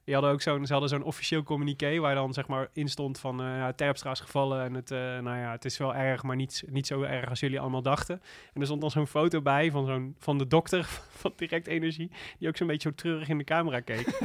Die 0.04 0.14
hadden 0.14 0.32
ook 0.32 0.42
zo'n, 0.42 0.66
ze 0.66 0.72
hadden 0.72 0.90
zo'n 0.90 1.02
officieel 1.02 1.42
communiqué 1.42 1.98
waar 1.98 2.14
dan 2.14 2.32
zeg 2.32 2.46
maar 2.46 2.68
in 2.72 2.88
stond 2.88 3.18
van 3.18 3.36
ja, 3.38 3.72
Terpstra 3.72 4.10
is 4.10 4.20
gevallen 4.20 4.64
en 4.64 4.74
het, 4.74 4.90
eh, 4.90 4.98
nou 4.98 5.38
ja, 5.38 5.50
het 5.50 5.64
is 5.64 5.78
wel 5.78 5.94
erg, 5.94 6.22
maar 6.22 6.36
niet, 6.36 6.62
niet 6.70 6.86
zo 6.86 7.02
erg 7.02 7.28
als 7.28 7.40
jullie 7.40 7.60
allemaal 7.60 7.82
dachten. 7.82 8.22
En 8.54 8.60
er 8.60 8.66
stond 8.66 8.80
dan 8.80 8.90
zo'n 8.90 9.06
foto 9.06 9.42
bij 9.42 9.70
van, 9.70 9.86
zo'n, 9.86 10.14
van 10.18 10.38
de 10.38 10.46
dokter 10.46 10.84
van 11.20 11.32
Direct 11.36 11.66
Energie, 11.66 12.10
die 12.38 12.48
ook 12.48 12.56
zo'n 12.56 12.66
beetje 12.66 12.88
zo 12.88 12.94
treurig 12.94 13.28
in 13.28 13.38
de 13.38 13.44
camera 13.44 13.80
keek. 13.80 14.06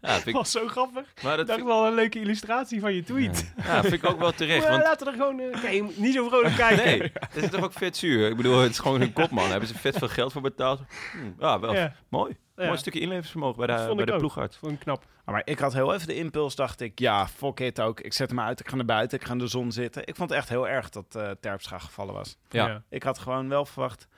Ja, 0.00 0.08
vind 0.14 0.24
Dat 0.24 0.26
ik, 0.26 0.34
was 0.34 0.50
zo 0.50 0.66
grappig. 0.68 1.12
maar 1.22 1.30
dat 1.36 1.40
Ik 1.40 1.46
dacht 1.46 1.58
vind, 1.58 1.66
wel 1.70 1.86
een 1.86 1.94
leuke 1.94 2.20
illustratie 2.20 2.80
van 2.80 2.94
je 2.94 3.02
tweet. 3.02 3.52
ja, 3.56 3.74
ja, 3.74 3.80
vind 3.82 3.92
ik 3.92 4.06
ook 4.10 4.18
wel 4.18 4.32
terecht. 4.32 4.62
Maar 4.62 4.70
Want 4.70 4.82
laten 4.82 5.06
we 5.06 5.12
er 5.12 5.18
gewoon... 5.18 5.40
eh, 5.40 5.96
niet 5.98 6.14
zo 6.14 6.28
vrolijk 6.28 6.56
kijken. 6.66 6.84
nee, 6.84 7.12
dat 7.34 7.42
is 7.42 7.50
toch 7.50 7.62
ook 7.64 7.72
vet 7.72 7.96
zuur. 7.96 8.28
Ik 8.30 8.36
bedoel, 8.36 8.58
het 8.58 8.70
is 8.70 8.78
gewoon 8.78 9.00
een 9.00 9.12
kopman. 9.12 9.42
Daar 9.42 9.50
hebben 9.50 9.68
ze 9.68 9.78
vet 9.78 9.98
veel 9.98 10.08
geld 10.08 10.32
voor 10.32 10.42
betaald. 10.42 10.80
Hm, 11.12 11.42
ja, 11.44 11.60
wel 11.60 11.74
Ja, 11.74 11.94
mooi. 12.08 12.36
Ja. 12.58 12.66
Mooi 12.66 12.78
stukje 12.78 12.98
inleveringsvermogen 13.00 13.56
bij 13.56 13.66
Dat 13.66 13.78
de, 13.78 13.82
vond 13.84 13.94
bij 13.96 14.04
ik 14.04 14.08
de 14.10 14.12
ook. 14.16 14.20
ploegarts. 14.20 14.56
Vond 14.56 14.72
ik 14.72 14.78
knap. 14.78 15.04
Maar 15.24 15.42
ik 15.44 15.58
had 15.58 15.72
heel 15.72 15.94
even 15.94 16.06
de 16.06 16.14
impuls, 16.16 16.54
dacht 16.54 16.80
ik, 16.80 16.98
ja, 16.98 17.28
fuck 17.28 17.60
it 17.60 17.80
ook. 17.80 18.00
Ik 18.00 18.12
zet 18.12 18.28
hem 18.28 18.40
uit, 18.40 18.60
ik 18.60 18.68
ga 18.68 18.76
naar 18.76 18.84
buiten, 18.84 19.18
ik 19.18 19.24
ga 19.26 19.32
in 19.32 19.38
de 19.38 19.46
zon 19.46 19.72
zitten. 19.72 20.06
Ik 20.06 20.16
vond 20.16 20.30
het 20.30 20.38
echt 20.38 20.48
heel 20.48 20.68
erg 20.68 20.88
dat 20.88 21.14
eh 21.14 21.30
Terpstra 21.40 21.78
gevallen 21.78 22.14
was. 22.14 22.36
Ja. 22.48 22.82
Ik 22.88 23.02
had 23.02 23.18
gewoon 23.18 23.48
wel 23.48 23.64
verwacht, 23.64 24.08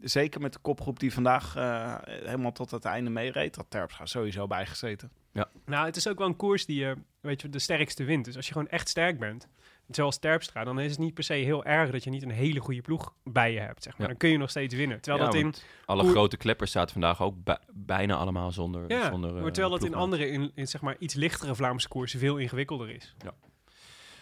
zeker 0.00 0.40
met 0.40 0.52
de 0.52 0.58
kopgroep 0.58 0.98
die 0.98 1.12
vandaag 1.12 1.56
eh, 1.56 1.94
helemaal 2.04 2.52
tot 2.52 2.70
het 2.70 2.84
einde 2.84 3.10
meereed, 3.10 3.54
dat 3.54 3.66
Terpstra 3.68 4.06
sowieso 4.06 4.46
bijgezeten. 4.46 5.10
Nou, 5.64 5.86
het 5.86 5.96
is 5.96 6.08
ook 6.08 6.18
wel 6.18 6.26
een 6.26 6.36
koers 6.36 6.66
die 6.66 6.78
je, 6.80 6.96
weet 7.20 7.40
je, 7.42 7.48
de 7.48 7.58
sterkste 7.58 8.04
wint. 8.04 8.24
Dus 8.24 8.36
als 8.36 8.46
je 8.46 8.52
gewoon 8.52 8.68
echt 8.68 8.88
sterk 8.88 9.18
bent, 9.18 9.48
zoals 9.88 10.18
Terpstra, 10.18 10.64
dan 10.64 10.80
is 10.80 10.90
het 10.90 10.98
niet 11.00 11.14
per 11.14 11.24
se 11.24 11.32
heel 11.32 11.64
erg 11.64 11.90
dat 11.90 12.04
je 12.04 12.10
niet 12.10 12.22
een 12.22 12.30
hele 12.30 12.60
goede 12.60 12.80
ploeg 12.80 13.14
bij 13.24 13.52
je 13.52 13.60
hebt, 13.60 13.82
zeg 13.82 13.92
maar. 13.92 14.00
Ja. 14.02 14.06
Dan 14.06 14.16
kun 14.16 14.28
je 14.30 14.38
nog 14.38 14.50
steeds 14.50 14.74
winnen. 14.74 15.00
Terwijl 15.00 15.24
Ja, 15.24 15.30
dat 15.30 15.40
in, 15.40 15.54
alle 15.84 16.10
grote 16.10 16.36
kleppers 16.36 16.70
zaten 16.72 16.92
vandaag 16.92 17.22
ook 17.22 17.44
bij- 17.44 17.58
bijna 17.72 18.16
allemaal 18.16 18.52
zonder, 18.52 18.84
ja, 18.90 19.10
zonder 19.10 19.36
eh, 19.36 19.42
maar 19.42 19.52
terwijl 19.52 19.74
dat 19.78 19.84
in 19.84 19.94
andere, 19.94 20.28
in, 20.30 20.52
in, 20.54 20.66
zeg 20.68 20.80
maar, 20.80 20.96
iets 20.98 21.14
lichtere 21.14 21.54
Vlaamse 21.54 21.88
koersen 21.88 22.18
veel 22.18 22.36
ingewikkelder 22.36 22.90
is. 22.90 23.14
Ja. 23.18 23.34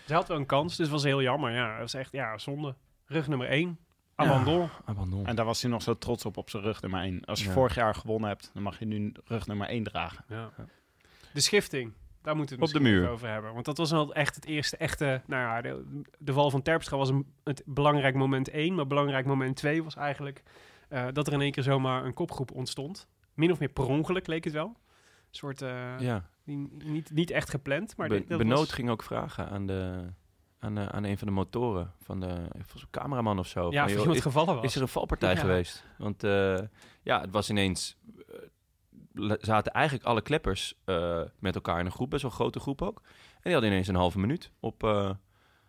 Ze 0.07 0.15
had 0.15 0.29
wel 0.29 0.37
een 0.37 0.47
kans, 0.47 0.69
dus 0.77 0.79
het 0.87 0.89
was 0.95 1.03
heel 1.03 1.23
jammer. 1.23 1.53
Ja, 1.53 1.71
dat 1.71 1.81
was 1.81 1.95
echt, 1.95 2.13
ja, 2.13 2.39
zonde. 2.39 2.75
Rug 3.07 3.29
nummer 3.29 3.49
1. 3.49 3.79
Abandon. 4.15 4.69
Abandon. 4.85 5.27
En 5.27 5.37
daar 5.37 5.45
was 5.45 5.63
hij 5.63 5.71
nog 5.71 5.83
zo 5.83 5.99
trots 5.99 6.25
op, 6.25 6.37
op 6.37 6.51
zijn 6.51 6.63
rug 6.63 6.81
nummer 6.83 7.01
1. 7.03 7.25
Als 7.25 7.41
je 7.41 7.47
Ja. 7.47 7.53
vorig 7.53 7.75
jaar 7.75 7.95
gewonnen 7.95 8.29
hebt, 8.29 8.51
dan 8.55 8.63
mag 8.63 8.79
je 8.79 8.85
nu 8.85 9.13
rug 9.25 9.47
nummer 9.47 9.69
1 9.69 9.83
dragen. 9.85 10.25
Ja. 10.29 10.51
De 11.33 11.41
schifting, 11.41 11.93
daar 12.27 12.37
moeten 12.37 12.57
we 12.59 12.65
het 12.65 12.75
Op 12.75 12.83
de 12.83 12.89
muur. 12.89 13.09
over 13.11 13.29
hebben. 13.29 13.53
Want 13.53 13.65
dat 13.65 13.77
was 13.79 13.91
wel 13.91 14.15
echt 14.15 14.35
het 14.35 14.45
eerste 14.47 14.77
echte... 14.77 15.23
Nou 15.27 15.43
ja, 15.43 15.61
de, 15.63 16.03
de 16.19 16.33
val 16.33 16.51
van 16.51 16.63
Terpstra 16.63 16.97
was 16.97 17.09
een, 17.09 17.27
het 17.45 17.63
belangrijk 17.67 18.15
moment 18.15 18.49
één. 18.49 18.75
Maar 18.75 18.87
belangrijk 18.87 19.27
moment 19.27 19.57
twee 19.57 19.83
was 19.85 19.97
eigenlijk... 19.97 20.43
eh, 20.89 21.07
dat 21.13 21.27
er 21.27 21.33
in 21.33 21.41
één 21.41 21.51
keer 21.53 21.63
zomaar 21.63 22.05
een 22.05 22.15
kopgroep 22.15 22.51
ontstond. 22.53 23.09
Min 23.35 23.51
of 23.53 23.59
meer 23.59 23.69
per 23.69 23.85
ongeluk 23.87 24.27
leek 24.27 24.45
het 24.45 24.53
wel. 24.53 24.67
Een 24.67 24.75
soort... 25.31 25.63
eh, 25.63 25.99
ja, 25.99 26.29
die- 26.45 26.69
niet, 26.85 27.11
niet 27.13 27.31
echt 27.31 27.51
gepland, 27.51 27.97
maar... 27.97 28.09
Be- 28.09 28.25
dat 28.29 28.39
Benoot 28.39 28.59
was- 28.59 28.73
ging 28.73 28.91
ook 28.91 29.03
vragen 29.03 29.49
aan, 29.49 29.67
de, 29.67 30.05
aan, 30.59 30.79
aan 30.93 31.05
een 31.05 31.19
van 31.19 31.27
de 31.27 31.33
motoren 31.33 31.93
van 32.03 32.21
de 32.21 32.35
cameraman 32.91 33.39
of 33.39 33.47
zo. 33.47 33.71
Ja, 33.71 33.89
Van, 33.89 34.03
joh, 34.05 34.15
is, 34.15 34.21
gevallen 34.21 34.55
was. 34.55 34.65
is 34.65 34.75
er 34.77 34.83
een 34.83 34.89
valpartij 34.89 35.33
Ja. 35.35 35.41
geweest? 35.41 35.85
Want 35.99 36.25
eh, 36.25 36.59
ja, 37.03 37.21
het 37.21 37.31
was 37.31 37.51
ineens... 37.51 37.97
zaten 39.41 39.73
eigenlijk 39.73 40.07
alle 40.07 40.23
kleppers 40.23 40.75
eh, 40.85 41.21
met 41.39 41.55
elkaar 41.55 41.79
in 41.81 41.87
een 41.87 41.93
groep, 41.93 42.11
best 42.11 42.23
wel 42.23 42.31
een 42.31 42.37
grote 42.37 42.61
groep 42.61 42.83
ook. 42.83 43.01
En 43.35 43.41
die 43.43 43.53
hadden 43.53 43.71
ineens 43.71 43.89
een 43.89 43.95
halve 43.95 44.19
minuut 44.19 44.51
op, 44.61 44.83
eh, 44.85 45.11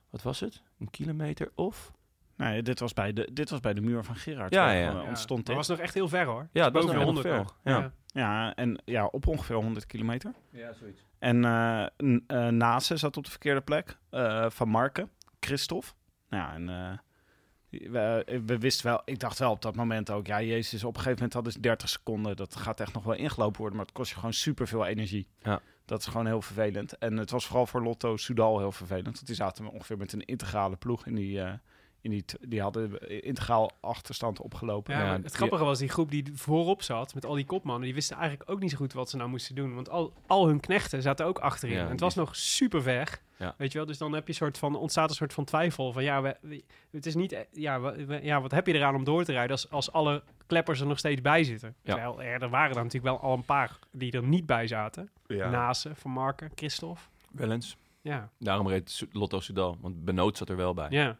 wat 0.09 0.21
was 0.21 0.39
het? 0.39 0.63
Een 0.79 0.89
kilometer 0.89 1.51
of? 1.55 1.91
Nee, 2.35 2.61
dit 2.61 2.79
was 2.79 2.93
bij 2.93 3.13
de, 3.13 3.29
dit 3.33 3.49
was 3.49 3.59
bij 3.59 3.73
de 3.73 3.81
muur 3.81 4.03
van 4.03 4.15
Gerard. 4.15 4.53
Ja, 4.53 4.71
ja. 4.71 4.91
Ja, 4.91 5.01
ontstond 5.03 5.45
dat 5.45 5.55
was 5.55 5.67
nog 5.67 5.79
echt 5.79 5.93
heel 5.93 6.07
ver, 6.07 6.25
hoor. 6.25 6.47
Ja, 6.51 6.63
het 6.63 6.73
was 6.73 6.85
nog 6.85 7.03
100 7.03 7.27
heel 7.27 7.35
nog. 7.37 7.57
Ja. 7.63 7.77
Ja. 7.79 7.91
Ja, 8.13 8.55
en 8.55 8.81
ja, 8.85 9.05
op 9.05 9.27
ongeveer 9.27 9.55
100 9.55 9.85
kilometer. 9.85 10.33
Ja, 10.51 10.73
zoiets. 10.73 11.05
En 11.19 11.45
eh 11.45 11.85
n- 12.03 12.23
eh, 12.27 12.47
Nase 12.47 12.97
zat 12.97 13.17
op 13.17 13.23
de 13.23 13.29
verkeerde 13.29 13.61
plek. 13.61 13.97
eh, 14.09 14.49
van 14.49 14.69
Marken, 14.69 15.09
Christophe. 15.39 15.87
Nou 16.29 16.43
ja, 16.43 16.53
en 16.53 16.69
eh, 16.69 16.97
we, 17.69 18.41
we 18.45 18.57
wisten 18.57 18.85
wel, 18.85 19.01
ik 19.05 19.19
dacht 19.19 19.39
wel 19.39 19.51
op 19.51 19.61
dat 19.61 19.75
moment 19.75 20.11
ook, 20.11 20.27
ja, 20.27 20.41
Jezus, 20.41 20.83
op 20.83 20.89
een 20.89 21.01
gegeven 21.01 21.15
moment 21.15 21.33
hadden 21.33 21.51
ze 21.53 21.59
30 21.59 21.89
seconden. 21.89 22.35
Dat 22.35 22.55
gaat 22.55 22.79
echt 22.79 22.93
nog 22.93 23.03
wel 23.03 23.15
ingelopen 23.15 23.59
worden, 23.59 23.77
maar 23.77 23.85
het 23.85 23.95
kost 23.95 24.09
je 24.09 24.15
gewoon 24.15 24.33
superveel 24.33 24.85
energie. 24.85 25.27
Ja. 25.41 25.61
Dat 25.85 25.99
is 25.99 26.05
gewoon 26.05 26.25
heel 26.25 26.41
vervelend. 26.41 26.97
En 26.97 27.17
het 27.17 27.31
was 27.31 27.45
vooral 27.45 27.65
voor 27.65 27.83
Lotto 27.83 28.17
Soudal 28.17 28.59
heel 28.59 28.71
vervelend. 28.71 29.05
Want 29.05 29.25
die 29.25 29.35
zaten 29.35 29.67
ongeveer 29.67 29.97
met 29.97 30.13
een 30.13 30.25
integrale 30.25 30.75
ploeg 30.75 31.05
in 31.05 31.15
die, 31.15 31.41
eh, 31.41 31.53
in 32.01 32.23
die, 32.39 32.61
hadden 32.61 33.09
integraal 33.23 33.71
achterstand 33.81 34.39
opgelopen. 34.41 34.93
Ja, 34.93 34.99
Ja, 34.99 35.05
maar 35.05 35.19
het 35.23 35.33
grappige 35.33 35.63
was, 35.63 35.79
die 35.79 35.89
groep 35.89 36.11
die 36.11 36.31
voorop 36.33 36.81
zat, 36.81 37.13
met 37.13 37.25
al 37.25 37.33
die 37.35 37.45
kopmannen, 37.45 37.83
die 37.85 37.93
wisten 37.93 38.17
eigenlijk 38.17 38.49
ook 38.49 38.59
niet 38.59 38.71
zo 38.71 38.77
goed 38.77 38.93
wat 38.93 39.09
ze 39.09 39.17
nou 39.17 39.29
moesten 39.29 39.55
doen. 39.55 39.75
Want 39.75 39.89
al, 39.89 40.13
al 40.27 40.47
hun 40.47 40.59
knechten 40.59 41.01
zaten 41.01 41.25
ook 41.25 41.39
achterin. 41.39 41.75
Ja, 41.75 41.81
en 41.81 41.87
het 41.87 41.97
die- 41.97 42.05
was 42.05 42.15
nog 42.15 42.35
super 42.35 42.81
ver. 42.81 43.19
Ja. 43.37 43.55
Weet 43.57 43.71
je 43.71 43.77
wel, 43.77 43.87
dus 43.87 43.97
dan 43.97 44.13
heb 44.13 44.23
je 44.23 44.29
een 44.29 44.35
soort 44.35 44.57
van, 44.57 44.75
ontstaat 44.75 45.09
een 45.09 45.15
soort 45.15 45.33
van 45.33 45.43
twijfel 45.45 45.91
van, 45.91 46.03
ja, 46.03 46.21
we, 46.21 46.35
we- 46.41 46.63
het 46.91 47.05
is 47.05 47.15
niet, 47.15 47.31
eh, 47.31 47.39
ja, 47.51 47.81
we- 47.81 48.19
ja, 48.23 48.41
wat 48.41 48.51
heb 48.51 48.67
je 48.67 48.73
eraan 48.73 48.95
om 48.95 49.03
door 49.03 49.23
te 49.23 49.31
rijden 49.31 49.51
als, 49.51 49.69
als 49.69 49.91
alle 49.91 50.23
kleppers 50.47 50.79
er 50.79 50.87
nog 50.87 50.97
steeds 50.99 51.21
bij 51.21 51.43
zitten. 51.43 51.75
Ja. 51.83 51.93
Terwijl 51.93 52.21
er, 52.21 52.41
er 52.41 52.49
waren 52.49 52.75
er 52.75 52.83
natuurlijk 52.83 53.03
wel 53.21 53.29
al 53.29 53.33
een 53.37 53.45
paar 53.45 53.79
die 53.91 54.11
er 54.11 54.23
niet 54.23 54.45
bij 54.45 54.67
zaten. 54.67 55.09
Ja. 55.27 55.49
Nase, 55.49 55.95
Van 55.95 56.11
Marken, 56.11 56.51
Christophe. 56.55 57.01
Wel 57.31 57.51
eens. 57.51 57.77
Ja, 58.01 58.29
Daarom 58.39 58.67
reed 58.67 59.05
Lotto 59.11 59.39
Soudal, 59.39 59.77
want 59.81 60.05
Benoot 60.05 60.37
zat 60.37 60.49
er 60.49 60.55
wel 60.55 60.73
bij. 60.73 60.87
ja. 60.89 61.17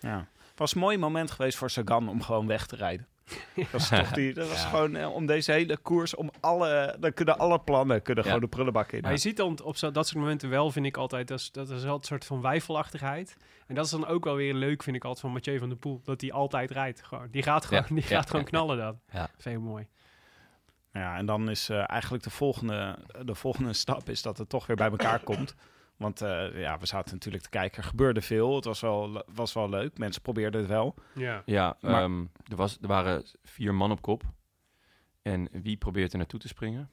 Ja. 0.00 0.28
Het 0.50 0.58
was 0.58 0.74
een 0.74 0.80
mooi 0.80 0.98
moment 0.98 1.30
geweest 1.30 1.58
voor 1.58 1.70
Sagan 1.70 2.08
om 2.08 2.22
gewoon 2.22 2.46
weg 2.46 2.66
te 2.66 2.76
rijden. 2.76 3.06
Dat 3.54 3.70
was, 3.70 3.88
toch 3.88 4.10
die, 4.10 4.34
dat 4.34 4.48
was 4.48 4.62
Ja. 4.62 4.68
gewoon 4.68 4.96
eh, 4.96 5.14
om 5.14 5.26
deze 5.26 5.52
hele 5.52 5.76
koers, 5.76 6.14
om 6.14 6.30
alle, 6.40 6.96
dan 7.00 7.12
kunnen 7.12 7.38
alle 7.38 7.60
plannen 7.60 8.02
kunnen 8.02 8.24
Ja. 8.24 8.30
gewoon 8.30 8.44
de 8.44 8.50
prullenbak 8.54 8.92
in. 8.92 9.00
Maar 9.00 9.10
je 9.12 9.18
ziet 9.18 9.36
dan 9.36 9.62
op 9.62 9.76
zo, 9.76 9.90
dat 9.90 10.06
soort 10.08 10.18
momenten 10.20 10.48
wel, 10.48 10.70
vind 10.70 10.86
ik 10.86 10.96
altijd, 10.96 11.28
dat 11.28 11.38
is, 11.38 11.52
dat 11.52 11.70
is 11.70 11.82
wel 11.84 11.94
een 11.94 12.02
soort 12.04 12.24
van 12.24 12.40
wijfelachtigheid. 12.40 13.36
En 13.66 13.74
dat 13.74 13.84
is 13.84 13.90
dan 13.90 14.06
ook 14.06 14.24
wel 14.24 14.34
weer 14.34 14.54
leuk, 14.54 14.82
vind 14.82 14.96
ik 14.96 15.02
altijd, 15.04 15.20
van 15.24 15.32
Mathieu 15.32 15.58
van 15.58 15.68
der 15.68 15.78
Poel. 15.78 16.00
Dat 16.04 16.20
hij 16.20 16.32
altijd 16.32 16.70
rijdt 16.70 17.02
gewoon. 17.04 17.28
Die 17.30 17.42
gaat 17.42 17.64
gewoon, 17.64 17.82
Ja, 17.88 17.94
die 17.94 18.02
ja, 18.02 18.08
gaat 18.08 18.30
gewoon 18.30 18.44
knallen 18.44 18.76
dan. 18.76 18.98
Ja. 19.12 19.28
Veel 19.38 19.60
mooi. 19.60 19.86
Ja, 20.92 21.16
en 21.16 21.26
dan 21.26 21.50
is 21.50 21.68
eh, 21.68 21.90
eigenlijk 21.90 22.24
de 22.24 22.30
volgende, 22.30 22.98
de 23.24 23.34
volgende 23.34 23.72
stap 23.72 24.08
is 24.08 24.22
dat 24.22 24.38
het 24.38 24.48
toch 24.48 24.66
weer 24.66 24.76
bij 24.76 24.90
elkaar 24.90 25.20
komt. 25.20 25.54
Want 25.98 26.20
eh, 26.22 26.60
ja, 26.60 26.78
we 26.78 26.86
zaten 26.86 27.12
natuurlijk 27.14 27.42
te 27.42 27.48
kijken. 27.50 27.82
Er 27.82 27.88
gebeurde 27.88 28.20
veel. 28.22 28.54
Het 28.54 28.64
was 28.64 28.80
wel, 28.80 29.24
was 29.34 29.52
wel 29.52 29.68
leuk. 29.68 29.98
Mensen 29.98 30.22
probeerden 30.22 30.60
het 30.60 30.70
wel. 30.70 30.94
Ja. 31.14 31.42
Ja, 31.44 31.76
Maar- 31.80 32.02
ehm, 32.02 32.20
er, 32.48 32.56
was, 32.56 32.78
er 32.82 32.88
waren 32.88 33.24
vier 33.42 33.74
man 33.74 33.90
op 33.90 34.02
kop. 34.02 34.22
En 35.22 35.48
wie 35.52 35.76
probeert 35.76 36.12
er 36.12 36.18
naartoe 36.18 36.40
te 36.40 36.48
springen? 36.48 36.90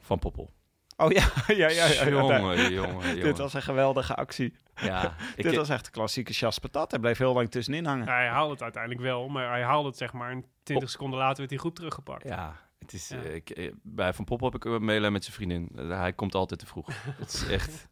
Van 0.00 0.18
Poppel. 0.18 0.50
Oh 0.96 1.10
ja, 1.12 1.22
ja, 1.46 1.54
ja. 1.54 1.68
ja, 1.68 1.86
ja, 1.86 2.08
jongen, 2.08 2.72
jongen, 2.72 3.00
Dit 3.14 3.16
jongen. 3.16 3.36
was 3.36 3.54
een 3.54 3.62
geweldige 3.62 4.14
actie. 4.14 4.56
Ja, 4.74 5.14
ik, 5.36 5.42
Dit 5.44 5.56
was 5.56 5.68
echt 5.68 5.84
de 5.84 5.90
klassieke 5.90 6.32
Chas 6.32 6.58
Patat. 6.58 6.90
Hij 6.90 7.00
bleef 7.00 7.18
heel 7.18 7.34
lang 7.34 7.50
tussenin 7.50 7.84
hangen. 7.86 8.08
Hij 8.08 8.26
haalde 8.28 8.52
het 8.52 8.62
uiteindelijk 8.62 9.02
wel, 9.02 9.28
maar 9.28 9.48
hij 9.48 9.62
haalde 9.62 9.88
het 9.88 9.96
zeg 9.96 10.12
maar 10.12 10.30
en 10.30 10.44
20 10.62 10.90
seconden 10.90 11.18
later 11.18 11.36
werd 11.36 11.50
hij 11.50 11.58
goed 11.58 11.76
teruggepakt. 11.76 12.24
ja, 12.24 12.56
het 12.78 12.92
is, 12.92 13.08
Ja. 13.08 13.16
eh, 13.22 13.34
ik, 13.34 13.50
eh, 13.50 13.72
bij 13.82 14.12
Van 14.14 14.24
Poppel 14.24 14.46
heb 14.46 14.56
ik 14.56 14.64
een 14.64 14.84
mailen 14.84 15.12
met 15.12 15.24
zijn 15.24 15.36
vriendin. 15.36 15.70
Hij 15.88 16.12
komt 16.12 16.34
altijd 16.34 16.60
te 16.60 16.66
vroeg. 16.66 16.86
Het 17.18 17.32
is 17.32 17.46
echt, 17.48 17.88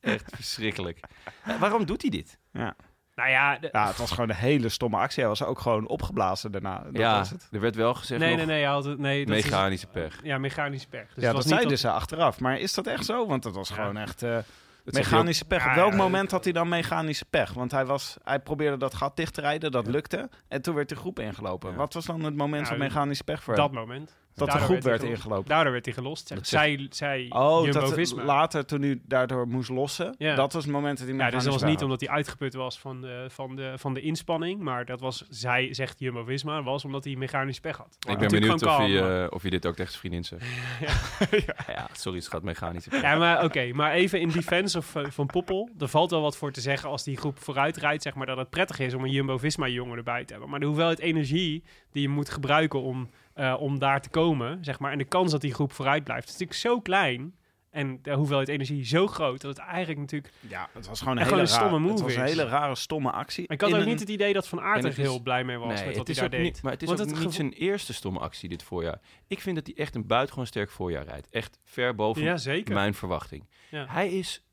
echt 0.00 0.32
verschrikkelijk. 0.34 1.00
Eh, 1.44 1.60
waarom 1.60 1.84
doet 1.86 2.00
hij 2.02 2.10
dit? 2.10 2.38
Ja. 2.52 2.76
Nou 3.14 3.30
ja, 3.30 3.58
de- 3.58 3.68
ja, 3.72 3.86
het 3.86 3.96
was 3.96 4.10
gewoon 4.10 4.28
een 4.28 4.36
hele 4.36 4.68
stomme 4.68 4.96
actie. 4.96 5.18
Hij 5.20 5.28
was 5.28 5.42
ook 5.42 5.58
gewoon 5.58 5.86
opgeblazen 5.86 6.52
daarna. 6.52 6.78
Dat 6.78 6.96
ja, 6.96 7.18
was 7.18 7.30
het. 7.30 7.48
er 7.52 7.60
werd 7.60 7.74
wel 7.74 7.94
gezegd 7.94 8.20
nee, 8.20 8.28
nog 8.28 8.38
nee, 8.38 8.46
nee, 8.46 8.62
hij 8.64 8.72
had 8.72 8.84
het, 8.84 8.98
nee, 8.98 9.26
dat 9.26 9.36
is- 9.36 9.44
mechanische 9.44 9.86
pech. 9.86 10.20
ja, 10.22 10.38
mechanische 10.38 10.88
pech. 10.88 11.06
Dus 11.14 11.22
ja, 11.22 11.28
het 11.28 11.36
dat 11.36 11.46
zeiden 11.46 11.78
ze 11.78 11.90
achteraf. 11.90 12.40
Maar 12.40 12.58
is 12.58 12.74
dat 12.74 12.86
echt 12.86 13.04
zo? 13.04 13.26
Want 13.26 13.42
dat 13.42 13.54
was 13.54 13.68
Ja. 13.68 13.74
gewoon 13.74 13.96
echt 13.96 14.22
eh, 14.22 14.38
mechanische 14.84 15.44
pech. 15.44 15.64
Ja, 15.64 15.70
Op 15.70 15.74
welk 15.76 15.90
ja, 15.90 15.96
moment 15.96 16.30
had 16.30 16.44
hij 16.44 16.52
dan 16.52 16.68
mechanische 16.68 17.24
pech? 17.24 17.52
Want 17.52 17.70
hij, 17.70 17.84
was, 17.86 18.16
hij 18.24 18.40
probeerde 18.40 18.76
dat 18.76 18.94
gat 18.94 19.16
dicht 19.16 19.34
te 19.34 19.40
rijden. 19.40 19.72
Dat 19.72 19.86
lukte. 19.86 20.28
En 20.48 20.62
toen 20.62 20.74
werd 20.74 20.88
de 20.88 20.96
groep 20.96 21.18
ingelopen. 21.18 21.70
Ja. 21.70 21.76
Wat 21.76 21.94
was 21.94 22.04
dan 22.04 22.22
het 22.24 22.36
moment 22.36 22.62
Ja, 22.62 22.68
van 22.68 22.78
mechanische 22.78 23.24
pech 23.24 23.42
voor 23.42 23.54
dat 23.56 23.70
hem? 23.70 23.78
moment. 23.80 24.16
Dat 24.34 24.50
de 24.50 24.58
groep 24.58 24.82
werd 24.82 25.02
ingelopen. 25.02 25.48
Daardoor 25.48 25.72
werd 25.72 25.84
hij 25.84 25.94
gelost. 25.94 26.28
Dat 26.28 26.46
Zij, 26.46 26.86
zij 26.90 27.26
Oh, 27.28 27.72
dat 27.72 28.12
later 28.12 28.66
toen 28.66 28.82
hij 28.82 29.00
daardoor 29.06 29.48
moest 29.48 29.68
lossen. 29.68 30.14
Ja. 30.18 30.34
Dat 30.34 30.52
was 30.52 30.64
het 30.64 30.72
moment 30.72 30.98
dat 30.98 31.08
hij 31.08 31.16
Ja, 31.16 31.30
dus 31.30 31.44
dat 31.44 31.52
was 31.52 31.62
niet 31.62 31.72
had. 31.74 31.82
omdat 31.82 32.00
hij 32.00 32.08
uitgeput 32.08 32.54
was 32.54 32.78
van 32.78 33.00
de, 33.00 33.26
van 33.28 33.56
de, 33.56 33.72
van 33.76 33.94
de 33.94 34.00
inspanning, 34.00 34.60
maar 34.60 34.84
dat 34.84 35.00
was, 35.00 35.24
zij 35.28 35.74
zegt 35.74 36.00
Jumbo-Visma, 36.00 36.62
was 36.62 36.84
omdat 36.84 37.04
hij 37.04 37.16
mechanisch 37.16 37.60
pech 37.60 37.76
had. 37.76 37.96
Ik 38.08 38.18
ben 38.18 38.28
benieuwd 38.30 38.52
of 38.52 38.60
kalm, 38.60 38.92
maar- 38.92 39.22
eh, 39.24 39.26
of 39.30 39.42
hij 39.42 39.50
dit 39.50 39.66
ook 39.66 39.74
tegen 39.76 39.92
zijn 39.92 40.00
vriendin 40.00 40.24
zegt. 40.24 40.44
ja. 41.76 41.88
sorry, 41.92 42.18
het 42.18 42.28
gaat 42.28 42.42
mechanische 42.42 42.90
pech. 42.90 43.02
Ja, 43.02 43.16
maar 43.16 43.44
oké, 43.44 43.72
maar 43.72 43.92
even 43.92 44.20
in 44.20 44.28
defense 44.28 44.78
of, 44.78 44.94
eh, 44.94 45.04
van 45.10 45.26
Poppel. 45.26 45.70
Er 45.78 45.88
valt 45.88 46.10
wel 46.10 46.20
wat 46.20 46.36
voor 46.36 46.52
te 46.52 46.60
zeggen 46.60 46.88
als 46.88 47.04
die 47.04 47.16
groep 47.16 47.38
vooruit 47.38 47.76
rijdt, 47.76 48.02
zeg 48.02 48.14
maar, 48.14 48.26
dat 48.26 48.36
het 48.36 48.50
prettig 48.50 48.78
is 48.78 48.94
om 48.94 49.04
een 49.04 49.10
Jumbo-Visma-jongen 49.10 49.96
erbij 49.96 50.24
te 50.24 50.32
hebben. 50.32 50.50
Maar 50.50 50.60
de 50.60 50.66
hoeveelheid 50.66 50.98
energie 50.98 51.62
die 51.92 52.02
je 52.02 52.08
moet 52.08 52.28
gebruiken 52.30 52.82
om, 52.82 53.10
eh, 53.34 53.56
om 53.58 53.78
daar 53.78 54.00
te 54.00 54.08
komen, 54.08 54.64
zeg 54.64 54.78
maar, 54.78 54.92
en 54.92 54.98
de 54.98 55.04
kans 55.04 55.30
dat 55.30 55.40
die 55.40 55.54
groep 55.54 55.72
vooruit 55.72 56.04
blijft, 56.04 56.24
is 56.26 56.32
natuurlijk 56.32 56.58
zo 56.60 56.80
klein. 56.80 57.34
En 57.70 57.98
de 58.02 58.12
hoeveelheid 58.12 58.48
energie 58.48 58.84
zo 58.84 59.06
groot 59.06 59.40
dat 59.40 59.56
het 59.56 59.66
eigenlijk 59.66 60.00
natuurlijk... 60.00 60.32
Ja, 60.40 60.68
het 60.72 60.86
was 60.86 60.98
gewoon 60.98 61.16
een 61.16 61.18
hele 61.22 61.28
gewoon 61.28 61.42
een 61.42 61.48
stomme 61.48 61.78
rare, 61.78 61.90
Het 61.92 62.00
was 62.00 62.14
een 62.14 62.22
hele 62.24 62.44
rare, 62.44 62.74
stomme 62.74 63.10
actie. 63.10 63.44
Ik 63.48 63.60
had 63.60 63.72
ook 63.72 63.78
een- 63.80 63.86
niet 63.86 64.00
het 64.00 64.08
idee 64.08 64.32
dat 64.32 64.48
Van 64.48 64.60
Aert 64.60 64.84
er 64.84 64.92
heel 64.94 65.20
blij 65.22 65.44
mee 65.44 65.56
was 65.58 65.66
Nee, 65.66 65.76
met 65.76 65.86
het 65.86 65.96
wat 65.96 66.06
hij 66.06 66.14
is 66.14 66.20
daar 66.20 66.30
deed. 66.30 66.42
niet, 66.42 66.62
maar 66.62 66.72
het 66.72 66.82
is 66.82 66.88
Want 66.88 67.00
ook 67.00 67.06
het 67.06 67.14
niet 67.14 67.24
gevo- 67.24 67.36
zijn 67.36 67.52
eerste 67.52 67.94
stomme 67.94 68.18
actie 68.18 68.48
dit 68.48 68.62
voorjaar. 68.62 69.00
Ik 69.26 69.40
vind 69.40 69.56
dat 69.56 69.66
hij 69.66 69.76
echt 69.76 69.94
een 69.94 70.06
buitengewoon 70.06 70.46
sterk 70.46 70.70
voorjaar 70.70 71.04
rijdt. 71.04 71.28
Echt 71.30 71.58
ver 71.64 71.94
boven 71.94 72.22
Ja, 72.22 72.36
zeker. 72.36 72.74
mijn 72.74 72.94
verwachting. 72.94 73.48
Ja. 73.70 73.86
Hij 73.88 74.08
is 74.12 74.44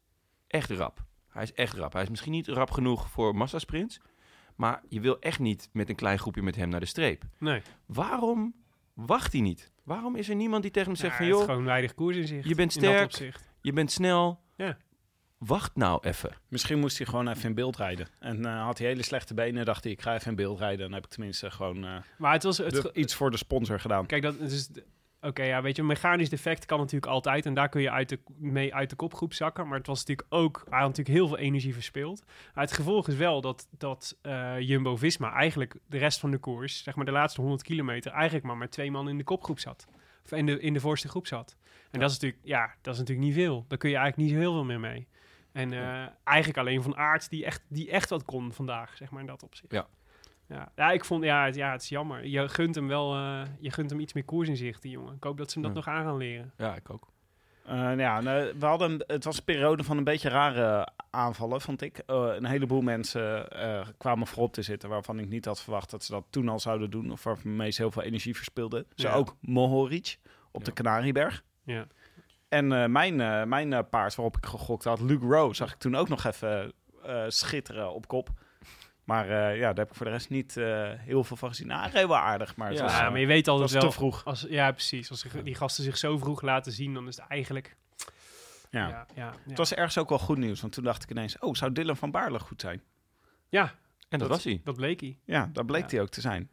echt 0.48 0.70
rap. 0.70 1.04
Hij 1.30 1.44
is 1.44 1.54
echt 1.54 1.78
rap. 1.78 1.94
Hij 1.94 2.02
is 2.04 2.10
misschien 2.10 2.32
niet 2.32 2.48
rap 2.48 2.72
genoeg 2.72 3.10
voor 3.10 3.36
massasprints. 3.36 4.00
Maar 4.56 4.82
je 4.90 5.00
wil 5.00 5.20
echt 5.20 5.40
niet 5.40 5.70
met 5.74 5.90
een 5.90 5.96
klein 5.96 6.20
groepje 6.20 6.42
met 6.42 6.56
hem 6.56 6.70
naar 6.70 6.80
de 6.80 6.86
streep. 6.86 7.24
Nee, 7.40 7.62
Waarom 7.86 8.54
wacht 8.94 9.32
hij 9.32 9.42
niet? 9.42 9.72
Waarom 9.84 10.16
is 10.16 10.30
er 10.30 10.36
niemand 10.36 10.62
die 10.62 10.72
tegen 10.72 10.88
hem 10.88 10.98
zegt 10.98 11.12
Ja, 11.12 11.18
van... 11.18 11.26
het 11.26 11.34
is 11.36 11.40
joh, 11.42 11.50
gewoon 11.50 11.66
weinig 11.66 11.94
koers 11.94 12.18
in 12.18 12.28
zich. 12.28 12.48
je 12.48 12.56
bent 12.56 12.72
sterk. 12.74 13.40
je 13.62 13.74
bent 13.74 13.92
snel. 13.92 14.40
Ja. 14.56 14.78
Wacht 15.38 15.76
nou 15.76 16.08
even. 16.08 16.32
Misschien 16.48 16.80
moest 16.80 16.98
hij 16.98 17.08
gewoon 17.08 17.28
even 17.28 17.44
in 17.44 17.54
beeld 17.56 17.78
rijden. 17.78 18.08
En 18.20 18.46
eh, 18.46 18.64
had 18.64 18.78
hij 18.78 18.88
hele 18.88 19.04
slechte 19.04 19.34
benen, 19.34 19.66
dacht 19.66 19.84
hij, 19.84 19.94
ik 19.94 20.02
ga 20.02 20.14
even 20.16 20.30
in 20.30 20.36
beeld 20.36 20.60
rijden. 20.60 20.80
Dan 20.80 20.94
heb 20.94 21.04
ik 21.04 21.10
tenminste 21.10 21.52
gewoon 21.52 21.86
eh, 21.86 21.96
Maar 22.18 22.34
het 22.34 22.44
was... 22.44 22.58
Het, 22.58 22.72
de- 22.72 22.92
iets 22.94 23.16
voor 23.16 23.32
de 23.32 23.38
sponsor 23.38 23.80
gedaan. 23.80 24.06
Kijk, 24.06 24.22
dat 24.22 24.40
is. 24.40 24.70
Oké, 25.22 25.44
ja, 25.44 25.62
weet 25.62 25.76
je, 25.76 25.82
een 25.82 25.88
mechanisch 25.88 26.30
defect 26.30 26.66
kan 26.66 26.80
natuurlijk 26.80 27.12
altijd. 27.12 27.46
En 27.46 27.54
daar 27.54 27.70
kun 27.70 27.82
je 27.82 27.92
uit 27.92 28.10
de, 28.10 28.20
mee 28.38 28.76
uit 28.76 28.90
de 28.90 28.96
kopgroep 28.96 29.34
zakken. 29.34 29.68
Maar 29.68 29.78
het 29.78 29.88
was 29.88 30.00
natuurlijk 30.00 30.28
ook. 30.30 30.64
Hij 30.70 30.80
had 30.80 30.88
natuurlijk 30.88 31.18
heel 31.18 31.28
veel 31.28 31.38
energie 31.38 31.74
verspeeld. 31.74 32.24
Maar 32.54 32.64
het 32.64 32.74
gevolg 32.74 33.08
is 33.08 33.16
wel 33.16 33.42
dat, 33.42 33.68
dat 33.78 34.18
eh, 34.22 34.60
Jumbo 34.60 34.96
Visma 34.96 35.34
eigenlijk 35.34 35.76
de 35.88 35.98
rest 35.98 36.20
van 36.20 36.32
de 36.32 36.38
koers, 36.38 36.84
zeg 36.84 36.96
maar 36.96 37.06
de 37.06 37.12
laatste 37.12 37.42
100 37.42 37.64
kilometer, 37.64 38.12
eigenlijk 38.12 38.46
maar 38.46 38.58
met 38.58 38.72
twee 38.72 38.92
man 38.92 39.10
in 39.10 39.18
de 39.18 39.24
kopgroep 39.24 39.60
zat. 39.60 39.88
Of 40.24 40.32
in 40.32 40.46
de, 40.46 40.60
in 40.60 40.74
de 40.74 40.80
voorste 40.80 41.08
groep 41.08 41.28
zat. 41.28 41.56
En 41.92 42.00
dat 42.00 42.10
is 42.10 42.20
natuurlijk, 42.20 42.46
ja, 42.46 42.74
dat 42.82 42.94
is 42.94 43.00
natuurlijk 43.00 43.28
niet 43.28 43.36
veel. 43.36 43.66
Daar 43.68 43.78
kun 43.78 43.90
je 43.90 43.96
eigenlijk 43.96 44.28
niet 44.28 44.38
zo 44.38 44.44
heel 44.44 44.54
veel 44.54 44.66
meer 44.66 44.80
mee. 44.80 45.08
En 45.52 45.74
eh, 45.74 46.08
eigenlijk 46.24 46.58
alleen 46.58 46.82
van 46.82 46.96
Aert 46.96 47.30
die 47.30 47.46
echt, 47.46 47.62
die 47.68 47.92
echt 47.92 48.10
wat 48.10 48.26
kon 48.26 48.54
vandaag, 48.54 48.98
zeg 48.98 49.12
maar 49.12 49.22
in 49.22 49.28
dat 49.28 49.44
opzicht. 49.44 49.72
Ja. 49.72 49.88
Ja, 50.52 50.72
ja, 50.76 50.92
ik 50.92 51.06
vond, 51.06 51.24
ja, 51.24 51.46
het, 51.46 51.56
ja, 51.56 51.72
het 51.72 51.82
is 51.82 51.90
jammer. 51.90 52.26
Je 52.28 52.50
gunt 52.50 52.76
hem 52.76 52.88
wel, 52.88 53.16
eh, 53.16 53.42
je 53.60 53.72
gunt 53.72 53.90
hem 53.90 54.00
iets 54.00 54.14
meer 54.14 54.24
koers 54.26 54.50
in 54.50 54.58
zicht, 54.58 54.82
die 54.82 54.92
jongen. 54.92 55.16
Ik 55.16 55.24
hoop 55.24 55.38
dat 55.38 55.52
ze 55.52 55.60
hem 55.60 55.74
dat 55.74 55.84
Ja. 55.84 55.90
nog 55.92 56.00
aan 56.00 56.06
gaan 56.06 56.18
leren. 56.18 56.54
Ja, 56.58 56.76
ik 56.76 56.90
ook. 56.90 57.08
Eh, 57.66 57.74
nou 57.76 58.00
ja, 58.00 58.22
nou, 58.22 58.54
we 58.60 58.66
hadden, 58.66 59.04
het 59.08 59.24
was 59.24 59.38
een 59.38 59.44
periode 59.44 59.84
van 59.84 59.98
een 59.98 60.04
beetje 60.04 60.30
rare 60.30 60.88
aanvallen, 61.10 61.62
vond 61.62 61.82
ik. 61.82 61.98
Eh, 61.98 62.28
een 62.36 62.46
heleboel 62.46 62.82
mensen 62.82 63.50
eh, 63.50 63.88
kwamen 63.98 64.28
voorop 64.28 64.54
te 64.54 64.62
zitten 64.62 64.90
waarvan 64.90 65.20
ik 65.20 65.30
niet 65.30 65.46
had 65.46 65.62
verwacht 65.62 65.92
dat 65.92 66.04
ze 66.04 66.12
dat 66.12 66.26
toen 66.30 66.50
al 66.50 66.60
zouden 66.60 66.90
doen. 66.90 67.12
Of 67.12 67.24
waarvan 67.24 67.56
meest 67.56 67.78
heel 67.78 67.92
veel 67.92 68.02
energie 68.02 68.36
verspilden. 68.36 68.86
Zo 68.96 69.08
Ja. 69.08 69.14
ook 69.14 69.36
Mohoric 69.42 70.18
op 70.52 70.60
Ja. 70.60 70.66
de 70.66 70.74
Canarieberg. 70.74 71.44
Ja. 71.64 71.86
En 72.50 72.72
eh, 72.72 72.86
mijn, 72.86 73.22
eh, 73.22 73.44
mijn 73.44 73.90
paard 73.90 74.16
waarop 74.16 74.38
ik 74.38 74.46
gegokt 74.46 74.84
had, 74.84 75.00
Luke 75.02 75.26
Rowe, 75.26 75.54
zag 75.54 75.72
ik 75.72 75.78
toen 75.80 75.96
ook 75.96 76.10
nog 76.10 76.24
even 76.26 76.72
eh, 77.06 77.24
schitteren 77.28 77.94
op 77.94 78.08
kop. 78.08 78.30
Maar 79.12 79.30
eh, 79.30 79.56
ja, 79.58 79.68
daar 79.68 79.76
heb 79.78 79.90
ik 79.90 79.96
voor 79.96 80.06
de 80.06 80.12
rest 80.12 80.30
niet 80.30 80.58
eh, 80.58 80.90
heel 80.96 81.24
veel 81.24 81.38
van 81.38 81.50
gezien. 81.50 81.68
Nou, 81.68 81.90
reed 81.92 82.08
wel 82.08 82.18
aardig, 82.18 82.56
maar 82.56 82.68
het 82.70 82.78
Ja, 82.78 82.84
was, 82.84 82.94
Ja, 82.98 83.10
maar 83.10 83.20
je 83.20 83.26
weet 83.26 83.48
altijd 83.48 83.72
wel... 83.72 83.82
te 83.82 83.92
vroeg. 83.92 84.26
Als, 84.26 84.46
ja, 84.50 84.72
precies. 84.72 85.10
Als 85.10 85.26
die 85.44 85.56
gasten 85.56 85.84
zich 85.84 85.98
zo 85.98 86.18
vroeg 86.18 86.42
laten 86.42 86.72
zien, 86.72 86.94
dan 86.94 87.08
is 87.08 87.16
het 87.18 87.26
eigenlijk... 87.28 87.76
Ja. 88.70 88.88
Ja, 88.88 88.88
ja, 88.88 89.06
ja. 89.16 89.34
Het 89.50 89.58
was 89.58 89.74
ergens 89.74 89.98
ook 89.98 90.10
wel 90.10 90.20
goed 90.20 90.38
nieuws, 90.38 90.62
want 90.62 90.74
toen 90.74 90.84
dacht 90.84 91.04
ik 91.04 91.10
ineens, 91.12 91.40
oh, 91.40 91.54
zou 91.54 91.72
Dylan 91.72 91.96
van 91.98 92.12
Baarle 92.12 92.40
goed 92.40 92.62
zijn? 92.62 92.82
Ja, 93.50 93.64
En 93.64 93.70
dat, 94.10 94.20
Dat- 94.20 94.30
was 94.30 94.44
hij. 94.44 94.62
dat 94.64 94.76
bleek 94.76 95.00
hij. 95.00 95.18
Ja, 95.26 95.50
dat 95.54 95.66
bleek 95.66 95.82
Ja. 95.82 95.88
hij 95.90 96.02
ook 96.02 96.10
te 96.10 96.22
zijn. 96.22 96.50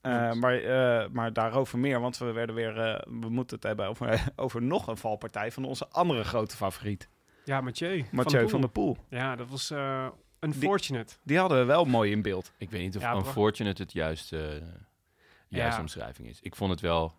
Eh, 0.00 0.32
maar, 0.32 0.54
eh, 0.54 1.08
maar 1.10 1.32
daarover 1.32 1.78
meer, 1.78 2.00
want 2.00 2.18
we 2.18 2.32
werden 2.32 2.54
weer, 2.54 2.78
eh, 2.78 3.00
we 3.20 3.28
moeten 3.28 3.56
het 3.56 3.64
hebben 3.64 3.86
over, 3.88 4.24
over 4.36 4.62
nog 4.62 4.86
een 4.86 4.96
valpartij 4.96 5.52
van 5.52 5.64
onze 5.64 5.88
andere 5.88 6.24
grote 6.24 6.56
favoriet, 6.56 7.08
Ja, 7.44 7.60
Mathieu. 7.60 8.04
Mathieu 8.12 8.40
van, 8.40 8.50
der 8.50 8.60
der 8.60 8.70
Poel. 8.70 8.96
Ja, 9.10 9.36
dat 9.36 9.48
was 9.48 9.70
eh 9.70 10.06
unfortunate. 10.40 11.14
Die 11.22 11.38
hadden 11.38 11.58
we 11.58 11.64
wel 11.64 11.84
mooi 11.84 12.10
in 12.10 12.22
beeld. 12.22 12.52
Ik 12.58 12.70
weet 12.70 12.80
niet 12.82 12.96
of 12.96 13.02
Ja, 13.02 13.10
bro. 13.10 13.18
unfortunate 13.20 13.82
het 13.82 13.92
juiste, 13.92 14.62
juiste 15.48 15.76
Ja. 15.76 15.80
omschrijving 15.80 16.28
is. 16.28 16.38
Ik 16.40 16.56
vond 16.56 16.70
het 16.70 16.80
wel 16.80 17.14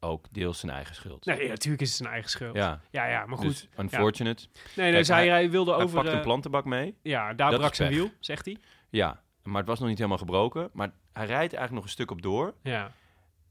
ook 0.00 0.26
deels 0.30 0.58
zijn 0.58 0.72
eigen 0.72 0.94
schuld. 0.94 1.24
Nee, 1.24 1.48
natuurlijk 1.48 1.82
is 1.82 1.88
het 1.88 1.96
zijn 1.96 2.08
eigen 2.10 2.30
schuld. 2.30 2.56
Ja, 2.56 2.80
Ja, 2.90 3.06
ja, 3.06 3.26
maar 3.26 3.38
goed. 3.38 3.46
dus 3.46 3.68
unfortunate. 3.78 4.46
nee, 4.52 4.84
nee, 4.84 4.92
Kijk, 4.92 5.04
zij, 5.04 5.16
hij- 5.16 5.28
hij 5.28 5.50
wilde 5.50 5.72
Hij 5.74 5.82
over... 5.82 5.96
pakt 5.96 6.08
een 6.08 6.14
eh, 6.14 6.22
plantenbak 6.22 6.64
mee. 6.64 6.94
ja, 7.02 7.34
daar 7.34 7.50
Dat 7.50 7.58
brak 7.60 7.74
zijn 7.74 7.92
wiel, 7.92 8.10
zegt 8.20 8.44
hij. 8.44 8.56
Ja, 8.90 9.22
maar 9.42 9.56
het 9.58 9.66
was 9.66 9.78
nog 9.78 9.88
niet 9.88 9.96
helemaal 9.98 10.18
gebroken. 10.18 10.70
Maar 10.72 10.90
hij 11.12 11.26
rijdt 11.26 11.38
eigenlijk 11.54 11.72
nog 11.72 11.84
een 11.84 11.88
stuk 11.90 12.10
op 12.10 12.22
door. 12.22 12.54
Ja, 12.62 12.92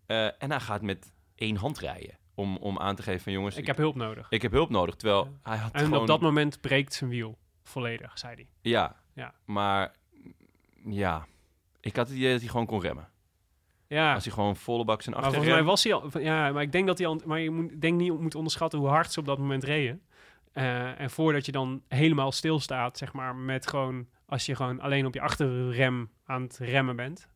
Eh, 0.06 0.26
en 0.26 0.50
hij 0.52 0.60
gaat 0.60 0.82
met 0.82 1.12
één 1.36 1.56
hand 1.56 1.80
rijden. 1.80 2.18
Om, 2.36 2.58
om 2.58 2.80
aan 2.80 2.96
te 2.96 3.02
geven 3.04 3.22
van 3.22 3.32
jongens, 3.34 3.56
ik 3.56 3.62
ik, 3.62 3.68
heb 3.68 3.78
hulp 3.78 3.96
nodig. 3.96 4.28
ik 4.30 4.42
heb 4.42 4.52
hulp 4.52 4.70
nodig. 4.70 4.96
Terwijl 4.96 5.38
hij 5.44 5.58
had 5.58 5.72
En 5.74 5.84
gewoon... 5.84 6.00
op 6.02 6.08
dat 6.08 6.22
moment 6.22 6.62
breekt 6.62 6.94
zijn 6.94 7.10
wiel. 7.10 7.38
Volledig, 7.70 8.20
zei 8.20 8.36
hij. 8.36 8.48
Ja, 8.62 8.96
Ja. 9.14 9.34
maar 9.46 9.96
ja, 10.86 11.28
ik 11.80 11.96
had 11.96 12.08
het 12.08 12.18
idee 12.18 12.32
dat 12.32 12.40
hij 12.40 12.50
gewoon 12.50 12.66
kon 12.66 12.82
remmen. 12.82 13.10
Ja, 13.88 14.14
Als 14.14 14.24
hij 14.26 14.34
gewoon 14.34 14.56
volle 14.56 14.86
bak 14.86 15.02
zijn 15.02 15.16
maar 15.16 15.24
achterrem... 15.24 15.48
volgens 15.48 15.66
mij 15.66 15.74
was 15.74 15.84
hij 15.84 15.94
al... 15.94 16.20
Ja, 16.20 16.52
maar 16.52 16.62
ik 16.62 16.72
denk 16.72 16.88
dat 16.88 16.98
hij 16.98 17.08
al... 17.08 17.22
Maar 17.26 17.40
je 17.40 17.50
moet, 17.50 17.82
denk 17.82 17.98
niet 17.98 18.20
moet 18.20 18.36
onderschatten 18.36 18.80
hoe 18.80 18.88
hard 18.88 19.12
ze 19.12 19.20
op 19.20 19.26
dat 19.26 19.38
moment 19.38 19.64
reden. 19.64 20.02
Eh, 20.54 21.00
en 21.00 21.10
voordat 21.10 21.46
je 21.46 21.52
dan 21.52 21.82
helemaal 21.88 22.32
stilstaat, 22.32 22.98
zeg 22.98 23.14
maar, 23.14 23.36
met 23.36 23.68
gewoon... 23.68 24.08
Als 24.26 24.46
je 24.46 24.56
gewoon 24.56 24.80
alleen 24.80 25.06
op 25.06 25.14
je 25.14 25.22
achterrem 25.22 26.10
aan 26.26 26.42
het 26.42 26.58
remmen 26.58 26.96
bent... 26.96 27.28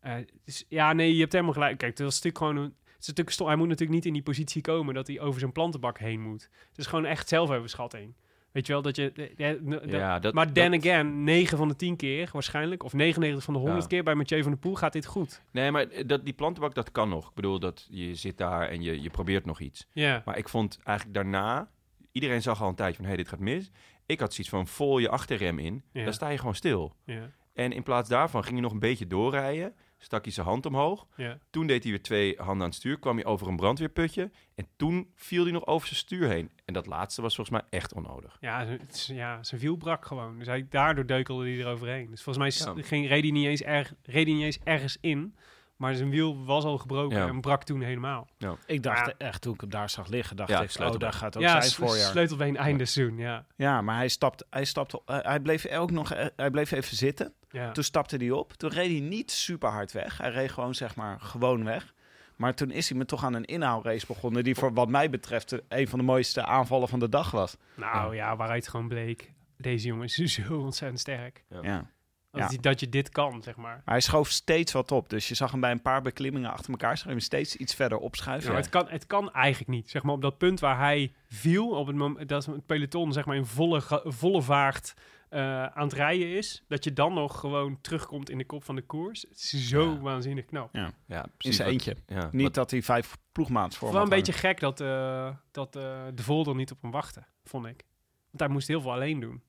Eh, 0.00 0.14
dus, 0.44 0.64
ja, 0.68 0.92
nee, 0.92 1.14
je 1.14 1.20
hebt 1.20 1.32
helemaal 1.32 1.54
gelijk. 1.54 1.78
Kijk, 1.78 1.96
dat 1.96 2.08
is 2.08 2.14
natuurlijk 2.22 2.38
gewoon 2.38 2.56
een... 2.56 2.74
Het 2.84 3.00
is 3.00 3.06
natuurlijk 3.06 3.30
stom. 3.30 3.46
Hij 3.46 3.56
moet 3.56 3.68
natuurlijk 3.68 3.94
niet 3.96 4.06
in 4.06 4.12
die 4.12 4.22
positie 4.22 4.62
komen 4.62 4.94
dat 4.94 5.06
hij 5.06 5.20
over 5.20 5.40
zijn 5.40 5.52
plantenbak 5.52 5.98
heen 5.98 6.20
moet. 6.20 6.48
Het 6.68 6.78
is 6.78 6.86
gewoon 6.86 7.04
echt 7.04 7.28
zelfoverschatting. 7.28 8.14
Weet 8.52 8.66
je 8.66 8.72
wel, 8.72 8.82
dat 8.82 8.96
je... 8.96 9.10
de- 9.14 9.32
de- 9.36 9.60
de- 9.86 9.96
Ja, 9.96 10.18
dat, 10.18 10.34
maar 10.34 10.52
then 10.52 10.70
dat- 10.70 10.80
again, 10.80 11.24
9 11.24 11.58
van 11.58 11.68
de 11.68 11.76
10 11.76 11.96
keer 11.96 12.28
waarschijnlijk, 12.32 12.82
of 12.84 12.92
99 12.92 13.44
van 13.44 13.54
de 13.54 13.60
100 13.60 13.82
Ja. 13.82 13.88
keer 13.88 14.02
bij 14.02 14.14
Mathieu 14.14 14.42
van 14.42 14.50
der 14.50 14.60
Poel 14.60 14.74
gaat 14.74 14.92
dit 14.92 15.06
goed. 15.06 15.42
Nee, 15.50 15.70
maar 15.70 16.06
dat, 16.06 16.24
die 16.24 16.32
plantenbak, 16.32 16.74
dat 16.74 16.90
kan 16.92 17.08
nog. 17.08 17.28
Ik 17.28 17.34
bedoel, 17.34 17.58
dat 17.58 17.86
je 17.90 18.14
zit 18.14 18.38
daar 18.38 18.68
en 18.68 18.82
je, 18.82 19.02
je 19.02 19.10
probeert 19.10 19.44
nog 19.44 19.60
iets. 19.60 19.86
Ja, 19.92 20.22
Maar 20.24 20.38
ik 20.38 20.48
vond 20.48 20.78
eigenlijk 20.84 21.16
daarna... 21.16 21.68
Iedereen 22.12 22.42
zag 22.42 22.62
al 22.62 22.68
een 22.68 22.74
tijdje 22.74 22.96
van, 22.96 23.04
hé, 23.04 23.10
hey, 23.10 23.18
dit 23.22 23.28
gaat 23.28 23.38
mis. 23.40 23.70
Ik 24.06 24.20
had 24.20 24.32
zoiets 24.34 24.52
van, 24.52 24.66
vol 24.66 24.98
je 24.98 25.08
achterrem 25.08 25.58
in. 25.58 25.82
Ja. 25.92 26.04
Dan 26.04 26.12
sta 26.12 26.28
je 26.28 26.38
gewoon 26.38 26.54
stil. 26.54 26.94
ja, 27.04 27.30
En 27.54 27.72
in 27.72 27.82
plaats 27.82 28.08
daarvan 28.08 28.40
ging 28.42 28.52
hij 28.54 28.62
nog 28.62 28.72
een 28.72 28.78
beetje 28.78 29.06
doorrijden. 29.06 29.74
Stak 30.04 30.24
hij 30.24 30.32
zijn 30.32 30.46
hand 30.46 30.66
omhoog. 30.66 31.06
ja. 31.16 31.38
Toen 31.50 31.66
deed 31.66 31.82
hij 31.82 31.92
weer 31.92 32.02
twee 32.02 32.34
handen 32.36 32.56
aan 32.62 32.68
het 32.68 32.74
stuur. 32.74 32.98
Kwam 32.98 33.16
hij 33.16 33.24
over 33.24 33.46
een 33.48 33.56
brandweerputje. 33.56 34.30
En 34.54 34.66
toen 34.76 35.10
viel 35.14 35.42
hij 35.42 35.52
nog 35.52 35.66
over 35.66 35.86
zijn 35.86 35.98
stuur 36.00 36.28
heen. 36.28 36.50
En 36.64 36.74
dat 36.74 36.86
laatste 36.86 37.22
was 37.22 37.34
volgens 37.34 37.60
mij 37.60 37.66
echt 37.80 37.92
onnodig. 37.94 38.36
Ja, 38.40 38.66
het 38.66 38.94
is- 38.94 39.06
ja, 39.06 39.42
zijn 39.42 39.60
wiel 39.60 39.76
brak 39.76 40.04
gewoon. 40.06 40.38
Dus 40.38 40.46
hij, 40.46 40.66
daardoor 40.68 41.06
deukelde 41.06 41.44
hij 41.44 41.58
eroverheen. 41.58 42.10
Dus 42.10 42.22
volgens 42.22 42.62
mij 42.64 42.74
Ja. 42.74 42.82
ging, 42.82 43.08
reed, 43.08 43.22
hij 43.22 43.30
niet 43.32 43.46
eens 43.46 43.62
erg, 43.62 43.94
reed 44.02 44.26
hij 44.26 44.34
niet 44.34 44.44
eens 44.44 44.58
ergens 44.64 44.96
in. 45.00 45.36
Maar 45.82 45.94
zijn 45.94 46.10
wiel 46.10 46.44
was 46.44 46.64
al 46.64 46.78
gebroken 46.78 47.18
Ja. 47.18 47.26
en 47.26 47.40
brak 47.40 47.64
toen 47.64 47.80
helemaal. 47.82 48.28
Ik 48.66 48.82
dacht 48.82 49.06
Ja. 49.06 49.14
echt, 49.18 49.40
toen 49.40 49.54
ik 49.54 49.60
hem 49.60 49.70
daar 49.70 49.90
zag 49.90 50.08
liggen, 50.08 50.36
dacht 50.36 50.50
Ja, 50.50 50.60
ik, 50.62 50.92
oh, 50.92 50.98
daar 50.98 51.12
gaat 51.12 51.36
ook 51.36 51.42
ja, 51.42 51.60
zijn 51.60 51.72
voorjaar. 51.88 52.10
sleutelbeen 52.10 52.56
einde 52.56 52.84
seizoen, 52.84 53.18
ja. 53.18 53.44
Ja, 53.56 53.80
maar 53.80 53.96
hij 53.96 54.08
stapte, 54.08 54.46
hij 54.50 54.64
stapte, 54.64 55.02
eh, 55.06 55.18
hij 55.22 55.40
bleef 55.40 55.66
ook 55.66 55.90
nog, 55.90 56.12
eh, 56.12 56.26
hij 56.36 56.50
bleef 56.50 56.70
even 56.70 56.96
zitten. 56.96 57.32
ja. 57.50 57.70
Toen 57.72 57.84
stapte 57.84 58.16
hij 58.16 58.30
op. 58.30 58.52
Toen 58.52 58.70
reed 58.70 58.90
hij 58.90 59.00
niet 59.00 59.30
super 59.30 59.68
hard 59.70 59.92
weg. 59.92 60.18
Hij 60.18 60.30
reed 60.30 60.50
gewoon, 60.50 60.74
zeg 60.74 60.96
maar, 60.96 61.20
gewoon 61.20 61.64
weg. 61.64 61.94
Maar 62.36 62.54
toen 62.54 62.70
is 62.70 62.88
hij 62.88 62.98
me 62.98 63.04
toch 63.04 63.24
aan 63.24 63.34
een 63.34 63.44
inhaalrace 63.44 64.06
begonnen. 64.06 64.44
Die 64.44 64.54
voor 64.54 64.72
wat 64.72 64.88
mij 64.88 65.10
betreft 65.10 65.54
een 65.68 65.88
van 65.88 65.98
de 65.98 66.04
mooiste 66.04 66.44
aanvallen 66.44 66.88
van 66.88 66.98
de 66.98 67.08
dag 67.08 67.30
was. 67.30 67.56
Nou 67.76 68.14
ja, 68.14 68.36
waaruit 68.36 68.68
gewoon 68.68 68.88
bleek. 68.88 69.32
Deze 69.56 69.86
jongen 69.86 70.04
is 70.04 70.14
zo 70.34 70.58
ontzettend 70.58 71.00
sterk. 71.00 71.44
Ja. 71.62 71.90
Ja. 72.32 72.40
Dat, 72.40 72.52
Ja. 72.52 72.58
dat 72.60 72.80
je 72.80 72.88
dit 72.88 73.08
kan, 73.08 73.42
zeg 73.42 73.56
maar. 73.56 73.64
Maar 73.74 73.94
hij 73.94 74.00
schoof 74.00 74.28
steeds 74.28 74.72
wat 74.72 74.92
op. 74.92 75.08
Dus 75.08 75.28
je 75.28 75.34
zag 75.34 75.50
hem 75.50 75.60
bij 75.60 75.70
een 75.70 75.82
paar 75.82 76.02
beklimmingen 76.02 76.50
achter 76.50 76.70
elkaar. 76.70 76.96
Zag 76.96 77.04
je 77.06 77.10
hem 77.10 77.20
steeds 77.20 77.56
iets 77.56 77.74
verder 77.74 77.98
opschuiven. 77.98 78.48
Nou, 78.50 78.60
het, 78.62 78.70
kan, 78.70 78.88
het 78.88 79.06
kan 79.06 79.32
eigenlijk 79.32 79.70
niet. 79.70 79.90
Zeg 79.90 80.02
maar 80.02 80.14
op 80.14 80.22
dat 80.22 80.38
punt 80.38 80.60
waar 80.60 80.78
hij 80.78 81.12
viel, 81.28 81.68
op 81.68 81.86
het 81.86 81.96
moment 81.96 82.28
dat 82.28 82.46
het 82.46 82.66
peloton 82.66 83.12
zeg 83.12 83.24
maar 83.24 83.36
in 83.36 83.46
volle, 83.46 83.82
volle 84.04 84.42
vaart 84.42 84.94
eh, 85.28 85.64
aan 85.66 85.82
het 85.84 85.92
rijden 85.92 86.36
is, 86.36 86.64
dat 86.68 86.84
je 86.84 86.92
dan 86.92 87.14
nog 87.14 87.40
gewoon 87.40 87.80
terugkomt 87.80 88.30
in 88.30 88.38
de 88.38 88.44
kop 88.44 88.64
van 88.64 88.74
de 88.74 88.82
koers. 88.82 89.22
Het 89.22 89.38
is 89.38 89.68
zo 89.68 89.90
Ja. 89.92 89.98
waanzinnig 89.98 90.44
knap. 90.44 90.68
Ja, 90.74 90.86
In 91.24 91.30
precies. 91.36 91.56
zijn 91.56 91.68
eentje. 91.70 91.96
Ja, 92.06 92.28
Niet 92.32 92.42
wat- 92.42 92.54
dat 92.54 92.70
hij 92.70 92.82
vijf 92.82 93.16
ploegmaats 93.32 93.76
voor 93.76 93.88
Wel 93.92 93.96
hem 94.00 94.06
een 94.12 94.16
had 94.16 94.24
beetje 94.26 94.40
gek 94.40 94.60
dat, 94.60 94.80
eh, 94.80 95.30
dat 95.50 95.76
eh, 95.76 95.82
de 96.14 96.22
Volder 96.22 96.54
niet 96.54 96.70
op 96.70 96.82
hem 96.82 96.90
wachtte, 96.90 97.24
vond 97.44 97.66
ik. 97.66 97.84
Want 98.30 98.38
hij 98.44 98.48
moest 98.48 98.68
heel 98.68 98.80
veel 98.80 98.92
alleen 98.92 99.20
doen. 99.20 99.42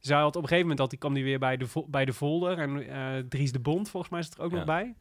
Hij 0.00 0.16
had 0.16 0.36
op 0.36 0.42
een 0.42 0.48
gegeven 0.48 0.60
moment 0.60 0.78
dat 0.78 0.90
hij 0.90 0.98
kwam 0.98 1.14
hij 1.14 1.22
weer 1.22 1.38
bij 1.38 1.56
de, 1.56 1.66
bij 1.86 2.04
de 2.04 2.12
Volder 2.12 2.58
en 2.58 2.88
eh, 2.88 3.24
Dries 3.28 3.52
de 3.52 3.60
Bond 3.60 3.88
volgens 3.90 4.12
mij 4.12 4.20
is 4.20 4.30
er 4.30 4.40
ook 4.42 4.50
Ja. 4.50 4.56
nog 4.56 4.66
bij. 4.66 4.94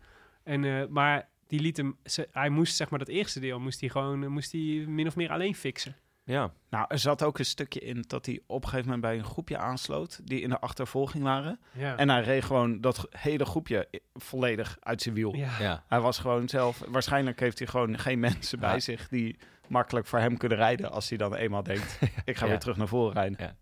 En, 0.44 0.64
eh, 0.64 0.88
maar 0.90 1.28
die 1.48 1.60
liet 1.60 1.78
hem, 1.78 1.98
ze- 2.04 2.28
hij 2.32 2.50
moest 2.50 2.76
zeg 2.76 2.90
maar 2.90 3.00
dat 3.00 3.08
eerste 3.08 3.40
deel 3.40 3.60
moest 3.60 3.80
hij 3.80 3.90
gewoon 3.90 4.24
eh, 4.24 4.30
moest 4.30 4.52
hij 4.52 4.62
min 4.88 5.08
of 5.08 5.16
meer 5.16 5.30
alleen 5.32 5.56
fixen. 5.56 5.96
ja, 6.24 6.52
Nou, 6.70 6.86
er 6.88 7.00
zat 7.00 7.24
ook 7.24 7.40
een 7.40 7.46
stukje 7.46 7.80
in 7.80 8.04
dat 8.08 8.26
hij 8.26 8.40
op 8.48 8.64
een 8.64 8.70
gegeven 8.70 8.86
moment 8.92 9.02
bij 9.08 9.18
een 9.18 9.24
groepje 9.32 9.58
aansloot. 9.58 10.20
Die 10.28 10.42
in 10.42 10.50
de 10.50 10.60
achtervolging 10.60 11.24
waren. 11.24 11.60
Ja. 11.72 11.96
En 11.98 12.10
hij 12.10 12.22
reed 12.22 12.44
gewoon 12.44 12.82
dat 12.82 13.08
hele 13.10 13.46
groepje 13.46 13.88
volledig 14.14 14.78
uit 14.80 15.02
zijn 15.02 15.16
wiel. 15.16 15.36
ja. 15.36 15.50
ja. 15.60 15.84
Hij 15.88 16.00
was 16.02 16.18
gewoon 16.20 16.50
zelf... 16.50 16.82
Waarschijnlijk 16.88 17.40
heeft 17.40 17.60
hij 17.60 17.68
gewoon 17.68 17.98
geen 18.00 18.20
mensen 18.20 18.60
bij 18.60 18.80
zich 18.80 19.08
die 19.08 19.38
makkelijk 19.68 20.06
voor 20.08 20.20
hem 20.20 20.38
kunnen 20.38 20.58
rijden. 20.58 20.92
Als 20.92 21.10
hij 21.10 21.18
dan 21.18 21.36
eenmaal 21.36 21.64
denkt, 21.64 22.00
ik 22.26 22.36
ga 22.38 22.46
Ja. 22.46 22.52
weer 22.52 22.60
terug 22.60 22.78
naar 22.78 22.88
voren 22.88 23.14
rijden. 23.14 23.58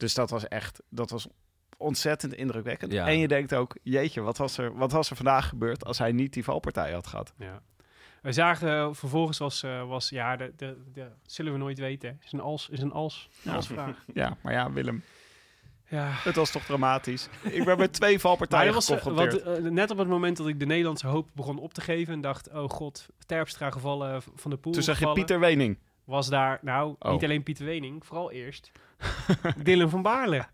Dus 0.00 0.14
dat 0.14 0.30
was 0.30 0.48
echt... 0.48 0.82
Dat 0.88 1.10
was 1.10 1.28
ontzettend 1.76 2.34
indrukwekkend. 2.34 2.92
Ja. 2.92 3.06
En 3.06 3.18
je 3.18 3.28
denkt 3.28 3.54
ook, 3.54 3.76
jeetje, 3.82 4.20
wat 4.20 4.36
was, 4.36 4.58
er, 4.58 4.76
wat 4.76 4.92
was 4.92 5.10
er 5.10 5.16
vandaag 5.16 5.48
gebeurd 5.48 5.84
als 5.84 5.98
hij 5.98 6.12
niet 6.12 6.32
die 6.32 6.44
valpartij 6.44 6.92
had 6.92 7.06
gehad? 7.06 7.32
Ja. 7.38 7.62
We 8.22 8.32
zagen 8.32 8.68
eh, 8.78 8.88
vervolgens 8.92 9.38
was, 9.38 9.62
eh, 9.62 9.88
was 9.88 10.08
ja, 10.08 10.36
de, 10.36 10.52
de, 10.56 10.76
de, 10.92 11.06
zullen 11.26 11.52
we 11.52 11.58
nooit 11.58 11.78
weten. 11.78 12.20
Is 12.24 12.32
een 12.32 12.40
als, 12.40 12.68
is 12.68 12.80
een 12.80 12.92
als, 12.92 13.28
Ja. 13.42 13.54
als 13.54 13.66
vraag. 13.66 14.04
Ja, 14.14 14.36
maar 14.42 14.52
ja, 14.52 14.72
Willem, 14.72 15.02
Ja. 15.88 16.06
het 16.10 16.36
was 16.36 16.50
toch 16.50 16.64
dramatisch. 16.64 17.28
Ik 17.42 17.64
ben 17.64 17.78
met 17.78 17.92
twee 17.92 18.18
valpartijen 18.18 18.74
was, 18.74 18.90
eh, 18.90 18.96
geconfronteerd. 18.98 19.44
wat, 19.44 19.72
net 19.72 19.90
op 19.90 19.98
het 19.98 20.08
moment 20.08 20.36
dat 20.36 20.48
ik 20.48 20.58
de 20.58 20.66
Nederlandse 20.66 21.06
hoop 21.06 21.28
begon 21.34 21.58
op 21.58 21.74
te 21.74 21.80
geven 21.80 22.12
en 22.14 22.20
dacht, 22.20 22.50
oh 22.52 22.68
god, 22.68 23.06
Terpstra 23.26 23.70
gevallen, 23.70 24.22
van 24.34 24.50
de 24.50 24.56
Poel 24.56 24.72
Toen 24.72 24.82
zag 24.82 24.94
je 24.94 25.00
gevallen, 25.00 25.24
Pieter 25.24 25.40
Wening. 25.40 25.78
Was 26.10 26.28
daar, 26.28 26.58
nou, 26.62 26.96
Oh. 26.98 27.10
niet 27.12 27.24
alleen 27.24 27.42
Pieter 27.42 27.64
Wening, 27.64 28.06
vooral 28.06 28.30
eerst 28.30 28.70
Dylan 29.64 29.90
van 29.90 30.02
Baarle. 30.02 30.46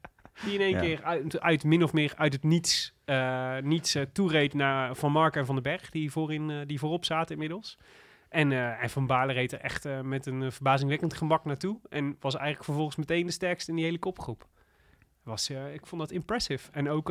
Die 0.44 0.54
in 0.54 0.60
één 0.60 0.70
Ja. 0.70 0.80
keer 0.80 1.02
uit, 1.02 1.40
uit 1.40 1.64
min 1.64 1.82
of 1.82 1.92
meer 1.92 2.12
uit 2.16 2.32
het 2.32 2.42
niets, 2.42 2.94
eh, 3.04 3.56
niets 3.58 3.94
eh, 3.94 4.02
toereed 4.12 4.54
naar 4.54 4.94
Van 4.96 5.12
Mark 5.12 5.36
en 5.36 5.46
Van 5.46 5.54
den 5.54 5.64
Berg, 5.64 5.90
die, 5.90 6.10
voorin, 6.10 6.50
eh, 6.50 6.56
die 6.66 6.78
voorop 6.78 7.04
zaten 7.04 7.32
inmiddels. 7.32 7.78
En, 8.28 8.52
en 8.80 8.90
Van 8.90 9.06
Baarle 9.06 9.32
reed 9.32 9.52
er 9.52 9.60
echt 9.60 9.88
met 10.02 10.26
een 10.26 10.52
verbazingwekkend 10.52 11.14
gemak 11.14 11.44
naartoe. 11.44 11.78
En 11.88 12.16
was 12.20 12.34
eigenlijk 12.34 12.64
vervolgens 12.64 12.96
meteen 12.96 13.26
de 13.26 13.32
sterkste 13.32 13.70
in 13.70 13.76
die 13.76 13.84
hele 13.84 13.98
kopgroep. 13.98 14.46
Was, 15.22 15.50
ik 15.50 15.86
vond 15.86 16.00
dat 16.00 16.10
impressive. 16.10 16.70
En 16.72 16.88
ook 16.88 17.08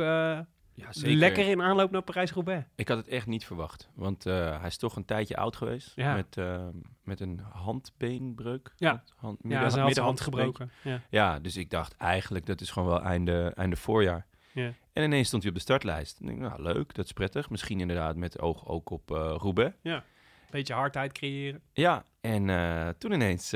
ja 0.76 0.92
zeker. 0.92 1.16
lekker 1.16 1.48
in 1.48 1.62
aanloop 1.62 1.90
naar 1.90 2.02
Parijs-Roubaix. 2.02 2.66
Ik 2.74 2.88
had 2.88 2.96
het 2.96 3.08
echt 3.08 3.26
niet 3.26 3.44
verwacht. 3.44 3.88
Want 3.94 4.26
eh, 4.26 4.58
hij 4.58 4.66
is 4.68 4.76
toch 4.76 4.96
een 4.96 5.04
tijdje 5.04 5.36
oud 5.36 5.56
geweest. 5.56 5.92
Ja. 5.94 6.14
Met, 6.14 6.36
eh, 6.36 6.66
met 7.04 7.20
een 7.20 7.40
handbeenbreuk. 7.52 8.72
Ja. 8.76 9.02
Hand, 9.16 9.38
Ja, 9.42 9.48
midden- 9.48 9.70
ze 9.70 9.80
had 9.80 9.92
zijn 9.92 10.04
hand 10.06 10.18
middenhandbeen. 10.26 10.68
gebroken. 10.68 10.70
Ja. 10.82 11.00
Ja, 11.10 11.38
dus 11.40 11.56
ik 11.56 11.70
dacht 11.70 11.96
eigenlijk 11.96 12.46
dat 12.46 12.60
is 12.60 12.70
gewoon 12.70 12.88
wel 12.88 13.02
einde, 13.02 13.52
einde 13.54 13.76
voorjaar. 13.76 14.26
Ja. 14.52 14.72
En 14.92 15.02
ineens 15.04 15.26
stond 15.26 15.42
hij 15.42 15.50
op 15.50 15.56
de 15.56 15.62
startlijst. 15.62 16.20
En 16.20 16.28
ik, 16.28 16.36
nou, 16.36 16.62
leuk, 16.62 16.94
dat 16.94 17.04
is 17.04 17.12
prettig. 17.12 17.50
Misschien 17.50 17.80
inderdaad 17.80 18.16
met 18.16 18.40
oog 18.40 18.66
ook 18.66 18.90
op 18.90 19.10
eh 19.10 19.34
Roubaix. 19.38 19.74
Beetje 20.50 20.74
hardheid 20.74 21.12
creëren. 21.12 21.60
Ja, 21.72 22.04
en 22.20 22.46
toen 22.98 23.12
ineens 23.12 23.54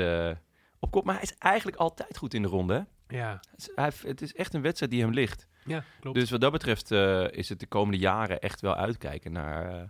op 0.79 0.91
kop. 0.91 1.05
Maar 1.05 1.15
hij 1.15 1.23
is 1.23 1.35
eigenlijk 1.39 1.77
altijd 1.77 2.17
goed 2.17 2.35
in 2.35 2.43
de 2.43 2.49
ronde. 2.49 2.75
hè? 2.75 3.17
Ja, 3.17 3.41
Het 3.51 3.59
is- 3.61 3.71
hij, 3.75 3.93
het 4.03 4.23
is 4.23 4.35
echt 4.35 4.55
een 4.55 4.63
wedstrijd 4.63 4.93
die 4.93 5.01
hem 5.03 5.13
ligt. 5.13 5.49
Ja 5.65 5.85
klopt. 6.01 6.19
Dus 6.19 6.31
wat 6.31 6.41
dat 6.41 6.53
betreft 6.53 6.91
eh, 6.91 7.31
is 7.31 7.49
het 7.49 7.61
de 7.61 7.67
komende 7.67 7.99
jaren 7.99 8.41
echt 8.41 8.61
wel 8.61 8.75
uitkijken 8.75 9.33
naar... 9.33 9.75
eh, 9.75 9.83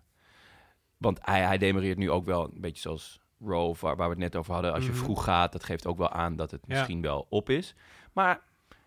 want 0.97 1.19
hij, 1.23 1.41
hij 1.41 1.59
demereert 1.59 1.99
nu 1.99 2.11
ook 2.11 2.25
wel 2.25 2.45
een 2.45 2.61
beetje 2.61 2.81
zoals 2.81 3.21
Rove, 3.45 3.87
waar, 3.87 3.97
waar 3.97 4.07
we 4.09 4.13
het 4.15 4.23
net 4.23 4.37
over 4.37 4.53
hadden. 4.53 4.73
Als 4.73 4.85
je 4.85 4.91
Mhm. 4.91 4.99
vroeg 4.99 5.25
gaat, 5.25 5.53
dat 5.53 5.65
geeft 5.65 5.87
ook 5.87 5.99
wel 5.99 6.11
aan 6.11 6.37
dat 6.37 6.51
het 6.51 6.61
Ja. 6.67 6.75
misschien 6.75 7.01
wel 7.01 7.27
op 7.31 7.51
is. 7.51 7.75
Maar 8.13 8.41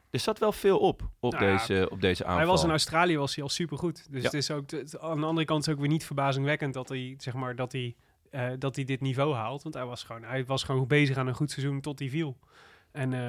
er 0.10 0.20
zat 0.20 0.40
wel 0.40 0.52
veel 0.52 0.80
op, 0.80 1.10
op, 1.20 1.32
Nou 1.34 1.46
deze, 1.46 1.88
op 1.92 2.02
deze 2.02 2.24
aanval. 2.24 2.38
hij 2.40 2.48
was 2.48 2.64
in 2.64 2.70
Australië 2.70 3.18
was 3.18 3.36
hij 3.36 3.44
al 3.44 3.50
supergoed. 3.50 4.12
Dus 4.12 4.20
Ja. 4.22 4.26
het 4.26 4.34
is 4.34 4.52
ook, 4.52 4.72
het- 4.72 5.00
aan 5.00 5.20
de 5.20 5.26
andere 5.26 5.46
kant 5.48 5.68
is 5.68 5.74
ook 5.74 5.80
weer 5.80 5.88
niet 5.90 6.06
verbazingwekkend 6.06 6.74
dat 6.74 6.90
hij, 6.90 7.14
zeg 7.18 7.34
maar, 7.34 7.56
dat 7.56 7.72
hij, 7.72 7.96
eh, 8.32 8.50
dat 8.60 8.76
hij 8.76 8.86
dit 8.86 9.02
niveau 9.02 9.34
haalt. 9.34 9.64
Want 9.64 9.76
hij 9.76 9.86
was, 9.86 10.04
gewoon, 10.04 10.24
hij 10.24 10.46
was 10.46 10.64
gewoon 10.64 10.88
bezig 10.88 11.18
aan 11.18 11.28
een 11.28 11.36
goed 11.36 11.52
seizoen 11.52 11.82
tot 11.82 12.00
hij 12.00 12.10
viel. 12.10 12.38
En 12.94 13.14
eh, 13.14 13.20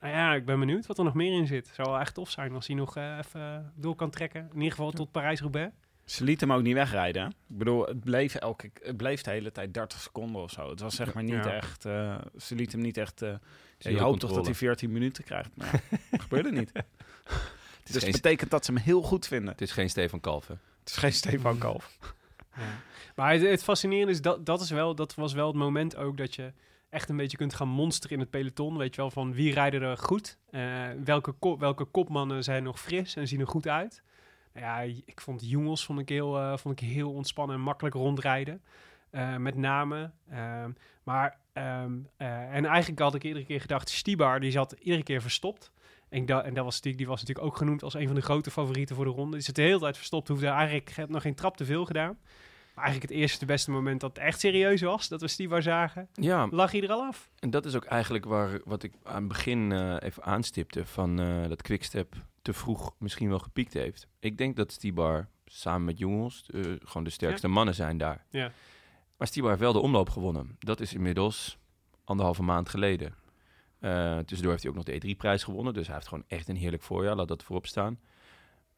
nou 0.00 0.12
ja, 0.14 0.34
ik 0.34 0.44
ben 0.44 0.58
benieuwd 0.58 0.86
wat 0.86 0.98
er 0.98 1.04
nog 1.04 1.14
meer 1.14 1.32
in 1.38 1.46
zit. 1.46 1.70
Zou 1.74 1.90
wel 1.90 2.00
echt 2.00 2.14
tof 2.14 2.30
zijn 2.30 2.54
als 2.54 2.66
hij 2.66 2.76
nog 2.76 2.96
eh, 2.96 3.18
even 3.18 3.72
door 3.76 3.94
kan 3.94 4.10
trekken. 4.10 4.40
In 4.50 4.56
ieder 4.56 4.70
geval 4.70 4.90
tot 4.90 5.10
Parijs-Roubaix. 5.10 5.72
Ze 6.04 6.24
liet 6.24 6.40
hem 6.40 6.52
ook 6.52 6.62
niet 6.62 6.74
wegrijden. 6.74 7.26
Ik 7.26 7.34
bedoel, 7.58 7.86
het 7.86 8.00
bleef, 8.00 8.34
elke, 8.34 8.70
het 8.82 8.96
bleef 8.96 9.22
de 9.22 9.30
hele 9.30 9.52
tijd 9.52 9.74
30 9.74 10.00
seconden 10.00 10.42
of 10.42 10.50
zo. 10.50 10.70
Het 10.70 10.80
was 10.80 10.94
zeg 10.94 11.14
maar 11.14 11.22
niet 11.22 11.44
Ja. 11.44 11.52
echt... 11.52 11.84
eh, 11.84 12.18
ze 12.38 12.54
liet 12.54 12.72
hem 12.72 12.80
niet 12.80 12.96
echt... 12.96 13.22
eh, 13.22 13.34
je 13.78 14.00
hoopt 14.00 14.20
toch 14.20 14.32
dat 14.32 14.44
hij 14.46 14.54
14 14.54 14.92
minuten 14.92 15.24
krijgt. 15.24 15.50
Maar 15.54 15.72
ja, 15.90 15.96
dat 16.10 16.20
gebeurde 16.20 16.52
niet. 16.52 16.72
Dus 17.84 17.96
geen, 18.02 18.12
het 18.12 18.22
betekent 18.22 18.50
dat 18.50 18.64
ze 18.64 18.72
hem 18.72 18.82
heel 18.82 19.02
goed 19.02 19.26
vinden. 19.26 19.48
het 19.50 19.60
is 19.60 19.72
geen 19.72 19.90
Stefan 19.90 20.20
Kalven. 20.20 20.60
Het 20.80 20.88
is 20.88 20.96
geen 20.96 21.12
Stefan 21.12 21.58
Kalf. 21.64 21.98
Ja. 22.56 22.62
Maar 23.14 23.32
het, 23.32 23.42
het 23.42 23.62
fascinerende 23.62 24.12
is, 24.12 24.20
dat, 24.22 24.46
dat, 24.46 24.60
is 24.60 24.70
wel, 24.70 24.94
dat 24.94 25.14
was 25.14 25.32
wel 25.32 25.46
het 25.46 25.56
moment 25.56 25.96
ook 25.96 26.16
dat 26.16 26.34
je 26.34 26.52
echt 26.92 27.08
een 27.08 27.16
beetje 27.16 27.36
kunt 27.36 27.54
gaan 27.54 27.68
monsteren 27.68 28.16
in 28.16 28.22
het 28.22 28.30
peloton. 28.30 28.76
Weet 28.76 28.94
je 28.94 29.00
wel, 29.00 29.10
van 29.10 29.32
wie 29.32 29.52
rijden 29.52 29.82
er 29.82 29.98
goed? 29.98 30.38
Eh, 30.50 30.88
welke, 31.04 31.34
welke 31.58 31.84
kopmannen 31.84 32.44
zijn 32.44 32.62
nog 32.62 32.80
fris 32.80 33.16
en 33.16 33.28
zien 33.28 33.40
er 33.40 33.46
goed 33.46 33.68
uit? 33.68 34.02
Nou 34.52 34.66
ja, 34.66 35.00
ik 35.04 35.20
vond 35.20 35.48
jongens 35.50 35.84
vond 35.84 35.98
ik 35.98 36.08
heel, 36.08 36.38
eh, 36.38 36.56
vond 36.56 36.80
ik 36.80 36.88
heel 36.88 37.12
ontspannen 37.12 37.56
en 37.56 37.62
makkelijk 37.62 37.94
rondrijden. 37.94 38.62
Eh, 39.12 39.36
met 39.36 39.56
name. 39.56 40.10
Ehm, 40.30 40.70
maar, 41.02 41.38
ehm, 41.52 41.92
eh, 42.16 42.54
en 42.54 42.64
eigenlijk 42.64 43.00
had 43.00 43.14
ik 43.14 43.24
iedere 43.24 43.44
keer 43.44 43.60
gedacht, 43.60 43.88
Stibar 43.88 44.40
die 44.40 44.50
zat 44.50 44.72
iedere 44.72 45.02
keer 45.02 45.22
verstopt. 45.22 45.72
En, 46.08 46.26
da 46.26 46.42
en 46.42 46.54
dat 46.54 46.64
was 46.64 46.74
natuurlijk, 46.74 46.98
die 46.98 47.06
was 47.06 47.20
natuurlijk 47.20 47.46
ook 47.46 47.56
genoemd 47.56 47.82
als 47.82 47.94
een 47.94 48.06
van 48.06 48.14
de 48.14 48.22
grote 48.22 48.50
favorieten 48.50 48.96
voor 48.96 49.04
de 49.04 49.10
ronde. 49.10 49.36
Die 49.36 49.44
zit 49.44 49.54
de 49.54 49.62
hele 49.62 49.78
tijd 49.78 49.96
verstopt, 49.96 50.28
hoefde 50.28 50.46
eigenlijk 50.46 51.08
nog 51.08 51.22
geen 51.22 51.34
trap 51.34 51.56
te 51.56 51.64
veel 51.64 51.84
gedaan. 51.84 52.18
Maar 52.74 52.84
eigenlijk 52.84 53.12
het 53.12 53.20
eerste, 53.22 53.38
de 53.38 53.46
beste 53.46 53.70
moment 53.70 54.00
dat 54.00 54.16
het 54.16 54.24
echt 54.24 54.40
serieus 54.40 54.80
was, 54.80 55.08
dat 55.08 55.20
we 55.20 55.28
Stibar 55.28 55.62
zagen, 55.62 56.08
Ja, 56.12 56.48
lag 56.50 56.72
hij 56.72 56.82
er 56.82 56.90
al 56.90 57.02
af. 57.02 57.30
en 57.38 57.50
dat 57.50 57.64
is 57.66 57.74
ook 57.74 57.84
eigenlijk 57.84 58.24
waar, 58.24 58.60
wat 58.64 58.82
ik 58.82 58.92
aan 59.02 59.14
het 59.18 59.28
begin 59.28 59.72
eh, 59.72 59.96
even 60.00 60.22
aanstipte... 60.22 60.86
van 60.86 61.20
eh, 61.20 61.48
dat 61.48 61.62
Quickstep 61.62 62.14
te 62.42 62.52
vroeg 62.52 62.94
misschien 62.98 63.28
wel 63.28 63.38
gepiekt 63.38 63.72
heeft. 63.72 64.06
Ik 64.18 64.38
denk 64.38 64.56
dat 64.56 64.72
Stibar 64.72 65.28
samen 65.46 65.84
met 65.84 65.98
jongens 65.98 66.44
eh, 66.50 66.60
gewoon 66.78 67.04
de 67.04 67.10
sterkste 67.10 67.48
mannen 67.48 67.74
zijn 67.74 67.98
daar. 67.98 68.24
Ja. 68.30 68.52
Maar 69.16 69.26
Stibar 69.26 69.50
heeft 69.50 69.62
wel 69.62 69.72
de 69.72 69.78
omloop 69.78 70.10
gewonnen. 70.10 70.56
Dat 70.58 70.80
is 70.80 70.94
inmiddels 70.94 71.58
anderhalve 72.04 72.42
maand 72.42 72.68
geleden. 72.68 73.14
Tussendoor 73.80 74.50
heeft 74.50 74.62
hij 74.62 74.70
ook 74.70 74.76
nog 74.76 74.84
de 74.84 75.02
E3-prijs 75.14 75.42
gewonnen. 75.44 75.74
Dus 75.74 75.86
hij 75.86 75.94
heeft 75.94 76.08
gewoon 76.08 76.24
echt 76.26 76.48
een 76.48 76.56
heerlijk 76.56 76.82
voorjaar. 76.82 77.16
Laat 77.16 77.28
dat 77.28 77.42
voorop 77.42 77.66
staan. 77.66 78.00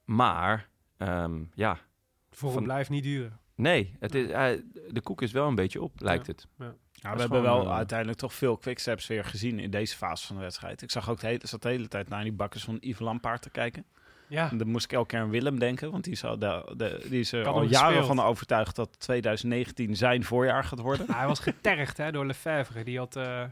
Maar, 0.05 0.69
ehm, 0.97 1.43
ja, 1.55 1.79
Voor 2.31 2.53
Van- 2.53 2.63
blijft 2.63 2.91
niet 2.91 3.03
duren. 3.03 3.39
Nee. 3.55 3.97
Het 4.01 4.15
is, 4.15 4.31
hij- 4.31 4.63
de 4.91 5.01
koek 5.01 5.23
is 5.23 5.33
wel 5.33 5.49
een 5.49 5.55
beetje 5.55 5.83
op, 5.83 5.93
lijkt 5.97 6.27
het. 6.27 6.47
Ja, 6.59 7.15
we 7.15 7.21
hebben 7.21 7.43
wel 7.43 7.65
eh, 7.65 7.77
uiteindelijk 7.77 8.19
toch 8.19 8.35
veel 8.35 8.57
quicksteps 8.57 9.07
weer 9.07 9.25
gezien 9.25 9.59
in 9.59 9.71
deze 9.71 9.97
fase 9.97 10.27
van 10.27 10.37
de 10.37 10.43
wedstrijd. 10.43 10.83
Ik 10.83 10.91
zag 10.91 11.11
ook 11.11 11.21
de 11.21 11.27
hele, 11.27 11.41
zat 11.43 11.63
de 11.63 11.69
hele 11.69 11.89
tijd 11.89 12.09
naar 12.09 12.23
die 12.23 12.33
bakkers 12.33 12.65
van 12.65 12.77
Yves 12.81 12.99
Lampaard 13.01 13.43
te 13.43 13.51
kijken. 13.51 13.85
Ja, 14.29 14.51
En 14.51 14.57
dan 14.59 14.69
moest 14.69 14.85
ik 14.85 14.93
elke 14.93 15.07
keer 15.09 15.21
aan 15.21 15.31
Willem 15.31 15.59
denken, 15.59 15.91
want 15.91 16.05
die 16.05 16.13
is, 16.13 16.25
al 16.25 16.39
de, 16.39 16.73
de, 16.77 17.07
die 17.09 17.21
is 17.21 17.33
er 17.33 17.47
al 17.47 17.63
jaren 17.63 17.87
gespeeld. 17.97 18.07
van 18.17 18.21
overtuigd 18.27 18.77
dat 18.77 19.01
2019 19.01 19.97
zijn 19.97 20.25
voorjaar 20.25 20.65
gaat 20.65 20.79
worden. 20.81 21.07
hij 21.13 21.27
was 21.27 21.39
getergd 21.41 21.97
hè, 21.97 22.13
door 22.13 22.27
Lefebvre. 22.27 22.85
Die 22.85 22.99
had, 22.99 23.17
eh, 23.17 23.43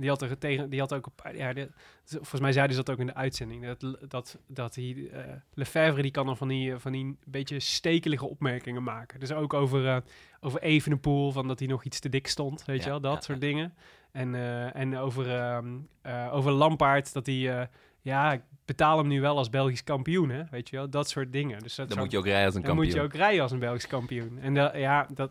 die 0.00 0.08
had 0.08 0.22
er 0.22 0.38
tegen, 0.38 0.70
die 0.70 0.80
had 0.80 0.94
ook 0.94 1.06
op, 1.06 1.30
ja, 1.34 1.52
die- 1.52 1.68
volgens 2.04 2.40
mij 2.40 2.52
zeiden 2.52 2.76
ze 2.76 2.82
dat 2.82 2.94
ook 2.94 3.00
in 3.00 3.06
de 3.06 3.14
uitzending. 3.14 3.66
Dat, 3.66 3.96
dat, 4.10 4.38
dat 4.46 4.74
hij, 4.74 5.08
eh, 5.12 5.22
Lefebvre 5.54 6.02
die 6.02 6.10
kan 6.10 6.26
dan 6.26 6.36
van 6.36 6.48
die, 6.48 6.72
eh, 6.72 6.78
van 6.78 6.92
die 6.92 7.18
beetje 7.26 7.60
stekelige 7.60 8.26
opmerkingen 8.28 8.82
maken. 8.82 9.20
Dus 9.20 9.32
ook 9.32 9.54
over, 9.54 9.86
eh 9.88 9.96
over 10.40 10.60
Evenepoel, 10.62 11.32
van 11.32 11.48
dat 11.48 11.58
hij 11.58 11.68
nog 11.68 11.84
iets 11.84 12.00
te 12.00 12.08
dik 12.08 12.26
stond, 12.26 12.64
weet 12.64 12.78
Ja, 12.78 12.84
je 12.84 12.90
wel, 12.90 13.00
dat 13.00 13.14
ja, 13.14 13.20
soort 13.20 13.40
dingen. 13.40 13.74
En, 14.12 14.34
en 14.74 14.96
over, 14.96 15.36
ehm, 15.36 15.78
eh, 16.02 16.28
over 16.32 16.52
Lampaard, 16.52 17.12
dat 17.12 17.26
hij, 17.26 17.68
ja, 18.02 18.32
ik 18.32 18.40
betaal 18.64 18.98
hem 18.98 19.06
nu 19.06 19.20
wel 19.20 19.36
als 19.36 19.50
Belgisch 19.50 19.84
kampioen, 19.84 20.30
hè, 20.30 20.42
weet 20.50 20.68
je 20.68 20.76
wel, 20.76 20.90
dat 20.90 21.08
soort 21.08 21.32
dingen. 21.32 21.62
Dus 21.62 21.74
dat 21.74 21.88
Dan 21.88 21.98
moet 21.98 22.10
je 22.10 22.18
ook 22.18 22.24
rijden 22.24 22.44
als 22.46 22.54
een 22.54 22.60
dan 22.62 22.70
kampioen. 22.70 22.92
moet 22.92 23.00
je 23.02 23.06
ook 23.08 23.20
rijden 23.22 23.42
als 23.42 23.52
een 23.52 23.58
Belgisch 23.58 23.86
kampioen. 23.86 24.38
En 24.38 24.54
ja, 24.78 25.06
dat, 25.14 25.30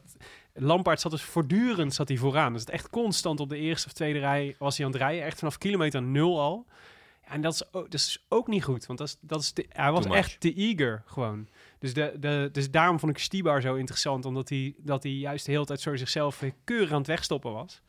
Lampaard 0.60 1.02
zat 1.02 1.12
dus 1.12 1.22
voortdurend 1.22 1.94
zat 1.94 2.08
hij 2.08 2.18
vooraan. 2.18 2.52
Dus 2.54 2.62
het 2.62 2.70
echt 2.70 2.90
constant 2.90 3.40
op 3.40 3.50
de 3.50 3.58
eerste 3.58 3.88
of 3.88 3.94
tweede 3.94 4.20
rij 4.20 4.56
was 4.60 4.78
hij 4.78 4.86
aan 4.86 4.92
het 4.92 5.02
rijden. 5.02 5.24
Echt 5.26 5.40
vanaf 5.40 5.58
kilometer 5.58 6.02
nul 6.02 6.40
al. 6.40 6.66
Ja, 7.26 7.32
en 7.34 7.42
dat 7.42 7.54
is, 7.54 7.74
ook, 7.74 7.84
dat 7.92 8.00
is 8.00 8.26
ook 8.30 8.48
niet 8.48 8.64
goed. 8.64 8.86
Want 8.86 9.00
dat 9.00 9.08
is, 9.08 9.18
dat 9.22 9.42
is 9.42 9.52
te- 9.52 9.66
hij 9.70 9.92
was 9.92 10.06
echt 10.06 10.40
te 10.40 10.54
eager 10.54 11.04
gewoon. 11.06 11.48
Dus, 11.80 11.94
de, 11.94 12.14
de, 12.20 12.50
dus 12.52 12.72
daarom 12.72 13.00
vond 13.00 13.12
ik 13.12 13.18
Stibar 13.18 13.62
zo 13.62 13.76
interessant. 13.76 14.26
Omdat 14.26 14.50
hij, 14.50 14.74
dat 14.78 15.04
hij 15.04 15.12
juist 15.12 15.46
de 15.46 15.52
hele 15.52 15.66
tijd 15.66 15.82
zo 15.82 15.96
zichzelf 15.96 16.44
keurig 16.64 16.92
aan 16.92 16.98
het 16.98 17.08
wegstoppen 17.08 17.52
was. 17.52 17.82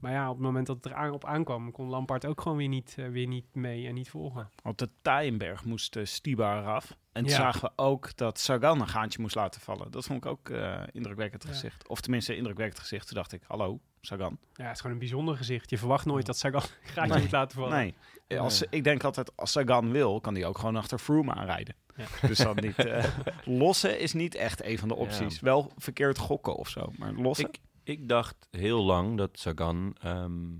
Maar 0.00 0.12
ja, 0.12 0.28
op 0.28 0.34
het 0.36 0.44
moment 0.44 0.66
dat 0.66 0.84
het 0.84 0.92
erop 0.92 1.24
aankwam, 1.24 1.72
kon 1.72 1.88
Lampaard 1.88 2.26
ook 2.26 2.40
gewoon 2.40 2.56
weer 2.56 2.68
niet, 2.68 2.94
eh, 2.98 3.08
weer 3.08 3.26
niet 3.26 3.54
mee 3.54 3.86
en 3.86 3.94
niet 3.94 4.10
volgen. 4.10 4.50
Op 4.62 4.78
de 4.78 4.88
Taaienberg 5.02 5.64
moest 5.64 5.96
uh, 5.96 6.04
Stibar 6.04 6.58
eraf. 6.58 6.90
En 7.12 7.22
toen 7.22 7.30
Ja. 7.32 7.36
zagen 7.36 7.60
we 7.60 7.70
ook 7.76 8.16
dat 8.16 8.38
Sagan 8.38 8.80
een 8.80 8.88
gaantje 8.88 9.20
moest 9.20 9.34
laten 9.34 9.60
vallen. 9.60 9.90
Dat 9.90 10.04
vond 10.04 10.24
ik 10.24 10.30
ook 10.30 10.48
eh, 10.48 10.80
indrukwekkend 10.92 11.42
Ja. 11.42 11.48
gezicht. 11.48 11.88
Of 11.88 12.00
tenminste 12.00 12.36
indrukwekkend 12.36 12.80
gezicht. 12.80 13.06
Toen 13.06 13.16
dacht 13.16 13.32
ik, 13.32 13.42
hallo, 13.46 13.80
Sagan. 14.00 14.38
Ja, 14.52 14.64
het 14.64 14.72
is 14.74 14.76
gewoon 14.80 14.92
een 14.92 14.98
bijzonder 15.02 15.36
gezicht. 15.36 15.70
Je 15.70 15.78
verwacht 15.78 16.04
nooit 16.06 16.26
dat 16.26 16.36
Sagan 16.38 16.62
een 16.62 16.88
gaatje 16.88 17.12
Nee. 17.12 17.22
moet 17.22 17.32
laten 17.32 17.58
vallen. 17.58 17.94
Nee, 18.28 18.40
als, 18.40 18.62
ik 18.70 18.84
denk 18.84 19.04
altijd, 19.04 19.36
als 19.36 19.52
Sagan 19.52 19.90
wil, 19.92 20.20
kan 20.20 20.34
hij 20.34 20.46
ook 20.46 20.58
gewoon 20.58 20.76
achter 20.76 20.98
Froome 20.98 21.34
aanrijden. 21.34 21.74
Ja. 21.96 22.28
Dus 22.28 22.38
dan 22.38 22.56
niet... 22.60 22.78
eh, 22.78 23.04
lossen 23.44 24.00
is 24.00 24.12
niet 24.12 24.34
echt 24.34 24.64
een 24.64 24.78
van 24.78 24.88
de 24.88 24.94
opties. 24.94 25.40
Wel 25.40 25.72
verkeerd 25.76 26.18
gokken 26.18 26.56
of 26.56 26.68
zo, 26.68 26.92
maar 26.98 27.12
lossen... 27.12 27.48
Ik, 27.48 27.58
ik 27.90 28.08
dacht 28.08 28.48
heel 28.50 28.82
lang 28.82 29.16
dat 29.16 29.38
Sagan 29.38 29.96
ehm, 30.00 30.58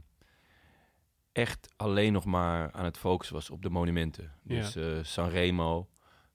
echt 1.33 1.69
alleen 1.77 2.13
nog 2.13 2.25
maar 2.25 2.73
aan 2.73 2.85
het 2.85 2.99
focussen 2.99 3.35
was 3.35 3.51
op 3.51 3.63
de 3.63 3.71
monumenten. 3.71 4.33
Dus 4.43 4.77
eh 4.77 4.99
Sanremo, 5.03 5.89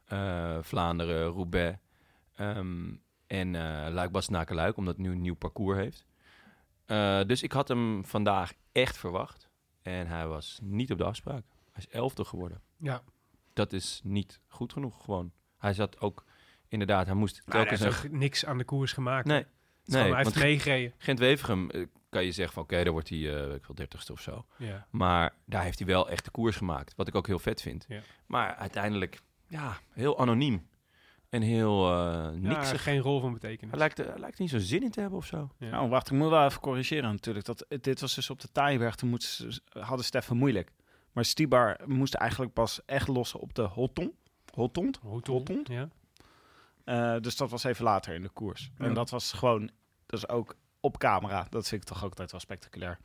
eh, 0.06 0.58
Vlaanderen, 0.62 1.28
Roubaix 1.28 1.78
ehm, 2.36 2.94
en 3.28 3.52
Luik-Bastenaken-Luik, 3.92 4.78
omdat 4.78 4.94
het 4.94 5.06
nu 5.06 5.12
een 5.12 5.22
nieuw 5.22 5.36
parcours 5.36 5.78
heeft. 5.78 6.06
Dus 7.28 7.44
ik 7.44 7.52
had 7.52 7.68
hem 7.68 8.06
vandaag 8.06 8.54
echt 8.72 8.98
verwacht. 8.98 9.50
En 9.82 10.08
hij 10.08 10.28
was 10.28 10.60
niet 10.62 10.92
op 10.92 10.98
de 10.98 11.04
afspraak. 11.04 11.46
Hij 11.72 11.84
is 11.88 11.90
elfde 11.90 12.26
geworden. 12.26 12.62
Ja. 12.78 13.04
Dat 13.54 13.74
is 13.74 14.02
niet 14.04 14.40
goed 14.48 14.74
genoeg 14.74 15.04
gewoon. 15.04 15.32
Hij 15.58 15.74
zat 15.74 16.00
ook, 16.00 16.26
inderdaad, 16.68 17.06
hij 17.06 17.16
moest 17.16 17.42
Maar 17.46 17.56
hij 17.56 17.66
telkens... 17.66 18.02
heeft 18.02 18.14
niks 18.14 18.46
aan 18.46 18.58
de 18.58 18.64
koers 18.64 18.94
gemaakt. 18.94 19.28
Nee, 19.28 19.46
Gewoon, 19.94 20.06
hij 20.08 20.16
heeft 20.16 20.24
want 20.34 20.46
meegereden. 20.46 20.94
Gent-Wevergem 20.98 21.70
eh, 21.70 21.86
kan 22.10 22.26
je 22.26 22.32
zeggen 22.32 22.54
van 22.54 22.64
oké, 22.64 22.84
daar 22.84 22.92
wordt 22.94 23.10
hij 23.10 23.18
eh 23.42 23.48
weet 23.48 23.56
ik 23.56 23.66
wel 23.66 23.76
dertigste 23.76 24.12
of 24.12 24.22
zo. 24.22 24.46
Ja. 24.58 24.88
Maar 24.90 25.34
daar 25.46 25.64
heeft 25.64 25.80
hij 25.80 25.88
wel 25.88 26.10
echt 26.10 26.26
de 26.26 26.32
koers 26.32 26.56
gemaakt, 26.56 26.94
wat 26.96 27.08
ik 27.08 27.16
ook 27.16 27.28
heel 27.28 27.40
vet 27.40 27.62
vind. 27.62 27.86
Ja. 27.88 28.00
Maar 28.26 28.56
uiteindelijk, 28.56 29.20
ja, 29.48 29.78
heel 29.94 30.20
anoniem 30.20 30.68
en 31.30 31.42
heel 31.42 31.92
eh 31.92 32.30
niks. 32.30 32.72
Ja, 32.72 32.78
geen 32.78 33.00
rol 33.00 33.20
van 33.20 33.34
betekenis. 33.34 33.70
Hij 33.70 33.80
lijkt, 33.80 33.98
hij 33.98 34.20
lijkt 34.20 34.36
er 34.36 34.42
niet 34.42 34.52
zo 34.52 34.60
zin 34.60 34.84
in 34.84 34.92
te 34.92 35.00
hebben 35.00 35.18
of 35.20 35.26
zo. 35.26 35.50
Ja. 35.58 35.70
Nou, 35.70 35.90
wacht, 35.90 36.12
ik 36.12 36.18
moet 36.18 36.30
wel 36.30 36.46
even 36.46 36.62
corrigeren 36.62 37.12
natuurlijk. 37.12 37.46
Dat, 37.46 37.66
dit 37.82 38.02
was 38.02 38.16
dus 38.16 38.30
op 38.30 38.40
de 38.42 38.52
Taaienberg, 38.52 38.96
toen 38.96 39.10
moesten 39.10 39.54
ze- 39.54 39.62
hadden 39.80 40.06
Steffen 40.06 40.38
moeilijk. 40.38 40.72
Maar 41.12 41.26
Stibar 41.26 41.80
moest 41.86 42.14
eigenlijk 42.14 42.54
pas 42.54 42.82
echt 42.86 43.08
lossen 43.08 43.40
op 43.40 43.54
de 43.54 43.62
Hotton. 43.62 44.14
Hotond? 44.54 45.00
Hotond? 45.04 45.68
Ja. 45.68 45.90
Eh, 46.86 47.16
dus 47.20 47.36
dat 47.38 47.50
was 47.50 47.64
even 47.64 47.84
later 47.84 48.14
in 48.14 48.22
de 48.22 48.30
koers. 48.30 48.72
En 48.78 48.94
dat 48.94 49.10
was 49.10 49.34
gewoon, 49.34 49.70
dat 50.06 50.20
is 50.20 50.30
ook 50.30 50.56
op 50.80 50.98
camera. 50.98 51.48
Dat 51.50 51.68
vind 51.68 51.82
ik 51.82 51.88
toch 51.88 52.04
ook 52.04 52.10
altijd 52.10 52.32
wel 52.32 52.40
spectaculair. 52.40 52.98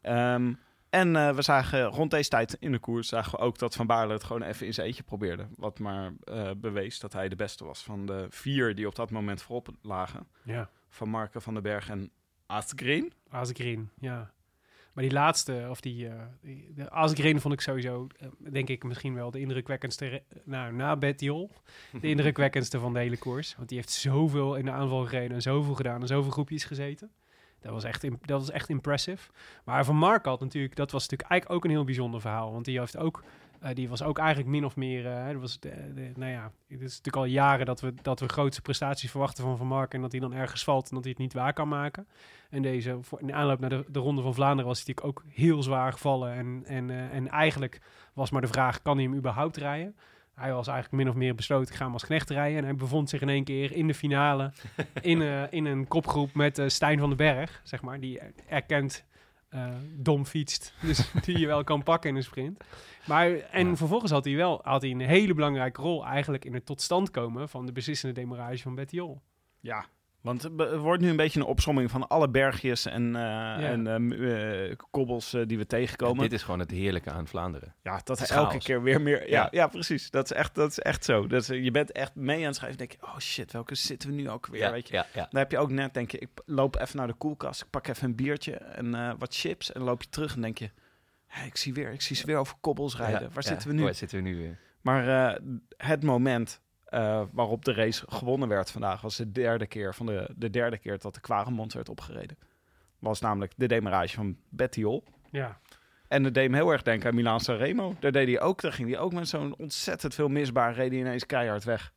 Ehm, 0.00 0.52
en 0.90 1.16
eh, 1.16 1.34
we 1.34 1.42
zagen 1.42 1.84
rond 1.84 2.10
deze 2.10 2.28
tijd 2.28 2.56
in 2.60 2.72
de 2.72 2.78
koers 2.78 3.08
zagen 3.08 3.30
we 3.38 3.44
ook 3.44 3.58
dat 3.58 3.74
Van 3.74 3.86
Baarle 3.86 4.12
het 4.12 4.24
gewoon 4.24 4.42
even 4.42 4.66
in 4.66 4.74
zijn 4.74 4.86
eentje 4.86 5.02
probeerde. 5.02 5.46
Wat 5.56 5.78
maar 5.78 6.12
eh, 6.24 6.50
bewees 6.56 6.98
dat 6.98 7.12
hij 7.12 7.28
de 7.28 7.36
beste 7.36 7.64
was 7.64 7.82
van 7.82 8.06
de 8.06 8.26
vier 8.30 8.74
die 8.74 8.86
op 8.86 8.94
dat 8.94 9.10
moment 9.10 9.42
voorop 9.42 9.68
lagen. 9.82 10.26
ja. 10.42 10.70
Van 10.92 11.08
Marken 11.08 11.42
van 11.42 11.54
den 11.54 11.62
Berg 11.62 11.88
en 11.88 12.10
Astgreen. 12.46 13.12
Asgreen, 13.28 13.90
ja. 13.98 14.30
Maar 15.00 15.08
die 15.08 15.18
laatste, 15.18 15.66
of 15.70 15.80
die, 15.80 16.08
die 16.40 16.72
de 16.74 16.90
Asgreen 16.90 17.40
vond 17.40 17.54
ik 17.54 17.60
sowieso, 17.60 18.06
eh, 18.18 18.28
denk 18.38 18.68
ik 18.68 18.84
misschien 18.84 19.14
wel 19.14 19.30
de 19.30 19.40
indrukwekkendste, 19.40 20.22
nou, 20.44 20.72
na 20.72 20.96
Bettiol, 20.96 21.50
de 22.00 22.08
indrukwekkendste 22.14 22.78
van 22.78 22.92
de 22.92 22.98
hele 22.98 23.18
koers. 23.18 23.56
Want 23.56 23.68
die 23.68 23.78
heeft 23.78 23.90
zoveel 23.90 24.54
in 24.56 24.64
de 24.64 24.70
aanval 24.70 25.04
gereden 25.04 25.32
en 25.32 25.42
zoveel 25.42 25.74
gedaan 25.74 26.00
en 26.00 26.06
zoveel 26.06 26.30
groepjes 26.30 26.64
gezeten. 26.64 27.10
Dat 27.60 27.72
was 27.72 27.84
echt, 27.84 28.02
dat 28.02 28.40
was 28.40 28.50
echt 28.50 28.68
impressive. 28.68 29.30
Maar 29.64 29.84
Van 29.84 29.96
Mark 29.96 30.24
had 30.24 30.40
natuurlijk, 30.40 30.76
dat 30.76 30.90
was 30.90 31.02
natuurlijk 31.02 31.30
eigenlijk 31.30 31.60
ook 31.60 31.64
een 31.64 31.76
heel 31.76 31.84
bijzonder 31.84 32.20
verhaal. 32.20 32.52
Want 32.52 32.64
die 32.64 32.78
heeft 32.78 32.96
ook, 32.96 33.22
eh, 33.60 33.74
die 33.74 33.88
was 33.88 34.02
ook 34.02 34.18
eigenlijk 34.18 34.48
min 34.48 34.64
of 34.64 34.76
meer, 34.76 35.02
dat 35.32 35.40
was 35.40 35.60
de, 35.60 35.92
de- 35.94 36.12
nou 36.16 36.30
ja, 36.32 36.42
het 36.68 36.80
is 36.80 36.96
natuurlijk 36.96 37.16
al 37.16 37.24
jaren 37.24 37.66
dat 37.66 37.80
we, 37.80 37.94
dat 38.02 38.20
we 38.20 38.28
grootste 38.28 38.62
prestaties 38.62 39.10
verwachten 39.10 39.44
van 39.44 39.56
Van 39.56 39.66
Mark. 39.66 39.94
En 39.94 40.00
dat 40.00 40.12
hij 40.12 40.20
dan 40.20 40.32
ergens 40.34 40.64
valt 40.64 40.88
en 40.88 40.94
dat 40.94 41.04
hij 41.04 41.12
het 41.12 41.22
niet 41.22 41.32
waar 41.32 41.52
kan 41.52 41.68
maken. 41.68 42.06
En 42.50 42.62
deze, 42.62 42.98
voor, 43.00 43.20
in 43.20 43.26
de 43.26 43.32
aanloop 43.32 43.60
naar 43.60 43.70
de, 43.70 43.84
de 43.88 43.98
Ronde 43.98 44.22
van 44.22 44.34
Vlaanderen 44.34 44.66
was 44.66 44.84
hij 44.84 44.94
natuurlijk 44.94 45.18
ook 45.18 45.32
heel 45.34 45.62
zwaar 45.62 45.92
gevallen. 45.92 46.32
En, 46.32 46.62
en, 46.66 46.90
eh, 46.90 47.14
en 47.14 47.28
eigenlijk 47.28 47.80
was 48.14 48.30
maar 48.30 48.40
de 48.40 48.46
vraag, 48.46 48.82
kan 48.82 48.96
hij 48.96 49.04
hem 49.04 49.14
überhaupt 49.14 49.56
rijden? 49.56 49.96
Hij 50.34 50.52
was 50.52 50.66
eigenlijk 50.68 51.02
min 51.02 51.08
of 51.12 51.18
meer 51.18 51.34
besloten, 51.34 51.70
ik 51.70 51.78
ga 51.78 51.84
hem 51.84 51.92
als 51.92 52.04
knecht 52.04 52.30
rijden. 52.30 52.58
En 52.58 52.64
hij 52.64 52.74
bevond 52.74 53.08
zich 53.08 53.20
in 53.20 53.28
één 53.28 53.44
keer 53.44 53.72
in 53.72 53.86
de 53.86 53.94
finale 53.94 54.52
in, 55.00 55.22
in 55.50 55.64
een 55.64 55.88
kopgroep 55.88 56.34
met 56.34 56.62
Stijn 56.66 56.98
van 56.98 57.08
den 57.08 57.16
Berg, 57.18 57.60
zeg 57.64 57.82
maar. 57.82 58.00
Die 58.00 58.20
erkend 58.48 59.04
eh, 59.50 59.68
dom 59.96 60.26
fietst, 60.26 60.74
dus 60.86 61.10
die 61.24 61.38
je 61.38 61.46
wel 61.46 61.64
kan 61.64 61.82
pakken 61.82 62.10
in 62.10 62.16
een 62.16 62.22
sprint. 62.22 62.64
Maar, 63.06 63.30
en 63.30 63.76
vervolgens 63.76 64.10
had 64.10 64.24
hij 64.24 64.36
wel 64.36 64.60
had 64.62 64.82
hij 64.82 64.90
een 64.90 65.00
hele 65.00 65.34
belangrijke 65.34 65.82
rol 65.82 66.06
eigenlijk 66.06 66.44
in 66.44 66.54
het 66.54 66.66
tot 66.66 66.80
stand 66.80 67.10
komen 67.10 67.48
van 67.48 67.66
de 67.66 67.72
beslissende 67.72 68.14
demarrage 68.14 68.62
van 68.62 68.74
Bettiol. 68.74 69.20
Ja, 69.60 69.86
want 70.20 70.42
het 70.42 70.76
wordt 70.76 71.02
nu 71.02 71.08
een 71.08 71.16
beetje 71.16 71.40
een 71.40 71.46
opsomming 71.46 71.90
van 71.90 72.08
alle 72.08 72.28
bergjes 72.28 72.86
en, 72.86 73.16
eh, 73.16 73.70
en 73.70 73.86
ehm, 73.86 74.12
eh, 74.12 74.76
kobbels 74.90 75.34
eh, 75.34 75.46
die 75.46 75.58
we 75.58 75.66
tegenkomen. 75.66 76.22
dit 76.22 76.32
is 76.32 76.42
gewoon 76.42 76.58
het 76.60 76.70
heerlijke 76.70 77.10
aan 77.10 77.26
Vlaanderen. 77.26 77.74
Ja, 77.82 78.00
dat 78.04 78.18
Chaos. 78.18 78.30
elke 78.30 78.58
keer 78.58 78.82
weer 78.82 79.00
meer. 79.00 79.20
Ja, 79.20 79.40
Ja. 79.42 79.48
ja. 79.50 79.66
precies. 79.66 80.10
Dat 80.10 80.24
is 80.30 80.36
echt, 80.36 80.54
dat 80.54 80.70
is 80.70 80.78
echt 80.78 81.04
zo. 81.04 81.26
Dat 81.26 81.40
is, 81.40 81.46
je 81.46 81.70
bent 81.70 81.92
echt 81.92 82.14
mee 82.14 82.38
aan 82.38 82.44
het 82.44 82.56
schrijven. 82.56 82.78
Denk 82.78 82.92
je, 82.92 82.98
oh 83.02 83.18
shit, 83.18 83.52
welke 83.52 83.74
zitten 83.74 84.08
we 84.08 84.14
nu 84.14 84.30
ook 84.30 84.46
weer? 84.46 84.70
weet 84.70 84.88
je? 84.88 84.94
ja, 84.94 85.06
ja. 85.14 85.26
Dan 85.30 85.40
heb 85.40 85.50
je 85.50 85.58
ook 85.58 85.70
net, 85.70 85.94
denk 85.94 86.10
je, 86.10 86.18
ik 86.18 86.28
loop 86.46 86.80
even 86.80 86.96
naar 86.96 87.06
de 87.06 87.12
koelkast, 87.14 87.60
ik 87.62 87.70
pak 87.70 87.86
even 87.86 88.04
een 88.04 88.14
biertje 88.14 88.52
en 88.52 88.94
eh, 88.94 89.12
wat 89.18 89.34
chips 89.34 89.72
en 89.72 89.80
dan 89.80 89.88
loop 89.88 90.02
je 90.02 90.08
terug 90.08 90.34
en 90.34 90.40
denk 90.40 90.58
je, 90.58 90.70
hé, 91.26 91.46
ik 91.46 91.56
zie 91.56 91.74
weer, 91.74 91.92
ik 91.92 92.00
zie 92.00 92.16
ze 92.16 92.26
weer 92.26 92.36
over 92.36 92.56
kobbels 92.60 92.96
rijden. 92.96 93.20
Ja, 93.20 93.28
Waar 93.28 93.42
ja. 93.42 93.48
zitten 93.48 93.68
we 93.68 93.74
nu? 93.74 93.82
Waar 93.82 93.94
zitten 93.94 94.18
we 94.22 94.24
nu 94.24 94.36
weer? 94.36 94.58
Maar 94.80 95.32
eh, 95.32 95.40
het 95.76 96.02
moment 96.02 96.60
eh, 96.90 97.22
waarop 97.32 97.64
de 97.64 97.72
race 97.72 98.04
gewonnen 98.08 98.48
werd 98.48 98.70
vandaag 98.70 99.00
was 99.00 99.16
de 99.16 99.32
derde 99.32 99.66
keer 99.66 99.94
van 99.94 100.06
de, 100.06 100.30
de 100.36 100.50
derde 100.50 100.78
keer 100.78 100.98
dat 100.98 101.14
de 101.14 101.20
Quaremont 101.20 101.72
werd 101.72 101.88
opgereden. 101.88 102.36
Was 102.98 103.20
namelijk 103.20 103.52
de 103.56 103.68
demarrage 103.68 104.14
van 104.14 104.36
Bettiol. 104.48 105.04
Ja, 105.30 105.60
En 106.08 106.22
dat 106.22 106.34
deed 106.34 106.44
hem 106.44 106.54
heel 106.54 106.70
erg 106.70 106.82
denken 106.82 107.08
aan 107.08 107.14
Milan 107.14 107.40
Sanremo. 107.40 107.96
Daar 108.00 108.12
deed 108.12 108.26
hij 108.26 108.40
ook, 108.40 108.60
daar 108.60 108.72
ging 108.72 108.88
hij 108.90 108.98
ook 108.98 109.12
met 109.12 109.28
zo'n 109.28 109.54
ontzettend 109.58 110.14
veel 110.14 110.28
misbaar, 110.28 110.74
reed 110.74 110.90
hij 110.90 111.00
ineens 111.00 111.26
keihard 111.26 111.64
weg. 111.64 111.92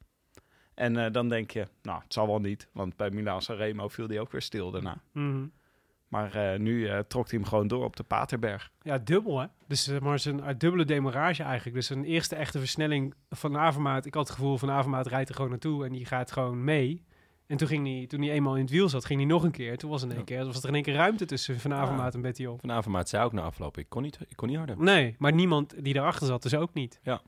En 0.73 0.97
eh, 0.97 1.11
dan 1.11 1.29
denk 1.29 1.51
je, 1.51 1.67
nou, 1.81 2.01
het 2.03 2.13
zal 2.13 2.27
wel 2.27 2.39
niet, 2.39 2.67
want 2.71 2.95
bij 2.95 3.09
Milan 3.09 3.41
Sanremo 3.41 3.87
viel 3.87 4.07
hij 4.07 4.19
ook 4.19 4.31
weer 4.31 4.41
stil 4.41 4.71
daarna. 4.71 5.01
Mhm. 5.11 5.45
Maar 6.13 6.35
eh, 6.35 6.59
nu 6.59 6.87
eh, 6.87 6.99
trok 6.99 7.29
hij 7.29 7.39
hem 7.39 7.47
gewoon 7.47 7.67
door 7.67 7.83
op 7.83 7.95
de 7.95 8.03
Paterberg. 8.03 8.71
Ja, 8.81 8.97
dubbel 8.97 9.39
hè. 9.39 9.45
Dus 9.67 9.87
eh, 9.87 9.99
maar 9.99 10.19
zijn 10.19 10.57
dubbele 10.57 10.85
demarrage 10.85 11.43
eigenlijk. 11.43 11.75
Dus 11.75 11.89
een 11.89 12.03
eerste 12.03 12.35
echte 12.35 12.59
versnelling 12.59 13.13
van 13.29 13.57
Avermaat. 13.57 14.05
Ik 14.05 14.13
had 14.13 14.27
het 14.27 14.35
gevoel 14.35 14.57
van 14.57 14.71
Avermaat 14.71 15.07
rijdt 15.07 15.29
er 15.29 15.35
gewoon 15.35 15.49
naartoe 15.49 15.85
en 15.85 15.91
die 15.91 16.05
gaat 16.05 16.31
gewoon 16.31 16.63
mee. 16.63 17.05
En 17.47 17.57
toen, 17.57 17.67
ging 17.67 17.87
hij, 17.87 18.07
toen 18.07 18.21
hij 18.21 18.31
eenmaal 18.31 18.55
in 18.55 18.61
het 18.61 18.71
wiel 18.71 18.89
zat, 18.89 19.05
ging 19.05 19.19
hij 19.19 19.29
nog 19.29 19.43
een 19.43 19.51
keer. 19.51 19.77
Toen 19.77 19.89
was, 19.89 20.01
er 20.01 20.09
in 20.09 20.15
één 20.15 20.25
keer, 20.25 20.45
was 20.45 20.61
er 20.61 20.67
in 20.67 20.73
één 20.73 20.83
keer 20.83 20.93
ruimte 20.93 21.25
tussen 21.25 21.59
Van 21.59 21.73
Avermaat 21.73 22.13
en 22.13 22.21
Betty 22.21 22.45
Hol. 22.45 22.57
Van 22.57 22.71
Avermaat 22.71 23.09
zei 23.09 23.23
ook 23.23 23.33
na 23.33 23.41
afloop, 23.41 23.77
ik 23.77 23.89
kon 23.89 24.01
niet, 24.01 24.19
ik 24.27 24.35
kon 24.35 24.47
niet 24.47 24.57
harder. 24.57 24.77
Nee, 24.77 25.15
maar 25.17 25.33
niemand 25.33 25.83
die 25.83 25.95
erachter 25.95 26.27
zat 26.27 26.41
dus 26.41 26.55
ook 26.55 26.73
niet. 26.73 26.99
Ja. 27.03 27.21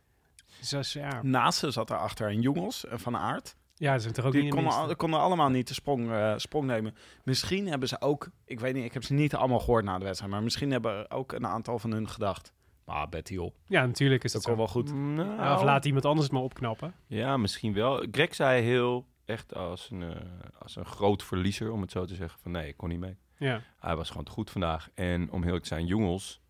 Dus 0.69 0.93
ja, 0.93 1.21
Naast 1.23 1.59
ze 1.59 1.71
zat 1.71 1.89
erachter 1.89 2.29
een 2.29 2.41
jongens 2.41 2.85
en 2.85 2.99
Van 2.99 3.17
Aert. 3.17 3.55
Ja 3.75 3.97
toch 3.97 4.25
ook 4.25 4.31
Die 4.31 4.41
niet 4.43 4.53
konden, 4.53 4.73
al- 4.73 4.95
konden 4.95 5.19
allemaal 5.19 5.49
niet 5.49 5.67
de 5.67 5.73
sprong, 5.73 6.11
eh, 6.11 6.33
sprong 6.37 6.65
nemen. 6.65 6.95
Misschien 7.23 7.67
hebben 7.67 7.87
ze 7.87 8.01
ook, 8.01 8.29
ik 8.45 8.59
weet 8.59 8.73
niet, 8.73 8.85
ik 8.85 8.93
heb 8.93 9.03
ze 9.03 9.13
niet 9.13 9.35
allemaal 9.35 9.59
gehoord 9.59 9.83
na 9.85 9.97
de 9.97 10.03
wedstrijd, 10.05 10.31
maar 10.33 10.43
misschien 10.43 10.71
hebben 10.71 11.11
ook 11.11 11.31
een 11.31 11.47
aantal 11.47 11.79
van 11.79 11.91
hun 11.91 12.09
gedacht. 12.09 12.53
Ah, 12.85 13.09
Betty 13.09 13.35
Hol, 13.35 13.55
Ja, 13.65 13.85
natuurlijk 13.85 14.23
is 14.23 14.31
dat 14.31 14.45
wel 14.45 14.67
goed. 14.67 14.93
Nou, 14.93 15.55
of 15.55 15.63
laat 15.63 15.85
iemand 15.85 16.05
anders 16.05 16.23
het 16.25 16.33
maar 16.35 16.43
opknappen. 16.43 16.93
Ja, 17.07 17.37
misschien 17.37 17.73
wel. 17.73 18.05
Greg 18.11 18.35
zei 18.35 18.61
heel 18.61 19.05
echt 19.25 19.55
als 19.55 19.89
een, 19.91 20.03
eh, 20.03 20.15
als 20.59 20.75
een 20.75 20.85
groot 20.85 21.23
verliezer, 21.23 21.71
om 21.71 21.81
het 21.81 21.91
zo 21.91 22.05
te 22.05 22.15
zeggen, 22.15 22.39
van 22.39 22.51
nee, 22.51 22.67
ik 22.67 22.77
kon 22.77 22.89
niet 22.89 22.99
mee. 22.99 23.17
Ja. 23.37 23.61
Hij 23.79 23.95
was 23.95 24.09
gewoon 24.09 24.23
te 24.23 24.31
goed 24.31 24.49
vandaag. 24.51 24.89
En 24.93 25.31
om 25.31 25.43
heel 25.43 25.59
te 25.59 25.67
zijn, 25.67 25.85
Jongels, 25.85 26.41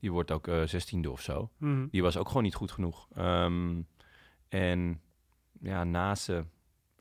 die 0.00 0.12
wordt 0.12 0.30
ook 0.30 0.48
eh 0.48 0.62
zestiende 0.62 1.10
of 1.10 1.20
zo. 1.20 1.50
Mhm. 1.58 1.86
Die 1.90 2.02
was 2.02 2.16
ook 2.16 2.28
gewoon 2.28 2.42
niet 2.42 2.54
goed 2.54 2.72
genoeg. 2.72 3.08
Ehm, 3.14 3.80
en 4.48 5.00
ja, 5.60 5.84
Nase 5.84 6.44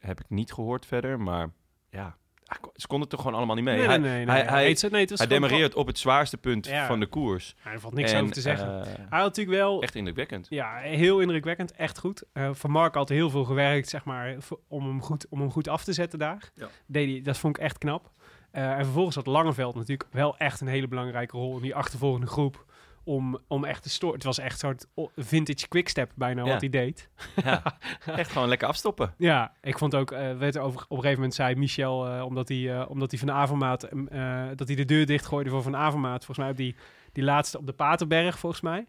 heb 0.06 0.20
ik 0.20 0.26
niet 0.30 0.54
gehoord 0.54 0.86
verder, 0.86 1.20
maar 1.20 1.50
ja, 1.90 2.16
hij 2.44 2.58
kon- 2.62 2.72
ze 2.76 2.88
konden 2.88 3.08
het 3.08 3.10
toch 3.10 3.20
gewoon 3.22 3.38
allemaal 3.38 3.56
niet 3.56 3.66
mee. 3.66 3.78
Nee, 3.78 3.86
hij, 3.88 3.98
nee, 3.98 4.10
nee. 4.26 4.26
hij, 4.36 4.42
nee. 4.44 4.52
hij, 4.52 4.70
het- 4.70 4.92
nee, 4.92 5.02
het 5.02 5.10
was 5.10 5.20
hij 5.20 5.28
demareert 5.28 5.76
op 5.76 5.88
het 5.88 5.98
zwaarste 6.00 6.38
punt 6.38 6.68
Ja. 6.68 6.86
van 6.88 7.00
de 7.00 7.06
koers. 7.06 7.56
Ja, 7.64 7.72
er 7.72 7.80
valt 7.80 7.94
niks 7.94 8.12
En, 8.12 8.22
over 8.22 8.34
te 8.34 8.42
zeggen. 8.42 8.80
eh, 8.80 8.86
Hij 8.86 9.20
had 9.20 9.24
natuurlijk 9.28 9.58
wel 9.58 9.82
echt 9.82 9.96
indrukwekkend. 9.96 10.48
Ja, 10.50 10.76
heel 10.78 11.20
indrukwekkend. 11.20 11.72
Echt 11.72 12.00
goed. 12.00 12.24
Eh, 12.34 12.50
van 12.54 12.72
Mark 12.72 12.96
had 12.96 13.10
heel 13.10 13.30
veel 13.30 13.44
gewerkt, 13.44 13.90
zeg 13.90 14.04
maar, 14.06 14.36
voor- 14.40 14.60
om 14.68 14.86
hem 14.86 15.02
goed, 15.02 15.26
om 15.30 15.40
hem 15.40 15.52
goed 15.52 15.68
af 15.68 15.84
te 15.84 15.94
zetten 15.94 16.20
daar. 16.20 16.52
Ja. 16.56 16.68
Deed 16.88 17.10
hij, 17.12 17.22
dat 17.22 17.38
vond 17.38 17.58
ik 17.58 17.64
echt 17.64 17.78
knap. 17.78 18.12
Eh, 18.52 18.72
en 18.78 18.84
vervolgens 18.84 19.16
had 19.16 19.26
Langeveld 19.26 19.76
natuurlijk 19.76 20.10
wel 20.12 20.38
echt 20.38 20.62
een 20.62 20.68
hele 20.68 20.88
belangrijke 20.88 21.38
rol 21.38 21.56
in 21.56 21.62
die 21.62 21.76
achtervolgende 21.76 22.28
groep. 22.28 22.66
Om, 23.06 23.38
om 23.48 23.66
echt 23.66 23.84
te 23.84 23.90
storen. 23.90 24.16
Het 24.16 24.24
was 24.24 24.38
echt 24.38 24.52
een 24.52 24.58
soort 24.70 24.88
o- 24.94 25.12
vintage 25.16 25.68
quickstep 25.68 26.12
bijna 26.16 26.44
Ja. 26.46 26.52
wat 26.52 26.60
hij 26.62 26.70
deed. 26.70 27.10
Ja, 27.44 27.64
echt 28.06 28.32
gewoon 28.32 28.48
lekker 28.48 28.68
afstoppen. 28.68 29.14
Ja, 29.18 29.52
ik 29.62 29.78
vond 29.78 29.96
ook, 29.96 30.12
eh 30.12 30.38
werd 30.38 30.58
over, 30.58 30.82
op 30.82 30.90
een 30.90 30.96
gegeven 30.96 31.16
moment 31.16 31.34
zei 31.34 31.56
Michel, 31.56 32.08
eh, 32.08 32.26
omdat 32.26 32.48
hij 32.48 32.74
eh, 32.80 32.90
omdat 32.90 33.12
hij 33.12 33.20
van 33.20 33.32
Avermaat, 33.32 33.84
eh, 33.84 34.44
dat 34.56 34.68
hij 34.68 34.76
de 34.76 34.86
deur 34.86 35.06
dichtgooide 35.06 35.50
voor 35.50 35.62
Van 35.64 35.76
Avermaat, 35.76 36.26
volgens 36.26 36.38
mij 36.38 36.50
op 36.50 36.58
die, 36.58 36.76
die 37.12 37.24
laatste 37.24 37.58
op 37.58 37.66
de 37.66 37.74
Paterberg, 37.74 38.40
volgens 38.40 38.62
mij. 38.62 38.86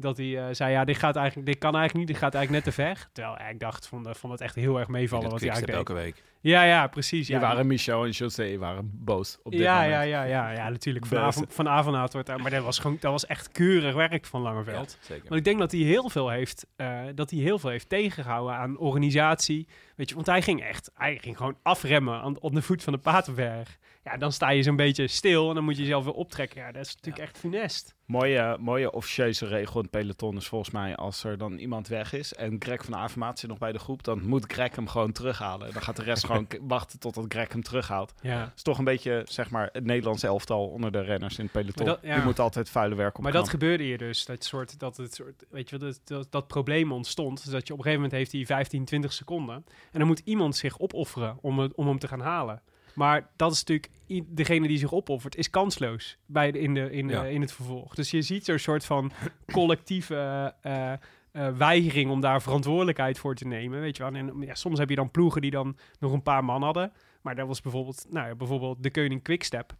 Dat 0.00 0.16
hij 0.16 0.54
zei, 0.54 0.72
ja, 0.72 0.84
dit, 0.84 0.96
gaat 0.98 1.16
eigenlijk, 1.16 1.46
dit 1.46 1.58
kan 1.58 1.74
eigenlijk 1.76 1.98
niet, 2.06 2.16
dit 2.16 2.24
gaat 2.24 2.34
eigenlijk 2.34 2.64
net 2.64 2.74
te 2.74 2.82
ver. 2.82 3.08
Terwijl 3.12 3.50
ik 3.50 3.60
dacht, 3.60 3.88
vond, 3.88 4.16
vond 4.18 4.32
het 4.32 4.42
echt 4.42 4.54
heel 4.54 4.78
erg 4.78 4.88
meevallen 4.88 5.30
wat 5.30 5.40
hij 5.40 5.48
eigenlijk 5.48 5.78
elke 5.78 5.94
deed. 5.94 6.02
week. 6.02 6.22
Ja, 6.40 6.62
ja, 6.62 6.86
precies. 6.86 7.26
Die 7.26 7.34
Ja, 7.34 7.40
waren 7.40 7.66
Michel 7.66 8.04
en 8.04 8.10
José 8.10 8.58
waren 8.58 8.90
boos 8.94 9.38
op 9.42 9.52
dit 9.52 9.60
ja, 9.60 9.74
moment. 9.74 9.92
ja, 9.92 10.02
ja, 10.02 10.22
ja, 10.22 10.50
ja, 10.50 10.68
natuurlijk. 10.68 11.06
Van, 11.06 11.24
Best. 11.24 11.38
Aven, 11.38 11.52
van 11.52 11.68
Avermaat 11.68 12.12
wordt 12.12 12.28
daar, 12.28 12.40
maar 12.40 12.50
dat 12.50 12.64
was, 12.64 12.78
gewoon, 12.78 12.96
dat 13.00 13.12
was 13.12 13.26
echt 13.26 13.52
keurig 13.52 13.94
werk 13.94 14.26
van 14.26 14.40
Langeveld. 14.40 14.96
Ja, 15.00 15.06
zeker. 15.06 15.28
Want 15.28 15.34
ik 15.40 15.44
denk 15.44 15.58
dat 15.58 15.72
hij 15.72 15.80
heel 15.80 16.08
veel 16.10 16.28
heeft, 16.28 16.66
eh, 16.76 17.00
dat 17.14 17.30
hij 17.30 17.40
heel 17.40 17.58
veel 17.58 17.70
heeft 17.70 17.88
tegengehouden 17.88 18.54
aan 18.56 18.78
organisatie. 18.78 19.68
Weet 19.96 20.08
je, 20.08 20.14
want 20.14 20.26
hij 20.26 20.42
ging 20.42 20.62
echt, 20.62 20.90
hij 20.94 21.18
ging 21.18 21.36
gewoon 21.36 21.56
afremmen 21.62 22.20
aan, 22.20 22.40
op 22.40 22.54
de 22.54 22.62
voet 22.62 22.82
van 22.82 22.92
de 22.92 22.98
Paterberg. 22.98 23.78
Ja, 24.04 24.16
dan 24.16 24.32
sta 24.32 24.50
je 24.50 24.62
zo'n 24.62 24.76
beetje 24.76 25.06
stil 25.08 25.48
en 25.48 25.54
dan 25.54 25.64
moet 25.64 25.76
je 25.76 25.82
jezelf 25.82 26.04
weer 26.04 26.12
optrekken. 26.14 26.60
Ja, 26.60 26.72
dat 26.72 26.86
is 26.86 26.94
natuurlijk 26.94 27.24
echt 27.24 27.38
funest. 27.38 27.94
Mooie, 28.06 28.56
mooie 28.60 28.92
officieuze 28.92 29.46
regel 29.46 29.74
in 29.74 29.80
het 29.80 29.90
peloton 29.90 30.36
is 30.36 30.46
volgens 30.46 30.70
mij 30.70 30.96
als 30.96 31.24
er 31.24 31.38
dan 31.38 31.58
iemand 31.58 31.88
weg 31.88 32.12
is 32.12 32.34
en 32.34 32.56
Greg 32.58 32.84
van 32.84 32.94
Avermaat 32.96 33.38
zit 33.38 33.48
nog 33.48 33.58
bij 33.58 33.72
de 33.72 33.78
groep, 33.78 34.04
dan 34.04 34.26
moet 34.26 34.52
Greg 34.52 34.76
hem 34.76 34.88
gewoon 34.88 35.12
terughalen. 35.12 35.72
Dan 35.72 35.82
gaat 35.82 35.96
de 35.96 36.02
rest 36.02 36.24
gewoon 36.26 36.37
k- 36.46 36.58
wachten 36.62 36.98
totdat 36.98 37.24
Greg 37.28 37.52
hem 37.52 37.62
terughaalt. 37.62 38.14
Ja. 38.20 38.40
Het 38.40 38.52
is 38.56 38.62
toch 38.62 38.78
een 38.78 38.84
beetje, 38.84 39.22
zeg 39.28 39.50
maar, 39.50 39.68
het 39.72 39.84
Nederlands 39.84 40.22
elftal 40.22 40.66
onder 40.66 40.92
de 40.92 41.00
renners 41.00 41.38
in 41.38 41.44
het 41.44 41.52
peloton. 41.52 41.86
Maar 41.86 41.94
dat- 41.94 42.04
ja. 42.04 42.14
Die 42.14 42.24
moet 42.24 42.38
altijd 42.38 42.70
vuile 42.70 42.94
werk 42.94 43.16
op 43.16 43.22
Maar 43.22 43.32
dat 43.32 43.48
gebeurde 43.48 43.84
hier 43.84 43.98
dus. 43.98 44.24
Dat 44.24 44.44
soort, 44.44 44.78
dat 44.78 44.96
het 44.96 45.14
soort, 45.14 45.44
weet 45.50 45.70
je, 45.70 45.78
dat, 45.78 46.00
dat, 46.04 46.26
dat 46.32 46.46
probleem 46.46 46.92
ontstond. 46.92 47.42
Dus 47.42 47.52
dat 47.52 47.66
je 47.66 47.72
op 47.72 47.78
een 47.78 47.84
gegeven 47.84 48.02
moment 48.04 48.12
heeft 48.12 48.32
hij 48.32 48.46
15, 48.46 48.84
20 48.84 49.12
seconden. 49.12 49.54
En 49.92 49.98
dan 49.98 50.06
moet 50.06 50.22
iemand 50.24 50.56
zich 50.56 50.78
opofferen 50.78 51.38
om, 51.40 51.58
het, 51.58 51.74
om 51.74 51.86
hem 51.86 51.98
te 51.98 52.08
gaan 52.08 52.20
halen. 52.20 52.62
Maar 52.94 53.30
dat 53.36 53.52
is 53.52 53.58
natuurlijk, 53.64 53.90
degene 54.26 54.68
die 54.68 54.78
zich 54.78 54.92
opoffert, 54.92 55.36
is 55.36 55.50
kansloos 55.50 56.16
bij 56.26 56.50
de, 56.50 56.58
in, 56.58 56.74
de, 56.74 56.90
in, 56.90 57.10
in 57.10 57.40
het 57.40 57.52
vervolg. 57.52 57.94
Dus 57.94 58.10
je 58.10 58.22
ziet 58.22 58.44
zo'n 58.44 58.58
soort 58.58 58.84
van 58.84 59.12
collectieve 59.52 60.54
eh, 60.62 60.92
eh, 61.38 61.56
weigering 61.56 62.10
om 62.10 62.20
daar 62.20 62.42
verantwoordelijkheid 62.42 63.18
voor 63.18 63.34
te 63.34 63.46
nemen. 63.46 63.80
Weet 63.80 63.96
je 63.96 64.02
wel. 64.02 64.12
En 64.14 64.40
ja, 64.40 64.54
soms 64.54 64.78
heb 64.78 64.88
je 64.88 64.94
dan 64.96 65.10
ploegen 65.10 65.40
die 65.40 65.50
dan 65.50 65.76
nog 65.98 66.12
een 66.12 66.22
paar 66.22 66.44
man 66.44 66.62
hadden. 66.62 66.92
Maar 67.22 67.34
dat 67.34 67.46
was 67.46 67.60
bijvoorbeeld, 67.60 68.06
nou 68.08 68.28
ja, 68.28 68.34
bijvoorbeeld 68.34 68.82
de 68.82 68.90
Koning 68.90 69.22
Quickstep. 69.22 69.76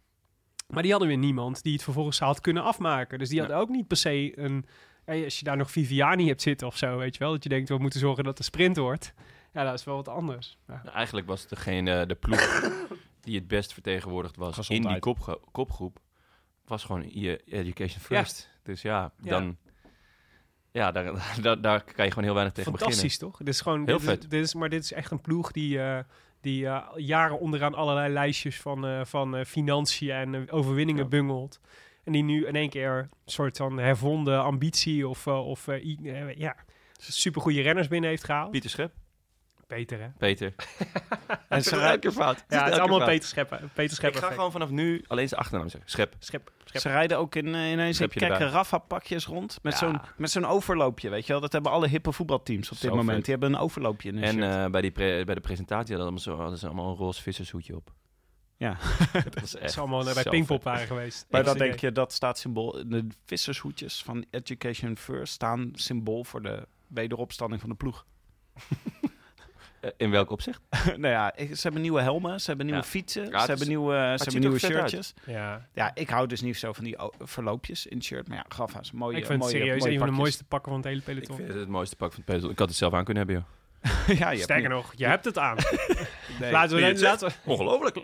Maar 0.67 0.81
die 0.81 0.91
hadden 0.91 1.09
weer 1.09 1.17
niemand 1.17 1.63
die 1.63 1.73
het 1.73 1.83
vervolgens 1.83 2.19
had 2.19 2.41
kunnen 2.41 2.63
afmaken. 2.63 3.19
Dus 3.19 3.29
die 3.29 3.39
hadden 3.39 3.57
ook 3.57 3.69
niet 3.69 3.87
per 3.87 3.97
se 3.97 4.39
een... 4.39 4.65
als 5.05 5.39
je 5.39 5.43
daar 5.45 5.57
nog 5.57 5.71
Viviani 5.71 6.27
hebt 6.27 6.41
zitten 6.41 6.67
of 6.67 6.77
zo, 6.77 6.97
weet 6.97 7.13
je 7.13 7.19
wel. 7.19 7.31
Dat 7.31 7.43
je 7.43 7.49
denkt, 7.49 7.69
we 7.69 7.77
moeten 7.77 7.99
zorgen 7.99 8.23
dat 8.23 8.37
de 8.37 8.43
sprint 8.43 8.77
wordt. 8.77 9.13
Ja, 9.53 9.63
dat 9.63 9.73
is 9.73 9.83
wel 9.83 9.95
wat 9.95 10.07
anders. 10.07 10.57
Ja. 10.67 10.81
Nou, 10.83 10.95
eigenlijk 10.95 11.27
was 11.27 11.47
degene, 11.47 12.05
de 12.05 12.15
ploeg 12.15 12.69
die 13.21 13.35
het 13.35 13.47
best 13.47 13.73
vertegenwoordigd 13.73 14.35
was 14.35 14.69
in 14.69 14.81
die 14.81 14.99
kopge- 14.99 15.39
kopgroep, 15.51 15.99
was 16.65 16.83
gewoon 16.83 17.03
je 17.09 17.37
education 17.45 18.01
first. 18.01 18.49
Dus 18.63 18.81
ja, 18.81 19.11
Ja. 19.21 19.29
dan... 19.29 19.57
Ja, 20.71 20.91
daar, 20.91 21.11
daar, 21.41 21.61
daar 21.61 21.83
kan 21.83 22.05
je 22.05 22.09
gewoon 22.11 22.23
heel 22.23 22.33
weinig 22.33 22.53
tegen 22.53 22.77
Fantastisch, 22.77 23.17
toch? 23.17 23.37
Dit 23.37 23.47
is 23.47 23.61
gewoon... 23.61 23.85
Heel 23.85 23.97
dit 23.97 24.05
vet. 24.05 24.23
Is, 24.23 24.29
dit 24.29 24.43
is, 24.43 24.53
maar 24.53 24.69
dit 24.69 24.83
is 24.83 24.93
echt 24.93 25.11
een 25.11 25.21
ploeg 25.21 25.51
die... 25.51 25.79
eh, 25.81 25.99
die 26.41 26.65
eh, 26.67 26.83
jaren 26.95 27.39
onderaan 27.39 27.73
allerlei 27.75 28.13
lijstjes 28.13 28.61
van, 28.61 28.85
eh, 28.85 29.05
van 29.05 29.45
financiën 29.45 30.11
en 30.35 30.51
overwinningen 30.51 31.03
Ja. 31.03 31.09
bungelt. 31.09 31.59
En 32.03 32.11
die 32.11 32.23
nu 32.23 32.45
in 32.47 32.55
één 32.55 32.69
keer 32.69 32.97
een 32.99 33.09
soort 33.25 33.57
van 33.57 33.77
hervonden 33.77 34.43
ambitie 34.43 35.07
of, 35.07 35.27
of 35.27 35.67
ja, 36.35 36.55
supergoeie 36.97 37.61
renners 37.61 37.87
binnen 37.87 38.09
heeft 38.09 38.23
gehaald. 38.23 38.51
beginnen. 38.51 38.71
Pieter 38.77 38.91
Schep, 38.91 38.98
Peter, 39.69 39.99
hè? 40.01 40.07
Peter. 40.17 40.53
En 41.49 41.63
ze 41.63 41.69
ze, 41.69 41.75
elke 41.75 41.99
keer 41.99 42.11
fout. 42.11 42.43
Ja, 42.47 42.63
het 42.63 42.73
is 42.73 42.79
allemaal 42.79 43.05
Peter 43.05 43.27
Scheppen. 43.27 43.57
Peter 43.59 43.83
Ik 43.83 43.91
Scheppen. 43.91 44.21
ga 44.21 44.29
gewoon 44.31 44.51
vanaf 44.51 44.69
nu 44.69 45.03
alleen 45.07 45.27
zijn 45.27 45.39
achternaam 45.41 45.69
zeggen. 45.69 45.89
Schep. 45.89 46.15
Schep, 46.19 46.51
Schep. 46.65 46.81
ze 46.81 46.89
rijden 46.89 47.17
ook 47.17 47.35
in, 47.35 47.55
eh, 47.55 47.71
ineens 47.71 47.99
in 47.99 48.09
kekke. 48.09 48.45
Rafa-pakjes 48.49 49.25
rond. 49.25 49.59
Met 49.61 49.73
Ja. 49.73 49.79
zo'n 49.79 49.99
met 50.17 50.31
zo'n 50.31 50.45
overloopje, 50.45 51.09
weet 51.09 51.25
je 51.25 51.31
wel. 51.31 51.41
Dat 51.41 51.51
hebben 51.51 51.71
alle 51.71 51.87
hippe 51.87 52.11
voetbalteams 52.11 52.71
op 52.71 52.79
dit 52.79 52.89
Zo 52.89 52.95
moment. 52.95 53.15
vet. 53.15 53.25
Die 53.25 53.33
hebben 53.33 53.53
een 53.53 53.59
overloopje 53.59 54.09
in 54.09 54.15
hun 54.23 54.43
En 54.43 54.63
eh, 54.63 54.71
bij, 54.71 54.81
die 54.81 54.91
pre- 54.91 55.23
bij 55.25 55.35
de 55.35 55.41
presentatie 55.41 55.95
hadden, 55.95 56.01
allemaal 56.01 56.19
zo, 56.19 56.35
hadden 56.37 56.57
ze 56.59 56.65
allemaal 56.65 56.89
een 56.89 56.95
roze 56.97 57.21
vissershoedje 57.21 57.75
op. 57.75 57.93
Ja. 58.57 58.77
dat 59.13 59.41
is 59.43 59.51
Dat 59.51 59.61
echt 59.61 59.69
is 59.71 59.77
allemaal 59.77 60.07
eh, 60.07 60.13
bij 60.13 60.23
Pinkpop 60.23 60.63
waren 60.63 60.87
geweest. 60.87 61.25
Maar 61.29 61.41
idee. 61.41 61.53
denk 61.55 61.79
je, 61.79 61.91
dat 61.91 62.13
staat 62.13 62.37
symbool. 62.37 62.71
De 62.87 63.07
vissershoedjes 63.25 64.03
van 64.03 64.25
Education 64.31 64.97
First 64.97 65.33
staan 65.33 65.69
symbool 65.73 66.23
voor 66.23 66.41
de 66.41 66.67
wederopstanding 66.87 67.61
van 67.61 67.69
de 67.69 67.75
ploeg. 67.75 68.05
Eh, 69.81 69.89
in 69.97 70.11
welk 70.11 70.29
opzicht? 70.29 70.61
nou 70.85 71.07
ja, 71.07 71.35
ik- 71.35 71.55
ze 71.55 71.61
hebben 71.61 71.81
nieuwe 71.81 72.01
helmen, 72.01 72.39
ze 72.41 72.47
hebben 72.47 72.65
nieuwe 72.65 72.81
Ja. 72.81 72.87
fietsen, 72.87 73.21
Ja, 73.23 73.27
ze 73.29 73.35
het 73.37 73.47
hebben 73.47 73.61
is- 73.61 73.67
nieuwe, 73.67 73.93
ze 74.17 74.23
hebben 74.23 74.39
nieuwe 74.41 74.59
shirtjes. 74.59 75.13
Ja. 75.25 75.67
Ja, 75.73 75.91
ik 75.95 76.09
hou 76.09 76.27
dus 76.27 76.41
niet 76.41 76.57
zo 76.57 76.73
van 76.73 76.83
die 76.83 76.95
verloopjes 77.19 77.85
in 77.87 77.97
het 77.97 78.05
shirt. 78.05 78.27
Maar 78.27 78.37
ja, 78.37 78.45
Gaffa 78.47 78.79
is 78.79 78.91
een 78.91 78.97
mooie 78.97 79.17
ik 79.17 79.25
vind 79.25 79.43
het 79.43 79.51
mooie, 79.51 79.63
serieus 79.63 79.79
mooie 79.79 79.93
een 79.93 79.99
van 79.99 80.07
de 80.07 80.13
mooiste 80.13 80.43
pakken 80.43 80.71
van 80.71 80.79
het 80.81 80.87
hele 80.89 80.99
Ik 80.99 81.05
peloton. 81.05 81.35
vind 81.35 81.47
het 81.47 81.57
het 81.57 81.67
mooiste 81.67 81.95
pak 81.95 82.07
van 82.09 82.17
het 82.17 82.25
peloton. 82.25 82.51
Ik 82.51 82.59
had 82.59 82.67
het 82.67 82.77
zelf 82.77 82.93
aan 82.93 83.03
kunnen 83.03 83.25
hebben, 83.27 83.45
joh. 83.45 83.57
ja, 84.07 84.13
je 84.13 84.23
hebt 84.23 84.41
Sterker 84.41 84.69
nog, 84.69 84.93
je 84.95 85.05
hebt 85.05 85.25
het 85.25 85.37
aan. 85.37 85.55
nee, 86.39 86.51
laten 86.51 86.75
we, 86.77 86.83
het 86.83 87.01
laten 87.01 87.27
we, 87.27 87.33
Ongelooflijk. 87.45 87.99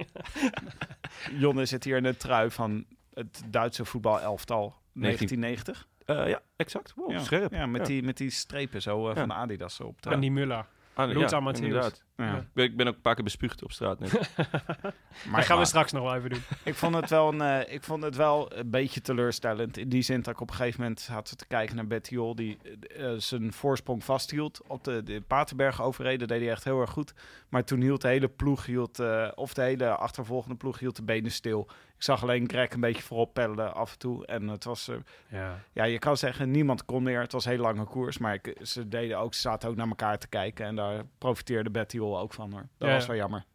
Jonne 1.38 1.66
zit 1.66 1.84
hier 1.84 1.98
in 1.98 2.04
de 2.04 2.18
trui 2.18 2.52
van 2.52 2.86
het 3.14 3.42
Duitse 3.50 3.86
voetbalelftal 3.86 4.76
1990. 4.94 5.88
Eh, 6.06 6.28
ja, 6.30 6.42
exact. 6.56 6.94
Wow, 6.96 7.12
ja. 7.12 7.20
scherp. 7.20 7.52
Ja, 7.54 7.66
met, 7.66 7.82
Ja. 7.82 7.88
Die, 7.88 8.04
met 8.04 8.18
die 8.18 8.30
strepen 8.30 8.82
zo 8.82 9.08
Ja. 9.08 9.14
van 9.16 9.28
de 9.28 9.34
Adidas 9.34 9.80
op 9.80 10.08
aan 10.08 10.20
die 10.20 10.32
Muller. 10.32 10.66
Ah, 10.96 11.12
ja, 11.12 11.40
Matthäus. 11.40 11.62
inderdaad. 11.62 12.04
Ja. 12.16 12.26
Ja. 12.26 12.38
Ik 12.38 12.54
ben, 12.54 12.66
ik 12.66 12.78
ben 12.78 12.88
ook 12.88 12.96
een 12.96 13.02
paar 13.02 13.16
keer 13.16 13.24
bespuugd 13.24 13.64
op 13.64 13.72
straat. 13.72 14.00
net. 14.00 14.12
Maar 15.32 15.44
gaan 15.44 15.58
we 15.58 15.66
straks 15.66 15.92
nog 15.92 16.04
wel 16.04 16.16
even 16.16 16.30
doen. 16.30 16.42
Ik 16.64 16.76
vond 16.76 16.96
het 16.96 17.10
wel 17.10 17.34
een, 17.34 17.42
eh, 17.42 17.74
ik 17.74 17.84
vond 17.84 18.04
het 18.04 18.16
wel 18.16 18.56
een 18.56 18.70
beetje 18.70 19.02
teleurstellend. 19.02 19.78
In 19.78 19.90
die 19.90 20.02
zin 20.02 20.22
dat 20.22 20.34
ik 20.34 20.42
op 20.42 20.50
een 20.50 20.56
gegeven 20.56 20.82
moment 20.82 21.00
zat 21.00 21.38
te 21.38 21.48
kijken 21.48 21.76
naar 21.76 21.88
Bettiol. 21.88 22.36
Die 22.36 22.58
eh, 22.98 23.14
zijn 23.18 23.54
voorsprong 23.54 24.04
vasthield. 24.04 24.62
Op 24.68 24.84
de, 24.84 25.04
de 25.04 25.22
Paterberg 25.22 25.82
overreden 25.82 26.28
deed 26.28 26.40
hij 26.42 26.50
echt 26.50 26.64
heel 26.64 26.82
erg 26.82 26.90
goed. 26.90 27.14
Maar 27.56 27.64
toen 27.64 27.82
hield 27.82 28.02
de 28.02 28.08
hele 28.08 28.28
ploeg, 28.28 28.66
hield, 28.66 29.00
eh, 29.00 29.32
of 29.36 29.54
de 29.54 29.62
hele 29.62 29.90
achtervolgende 29.90 30.56
ploeg, 30.56 30.80
hield 30.80 30.96
de 30.96 31.04
benen 31.04 31.32
stil. 31.32 31.70
Ik 31.96 32.04
zag 32.04 32.22
alleen 32.22 32.50
Greg 32.50 32.72
een 32.74 32.80
beetje 32.80 33.04
voorop 33.04 33.34
peddelen 33.34 33.74
af 33.76 33.92
en 33.92 33.98
toe. 33.98 34.26
En 34.26 34.48
het 34.48 34.64
was, 34.64 34.88
eh, 34.88 34.96
Ja. 35.30 35.60
ja, 35.74 35.84
je 35.84 36.00
kan 36.00 36.18
zeggen, 36.18 36.52
niemand 36.52 36.86
kon 36.86 37.04
meer. 37.04 37.20
Het 37.20 37.32
was 37.32 37.46
een 37.46 37.52
hele 37.52 37.64
lange 37.64 37.84
koers. 37.86 38.18
Maar 38.18 38.34
ik, 38.34 38.58
ze, 38.62 38.88
deden 38.88 39.20
ook, 39.20 39.34
ze 39.34 39.40
zaten 39.42 39.70
ook 39.70 39.76
naar 39.76 39.88
elkaar 39.88 40.18
te 40.18 40.28
kijken. 40.28 40.66
En 40.66 40.76
daar 40.76 41.04
profiteerde 41.18 41.70
Bettiol 41.70 42.20
ook 42.20 42.34
van 42.34 42.52
hoor. 42.52 42.68
Dat 42.78 42.88
Ja. 42.90 42.94
was 42.96 43.06
wel 43.06 43.16
jammer. 43.16 43.46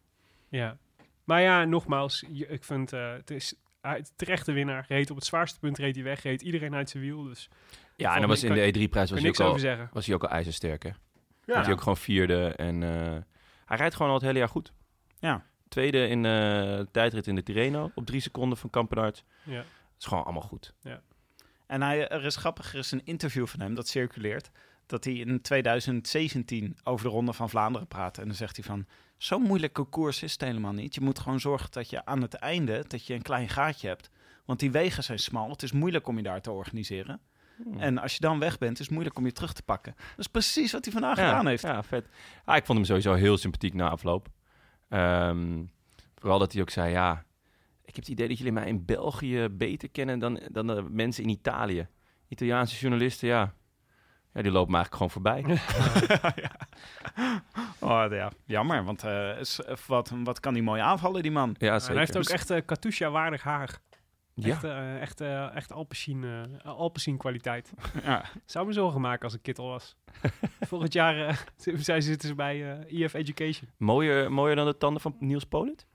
Ja. 0.49 0.77
Maar 1.23 1.41
ja, 1.41 1.63
nogmaals, 1.65 2.23
je- 2.31 2.47
ik 2.47 2.63
vind 2.63 2.93
eh, 2.93 3.11
het 3.11 3.29
is 3.31 3.53
terecht 4.15 4.45
de 4.45 4.51
winnaar. 4.53 4.85
Reed 4.87 5.09
op 5.09 5.15
het 5.15 5.25
zwaarste 5.25 5.59
punt, 5.59 5.77
reed 5.77 5.95
hij 5.95 6.03
weg. 6.03 6.23
Reed 6.23 6.41
iedereen 6.41 6.75
uit 6.75 6.89
zijn 6.89 7.03
wiel. 7.03 7.23
Dus 7.23 7.49
Ja, 7.95 8.13
en 8.13 8.19
dan 8.19 8.29
was 8.29 8.43
in 8.43 8.53
de 8.53 8.59
E3-prijs 8.67 9.09
kan 9.11 9.21
was, 9.23 9.35
hij 9.37 9.73
ook 9.75 9.79
al- 9.79 9.87
was 9.93 10.05
hij 10.05 10.15
ook 10.15 10.23
al 10.23 10.29
ijzersterk, 10.29 10.83
hè? 10.83 10.89
Ja. 10.89 11.53
Dat 11.55 11.63
hij 11.65 11.73
ook 11.73 11.79
gewoon 11.81 11.97
vierde. 11.97 12.47
En 12.47 12.83
eh, 12.83 13.17
hij 13.71 13.79
rijdt 13.79 13.95
gewoon 13.95 14.11
al 14.11 14.17
het 14.17 14.25
hele 14.25 14.39
jaar 14.39 14.49
goed. 14.49 14.73
Ja. 15.19 15.45
Tweede 15.67 16.07
in 16.07 16.23
de 16.23 16.87
tijdrit 16.91 17.27
in 17.27 17.35
de 17.35 17.43
Tirreno. 17.43 17.91
Op 17.95 18.05
drie 18.05 18.21
seconden 18.21 18.57
van 18.57 18.69
Kampenaerts. 18.69 19.23
Ja. 19.43 19.57
Dat 19.57 19.65
is 19.99 20.05
gewoon 20.05 20.23
allemaal 20.23 20.41
goed. 20.41 20.73
En 21.67 21.81
hij, 21.81 22.07
er 22.07 22.25
is 22.25 22.35
grappig, 22.35 22.73
er 22.73 22.79
is 22.79 22.91
een 22.91 23.05
interview 23.05 23.47
van 23.47 23.59
hem 23.59 23.75
dat 23.75 23.87
circuleert. 23.87 24.51
Dat 24.85 25.03
hij 25.03 25.13
in 25.13 25.41
2017 25.41 26.77
over 26.83 27.05
de 27.05 27.11
Ronde 27.11 27.33
van 27.33 27.49
Vlaanderen 27.49 27.87
praat. 27.87 28.17
En 28.17 28.25
dan 28.25 28.35
zegt 28.35 28.55
hij 28.55 28.65
van, 28.65 28.85
zo'n 29.17 29.41
moeilijke 29.41 29.83
koers 29.83 30.23
is 30.23 30.31
het 30.31 30.41
helemaal 30.41 30.73
niet. 30.73 30.95
Je 30.95 31.01
moet 31.01 31.19
gewoon 31.19 31.39
zorgen 31.39 31.71
dat 31.71 31.89
je 31.89 32.05
aan 32.05 32.21
het 32.21 32.33
einde, 32.33 32.83
dat 32.87 33.05
je 33.05 33.13
een 33.13 33.21
klein 33.21 33.49
gaatje 33.49 33.87
hebt. 33.87 34.09
Want 34.45 34.59
die 34.59 34.71
wegen 34.71 35.03
zijn 35.03 35.19
smal. 35.19 35.49
Het 35.49 35.63
is 35.63 35.71
moeilijk 35.71 36.07
om 36.07 36.17
je 36.17 36.23
daar 36.23 36.41
te 36.41 36.51
organiseren. 36.51 37.21
Hmm. 37.63 37.79
En 37.79 37.97
als 37.97 38.13
je 38.13 38.19
dan 38.19 38.39
weg 38.39 38.57
bent, 38.57 38.73
is 38.79 38.85
het 38.85 38.89
moeilijk 38.93 39.17
om 39.17 39.25
je 39.25 39.31
terug 39.31 39.53
te 39.53 39.63
pakken. 39.63 39.93
Dat 39.97 40.17
is 40.19 40.27
precies 40.27 40.71
wat 40.71 40.83
hij 40.83 40.93
vandaag 40.93 41.15
gedaan 41.17 41.47
heeft. 41.47 41.63
Ja, 41.63 41.83
vet. 41.83 42.05
Ah, 42.45 42.55
ik 42.55 42.65
vond 42.65 42.77
hem 42.77 42.87
sowieso 42.87 43.13
heel 43.13 43.37
sympathiek 43.37 43.73
na 43.73 43.89
afloop. 43.89 44.27
Ehm, 44.89 45.63
vooral 46.15 46.39
dat 46.39 46.51
hij 46.53 46.61
ook 46.61 46.69
zei, 46.69 46.91
ja, 46.91 47.23
ik 47.81 47.95
heb 47.95 48.05
het 48.05 48.07
idee 48.07 48.27
dat 48.27 48.37
jullie 48.37 48.53
mij 48.53 48.67
in 48.67 48.85
België 48.85 49.47
beter 49.51 49.89
kennen 49.89 50.19
dan, 50.19 50.39
dan 50.51 50.67
de 50.67 50.85
mensen 50.89 51.23
in 51.23 51.29
Italië. 51.29 51.87
Italiaanse 52.27 52.79
journalisten, 52.79 53.27
ja, 53.27 53.53
ja 54.33 54.41
die 54.41 54.51
lopen 54.51 54.71
me 54.71 54.77
eigenlijk 54.77 54.95
gewoon 54.95 55.09
voorbij. 55.11 55.59
ja. 56.43 56.51
Oh, 57.79 58.05
ja. 58.09 58.31
Jammer, 58.45 58.83
want 58.83 59.03
eh, 59.03 59.39
is- 59.39 59.59
wat, 59.87 60.11
wat 60.23 60.39
kan 60.39 60.53
hij 60.53 60.61
mooi 60.61 60.81
aanvallen, 60.81 61.21
die 61.21 61.31
man. 61.31 61.55
Ja, 61.57 61.73
En 61.73 61.79
zeker. 61.79 61.95
hij 61.95 62.05
heeft 62.05 62.17
ook 62.17 62.33
echt 62.33 62.49
eh 62.49 62.61
Katusha-waardig 62.65 63.43
haar. 63.43 63.79
Ja. 64.33 64.49
Echt, 64.49 64.63
eh, 64.63 65.01
echt, 65.01 65.21
eh, 65.21 65.55
echt 65.55 65.71
Alpecin, 65.71 66.23
eh, 66.23 66.65
Alpecin 66.71 67.17
kwaliteit. 67.17 67.73
Ja. 68.03 68.25
Zou 68.45 68.65
me 68.67 68.73
zorgen 68.73 69.01
maken 69.01 69.23
als 69.23 69.33
ik 69.33 69.41
kittel 69.41 69.67
was. 69.67 69.95
Volgend 70.69 70.93
jaar 70.93 71.27
eh, 71.27 71.35
zij 71.77 72.01
zitten 72.01 72.27
ze 72.27 72.35
bij 72.35 72.71
eh 72.87 73.01
EF 73.03 73.13
Education. 73.13 73.69
Mooier, 73.77 74.31
mooier 74.31 74.55
dan 74.55 74.65
de 74.65 74.77
tanden 74.77 75.01
van 75.01 75.15
Niels 75.19 75.43
Polit? 75.45 75.85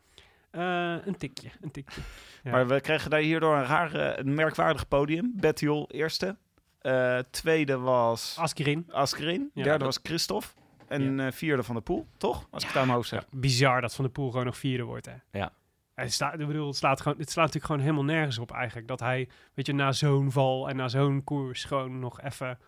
Eh, 0.50 0.94
een 1.04 1.16
tikje, 1.16 1.50
een 1.60 1.70
tikje. 1.70 2.00
Ja. 2.42 2.50
Maar 2.50 2.66
we 2.68 2.80
kregen 2.80 3.10
daar 3.10 3.20
hierdoor 3.20 3.56
een 3.56 3.64
raar, 3.64 3.94
eh, 3.94 4.18
een 4.24 4.34
merkwaardig 4.34 4.88
podium. 4.88 5.32
Bettiol 5.36 5.90
eerste. 5.90 6.36
Eh, 6.80 7.18
tweede 7.30 7.78
was 7.78 8.36
Askerin. 8.38 8.86
Askerin. 8.90 9.50
Ja, 9.54 9.62
derde 9.62 9.78
dat- 9.78 9.86
was 9.94 9.98
Christophe. 10.02 10.46
En 10.88 11.20
eh, 11.20 11.32
vierde 11.32 11.62
van 11.62 11.74
de 11.74 11.80
pool, 11.80 12.06
toch? 12.16 12.46
Als 12.50 12.62
ik 12.62 12.68
het 12.68 12.76
aan 12.78 12.84
mijn 12.84 12.96
hoofd 12.96 13.08
zeg. 13.08 13.26
Bizar 13.30 13.80
dat 13.80 13.94
Van 13.94 14.04
der 14.04 14.12
Poel 14.12 14.30
gewoon 14.30 14.44
nog 14.46 14.56
vierde 14.56 14.82
wordt, 14.84 15.06
hè? 15.06 15.38
Ja. 15.38 15.52
Het 15.96 16.12
staat, 16.12 16.40
ik 16.40 16.46
bedoel, 16.46 16.66
het 16.66 16.76
slaat, 16.76 17.00
gewoon, 17.00 17.18
het 17.18 17.30
slaat 17.30 17.44
natuurlijk 17.44 17.72
gewoon 17.72 17.80
helemaal 17.80 18.14
nergens 18.14 18.38
op 18.38 18.50
eigenlijk. 18.50 18.88
Dat 18.88 19.00
hij, 19.00 19.28
weet 19.54 19.66
je, 19.66 19.72
na 19.72 19.92
zo'n 19.92 20.32
val 20.32 20.68
en 20.68 20.76
na 20.76 20.88
zo'n 20.88 21.24
koers 21.24 21.64
gewoon 21.64 21.98
nog 21.98 22.20
even 22.20 22.58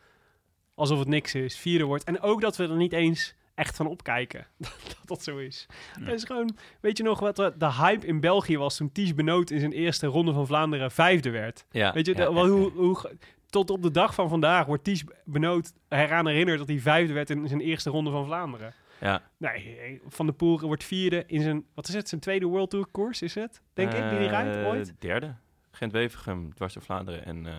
alsof 0.75 0.99
het 0.99 1.09
niks 1.09 1.35
is, 1.35 1.59
vierde 1.59 1.85
wordt. 1.85 2.05
En 2.05 2.21
ook 2.21 2.41
dat 2.41 2.57
we 2.57 2.63
er 2.69 2.77
niet 2.77 2.93
eens 2.93 3.35
echt 3.55 3.77
van 3.77 3.87
opkijken 3.87 4.47
dat 4.59 4.99
dat 5.05 5.23
zo 5.23 5.37
is. 5.37 5.67
Het 6.01 6.13
is 6.15 6.25
gewoon, 6.25 6.57
weet 6.81 6.97
je 6.97 7.03
nog 7.03 7.21
wat 7.21 7.37
de, 7.37 7.73
hype 7.73 8.07
in 8.07 8.21
België 8.21 8.59
was 8.59 8.77
toen 8.77 8.93
Ties 8.93 9.15
Benoot 9.15 9.51
in 9.51 9.61
zijn 9.61 9.73
eerste 9.73 10.07
ronde 10.07 10.33
van 10.33 10.47
Vlaanderen 10.47 10.91
vijfde 10.91 11.31
werd? 11.31 11.65
Ja, 11.71 11.93
Weet 11.93 12.07
je, 12.07 12.17
ja, 12.17 12.25
de- 12.27 12.33
wel 12.33 12.47
ja, 12.47 12.53
hoe, 12.53 12.71
hoe, 12.71 13.17
tot 13.47 13.71
op 13.71 13.83
de 13.83 13.91
dag 13.91 14.15
van 14.15 14.29
vandaag 14.29 14.67
wordt 14.67 14.85
Ties 14.85 15.05
Benoot 15.25 15.73
eraan 15.89 16.27
herinnerd 16.27 16.59
dat 16.59 16.69
hij 16.69 16.79
vijfde 16.79 17.13
werd 17.13 17.31
in 17.31 17.49
zijn 17.49 17.61
eerste 17.61 17.91
ronde 17.91 18.11
van 18.11 18.25
Vlaanderen. 18.25 18.75
Ja. 19.01 19.23
Nee, 19.37 20.01
Van 20.07 20.27
der 20.27 20.35
Poel 20.35 20.61
wordt 20.61 20.85
vierde 20.85 21.25
in 21.27 21.43
zijn, 21.43 21.65
wat 21.75 21.89
is 21.89 21.95
het, 21.95 22.09
zijn 22.09 22.21
tweede 22.21 22.47
World 22.47 22.71
Tour 22.71 22.87
koers 22.87 23.23
is 23.23 23.35
het? 23.35 23.63
Denk 23.73 23.93
ik, 23.93 23.97
die 24.09 24.19
hij 24.19 24.27
rijdt 24.27 24.57
Eh, 24.57 24.67
ooit? 24.67 24.95
Derde. 25.01 25.35
Gent-Wevergem, 25.71 26.55
dwars 26.55 26.75
door 26.75 26.83
Vlaanderen 26.83 27.25
en 27.25 27.47
eh, 27.47 27.55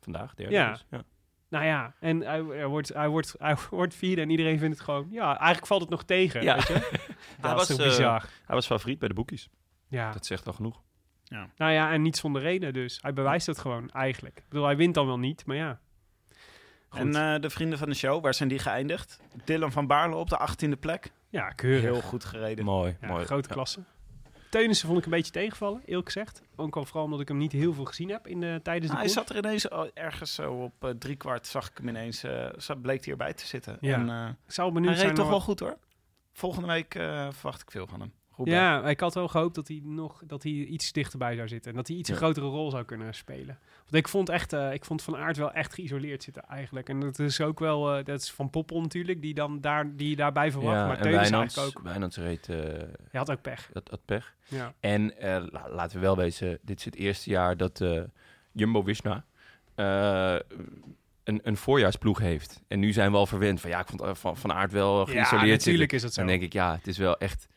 vandaag 0.00 0.34
derde. 0.34 0.52
Ja. 0.54 0.70
dus, 0.70 0.86
ja. 0.90 1.02
Nou 1.48 1.64
ja, 1.64 1.94
en 2.00 2.20
hij, 2.20 2.42
hij 2.42 2.66
wordt, 2.66 2.88
hij, 2.88 3.08
wordt, 3.08 3.34
hij 3.38 3.56
wordt 3.70 3.94
vierde 3.94 4.22
en 4.22 4.30
iedereen 4.30 4.58
vindt 4.58 4.74
het 4.76 4.84
gewoon, 4.84 5.08
ja, 5.10 5.36
eigenlijk 5.36 5.66
valt 5.66 5.80
het 5.80 5.90
nog 5.90 6.04
tegen, 6.04 6.42
Ja. 6.42 6.54
weet 6.54 6.66
je? 6.66 6.72
Hij 6.82 6.90
Dat 7.40 7.52
was, 7.52 7.70
is 7.70 7.76
toch 7.76 7.78
eh, 7.78 7.84
bizar. 7.92 8.20
Hij 8.46 8.54
was 8.54 8.66
favoriet 8.66 8.98
bij 8.98 9.08
de 9.08 9.14
boekies. 9.14 9.48
Ja, 9.88 10.12
Dat 10.12 10.26
zegt 10.26 10.46
al 10.46 10.52
genoeg. 10.52 10.82
nou 11.56 11.72
ja, 11.72 11.92
en 11.92 12.02
niet 12.02 12.16
zonder 12.16 12.42
reden 12.42 12.72
dus. 12.72 12.98
Hij 13.02 13.12
bewijst 13.12 13.46
het 13.46 13.58
gewoon, 13.58 13.90
eigenlijk. 13.90 14.36
Ik 14.38 14.48
bedoel, 14.48 14.64
hij 14.64 14.76
wint 14.76 14.94
dan 14.94 15.06
wel 15.06 15.18
niet, 15.18 15.46
maar 15.46 15.56
ja. 15.56 15.80
Goed. 16.92 17.00
En 17.00 17.34
eh, 17.34 17.40
de 17.40 17.50
vrienden 17.50 17.78
van 17.78 17.88
de 17.88 17.94
show, 17.94 18.22
waar 18.22 18.34
zijn 18.34 18.48
die 18.48 18.58
geëindigd? 18.58 19.20
Dylan 19.44 19.72
van 19.72 19.86
Baarle 19.86 20.16
op 20.16 20.28
de 20.28 20.48
18e 20.50 20.78
plek. 20.80 21.12
ja, 21.28 21.48
keurig. 21.50 21.82
Heel 21.82 22.00
goed 22.00 22.24
gereden. 22.24 22.64
Mooi, 22.64 22.96
Ja, 23.00 23.06
mooi. 23.08 23.24
grote 23.24 23.48
Ja. 23.48 23.54
klasse. 23.54 23.80
Teunissen 24.50 24.86
vond 24.86 24.98
ik 24.98 25.04
een 25.04 25.10
beetje 25.10 25.32
tegenvallen, 25.32 25.82
eerlijk 25.84 26.06
gezegd. 26.06 26.42
Ook 26.56 26.76
al 26.76 26.84
vooral 26.84 27.04
omdat 27.04 27.20
ik 27.20 27.28
hem 27.28 27.36
niet 27.36 27.52
heel 27.52 27.72
veel 27.74 27.84
gezien 27.84 28.08
heb 28.08 28.26
in 28.26 28.40
de, 28.40 28.60
tijdens 28.62 28.86
de 28.90 28.96
Nou, 28.96 29.06
hij 29.06 29.14
koers. 29.14 29.26
zat 29.28 29.28
er 29.30 29.36
ineens 29.36 29.68
oh, 29.68 29.86
ergens 29.94 30.34
zo 30.34 30.52
op 30.52 30.84
eh, 30.84 30.90
driekwart, 30.90 31.46
zag 31.46 31.70
ik 31.70 31.76
hem 31.78 31.88
ineens, 31.88 32.22
eh, 32.22 32.46
zat, 32.56 32.82
bleek 32.82 33.02
hij 33.04 33.12
erbij 33.12 33.32
te 33.32 33.46
zitten. 33.46 33.76
Ja. 33.80 33.94
En, 33.94 34.08
eh, 34.10 34.28
Ik 34.46 34.52
zou 34.52 34.66
hij 34.66 34.74
benieuwd 34.76 34.92
reed 34.94 35.02
zijn 35.04 35.14
toch 35.14 35.28
wel 35.28 35.40
goed 35.40 35.60
hoor. 35.60 35.76
Volgende 36.32 36.68
week 36.68 36.94
eh, 36.94 37.28
verwacht 37.30 37.62
ik 37.62 37.70
veel 37.70 37.86
van 37.86 38.00
hem. 38.00 38.12
Ja, 38.44 38.84
ik 38.88 39.00
had 39.00 39.14
wel 39.14 39.28
gehoopt 39.28 39.54
dat 39.54 39.68
hij 39.68 39.80
nog 39.84 40.22
dat 40.26 40.42
hij 40.42 40.52
iets 40.52 40.92
dichterbij 40.92 41.34
zou 41.36 41.48
zitten 41.48 41.70
en 41.70 41.76
dat 41.76 41.88
hij 41.88 41.96
iets 41.96 42.08
een 42.08 42.14
Ja. 42.14 42.20
grotere 42.20 42.46
rol 42.46 42.70
zou 42.70 42.84
kunnen 42.84 43.14
spelen. 43.14 43.58
Want 43.76 43.94
ik 43.94 44.08
vond 44.08 44.28
echt, 44.28 44.52
eh, 44.52 44.72
ik 44.72 44.84
vond 44.84 45.02
Van 45.02 45.16
Aert 45.16 45.36
wel 45.36 45.52
echt 45.52 45.74
geïsoleerd 45.74 46.22
zitten 46.22 46.42
eigenlijk. 46.48 46.88
En 46.88 47.00
dat 47.00 47.18
is 47.18 47.40
ook 47.40 47.58
wel, 47.58 47.94
eh, 47.96 48.04
dat 48.04 48.20
is 48.20 48.30
van 48.32 48.50
Poppel 48.50 48.80
natuurlijk, 48.80 49.22
die 49.22 49.34
dan 49.34 49.60
daar, 49.60 49.96
die 49.96 50.16
daarbij 50.16 50.50
verwacht. 50.50 50.76
Ja, 50.76 50.86
maar 50.86 51.00
Wijnands, 51.02 51.30
eigenlijk 51.30 51.78
ook. 51.78 51.84
Wijnands 51.84 52.16
reed, 52.16 52.48
eh, 52.48 52.56
Hij 52.56 52.86
had 53.12 53.30
ook 53.30 53.42
pech. 53.42 53.70
dat, 53.72 54.00
pech. 54.04 54.34
Ja. 54.48 54.72
En 54.80 55.14
la- 55.50 55.68
laten 55.70 55.96
we 55.96 56.02
wel 56.02 56.16
wezen, 56.16 56.58
dit 56.62 56.78
is 56.78 56.84
het 56.84 56.94
eerste 56.96 57.30
jaar 57.30 57.56
dat 57.56 57.84
Jumbo-Visma 58.52 59.24
een, 61.24 61.40
een 61.42 61.56
voorjaarsploeg 61.56 62.18
heeft. 62.18 62.62
En 62.68 62.78
nu 62.80 62.92
zijn 62.92 63.10
we 63.10 63.16
al 63.16 63.26
verwend 63.26 63.60
van, 63.60 63.70
ja, 63.70 63.80
ik 63.80 63.86
vond 63.86 64.18
Van, 64.18 64.36
van 64.36 64.52
Aert 64.52 64.72
wel 64.72 64.98
Ja, 64.98 65.04
geïsoleerd 65.04 65.30
zitten. 65.30 65.56
natuurlijk 65.58 65.92
is 65.92 66.02
dat 66.02 66.12
zo. 66.12 66.20
Dan 66.20 66.30
denk 66.30 66.42
ik, 66.42 66.52
ja, 66.52 66.74
het 66.76 66.86
is 66.86 66.98
wel 66.98 67.18
echt 67.18 67.48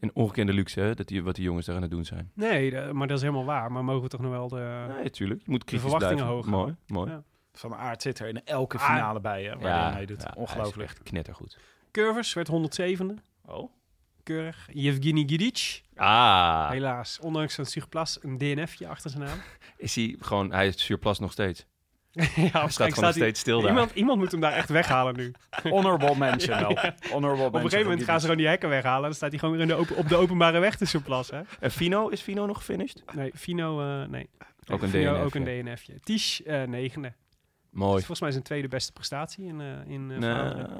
een 0.00 0.10
ongekende 0.14 0.52
luxe 0.52 0.80
hè, 0.80 0.94
dat 0.94 1.08
die, 1.08 1.22
wat 1.22 1.34
die 1.34 1.44
jongens 1.44 1.66
daar 1.66 1.76
aan 1.76 1.82
het 1.82 1.90
doen 1.90 2.04
zijn. 2.04 2.30
Nee, 2.34 2.70
de- 2.70 2.90
maar 2.92 3.06
dat 3.06 3.16
is 3.16 3.22
helemaal 3.22 3.44
waar. 3.44 3.72
Maar 3.72 3.84
mogen 3.84 4.02
we 4.02 4.08
toch 4.08 4.20
nog 4.20 4.30
wel 4.30 4.48
de... 4.48 4.84
nee, 4.88 5.02
natuurlijk. 5.02 5.40
Je 5.44 5.50
moet 5.50 5.64
kritisch 5.64 5.90
verwachtingen 5.90 6.24
hoog 6.24 6.46
Mooi, 6.46 6.74
mooi. 6.86 7.10
Ja. 7.10 7.22
Van 7.52 7.74
Aert 7.74 8.02
zit 8.02 8.18
er 8.18 8.28
in 8.28 8.44
elke 8.44 8.78
Ah. 8.78 8.84
finale 8.86 9.20
bij 9.20 9.44
hè, 9.44 9.58
waar 9.58 9.82
hij 9.90 9.94
meedoet. 9.94 10.22
ja, 10.22 10.32
hij 10.34 10.42
is 10.42 10.50
Ongelooflijk. 10.50 10.88
echt 10.90 11.02
knettergoed. 11.02 11.58
Curvers 11.90 12.32
werd 12.32 12.48
107e. 12.48 13.14
Oh. 13.44 13.70
Keurig. 14.22 14.68
Yevgeny 14.72 15.24
Gidic. 15.26 15.82
Ah, 15.96 16.70
Helaas, 16.70 17.18
ondanks 17.20 17.58
een 17.58 17.66
Surplas, 17.66 18.18
een 18.22 18.38
DNFje 18.38 18.88
achter 18.88 19.10
zijn 19.10 19.22
naam. 19.22 19.38
is 19.76 19.94
hij 19.94 20.16
gewoon, 20.20 20.52
hij 20.52 20.66
is 20.66 20.84
surplus 20.84 21.18
nog 21.18 21.32
steeds. 21.32 21.66
Ja, 22.16 22.22
Hij 22.60 22.68
staat 22.70 22.88
gewoon 22.88 23.04
nog 23.04 23.12
steeds 23.12 23.40
stil 23.40 23.60
daar. 23.60 23.70
Iemand, 23.70 23.90
iemand 23.94 24.18
moet 24.18 24.30
hem 24.30 24.40
daar 24.40 24.52
echt 24.52 24.68
weghalen 24.68 25.16
nu. 25.16 25.32
Honorable 25.62 26.16
mention 26.26 26.60
wel. 26.60 26.70
Ja. 26.70 26.94
Honorable 27.10 27.46
Op 27.46 27.54
een 27.54 27.60
gegeven 27.60 27.84
moment 27.84 28.04
gaan 28.04 28.16
ze 28.20 28.26
gewoon 28.26 28.40
die 28.40 28.48
hekken 28.48 28.68
weghalen. 28.68 29.02
Dan 29.02 29.14
staat 29.14 29.30
hij 29.30 29.38
gewoon 29.38 29.54
weer 29.54 29.62
in 29.62 29.68
de 29.68 29.74
open, 29.74 29.96
op 29.96 30.08
de 30.08 30.16
openbare 30.16 30.58
weg 30.58 30.76
te 30.76 30.84
Surplas. 30.84 31.30
Hè? 31.30 31.40
En 31.60 31.70
Fino, 31.70 32.08
is 32.08 32.20
Fino 32.20 32.46
nog 32.46 32.56
gefinished? 32.56 33.02
Nee, 33.14 33.30
Fino, 33.34 33.80
eh, 33.80 34.08
nee. 34.08 34.28
Ook 34.70 34.82
een 34.82 34.88
Fino, 34.88 35.12
DNF, 35.14 35.24
ook 35.24 35.34
een. 35.34 35.44
DNFje. 35.44 36.00
Tisch, 36.00 36.42
eh, 36.42 36.62
negende. 36.62 37.08
Dat 37.08 37.84
Mooi. 37.84 37.90
is 37.90 37.98
volgens 37.98 38.20
mij 38.20 38.30
zijn 38.30 38.42
tweede 38.42 38.68
beste 38.68 38.92
prestatie 38.92 39.46
in, 39.46 39.60
eh 39.60 39.66
in 39.86 40.10
eh, 40.10 40.18
Nee, 40.18 40.30
Vlaanderen. 40.30 40.70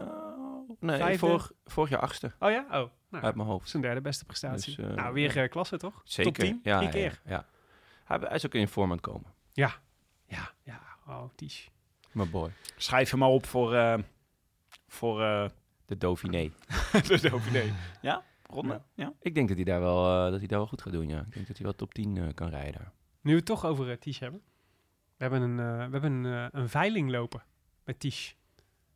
nee 0.80 0.96
Vijfde? 0.98 1.18
vorig, 1.18 1.52
vorig 1.64 1.90
jaar 1.90 2.00
achtste 2.00 2.32
Oh 2.38 2.50
ja? 2.50 2.64
Oh, 2.70 2.90
nou, 3.10 3.24
uit 3.24 3.34
mijn 3.34 3.48
hoofd. 3.48 3.68
zijn 3.68 3.82
derde 3.82 4.00
beste 4.00 4.24
prestatie. 4.24 4.76
Dus, 4.76 4.86
nou, 4.94 5.14
weer 5.14 5.48
klasse 5.48 5.76
toch? 5.76 6.00
Zeker. 6.04 6.32
Top 6.32 6.44
10, 6.44 6.60
ja, 6.62 6.76
drie 6.76 6.88
ja, 6.88 6.94
keer. 6.94 7.20
Ja, 7.26 7.46
Hij, 8.04 8.18
hij 8.20 8.34
is 8.36 8.46
ook 8.46 8.54
in 8.54 8.68
vorm 8.68 8.90
aan 8.90 8.96
het 8.96 9.06
komen. 9.06 9.32
Ja, 9.52 9.70
ja, 10.26 10.50
ja. 10.62 10.80
Oh, 11.06 11.24
Tisch. 11.34 11.70
Maar 12.12 12.28
boy. 12.28 12.50
Schrijf 12.76 13.10
hem 13.10 13.18
maar 13.18 13.28
op 13.28 13.46
voor, 13.46 13.74
eh, 13.74 13.98
voor 14.88 15.22
eh, 15.22 15.48
De 15.86 15.96
Dauphiné. 15.96 16.50
de 17.08 17.18
Dauphiné. 17.20 17.74
Ja? 18.02 18.24
Ronde? 18.50 18.82
Ja. 18.94 19.12
Ik 19.20 19.34
denk 19.34 19.48
dat 19.48 19.56
hij 19.56 19.66
daar 19.66 19.80
wel, 19.80 20.04
eh, 20.06 20.30
dat 20.30 20.38
hij 20.38 20.46
daar 20.46 20.58
wel 20.58 20.66
goed 20.66 20.82
gaat 20.82 20.92
doen, 20.92 21.08
ja. 21.08 21.20
Ik 21.20 21.32
denk 21.32 21.46
dat 21.46 21.56
hij 21.56 21.66
wel 21.66 21.74
top 21.74 21.94
10 21.94 22.16
eh, 22.16 22.34
kan 22.34 22.48
rijden 22.48 22.72
daar. 22.72 22.92
Nu 23.20 23.30
we 23.30 23.36
het 23.36 23.46
toch 23.46 23.64
over 23.64 23.88
uh, 23.88 23.96
Tisch 23.96 24.18
hebben. 24.18 24.42
We 25.16 25.24
hebben 25.24 25.42
een, 25.42 25.58
eh, 25.58 25.86
we 25.86 25.92
hebben 25.92 26.12
een, 26.12 26.48
een 26.52 26.68
veiling 26.68 27.10
lopen 27.10 27.42
met 27.84 28.00
Tisch. 28.00 28.36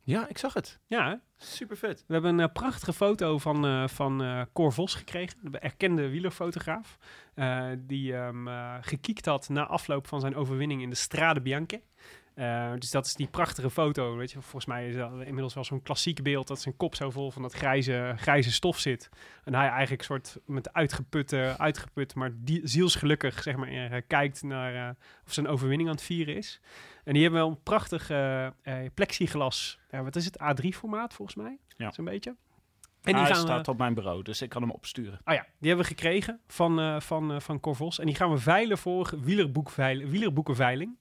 Ja, 0.03 0.27
ik 0.27 0.37
zag 0.37 0.53
het. 0.53 0.79
Ja? 0.87 1.21
Super 1.37 1.77
vet. 1.77 2.03
We 2.07 2.13
hebben 2.13 2.33
een 2.33 2.47
eh, 2.47 2.53
prachtige 2.53 2.93
foto 2.93 3.37
van, 3.37 3.65
eh 3.65 3.87
van 3.87 4.23
eh 4.23 4.41
Cor 4.53 4.73
Vos 4.73 4.95
gekregen, 4.95 5.51
de 5.51 5.59
erkende 5.59 6.09
wielerfotograaf. 6.09 6.97
die 7.77 8.15
eh, 8.15 8.77
gekiekt 8.81 9.25
had 9.25 9.49
na 9.49 9.65
afloop 9.65 10.07
van 10.07 10.19
zijn 10.19 10.35
overwinning 10.35 10.81
in 10.81 10.89
de 10.89 10.95
Strade 10.95 11.41
Bianche. 11.41 11.81
Eh, 12.41 12.71
dus 12.79 12.91
dat 12.91 13.05
is 13.05 13.13
die 13.13 13.27
prachtige 13.27 13.69
foto. 13.69 14.15
Weet 14.15 14.31
je, 14.31 14.41
volgens 14.41 14.65
mij 14.65 14.87
is 14.87 14.95
dat 14.95 15.11
inmiddels 15.11 15.53
wel 15.53 15.63
zo'n 15.63 15.81
klassiek 15.81 16.23
beeld 16.23 16.47
dat 16.47 16.61
zijn 16.61 16.77
kop 16.77 16.95
zo 16.95 17.09
vol 17.09 17.31
van 17.31 17.41
dat 17.41 17.53
grijze, 17.53 18.13
grijze 18.17 18.51
stof 18.51 18.79
zit. 18.79 19.09
En 19.43 19.53
hij 19.53 19.67
eigenlijk 19.67 20.03
soort 20.03 20.37
met 20.45 20.73
uitgeputte, 20.73 21.55
uitgeput, 21.57 22.15
maar 22.15 22.31
die, 22.35 22.61
zielsgelukkig 22.63 23.43
zeg 23.43 23.55
maar, 23.55 23.67
eh, 23.67 24.01
kijkt 24.07 24.43
naar 24.43 24.75
eh, 24.75 24.95
of 25.25 25.33
zijn 25.33 25.47
overwinning 25.47 25.89
aan 25.89 25.95
het 25.95 26.03
vieren 26.03 26.35
is. 26.35 26.61
En 27.03 27.13
die 27.13 27.21
hebben 27.21 27.41
wel 27.41 27.49
een 27.49 27.63
prachtig 27.63 28.11
plexiglas. 28.93 29.79
Wat 29.89 30.15
is 30.15 30.25
het? 30.25 30.37
A3-formaat 30.39 31.13
volgens 31.13 31.37
mij. 31.37 31.59
Ja. 31.77 31.91
Zo'n 31.91 32.05
beetje. 32.05 32.29
En 32.29 33.13
die 33.13 33.15
Hij 33.15 33.25
gaan 33.25 33.41
staat 33.41 33.65
we, 33.65 33.71
op 33.71 33.77
mijn 33.77 33.93
bureau, 33.93 34.23
dus 34.23 34.41
ik 34.41 34.49
kan 34.49 34.61
hem 34.61 34.71
opsturen. 34.71 35.19
oh 35.25 35.33
ja, 35.33 35.45
die 35.59 35.67
hebben 35.69 35.85
we 35.85 35.91
gekregen 35.91 36.39
van, 36.47 37.01
van, 37.01 37.41
van 37.41 37.59
Corvos. 37.59 37.99
En 37.99 38.05
die 38.05 38.15
gaan 38.15 38.31
we 38.31 38.37
veilen 38.37 38.77
voor 38.77 39.13
wielerboekenveiling. 39.21 40.97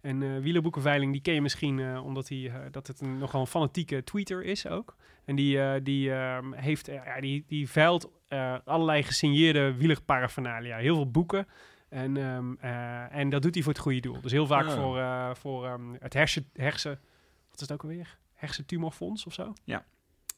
En 0.00 0.22
eh 0.22 0.38
wielerboekenveiling, 0.38 1.12
die 1.12 1.20
ken 1.20 1.34
je 1.34 1.42
misschien 1.42 1.78
eh, 1.78 2.04
omdat 2.04 2.28
hij, 2.28 2.46
eh, 2.46 2.54
dat 2.70 2.86
het 2.86 3.00
een, 3.00 3.18
nogal 3.18 3.40
een 3.40 3.46
fanatieke 3.46 4.04
tweeter 4.04 4.44
is 4.44 4.66
ook. 4.66 4.96
En 5.24 5.36
die, 5.36 5.82
die, 5.82 6.12
ehm, 6.12 6.52
heeft, 6.52 6.86
ja, 6.86 7.20
die, 7.20 7.44
die 7.46 7.68
veilt 7.68 8.10
allerlei 8.64 9.02
gesigneerde 9.02 9.74
wielerparaphernalia. 9.74 10.76
Heel 10.76 10.94
veel 10.94 11.10
boeken. 11.10 11.46
En, 11.88 12.16
ehm, 12.16 12.54
eh, 12.60 13.14
en 13.16 13.28
dat 13.28 13.42
doet 13.42 13.54
hij 13.54 13.62
voor 13.62 13.72
het 13.72 13.82
goede 13.82 14.00
doel. 14.00 14.20
Dus 14.20 14.32
heel 14.32 14.46
vaak 14.46 14.66
Ah. 14.66 14.74
voor, 14.74 15.36
voor 15.36 15.66
ehm, 15.66 15.92
het 15.98 16.12
hersen, 16.14 16.48
hersen... 16.52 17.00
Wat 17.48 17.54
is 17.54 17.60
het 17.60 17.72
ook 17.72 17.82
alweer? 17.82 18.18
Hersentumorfonds 18.34 19.26
of 19.26 19.32
zo? 19.32 19.52
Ja. 19.64 19.84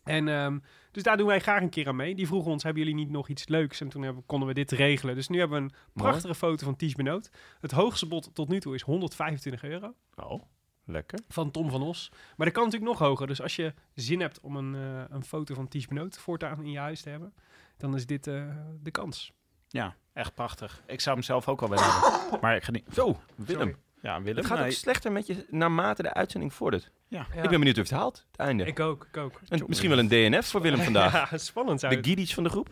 En 0.05 0.29
ehm, 0.29 0.59
dus 0.91 1.03
daar 1.03 1.17
doen 1.17 1.27
wij 1.27 1.41
graag 1.41 1.63
een 1.63 1.69
keer 1.71 1.89
aan 1.89 1.97
mee. 1.97 2.15
Die 2.15 2.27
vroegen 2.27 2.51
ons, 2.51 2.63
hebben 2.63 2.83
jullie 2.83 2.99
niet 2.99 3.11
nog 3.11 3.29
iets 3.29 3.49
leuks? 3.49 3.81
En 3.81 3.89
toen 3.89 4.03
hebben, 4.03 4.27
konden 4.27 4.49
we 4.49 4.55
dit 4.55 4.71
regelen. 4.71 5.15
Dus 5.15 5.29
nu 5.29 5.39
hebben 5.39 5.57
we 5.59 5.65
een 5.65 5.73
Mooi. 5.93 6.09
prachtige 6.11 6.35
foto 6.35 6.65
van 6.65 6.77
Ties 6.77 6.95
Benoot. 6.95 7.31
Het 7.61 7.71
hoogste 7.71 8.07
bod 8.07 8.31
tot 8.35 8.49
nu 8.49 8.61
toe 8.61 8.75
is 8.75 8.83
125 8.83 9.63
euro 9.65 9.95
Oh, 10.17 10.43
lekker. 10.85 11.19
van 11.29 11.51
Tom 11.51 11.71
van 11.71 11.83
Os. 11.83 12.09
Maar 12.37 12.47
dat 12.47 12.55
kan 12.55 12.65
natuurlijk 12.65 12.91
nog 12.93 13.09
hoger. 13.09 13.27
Dus 13.27 13.43
als 13.43 13.57
je 13.57 13.75
zin 13.95 14.21
hebt 14.21 14.41
om 14.41 14.57
een, 14.57 14.75
eh, 14.75 15.05
een 15.09 15.25
foto 15.25 15.55
van 15.55 15.69
Ties 15.69 15.87
Benoot 15.87 16.19
voortaan 16.19 16.65
in 16.65 16.71
je 16.71 16.79
huis 16.79 17.03
te 17.03 17.09
hebben, 17.11 17.35
dan 17.77 17.95
is 17.95 18.07
dit 18.07 18.27
eh, 18.27 18.57
de 18.83 18.91
kans. 18.91 19.33
Ja, 19.69 19.97
echt 20.13 20.35
prachtig. 20.35 20.83
Ik 20.87 21.01
zou 21.01 21.17
hem 21.17 21.25
zelf 21.25 21.49
ook 21.49 21.63
al 21.63 21.69
willen 21.69 21.85
hebben. 21.85 22.41
Maar 22.43 22.57
ik 22.57 22.63
ga 22.65 22.71
niet... 22.71 22.87
Zo, 22.93 23.17
Willem. 23.37 23.59
Sorry. 23.69 23.77
Ja, 24.03 24.23
Willem. 24.23 24.37
Het 24.37 24.47
gaat 24.47 24.59
nee. 24.59 24.67
ook 24.67 24.73
slechter 24.73 25.13
met 25.13 25.27
je 25.27 25.47
naarmate 25.51 26.03
de 26.03 26.15
uitzending 26.15 26.55
vordert. 26.55 26.91
Ja. 27.09 27.27
Ja. 27.35 27.43
Ik 27.43 27.49
ben 27.49 27.59
benieuwd 27.59 27.79
of 27.79 27.83
het 27.89 27.93
haalt, 27.99 28.27
het 28.31 28.41
einde. 28.41 28.65
Ik 28.65 28.81
ook, 28.81 29.07
ik 29.11 29.17
ook. 29.17 29.41
En 29.49 29.63
misschien 29.67 29.89
wel 29.91 29.99
een 29.99 30.09
DNF 30.09 30.47
voor 30.47 30.61
Willem 30.61 30.81
vandaag. 30.91 31.31
Ja, 31.31 31.39
spannend 31.39 31.81
zou 31.81 31.97
De. 31.97 32.09
Giedic 32.09 32.29
van 32.35 32.43
de 32.43 32.49
groep. 32.51 32.69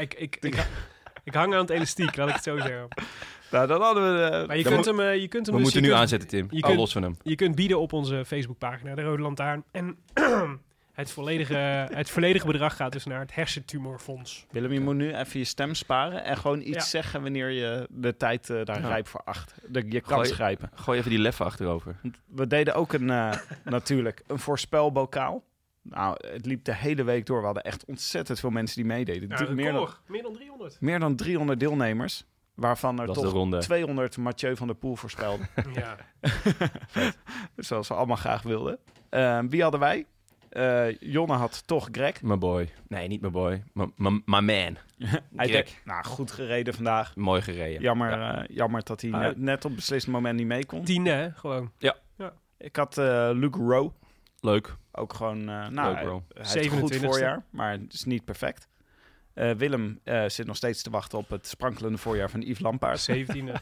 Ik, 0.00 0.14
ik, 0.14 0.36
ik, 0.40 0.66
ik 1.24 1.34
hang 1.34 1.52
aan 1.54 1.60
het 1.60 1.70
elastiek, 1.70 2.16
laat 2.16 2.28
ik 2.28 2.34
het 2.34 2.42
zo 2.44 2.56
zeggen. 2.56 2.88
Nou, 3.50 3.66
dan 3.66 3.80
hadden 3.82 4.02
we... 4.02 4.30
de- 4.30 4.44
Maar 4.46 4.56
je 4.56 4.62
Dan 4.62 4.72
kunt 4.72 4.84
hem, 4.84 5.00
eh, 5.00 5.20
je 5.20 5.28
kunt 5.28 5.46
hem 5.46 5.54
We 5.54 5.62
dus- 5.62 5.62
moeten 5.62 5.82
nu 5.82 5.88
kunt- 5.88 6.00
aanzetten, 6.00 6.28
Tim. 6.28 6.46
je 6.50 6.60
kunt- 6.60 6.76
los 6.76 6.92
van 6.92 7.02
hem. 7.02 7.16
Je 7.22 7.34
kunt 7.34 7.54
bieden 7.54 7.80
op 7.80 7.92
onze 7.92 8.24
Facebookpagina, 8.24 8.94
de 8.94 9.02
Rode 9.02 9.22
Lantaarn. 9.22 9.64
En 9.70 9.96
het 10.98 11.10
volledige, 11.10 11.54
het 11.94 12.10
volledige 12.10 12.46
bedrag 12.46 12.76
gaat 12.76 12.92
dus 12.92 13.04
naar 13.04 13.20
het 13.20 13.34
hersentumorfonds. 13.34 14.46
Willem, 14.50 14.72
je 14.72 14.80
moet 14.80 14.94
nu 14.94 15.14
even 15.14 15.38
je 15.38 15.44
stem 15.44 15.74
sparen 15.74 16.24
en 16.24 16.36
gewoon 16.36 16.60
iets 16.60 16.70
Ja. 16.70 16.80
zeggen 16.80 17.22
wanneer 17.22 17.50
je 17.50 17.86
de 17.90 18.16
tijd 18.16 18.50
eh, 18.50 18.64
daar 18.64 18.80
Ja. 18.80 18.88
rijp 18.88 19.06
voor 19.08 19.20
acht. 19.24 19.54
De, 19.68 19.78
je 19.78 19.90
Gooi- 19.90 20.00
kans 20.02 20.30
grijpen. 20.30 20.70
Gooi 20.74 20.98
even 20.98 21.10
die 21.10 21.18
leffen 21.18 21.44
achterover. 21.46 21.96
We 22.26 22.46
deden 22.46 22.74
ook 22.74 22.92
een, 22.92 23.10
eh, 23.10 23.32
natuurlijk, 23.64 24.22
een 24.26 24.38
voorspelbokaal. 24.38 25.44
Nou, 25.82 26.16
het 26.30 26.46
liep 26.46 26.64
de 26.64 26.74
hele 26.74 27.04
week 27.04 27.26
door. 27.26 27.38
We 27.38 27.44
hadden 27.44 27.64
echt 27.64 27.84
ontzettend 27.84 28.40
veel 28.40 28.50
mensen 28.50 28.76
die 28.76 28.84
meededen. 28.84 29.28
Drie- 29.28 29.48
meer, 29.50 29.72
dan, 29.72 29.88
meer 30.06 30.22
dan 30.22 30.32
300. 30.32 30.80
meer 30.80 30.98
dan 30.98 31.16
300 31.16 31.60
deelnemers. 31.60 32.24
Waarvan 32.54 33.00
er 33.00 33.06
Dat 33.06 33.14
toch 33.14 33.32
ronde. 33.32 33.58
200 33.58 34.16
Mathieu 34.16 34.56
van 34.56 34.66
der 34.66 34.76
Poel 34.76 34.96
voorspelden. 34.96 35.48
Ja. 35.74 35.96
zoals 37.56 37.88
we 37.88 37.94
allemaal 37.94 38.16
graag 38.16 38.42
wilden. 38.42 38.78
Eh, 39.08 39.40
wie 39.48 39.62
hadden 39.62 39.80
wij? 39.80 40.06
Eh, 40.58 40.96
Jonne 41.00 41.32
had 41.34 41.66
toch 41.66 41.88
Greg. 41.92 42.22
My 42.22 42.38
boy. 42.38 42.68
Nee, 42.88 43.08
niet 43.08 43.20
my 43.20 43.30
boy. 43.30 43.62
My 44.24 44.40
man. 44.40 44.46
Hij 45.36 45.48
Greg. 45.48 45.64
deed- 45.64 45.80
nou, 45.84 46.04
goed 46.04 46.30
gereden 46.30 46.74
vandaag. 46.74 47.16
Mooi 47.16 47.42
gereden. 47.42 47.80
Jammer, 47.82 48.10
Ja. 48.10 48.42
eh, 48.42 48.56
jammer 48.56 48.84
dat 48.84 49.00
hij 49.00 49.12
Ah, 49.12 49.20
net, 49.20 49.36
net 49.36 49.56
op 49.56 49.70
het 49.70 49.74
beslissend 49.74 50.14
moment 50.14 50.36
niet 50.36 50.46
mee 50.46 50.66
kon. 50.66 50.84
Tiende, 50.84 51.10
hè? 51.10 51.30
Gewoon. 51.30 51.72
Ik 52.58 52.76
had 52.76 52.98
eh, 52.98 53.30
Luke 53.32 53.58
Rowe. 53.58 53.92
Leuk. 54.40 54.76
Ook 54.92 55.12
gewoon, 55.12 55.38
eh 55.40 55.68
nou, 55.68 55.86
Leuk, 55.86 55.94
hij, 55.94 56.04
bro. 56.04 56.22
hij 56.34 56.68
goed 56.68 56.92
27e. 56.94 57.00
voorjaar, 57.04 57.44
maar 57.50 57.70
het 57.72 57.92
is 57.92 58.04
niet 58.04 58.24
perfect. 58.24 58.68
Eh, 59.34 59.50
Willem 59.50 60.00
eh, 60.04 60.24
zit 60.28 60.46
nog 60.46 60.56
steeds 60.56 60.82
te 60.82 60.90
wachten 60.90 61.18
op 61.18 61.28
het 61.30 61.46
sprankelende 61.46 61.98
voorjaar 61.98 62.30
van 62.30 62.40
Yves 62.40 62.58
Lampaard, 62.58 63.10
17e. 63.10 63.52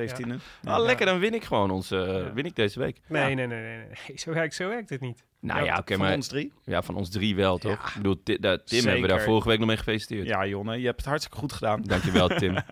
17e. 0.00 0.34
Ah, 0.64 0.78
lekker, 0.84 1.06
dan 1.06 1.18
win 1.18 1.34
ik 1.34 1.44
gewoon 1.44 1.82
Ja. 1.88 2.32
win 2.32 2.44
ik 2.44 2.54
deze 2.56 2.78
week. 2.78 3.00
Nee, 3.08 3.34
nee, 3.34 3.46
nee, 3.46 3.60
nee, 3.62 3.76
nee. 4.06 4.18
Zo 4.18 4.32
werkt, 4.32 4.54
zo 4.54 4.68
werkt 4.68 4.90
het 4.90 5.00
niet. 5.00 5.24
Nou 5.44 5.64
ja, 5.64 5.78
oké, 5.78 5.94
van 5.94 6.04
maar 6.04 6.14
ons 6.14 6.28
drie. 6.28 6.52
ja, 6.64 6.82
van 6.82 6.96
ons 6.96 7.10
drie 7.10 7.36
wel, 7.36 7.58
toch? 7.58 7.88
Ik 7.88 7.94
bedoel, 7.96 8.22
Tim 8.22 8.38
hebben 8.84 9.00
we 9.00 9.06
daar 9.06 9.20
vorige 9.22 9.48
week 9.48 9.58
nog 9.58 9.66
mee 9.66 9.76
gefeliciteerd. 9.76 10.26
Ja, 10.26 10.46
Jonne, 10.46 10.78
je 10.80 10.86
hebt 10.86 10.96
het 10.96 11.06
hartstikke 11.06 11.38
goed 11.38 11.52
gedaan. 11.52 11.82
Dankjewel, 11.82 12.28
Tim. 12.28 12.56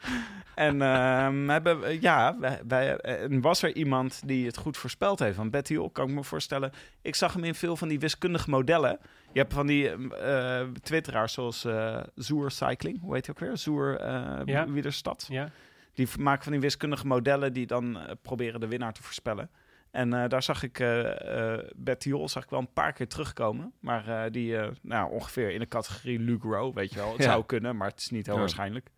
En 0.54 0.82
ehm, 0.82 1.48
hebben, 1.48 2.00
ja, 2.00 2.36
wij, 2.66 2.98
was 3.40 3.62
er 3.62 3.74
iemand 3.74 4.22
die 4.26 4.46
het 4.46 4.56
goed 4.56 4.76
voorspeld 4.76 5.18
heeft? 5.18 5.36
Van 5.36 5.50
Betty 5.50 5.74
Hol, 5.74 5.90
kan 5.90 6.08
ik 6.08 6.14
me 6.14 6.24
voorstellen. 6.24 6.72
Ik 7.02 7.14
zag 7.14 7.32
hem 7.32 7.44
in 7.44 7.54
veel 7.54 7.76
van 7.76 7.88
die 7.88 7.98
wiskundige 7.98 8.50
modellen. 8.50 8.98
Je 9.32 9.38
hebt 9.38 9.52
van 9.52 9.66
die 9.66 10.08
eh 10.16 10.62
twitteraars 10.82 11.32
zoals 11.32 11.64
eh 11.64 12.00
Zoer 12.14 12.50
Cycling, 12.50 13.00
hoe 13.00 13.14
heet 13.14 13.26
hij 13.26 13.34
ook 13.34 13.40
weer? 13.40 13.56
Zoer 13.56 13.96
eh 13.96 14.40
Ja. 14.44 14.70
Wielerstad. 14.70 15.26
Ja. 15.30 15.50
Die 15.94 16.08
maken 16.18 16.42
van 16.42 16.52
die 16.52 16.60
wiskundige 16.60 17.06
modellen 17.06 17.52
die 17.52 17.66
dan 17.66 17.98
eh, 17.98 18.12
proberen 18.22 18.60
de 18.60 18.68
winnaar 18.68 18.92
te 18.92 19.02
voorspellen. 19.02 19.50
En 19.90 20.12
eh, 20.14 20.28
daar 20.28 20.42
zag 20.42 20.62
ik 20.62 20.78
Betty 21.76 22.10
Hol 22.10 22.28
zag 22.28 22.42
ik 22.44 22.50
wel 22.50 22.60
een 22.60 22.72
paar 22.72 22.92
keer 22.92 23.08
terugkomen. 23.08 23.72
Maar 23.80 24.08
eh, 24.24 24.30
die 24.32 24.56
eh, 24.56 24.68
nou, 24.82 25.10
ongeveer 25.12 25.50
in 25.50 25.58
de 25.60 25.68
categorie 25.68 26.18
Luke 26.18 26.48
Rowe, 26.48 26.74
weet 26.74 26.90
je 26.92 26.98
wel. 26.98 27.12
Het 27.12 27.22
Ja. 27.22 27.30
zou 27.30 27.44
kunnen, 27.44 27.76
maar 27.76 27.88
het 27.88 28.00
is 28.00 28.10
niet 28.10 28.24
heel 28.26 28.34
Ja. 28.34 28.40
waarschijnlijk. 28.40 28.88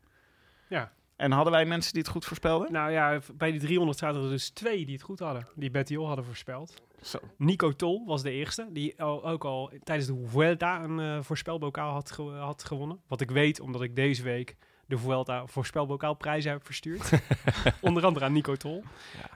Ja. 0.68 0.92
En 1.16 1.30
hadden 1.32 1.52
wij 1.52 1.64
mensen 1.64 1.92
die 1.92 2.02
het 2.02 2.10
goed 2.10 2.24
voorspelden? 2.24 2.72
Nou 2.72 2.90
ja, 2.90 3.18
bij 3.34 3.50
die 3.50 3.60
300 3.60 3.98
zaten 3.98 4.22
er 4.22 4.28
dus 4.28 4.50
twee 4.50 4.84
die 4.84 4.94
het 4.94 5.04
goed 5.04 5.18
hadden. 5.18 5.48
Die 5.54 5.70
Betty 5.70 5.94
Hol 5.94 6.06
hadden 6.06 6.24
voorspeld. 6.24 6.74
Zo. 7.02 7.18
Nico 7.36 7.70
Tol 7.72 8.06
was 8.06 8.22
de 8.22 8.30
eerste. 8.30 8.68
Die 8.70 9.02
al- 9.02 9.24
ook 9.28 9.44
al 9.44 9.70
tijdens 9.82 10.08
de 10.08 10.22
Vuelta 10.26 10.82
een 10.82 11.24
voorspelbokaal 11.24 11.92
had, 11.92 12.10
ge- 12.10 12.22
had 12.22 12.64
gewonnen. 12.64 13.00
Wat 13.06 13.20
ik 13.20 13.30
weet, 13.30 13.60
omdat 13.60 13.82
ik 13.82 13.96
deze 13.96 14.22
week 14.22 14.56
de 14.92 14.98
Vuelta 14.98 15.46
voorspelbokaal 15.46 16.14
prijzen 16.14 16.50
heb 16.50 16.64
verstuurd. 16.64 17.10
Onder 17.80 18.04
andere 18.04 18.24
aan 18.24 18.32
Nico 18.32 18.56
Tol. 18.56 18.84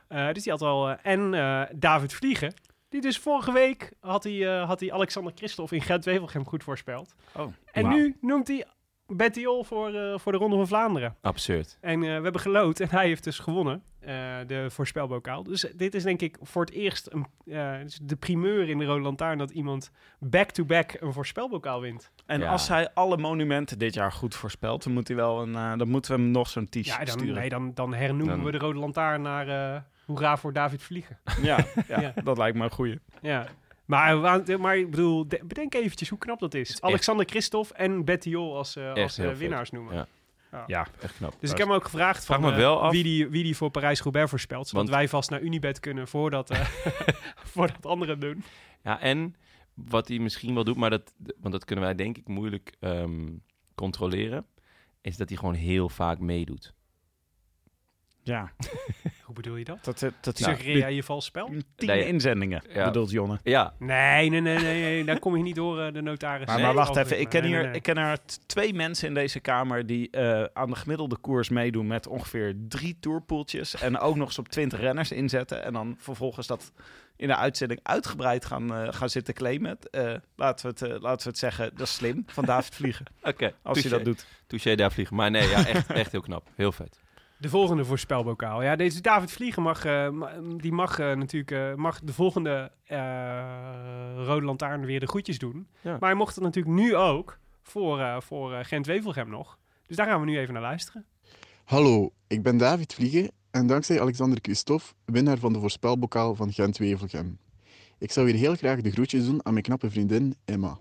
Eh, 0.08 0.32
dus 0.32 0.42
die 0.42 0.52
had 0.52 0.62
al... 0.62 0.88
eh, 0.88 0.96
en 1.02 1.34
eh, 1.34 1.62
David 1.74 2.12
Vliegen. 2.12 2.54
Die 2.88 3.00
dus 3.00 3.18
vorige 3.18 3.52
week 3.52 3.92
had 4.00 4.24
hij, 4.24 4.42
had 4.42 4.80
hij 4.80 4.92
Alexander 4.92 5.32
Christophe 5.34 5.74
in 5.74 5.82
Gent-Wevelgem 5.82 6.46
goed 6.46 6.62
voorspeld. 6.62 7.14
Oh. 7.36 7.52
En 7.72 7.88
nu 7.88 8.16
noemt 8.20 8.48
hij 8.48 8.64
Betty 9.06 9.44
Hol 9.44 9.64
voor, 9.64 9.94
eh, 9.94 10.18
voor 10.18 10.32
de 10.32 10.38
Ronde 10.38 10.56
van 10.56 10.66
Vlaanderen. 10.66 11.16
Absurd. 11.20 11.78
En 11.80 12.02
eh, 12.02 12.16
we 12.16 12.22
hebben 12.22 12.40
geloot 12.40 12.80
en 12.80 12.88
hij 12.90 13.06
heeft 13.06 13.24
dus 13.24 13.38
gewonnen, 13.38 13.82
eh, 14.00 14.14
de 14.46 14.66
voorspelbokaal. 14.70 15.42
Dus 15.42 15.66
dit 15.76 15.94
is 15.94 16.02
denk 16.02 16.20
ik 16.20 16.36
voor 16.42 16.64
het 16.64 16.74
eerst 16.74 17.08
een, 17.12 17.26
de 18.02 18.16
primeur 18.18 18.68
in 18.68 18.78
de 18.78 18.84
Rode 18.84 19.00
Lantaarn 19.02 19.38
dat 19.38 19.50
iemand 19.50 19.90
back-to-back 20.18 20.96
een 21.00 21.12
voorspelbokaal 21.12 21.80
wint. 21.80 22.10
En 22.26 22.40
Ja. 22.40 22.50
als 22.50 22.68
hij 22.68 22.90
alle 22.94 23.16
monumenten 23.16 23.78
dit 23.78 23.94
jaar 23.94 24.12
goed 24.12 24.34
voorspelt, 24.34 24.82
dan, 24.84 24.92
moet 24.92 25.08
hij 25.08 25.16
wel 25.16 25.42
een, 25.42 25.54
eh, 25.54 25.76
dan 25.78 25.88
moeten 25.88 26.16
we 26.16 26.20
hem 26.22 26.30
nog 26.30 26.48
zo'n 26.48 26.68
t-shirt 26.68 26.86
Ja, 26.86 26.98
dan, 26.98 27.06
sturen. 27.08 27.34
nee, 27.34 27.48
dan, 27.48 27.74
dan 27.74 27.94
hernoemen 27.94 28.36
Dan- 28.36 28.44
we 28.44 28.50
de 28.52 28.58
Rode 28.58 28.78
Lantaarn 28.78 29.22
naar 29.22 29.48
eh 29.74 29.80
Hoera 30.06 30.36
voor 30.36 30.52
David 30.52 30.82
Vliegen. 30.82 31.18
Ja, 31.42 31.56
ja, 31.88 32.00
Ja. 32.00 32.12
dat 32.24 32.38
lijkt 32.38 32.56
me 32.56 32.64
een 32.64 32.70
goeie. 32.70 32.98
Ja. 33.22 33.46
Maar, 33.86 34.16
maar 34.60 34.76
ik 34.78 34.90
bedoel, 34.90 35.28
de- 35.28 35.40
bedenk 35.44 35.74
eventjes 35.74 36.08
hoe 36.08 36.18
knap 36.18 36.38
dat 36.40 36.54
is. 36.54 36.70
echt- 36.70 36.82
Alexander 36.82 37.26
Christophe 37.26 37.74
en 37.74 38.04
Betty 38.04 38.28
Jol 38.28 38.56
als, 38.56 38.76
eh, 38.76 38.92
als 38.92 39.18
eh, 39.18 39.26
vet. 39.26 39.38
winnaars 39.38 39.70
noemen. 39.70 39.94
Ja. 39.94 40.06
Ja, 40.66 40.86
Echt 41.00 41.16
knap. 41.16 41.34
Dus 41.40 41.50
ik 41.50 41.56
heb 41.58 41.66
hem 41.66 41.76
ook 41.76 41.84
gevraagd 41.84 42.24
Vraag 42.24 42.40
van, 42.40 42.50
me 42.54 42.62
eh, 42.62 42.76
af- 42.80 42.92
wie, 42.92 43.02
die, 43.02 43.28
wie 43.28 43.42
die 43.42 43.56
voor 43.56 43.70
Parijs-Roubaix 43.70 44.30
voorspelt. 44.30 44.68
Zodat 44.68 44.84
Want- 44.86 44.96
wij 44.96 45.08
vast 45.08 45.30
naar 45.30 45.40
Unibet 45.40 45.80
kunnen 45.80 46.08
voordat, 46.08 46.50
voordat 47.52 47.86
anderen 47.86 48.20
doen. 48.20 48.42
Ja, 48.82 49.00
en 49.00 49.34
wat 49.74 50.08
hij 50.08 50.18
misschien 50.18 50.54
wel 50.54 50.64
doet, 50.64 50.76
maar 50.76 50.90
dat, 50.90 51.14
want 51.40 51.52
dat 51.52 51.64
kunnen 51.64 51.84
wij 51.84 51.94
denk 51.94 52.16
ik 52.18 52.28
moeilijk 52.28 52.74
ehm, 52.80 53.28
controleren, 53.74 54.46
is 55.00 55.16
dat 55.16 55.28
hij 55.28 55.38
gewoon 55.38 55.54
heel 55.54 55.88
vaak 55.88 56.18
meedoet. 56.18 56.74
Ja. 58.26 58.50
Hoe 59.24 59.34
bedoel 59.34 59.56
je 59.56 59.64
dat? 59.64 59.84
Dat, 59.84 59.98
dat, 59.98 60.12
dat 60.20 60.38
Suggereer 60.38 60.78
jij 60.78 60.94
je 60.94 61.02
vals 61.02 61.24
spel? 61.24 61.50
tien 61.76 61.88
Nee. 61.88 62.06
inzendingen, 62.06 62.62
Ja. 62.68 62.84
bedoelt 62.84 63.10
Jonne. 63.10 63.38
Ja, 63.42 63.74
Nee, 63.78 64.30
nee, 64.30 64.40
nee, 64.40 64.58
nee, 64.58 64.80
nee. 64.82 65.04
Daar 65.04 65.18
kom 65.18 65.36
je 65.36 65.42
niet 65.42 65.54
door 65.54 65.80
eh, 65.80 65.92
de 65.92 66.00
notaris. 66.02 66.46
Maar, 66.46 66.56
Nee, 66.56 66.64
maar 66.64 66.74
wacht 66.74 66.96
even, 66.96 67.20
ik 67.20 67.28
ken, 67.28 67.40
Nee, 67.42 67.50
hier, 67.50 67.58
nee, 67.60 67.66
nee. 67.68 67.76
ik 67.76 67.82
ken 67.82 67.96
er 67.96 68.18
twee 68.46 68.74
mensen 68.74 69.08
in 69.08 69.14
deze 69.14 69.40
kamer 69.40 69.86
die 69.86 70.10
eh, 70.10 70.44
aan 70.52 70.70
de 70.70 70.76
gemiddelde 70.76 71.16
koers 71.16 71.48
meedoen 71.48 71.86
met 71.86 72.06
ongeveer 72.06 72.54
drie 72.68 72.96
tourpoeltjes 73.00 73.74
en 73.80 73.98
ook 73.98 74.16
nog 74.16 74.26
eens 74.28 74.38
op 74.38 74.48
twintig 74.48 74.80
renners 74.80 75.12
inzetten 75.12 75.64
en 75.64 75.72
dan 75.72 75.94
vervolgens 75.98 76.46
dat 76.46 76.72
in 77.16 77.28
de 77.28 77.36
uitzending 77.36 77.80
uitgebreid 77.82 78.44
gaan, 78.44 78.74
eh, 78.74 78.92
gaan 78.92 79.10
zitten 79.10 79.34
claimen. 79.34 79.78
Eh, 79.90 80.14
laten, 80.36 80.66
we 80.66 80.72
het, 80.72 80.82
eh, 80.94 81.00
laten 81.02 81.22
we 81.22 81.28
het 81.28 81.38
zeggen, 81.38 81.70
dat 81.74 81.86
is 81.86 81.94
slim 81.94 82.22
van 82.26 82.44
David 82.44 82.74
Vliegen, 82.74 83.06
oké. 83.22 83.52
als 83.62 83.80
hij 83.80 83.90
dat 83.90 84.04
doet. 84.04 84.26
Touché 84.46 84.74
daar 84.74 84.92
vliegen. 84.92 85.16
Maar 85.16 85.30
nee, 85.30 85.48
ja, 85.48 85.66
echt, 85.66 85.90
echt 85.92 86.12
heel 86.12 86.20
knap. 86.20 86.48
Heel 86.54 86.72
vet. 86.72 87.00
De 87.38 87.48
volgende 87.48 87.84
voorspelbokaal. 87.84 88.62
Ja, 88.62 88.76
deze 88.76 89.00
David 89.00 89.32
Vliegen 89.32 89.62
mag, 89.62 89.84
eh, 89.84 90.08
die 90.56 90.72
mag 90.72 90.98
eh, 90.98 91.12
natuurlijk 91.12 91.50
eh, 91.50 91.74
mag 91.74 92.00
de 92.00 92.12
volgende 92.12 92.72
eh, 92.84 92.98
Rode 94.16 94.44
Lantaarn 94.46 94.84
weer 94.84 95.00
de 95.00 95.06
groetjes 95.06 95.38
doen. 95.38 95.66
Ja. 95.80 95.90
Maar 95.90 96.08
hij 96.08 96.14
mocht 96.18 96.34
het 96.34 96.44
natuurlijk 96.44 96.74
nu 96.74 96.96
ook 96.96 97.38
voor, 97.62 98.00
eh, 98.00 98.20
voor 98.20 98.52
Gent-Wevelgem 98.64 99.28
nog. 99.28 99.58
Dus 99.86 99.96
daar 99.96 100.06
gaan 100.06 100.20
we 100.20 100.26
nu 100.26 100.38
even 100.38 100.52
naar 100.54 100.62
luisteren. 100.62 101.04
Hallo, 101.64 102.10
ik 102.26 102.42
ben 102.42 102.56
David 102.56 102.94
Vliegen 102.94 103.30
en 103.50 103.66
dankzij 103.66 104.00
Alexander 104.00 104.38
Christophe, 104.42 104.86
winnaar 105.04 105.38
van 105.38 105.52
de 105.52 105.60
voorspelbokaal 105.60 106.34
van 106.34 106.52
Gent-Wevelgem. 106.52 107.38
Ik 107.98 108.12
zou 108.12 108.30
hier 108.30 108.38
heel 108.38 108.54
graag 108.54 108.80
de 108.80 108.90
groetjes 108.90 109.24
doen 109.24 109.44
aan 109.46 109.52
mijn 109.52 109.64
knappe 109.64 109.90
vriendin 109.90 110.36
Emma. 110.44 110.78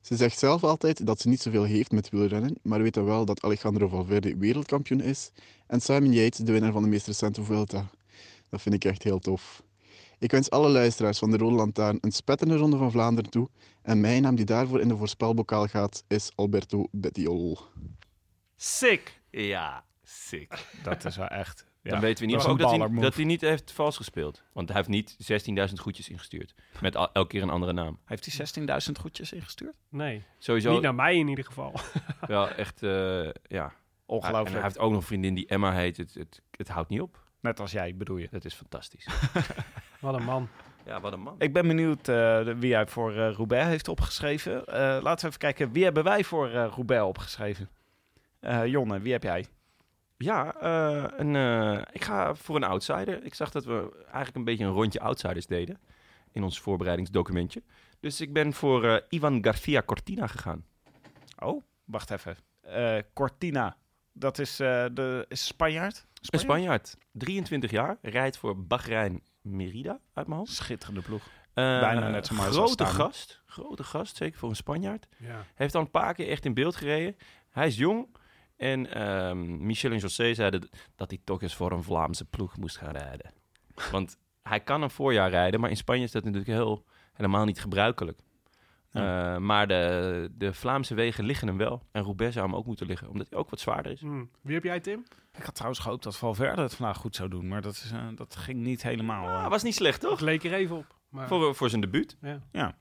Ze 0.00 0.16
zegt 0.16 0.38
zelf 0.38 0.64
altijd 0.64 1.06
dat 1.06 1.20
ze 1.20 1.28
niet 1.28 1.42
zoveel 1.42 1.64
heeft 1.64 1.90
met 1.90 2.08
wielrennen, 2.08 2.58
maar 2.62 2.82
weet 2.82 2.94
dan 2.94 3.04
wel 3.04 3.24
dat 3.24 3.42
Alejandro 3.42 3.88
Valverde 3.88 4.36
wereldkampioen 4.36 5.00
is 5.00 5.30
en 5.66 5.80
Simon 5.80 6.12
Yates 6.12 6.38
de 6.38 6.52
winnaar 6.52 6.72
van 6.72 6.82
de 6.82 6.88
meest 6.88 7.06
recente 7.06 7.44
Vuelta. 7.44 7.90
Dat 8.48 8.62
vind 8.62 8.74
ik 8.74 8.84
echt 8.84 9.02
heel 9.02 9.18
tof. 9.18 9.62
Ik 10.18 10.30
wens 10.30 10.50
alle 10.50 10.68
luisteraars 10.68 11.18
van 11.18 11.30
de 11.30 11.36
Rode 11.36 11.54
Lantaarn 11.54 11.98
een 12.00 12.12
spettende 12.12 12.56
Ronde 12.56 12.76
van 12.76 12.90
Vlaanderen 12.90 13.30
toe 13.30 13.48
en 13.82 14.00
mijn 14.00 14.22
naam 14.22 14.34
die 14.34 14.44
daarvoor 14.44 14.80
in 14.80 14.88
de 14.88 14.96
voorspelbokaal 14.96 15.66
gaat 15.66 16.04
is 16.08 16.30
Alberto 16.34 16.86
Bettiol. 16.90 17.58
Sick! 18.56 19.20
Ja, 19.30 19.84
sick. 20.02 20.66
Dat 20.82 21.04
is 21.04 21.16
wel 21.16 21.26
echt... 21.26 21.69
Ja, 21.82 21.90
Dan 21.90 22.00
weten 22.00 22.24
we 22.26 22.30
in 22.32 22.38
dat 22.38 22.46
ieder 22.48 22.66
geval 22.66 22.88
hij, 22.90 23.00
dat 23.00 23.14
hij 23.14 23.24
niet 23.24 23.40
heeft 23.40 23.72
vals 23.72 23.96
gespeeld. 23.96 24.42
Want 24.52 24.68
hij 24.68 24.76
heeft 24.76 24.88
niet 24.88 25.16
16.000 25.68 25.74
goedjes 25.80 26.08
ingestuurd. 26.08 26.54
Met 26.80 26.96
al- 26.96 27.12
elke 27.12 27.28
keer 27.28 27.42
een 27.42 27.50
andere 27.50 27.72
naam. 27.72 27.98
Heeft 28.04 28.26
hij 28.36 28.46
16.000 28.86 28.92
goedjes 29.00 29.32
ingestuurd? 29.32 29.74
Nee, 29.88 30.22
Sowieso 30.38 30.72
niet 30.72 30.82
naar 30.82 30.94
mij 30.94 31.16
in 31.16 31.28
ieder 31.28 31.44
geval. 31.44 31.72
wel 32.26 32.48
echt, 32.48 32.82
eh, 32.82 32.90
ja. 33.42 33.64
En 33.64 33.72
Ongelooflijk. 34.06 34.50
hij 34.54 34.62
heeft 34.62 34.78
ook 34.78 34.90
nog 34.90 35.00
een 35.00 35.06
vriendin 35.06 35.34
die 35.34 35.46
Emma 35.46 35.72
heet. 35.72 35.96
Het, 35.96 36.14
het, 36.14 36.42
het 36.56 36.68
houdt 36.68 36.88
niet 36.88 37.00
op. 37.00 37.24
Net 37.40 37.60
als 37.60 37.72
jij, 37.72 37.96
bedoel 37.96 38.16
je. 38.16 38.28
Dat 38.30 38.44
is 38.44 38.54
fantastisch. 38.54 39.06
Wat 40.00 40.14
een 40.14 40.24
man. 40.24 40.48
ja, 40.86 41.00
wat 41.00 41.12
een 41.12 41.20
man. 41.20 41.34
Ik 41.38 41.52
ben 41.52 41.66
benieuwd 41.66 42.08
eh, 42.08 42.40
wie 42.56 42.74
hij 42.74 42.86
voor 42.86 43.10
eh, 43.16 43.32
Roubaix 43.32 43.66
heeft 43.68 43.88
opgeschreven. 43.88 44.66
Eh, 44.66 44.74
laten 45.02 45.20
we 45.20 45.26
even 45.26 45.38
kijken, 45.38 45.72
wie 45.72 45.84
hebben 45.84 46.04
wij 46.04 46.24
voor 46.24 46.48
eh, 46.50 46.72
Roubaix 46.74 47.02
opgeschreven? 47.04 47.68
Eh, 48.40 48.66
Jonne, 48.66 49.00
wie 49.00 49.12
heb 49.12 49.22
jij? 49.22 49.46
Ja, 50.22 50.54
eh, 50.54 51.04
een, 51.16 51.36
eh, 51.36 51.82
ik 51.92 52.04
ga 52.04 52.34
voor 52.34 52.56
een 52.56 52.64
outsider. 52.64 53.24
Ik 53.24 53.34
zag 53.34 53.50
dat 53.50 53.64
we 53.64 54.04
eigenlijk 54.04 54.36
een 54.36 54.44
beetje 54.44 54.64
een 54.64 54.72
rondje 54.72 55.00
outsiders 55.00 55.46
deden. 55.46 55.80
In 56.32 56.42
ons 56.42 56.60
voorbereidingsdocumentje. 56.60 57.62
Dus 58.00 58.20
ik 58.20 58.32
ben 58.32 58.52
voor 58.52 58.84
eh, 58.84 59.02
Ivan 59.08 59.44
Garcia 59.44 59.82
Cortina 59.82 60.26
gegaan. 60.26 60.64
Oh, 61.38 61.62
wacht 61.84 62.10
even. 62.10 62.36
Cortina, 63.14 63.76
dat 64.12 64.38
is 64.38 64.56
de 64.56 65.24
is 65.28 65.46
Spanjaard? 65.46 66.06
Een 66.30 66.38
Spanjaard, 66.38 66.96
23 67.12 67.70
jaar, 67.70 67.98
rijdt 68.02 68.36
voor 68.36 68.66
Bahrein 68.66 69.22
Merida 69.40 70.00
uit 70.12 70.26
mijn 70.26 70.38
hoofd. 70.38 70.52
Schitterende 70.52 71.00
ploeg. 71.00 71.22
Bijna 71.54 72.08
net 72.08 72.26
zo 72.26 72.34
als 72.34 72.56
Grote 72.56 72.86
gast, 72.86 73.42
grote 73.46 73.84
gast, 73.84 74.16
zeker 74.16 74.38
voor 74.38 74.48
een 74.48 74.56
Spanjaard. 74.56 75.06
Ja. 75.16 75.44
Heeft 75.54 75.74
al 75.74 75.80
een 75.80 75.90
paar 75.90 76.14
keer 76.14 76.28
echt 76.28 76.44
in 76.44 76.54
beeld 76.54 76.76
gereden. 76.76 77.16
Hij 77.50 77.66
is 77.66 77.76
jong. 77.76 78.08
En 78.60 78.94
ehm, 78.94 79.66
Michel 79.66 79.90
en 79.90 79.98
José 79.98 80.34
zeiden 80.34 80.68
dat 80.96 81.10
hij 81.10 81.20
toch 81.24 81.42
eens 81.42 81.54
voor 81.56 81.72
een 81.72 81.82
Vlaamse 81.82 82.24
ploeg 82.24 82.56
moest 82.56 82.76
gaan 82.76 82.92
rijden. 82.92 83.32
Want 83.90 84.18
hij 84.42 84.60
kan 84.60 84.82
een 84.82 84.90
voorjaar 84.90 85.30
rijden, 85.30 85.60
maar 85.60 85.70
in 85.70 85.76
Spanje 85.76 86.02
is 86.04 86.10
dat 86.10 86.24
natuurlijk 86.24 86.50
heel, 86.50 86.84
helemaal 87.12 87.44
niet 87.44 87.60
gebruikelijk. 87.60 88.18
Eh, 88.90 89.36
maar 89.36 89.66
de, 89.66 90.30
de 90.32 90.52
Vlaamse 90.52 90.94
wegen 90.94 91.24
liggen 91.24 91.48
hem 91.48 91.56
wel. 91.56 91.82
En 91.92 92.02
Roubaix 92.02 92.34
zou 92.34 92.46
hem 92.46 92.56
ook 92.56 92.66
moeten 92.66 92.86
liggen, 92.86 93.08
omdat 93.08 93.26
hij 93.30 93.38
ook 93.38 93.50
wat 93.50 93.60
zwaarder 93.60 93.92
is. 93.92 94.00
Hm. 94.00 94.24
Wie 94.40 94.54
heb 94.54 94.64
jij, 94.64 94.80
Tim? 94.80 95.04
Ik 95.36 95.42
had 95.42 95.54
trouwens 95.54 95.80
gehoopt 95.82 96.02
dat 96.02 96.16
Valverde 96.16 96.62
het 96.62 96.74
vandaag 96.74 96.96
goed 96.96 97.16
zou 97.16 97.28
doen, 97.28 97.48
maar 97.48 97.62
dat, 97.62 97.72
is, 97.74 97.90
eh, 97.92 98.06
dat 98.14 98.36
ging 98.36 98.58
niet 98.60 98.82
helemaal. 98.82 99.28
Ah, 99.28 99.50
was 99.50 99.62
niet 99.62 99.74
slecht, 99.74 100.00
toch? 100.00 100.20
leek 100.20 100.44
er 100.44 100.52
even 100.52 100.76
op. 100.76 100.94
Maar, 101.08 101.28
Voor, 101.28 101.54
voor 101.54 101.68
zijn 101.68 101.80
debuut. 101.80 102.16
ja. 102.52 102.76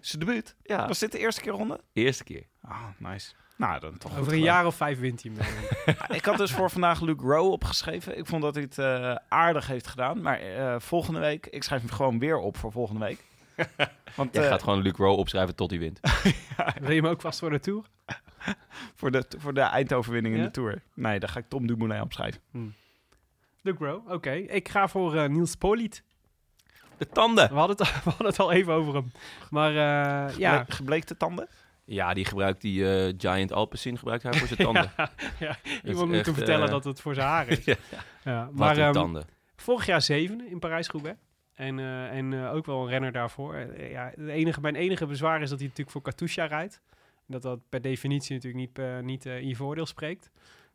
Zijn 0.00 0.24
debuut. 0.24 0.56
Ja, 0.62 0.86
Was 0.88 0.98
dit 0.98 1.12
de 1.12 1.18
eerste 1.18 1.40
keer 1.40 1.52
ronde? 1.52 1.80
eerste 1.92 2.24
keer. 2.24 2.46
Ah, 2.60 2.86
nice. 2.98 3.34
Nou, 3.68 3.80
dan 3.80 3.98
toch 3.98 4.10
Over 4.10 4.22
een 4.22 4.28
gedaan. 4.38 4.54
jaar 4.54 4.66
of 4.66 4.74
vijf 4.74 4.98
wint 4.98 5.22
hij. 5.22 5.32
Ja, 5.86 6.08
ik 6.10 6.24
had 6.24 6.36
dus 6.36 6.52
voor 6.52 6.70
vandaag 6.70 7.00
Luke 7.00 7.22
Rowe 7.24 7.50
opgeschreven. 7.50 8.18
Ik 8.18 8.26
vond 8.26 8.42
dat 8.42 8.54
hij 8.54 8.62
het 8.64 8.78
eh, 8.78 9.16
aardig 9.28 9.66
heeft 9.66 9.86
gedaan. 9.86 10.20
Maar 10.22 10.40
eh, 10.40 10.74
volgende 10.78 11.20
week, 11.20 11.46
ik 11.46 11.62
schrijf 11.62 11.80
hem 11.82 11.90
gewoon 11.90 12.18
weer 12.18 12.36
op 12.38 12.56
voor 12.56 12.72
volgende 12.72 13.04
week. 13.04 13.24
Want 14.14 14.34
Jij 14.34 14.42
eh, 14.44 14.48
gaat 14.50 14.62
gewoon 14.62 14.82
Luc 14.82 14.92
Rowe 14.96 15.16
opschrijven 15.16 15.54
tot 15.54 15.70
hij 15.70 15.78
wint. 15.78 16.00
Wil 16.80 16.90
je 16.90 17.00
hem 17.00 17.06
ook 17.06 17.20
vast 17.20 17.38
voor 17.38 17.50
de 17.50 17.60
Tour? 17.60 17.84
voor, 18.94 19.10
de, 19.10 19.24
voor 19.38 19.54
de 19.54 19.60
eindoverwinning 19.60 20.34
in 20.36 20.42
de 20.42 20.50
Tour. 20.50 20.82
Nee, 20.94 21.20
daar 21.20 21.28
ga 21.28 21.38
ik 21.38 21.48
Tom 21.48 21.66
Dumoulin 21.66 22.00
opschrijven. 22.00 22.40
De 23.60 23.74
Grow, 23.74 24.10
oké. 24.10 24.30
Ik 24.32 24.68
ga 24.68 24.88
voor 24.88 25.30
Niels 25.30 25.54
Poliet. 25.54 26.02
De 26.98 27.08
tanden! 27.08 27.48
We 27.48 27.54
hadden, 27.54 27.76
het, 27.76 27.94
we 28.04 28.10
hadden 28.10 28.26
het 28.26 28.38
al 28.38 28.52
even 28.52 28.72
over 28.72 28.94
hem. 28.94 29.12
Maar 29.50 29.70
eh, 29.70 30.36
ja, 30.38 30.62
Ble- 30.62 30.74
Gebleekte 30.74 31.16
tanden? 31.16 31.48
Ja, 31.92 32.14
die 32.14 32.24
gebruikt 32.24 32.60
die 32.60 32.88
eh, 32.88 33.14
Giant 33.18 33.52
Alpecin 33.52 33.98
gebruikt 33.98 34.22
hij 34.22 34.32
voor 34.32 34.46
zijn 34.46 34.58
tanden. 34.66 34.92
ja, 35.38 35.56
iemand 35.84 36.10
moet 36.10 36.26
hem 36.26 36.34
vertellen 36.34 36.66
eh, 36.66 36.70
dat 36.70 36.84
het 36.84 37.00
voor 37.00 37.14
zijn 37.14 37.26
haar 37.26 37.48
is. 37.48 37.64
Ja. 38.24 38.50
Maar 38.52 38.78
ehm, 38.78 38.92
tanden. 38.92 39.24
vorig 39.56 39.86
jaar 39.86 40.02
zevende 40.02 40.44
in 40.48 40.58
Parijs-Roubaix. 40.58 41.18
En, 41.54 41.78
eh, 41.78 42.16
en 42.16 42.34
ook 42.34 42.66
wel 42.66 42.82
een 42.82 42.88
renner 42.88 43.12
daarvoor. 43.12 43.56
Ja, 43.90 44.12
het 44.16 44.28
enige, 44.28 44.60
mijn 44.60 44.76
enige 44.76 45.06
bezwaar 45.06 45.42
is 45.42 45.48
dat 45.48 45.58
hij 45.58 45.68
natuurlijk 45.68 45.90
voor 45.90 46.02
Katusha 46.02 46.44
rijdt. 46.44 46.80
Dat 47.26 47.42
dat 47.42 47.60
per 47.68 47.80
definitie 47.80 48.34
natuurlijk 48.34 48.76
niet, 48.76 49.02
niet 49.04 49.24
in 49.24 49.48
je 49.48 49.56
voordeel 49.56 49.86
spreekt. 49.86 50.30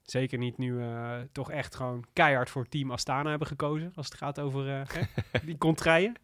Zeker 0.09 0.37
niet 0.37 0.57
nu 0.57 0.81
eh, 0.81 1.15
toch 1.31 1.51
echt 1.51 1.75
gewoon 1.75 2.05
keihard 2.13 2.49
voor 2.49 2.67
team 2.67 2.91
Astana 2.91 3.29
hebben 3.29 3.47
gekozen. 3.47 3.91
Als 3.95 4.05
het 4.05 4.17
gaat 4.17 4.39
over 4.39 4.67
hè, 4.67 4.81
die 5.43 5.57
contraien. 5.57 6.15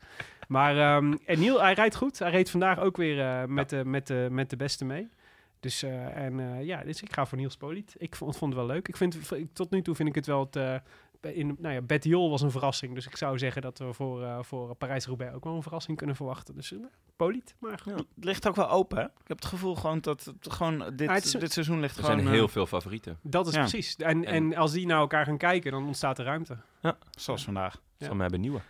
Maar 0.53 0.77
ehm, 0.77 1.13
en 1.25 1.39
Niel, 1.39 1.61
hij 1.61 1.73
rijdt 1.73 1.95
goed. 1.95 2.19
Hij 2.19 2.31
reed 2.31 2.49
vandaag 2.49 2.79
ook 2.79 2.97
weer 2.97 3.19
eh, 3.21 3.45
met, 3.47 3.69
de, 3.69 3.85
met, 3.85 4.07
de, 4.07 4.27
met 4.31 4.49
de 4.49 4.55
beste 4.55 4.85
mee. 4.85 5.09
Dus, 5.59 5.83
eh, 5.83 6.17
en, 6.17 6.39
eh, 6.39 6.63
ja, 6.65 6.83
dus 6.83 7.01
ik 7.01 7.13
ga 7.13 7.25
voor 7.25 7.37
Niels 7.37 7.57
Poliet. 7.57 7.95
Ik 7.97 8.15
vond, 8.15 8.37
vond 8.37 8.53
het 8.53 8.61
wel 8.65 8.71
leuk. 8.75 8.87
Ik 8.87 8.97
vind, 8.97 9.17
tot 9.53 9.71
nu 9.71 9.81
toe 9.81 9.95
vind 9.95 10.09
ik 10.09 10.15
het 10.15 10.25
wel 10.25 10.39
het... 10.39 10.55
eh, 10.55 10.75
in, 11.37 11.55
nou 11.59 11.73
ja, 11.73 11.81
Bettiol 11.81 12.29
was 12.29 12.41
een 12.41 12.51
verrassing. 12.51 12.93
Dus 12.95 13.07
ik 13.07 13.15
zou 13.17 13.37
zeggen 13.37 13.61
dat 13.61 13.77
we 13.77 13.93
voor, 13.93 14.23
eh, 14.23 14.37
voor 14.41 14.75
Parijs-Roubaix 14.75 15.33
ook 15.35 15.43
wel 15.43 15.55
een 15.55 15.61
verrassing 15.61 15.97
kunnen 15.97 16.15
verwachten. 16.15 16.55
Dus 16.55 16.71
uh, 16.71 16.79
Poliet, 17.15 17.55
maar 17.59 17.79
goed. 17.79 17.91
Ja, 17.91 17.97
het 18.15 18.23
ligt 18.25 18.47
ook 18.47 18.55
wel 18.55 18.69
open, 18.69 18.97
hè? 18.97 19.03
Ik 19.03 19.27
heb 19.27 19.37
het 19.37 19.45
gevoel 19.45 19.75
gewoon 19.75 19.99
dat 20.01 20.23
het 20.25 20.53
gewoon 20.53 20.77
dit, 20.95 20.99
Ja, 21.07 21.13
het 21.13 21.25
is- 21.25 21.31
dit 21.31 21.51
seizoen 21.51 21.79
ligt 21.79 21.97
Er 21.97 22.03
gewoon... 22.03 22.19
zijn 22.19 22.31
eh, 22.31 22.37
heel 22.37 22.47
veel 22.47 22.65
favorieten. 22.65 23.17
Dat 23.21 23.47
is 23.47 23.53
Ja. 23.53 23.59
precies. 23.59 23.95
En, 23.95 24.25
En- 24.25 24.33
en 24.51 24.55
als 24.55 24.71
die 24.71 24.85
naar 24.85 24.99
elkaar 24.99 25.25
gaan 25.25 25.37
kijken, 25.37 25.71
dan 25.71 25.85
ontstaat 25.85 26.19
er 26.19 26.25
ruimte. 26.25 26.57
Zoals 27.11 27.43
vandaag. 27.43 27.81
Ja. 27.97 28.05
Zal 28.05 28.15
mij 28.15 28.27
benieuwen. 28.27 28.61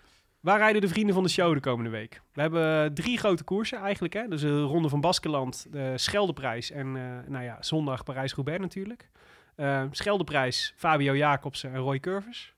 Waar 0.44 0.58
rijden 0.58 0.82
de 0.82 0.88
vrienden 0.88 1.14
van 1.14 1.24
de 1.24 1.30
show 1.30 1.54
de 1.54 1.60
komende 1.60 1.90
week? 1.90 2.22
We 2.34 2.42
hebben 2.42 2.94
drie 2.94 3.18
grote 3.18 3.44
koersen 3.44 3.78
eigenlijk. 3.78 4.14
Hè? 4.14 4.28
Dus 4.28 4.42
de 4.42 4.62
Ronde 4.62 4.90
van 4.90 5.02
Baskeland, 5.02 5.68
de 5.72 5.94
Scheldeprijs 5.96 6.72
en 6.72 6.88
eh, 6.96 7.30
nou 7.32 7.44
ja, 7.44 7.58
zondag 7.62 8.04
Parijs-Roubaix 8.04 8.60
natuurlijk. 8.60 9.10
Eh, 9.56 9.84
Scheldeprijs, 9.92 10.74
Fabio 10.76 11.16
Jacobsen 11.16 11.72
en 11.74 11.80
Roy 11.80 12.00
Curvers. 12.00 12.54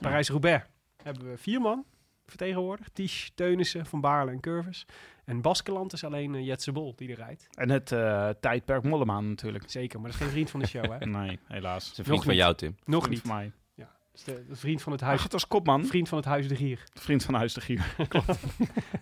Parijs-Roubaix 0.00 0.64
hebben 1.02 1.30
we 1.30 1.36
vier 1.38 1.60
man 1.60 1.84
vertegenwoordigd. 2.26 2.94
Tisch, 2.94 3.30
Teunissen, 3.34 3.86
Van 3.86 4.00
Baarle 4.00 4.30
en 4.30 4.40
Curvers. 4.40 4.84
En 5.24 5.40
Baskeland 5.40 5.92
is 5.92 6.04
alleen 6.04 6.34
uh, 6.34 6.46
Jetse 6.46 6.72
Bol 6.72 6.92
die 6.96 7.10
er 7.10 7.16
rijdt. 7.16 7.48
En 7.54 7.70
het 7.70 7.92
eh, 7.92 8.28
tijdperk 8.40 8.82
Mollemaan 8.82 9.28
natuurlijk. 9.28 9.64
Zeker, 9.70 10.00
maar 10.00 10.10
dat 10.10 10.20
is 10.20 10.24
geen 10.26 10.32
vriend 10.34 10.50
van 10.50 10.60
de 10.60 10.66
show, 10.66 10.90
hè? 10.98 11.06
Nee, 11.20 11.38
helaas. 11.46 11.82
Dat 11.84 11.92
is 11.92 11.98
een 11.98 12.04
vriend 12.04 12.08
Nog 12.08 12.22
van 12.24 12.32
niet. 12.32 12.42
jou, 12.42 12.54
Tim. 12.54 12.76
Nog 12.84 13.04
Vriend 13.04 13.16
niet. 13.22 13.26
van 13.32 13.36
mij. 13.36 13.52
De, 14.24 14.44
de 14.48 14.56
vriend 14.56 14.82
van 14.82 14.92
het 14.92 15.00
huis. 15.00 15.20
gaat 15.20 15.32
als 15.32 15.46
kopman. 15.46 15.86
Vriend 15.86 16.08
van 16.08 16.18
het 16.18 16.26
huis 16.26 16.48
de 16.48 16.56
Gier. 16.56 16.84
Vriend 16.92 17.24
van 17.24 17.34
Huis 17.34 17.54
de 17.54 17.60
Gier. 17.60 17.94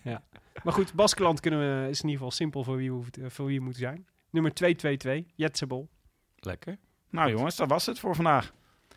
Maar 0.65 0.73
goed, 0.73 0.95
Baskeland 0.95 1.41
kunnen 1.41 1.61
we, 1.61 1.89
is 1.89 1.99
in 1.99 2.09
ieder 2.09 2.13
geval 2.17 2.31
simpel 2.31 2.65
voor 2.65 2.77
wie 2.77 2.91
we, 2.91 2.97
hoeft- 2.97 3.19
voor 3.23 3.47
wie 3.47 3.59
we 3.59 3.65
moeten 3.65 3.83
zijn. 3.83 4.07
Nummer 4.31 4.55
222, 4.55 5.33
Jetsebol. 5.37 5.89
Lekker. 6.37 6.79
Nou 7.11 7.31
jongens, 7.31 7.57
dat 7.57 7.69
was 7.69 7.87
het 7.87 7.99
voor 7.99 8.15
vandaag. 8.15 8.53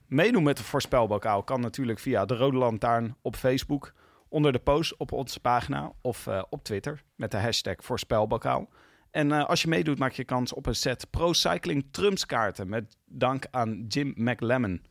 Meedoen 0.08 0.44
met 0.44 0.58
de 0.58 0.64
voorspelbokaal 0.64 1.44
kan 1.44 1.62
natuurlijk 1.62 2.00
via 2.00 2.26
de 2.26 2.36
Rode 2.36 2.58
Lantaarn 2.58 3.16
op 3.22 3.36
Facebook, 3.36 3.94
onder 4.30 4.52
de 4.52 4.60
post 4.60 4.98
op 4.98 5.12
onze 5.12 5.40
pagina 5.40 5.92
of 6.02 6.28
eh, 6.28 6.44
op 6.50 6.64
Twitter 6.64 7.04
met 7.16 7.32
de 7.32 7.38
hashtag 7.38 7.76
voorspelbokaal. 7.78 8.70
En 9.12 9.32
eh, 9.32 9.46
als 9.46 9.62
je 9.62 9.68
meedoet 9.68 10.00
maak 10.00 10.12
je 10.12 10.24
kans 10.24 10.54
op 10.54 10.66
een 10.66 10.76
set 10.76 11.08
Pro 11.10 11.34
Cycling 11.34 11.86
Trumps 11.92 12.26
kaarten 12.26 12.70
met 12.70 12.98
dank 13.06 13.46
aan 13.52 13.86
Jim 13.88 14.14
McLemmon. 14.16 14.82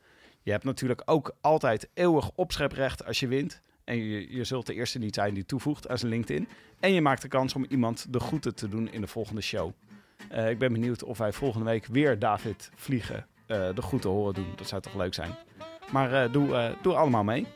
Je 0.44 0.50
hebt 0.50 0.64
natuurlijk 0.64 1.02
ook 1.04 1.36
altijd 1.40 1.88
eeuwig 1.94 2.30
opscheprecht 2.34 3.06
als 3.06 3.20
je 3.20 3.28
wint. 3.28 3.62
En 3.84 3.96
je, 4.30 4.44
zult 4.44 4.66
de 4.66 4.74
eerste 4.74 4.98
niet 4.98 5.14
zijn 5.14 5.34
die 5.34 5.46
toevoegt 5.46 5.88
aan 5.88 5.98
zijn 5.98 6.10
LinkedIn. 6.10 6.48
En 6.80 6.92
je 6.92 7.00
maakt 7.00 7.22
de 7.22 7.28
kans 7.28 7.54
om 7.54 7.66
iemand 7.68 8.06
de 8.12 8.20
groeten 8.20 8.54
te 8.54 8.68
doen 8.68 8.92
in 8.92 9.00
de 9.00 9.06
volgende 9.06 9.40
show. 9.40 9.72
Eh, 10.28 10.50
ik 10.50 10.58
ben 10.58 10.72
benieuwd 10.72 11.04
of 11.04 11.18
wij 11.18 11.32
volgende 11.32 11.70
week 11.70 11.86
weer 11.86 12.18
David 12.18 12.70
Vliegen 12.74 13.26
eh, 13.46 13.68
de 13.74 13.82
groeten 13.82 14.10
horen 14.10 14.34
doen. 14.34 14.52
Dat 14.56 14.68
zou 14.68 14.82
toch 14.82 14.94
leuk 14.94 15.14
zijn. 15.14 15.30
Maar 15.92 16.24
eh, 16.24 16.32
doe, 16.32 16.74
doe 16.82 16.94
allemaal 16.94 17.24
mee. 17.24 17.46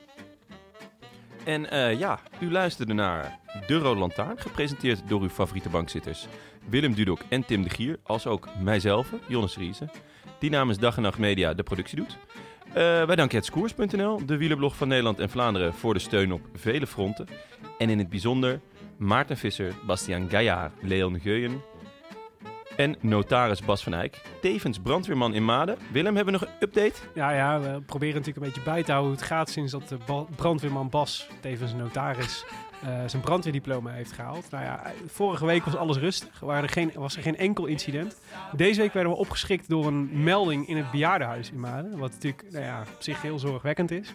En 1.45 1.97
ja, 1.99 2.21
u 2.41 2.51
luisterde 2.51 2.95
naar 2.95 3.39
De 3.67 3.79
Rode 3.79 4.01
Lantaarn, 4.01 4.39
gepresenteerd 4.39 5.09
door 5.09 5.21
uw 5.21 5.29
favoriete 5.29 5.69
bankzitters 5.69 6.27
Willem 6.69 6.95
Dudok 6.95 7.21
en 7.29 7.45
Tim 7.45 7.63
de 7.63 7.71
Gier, 7.71 7.99
als 8.03 8.27
ook 8.27 8.49
mijzelf, 8.63 9.13
Jonas 9.29 9.57
Riese, 9.57 9.89
die 10.39 10.51
namens 10.51 10.79
Dag 10.79 10.97
en 10.97 11.03
Nacht 11.03 11.19
Media 11.19 11.55
de 11.55 11.63
productie 11.63 11.97
doet. 11.97 12.19
Eh, 12.69 12.75
wij 13.05 13.17
danken 13.17 13.39
hetskoers.nl, 13.39 14.27
de 14.27 14.37
wielerblog 14.37 14.77
van 14.77 14.89
Nederland 14.89 15.19
en 15.19 15.31
Vlaanderen, 15.31 15.75
voor 15.75 15.95
de 15.95 16.01
steun 16.01 16.33
op 16.33 16.41
vele 16.55 16.87
fronten. 16.87 17.27
En 17.79 17.91
in 17.91 17.99
het 17.99 18.09
bijzonder 18.09 18.61
Maarten 18.97 19.37
Visser, 19.37 19.75
Bastiaan 19.87 20.31
Gaillard, 20.31 20.73
Leon 20.83 21.21
Geuyen 21.21 21.61
en 22.79 22.97
notaris 23.01 23.65
Bas 23.65 23.83
van 23.83 23.95
Eyck. 23.95 24.23
Tevens 24.41 24.79
brandweerman 24.79 25.35
in 25.35 25.45
Maden. 25.45 25.79
Willem, 25.93 26.17
hebben 26.17 26.35
we 26.35 26.41
nog 26.41 26.49
een 26.49 26.55
update? 26.61 27.01
Ja, 27.15 27.31
ja, 27.31 27.61
we 27.61 27.81
proberen 27.81 28.15
natuurlijk 28.15 28.47
een 28.47 28.53
beetje 28.53 28.71
bij 28.71 28.83
te 28.83 28.91
houden 28.93 29.13
hoe 29.13 29.21
het 29.21 29.31
gaat 29.31 29.51
sinds 29.51 29.73
dat 29.73 29.89
de 29.89 30.25
brandweerman 30.37 30.89
Bas, 30.89 31.29
tevens 31.41 31.75
notaris, 31.75 32.45
eh, 32.83 32.89
zijn 33.07 33.23
brandweerdiploma 33.23 33.91
heeft 33.91 34.13
gehaald. 34.13 34.51
Nou 34.51 34.65
ja, 34.65 34.93
vorige 35.07 35.47
week 35.47 35.65
was 35.65 35.77
alles 35.77 35.97
rustig. 35.97 36.41
Waren 36.41 36.63
er 36.63 36.69
geen, 36.69 36.91
was 36.95 37.17
er 37.17 37.23
geen 37.23 37.37
enkel 37.37 37.67
incident. 37.67 38.21
Deze 38.57 38.81
week 38.81 38.93
werden 38.93 39.13
we 39.13 39.19
opgeschrikt 39.19 39.69
door 39.69 39.87
een 39.87 40.23
melding 40.23 40.69
in 40.69 40.77
het 40.77 40.91
bejaardenhuis 40.91 41.51
in 41.51 41.61
Maden. 41.61 41.99
Wat 41.99 42.11
natuurlijk 42.11 42.45
nou 42.51 42.65
ja, 42.65 42.81
op 42.81 43.03
zich 43.03 43.23
heel 43.23 43.39
zorgwekkend 43.39 43.91
is. 43.91 44.15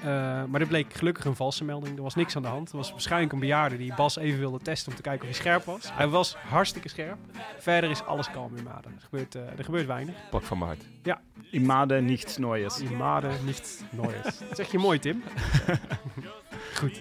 Eh, 0.00 0.44
maar 0.44 0.60
er 0.60 0.66
bleek 0.66 0.94
gelukkig 0.94 1.24
een 1.24 1.36
valse 1.36 1.64
melding. 1.64 1.96
Er 1.96 2.02
was 2.02 2.14
niks 2.14 2.36
aan 2.36 2.42
de 2.42 2.48
hand. 2.48 2.70
Er 2.70 2.76
was 2.76 2.90
waarschijnlijk 2.90 3.32
een 3.32 3.38
bejaarde 3.38 3.76
die 3.76 3.94
Bas 3.94 4.16
even 4.16 4.38
wilde 4.38 4.58
testen 4.58 4.90
om 4.90 4.96
te 4.96 5.02
kijken 5.02 5.28
of 5.28 5.34
hij 5.34 5.40
scherp 5.40 5.64
was. 5.64 5.90
Hij 5.92 6.08
was 6.08 6.34
hartstikke 6.34 6.88
scherp. 6.88 7.18
Verder 7.58 7.90
is 7.90 8.02
alles 8.02 8.30
kalm 8.30 8.56
in 8.56 8.64
Maden. 8.64 8.92
Er 8.92 9.00
gebeurt, 9.00 9.34
eh, 9.34 9.58
er 9.58 9.64
gebeurt 9.64 9.86
weinig. 9.86 10.14
Pak 10.30 10.42
van 10.42 10.58
Maart. 10.58 10.84
Imade 11.50 12.00
nichts 12.00 12.36
Neues. 12.36 12.80
In 12.80 12.96
Maden 12.96 13.44
niet 13.44 13.84
nooit. 13.90 14.22
Dat 14.48 14.56
zeg 14.56 14.70
je 14.70 14.78
mooi, 14.78 14.98
Tim. 14.98 15.22
Goed. 16.78 17.00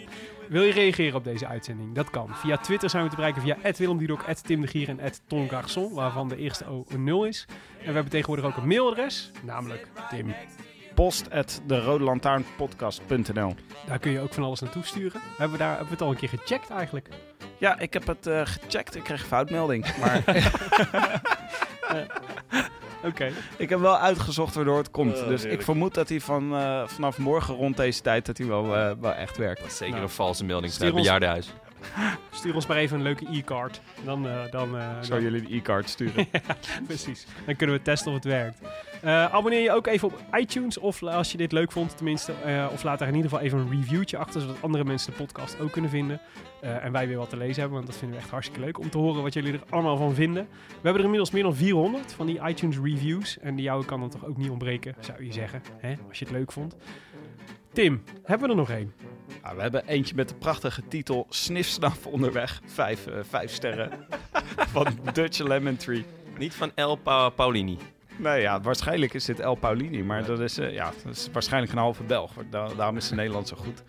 Wil 0.49 0.63
je 0.63 0.71
reageren 0.71 1.15
op 1.15 1.23
deze 1.23 1.47
uitzending? 1.47 1.95
Dat 1.95 2.09
kan. 2.09 2.29
Via 2.35 2.57
Twitter 2.57 2.89
zijn 2.89 3.03
we 3.03 3.09
te 3.09 3.15
bereiken 3.15 3.41
via 3.41 3.57
@willemdudok, 3.77 4.23
@tim 4.23 4.61
de 4.61 4.67
Gier 4.67 4.89
en 4.89 4.99
@tongarçon, 5.27 5.93
waarvan 5.93 6.29
de 6.29 6.37
eerste 6.37 6.65
O 6.65 6.85
een 6.87 7.03
0 7.03 7.25
is. 7.25 7.45
En 7.49 7.87
we 7.87 7.93
hebben 7.93 8.09
tegenwoordig 8.11 8.45
ook 8.45 8.57
een 8.57 8.67
mailadres, 8.67 9.31
namelijk 9.43 9.87
Tim. 10.09 10.33
Post 10.99 11.31
at 11.31 11.61
de 11.65 11.81
Rode 11.81 12.03
Lantaarnpodcast.nl. 12.03 13.55
Daar 13.87 13.99
kun 13.99 14.11
je 14.11 14.19
ook 14.19 14.33
van 14.33 14.43
alles 14.43 14.59
naartoe 14.59 14.83
sturen. 14.83 15.21
Hebben 15.37 15.51
we, 15.51 15.57
daar, 15.57 15.69
hebben 15.69 15.85
we 15.87 15.91
het 15.93 16.01
al 16.01 16.09
een 16.09 16.15
keer 16.17 16.29
gecheckt 16.29 16.69
eigenlijk? 16.69 17.07
Ja, 17.57 17.79
ik 17.79 17.93
heb 17.93 18.07
het 18.07 18.27
eh, 18.27 18.41
gecheckt. 18.43 18.95
Ik 18.95 19.03
kreeg 19.03 19.21
een 19.21 19.27
foutmelding. 19.27 19.85
Maar 19.99 20.23
Oké. 23.09 23.31
ik 23.57 23.69
heb 23.69 23.79
wel 23.79 23.97
uitgezocht 23.97 24.55
waardoor 24.55 24.77
het 24.77 24.91
komt. 24.91 25.21
Oh, 25.21 25.27
dus 25.27 25.43
ik 25.43 25.61
vermoed 25.61 25.93
dat 25.93 26.09
hij 26.09 26.19
van, 26.21 26.55
eh, 26.55 26.87
vanaf 26.87 27.17
morgen 27.17 27.55
rond 27.55 27.77
deze 27.77 28.01
tijd 28.01 28.25
dat 28.25 28.37
hij 28.37 28.47
wel, 28.47 28.75
eh, 28.75 28.91
wel 28.99 29.13
echt 29.13 29.37
werkt. 29.37 29.61
Dat 29.61 29.69
is 29.71 29.77
zeker 29.77 29.93
Nou, 29.93 30.05
een 30.05 30.11
valse 30.13 30.45
melding 30.45 30.71
stuur 30.73 30.85
naar 30.85 30.95
het 30.95 30.99
ons- 30.99 31.07
bejaardenhuis. 31.19 31.53
Stuur 32.31 32.55
ons 32.55 32.67
maar 32.67 32.77
even 32.77 32.97
een 32.97 33.03
leuke 33.03 33.25
e-card. 33.31 33.81
Dan, 34.03 34.27
eh, 34.27 34.51
dan, 34.51 34.69
dan- 35.09 35.21
jullie 35.21 35.41
de 35.41 35.55
e-card 35.55 35.89
sturen. 35.89 36.27
Precies. 36.87 37.25
Dan 37.45 37.55
kunnen 37.55 37.75
we 37.75 37.81
testen 37.81 38.07
of 38.07 38.13
het 38.15 38.23
werkt. 38.25 38.59
Eh, 39.01 39.33
abonneer 39.33 39.61
je 39.61 39.71
ook 39.71 39.87
even 39.87 40.07
op 40.07 40.21
iTunes. 40.37 40.77
Of 40.77 41.03
als 41.03 41.31
je 41.31 41.37
dit 41.37 41.51
leuk 41.51 41.71
vond, 41.71 41.97
tenminste. 41.97 42.33
of 42.71 42.83
laat 42.83 42.99
daar 42.99 43.07
in 43.07 43.15
ieder 43.15 43.29
geval 43.29 43.45
even 43.45 43.59
een 43.59 43.69
reviewtje 43.69 44.17
achter. 44.17 44.41
Zodat 44.41 44.57
andere 44.61 44.83
mensen 44.83 45.11
de 45.11 45.17
podcast 45.17 45.59
ook 45.59 45.71
kunnen 45.71 45.89
vinden. 45.89 46.19
En 46.61 46.91
wij 46.91 47.07
weer 47.07 47.17
wat 47.17 47.29
te 47.29 47.37
lezen 47.37 47.59
hebben. 47.59 47.73
Want 47.73 47.85
dat 47.87 47.95
vinden 47.97 48.17
we 48.17 48.21
echt 48.23 48.31
hartstikke 48.31 48.63
leuk. 48.65 48.79
Om 48.79 48.89
te 48.89 48.97
horen 48.97 49.21
wat 49.21 49.33
jullie 49.33 49.53
er 49.53 49.63
allemaal 49.69 49.97
van 49.97 50.13
vinden. 50.13 50.47
We 50.67 50.73
hebben 50.73 50.93
er 50.93 51.03
inmiddels 51.03 51.31
meer 51.31 51.43
dan 51.43 51.55
400 51.55 52.13
van 52.13 52.25
die 52.25 52.39
iTunes 52.47 52.77
reviews. 52.83 53.39
En 53.39 53.55
die 53.55 53.63
jouwe 53.65 53.85
kan 53.85 53.99
dan 53.99 54.09
toch 54.09 54.25
ook 54.25 54.37
niet 54.37 54.49
ontbreken, 54.49 54.95
zou 54.99 55.25
je 55.25 55.33
zeggen. 55.33 55.61
Hè? 55.77 55.93
Als 56.07 56.19
je 56.19 56.25
het 56.25 56.33
leuk 56.33 56.51
vond. 56.51 56.75
Tim, 57.73 58.03
hebben 58.23 58.47
we 58.47 58.53
er 58.53 58.59
nog 58.59 58.69
één? 58.69 58.93
Nou, 59.43 59.55
we 59.55 59.61
hebben 59.61 59.87
eentje 59.87 60.15
met 60.15 60.29
de 60.29 60.35
prachtige 60.35 60.87
titel 60.87 61.25
Snifsnaf 61.29 62.05
onderweg. 62.05 62.61
Vijf, 62.65 63.07
eh, 63.07 63.19
vijf 63.29 63.51
sterren. 63.53 63.91
Van 64.73 64.87
Dutch 65.13 65.39
Lemon 65.39 65.75
Tree. 65.77 66.05
Niet 66.37 66.53
van 66.55 66.71
El 66.75 66.95
Pa- 66.95 67.29
Paulini. 67.29 67.77
Nee, 68.17 68.41
ja, 68.41 68.61
waarschijnlijk 68.61 69.13
is 69.13 69.25
dit 69.25 69.39
El 69.39 69.55
Paulini, 69.55 70.03
maar 70.03 70.25
dat 70.25 70.39
is, 70.39 70.57
eh, 70.57 70.73
ja, 70.73 70.91
dat 71.03 71.15
is 71.15 71.29
waarschijnlijk 71.33 71.71
een 71.73 71.77
halve 71.79 72.03
Belg. 72.03 72.31
Da- 72.49 72.73
daarom 72.77 72.97
is 72.97 73.05
het 73.05 73.15
Nederland 73.15 73.47
zo 73.47 73.55
goed. 73.55 73.83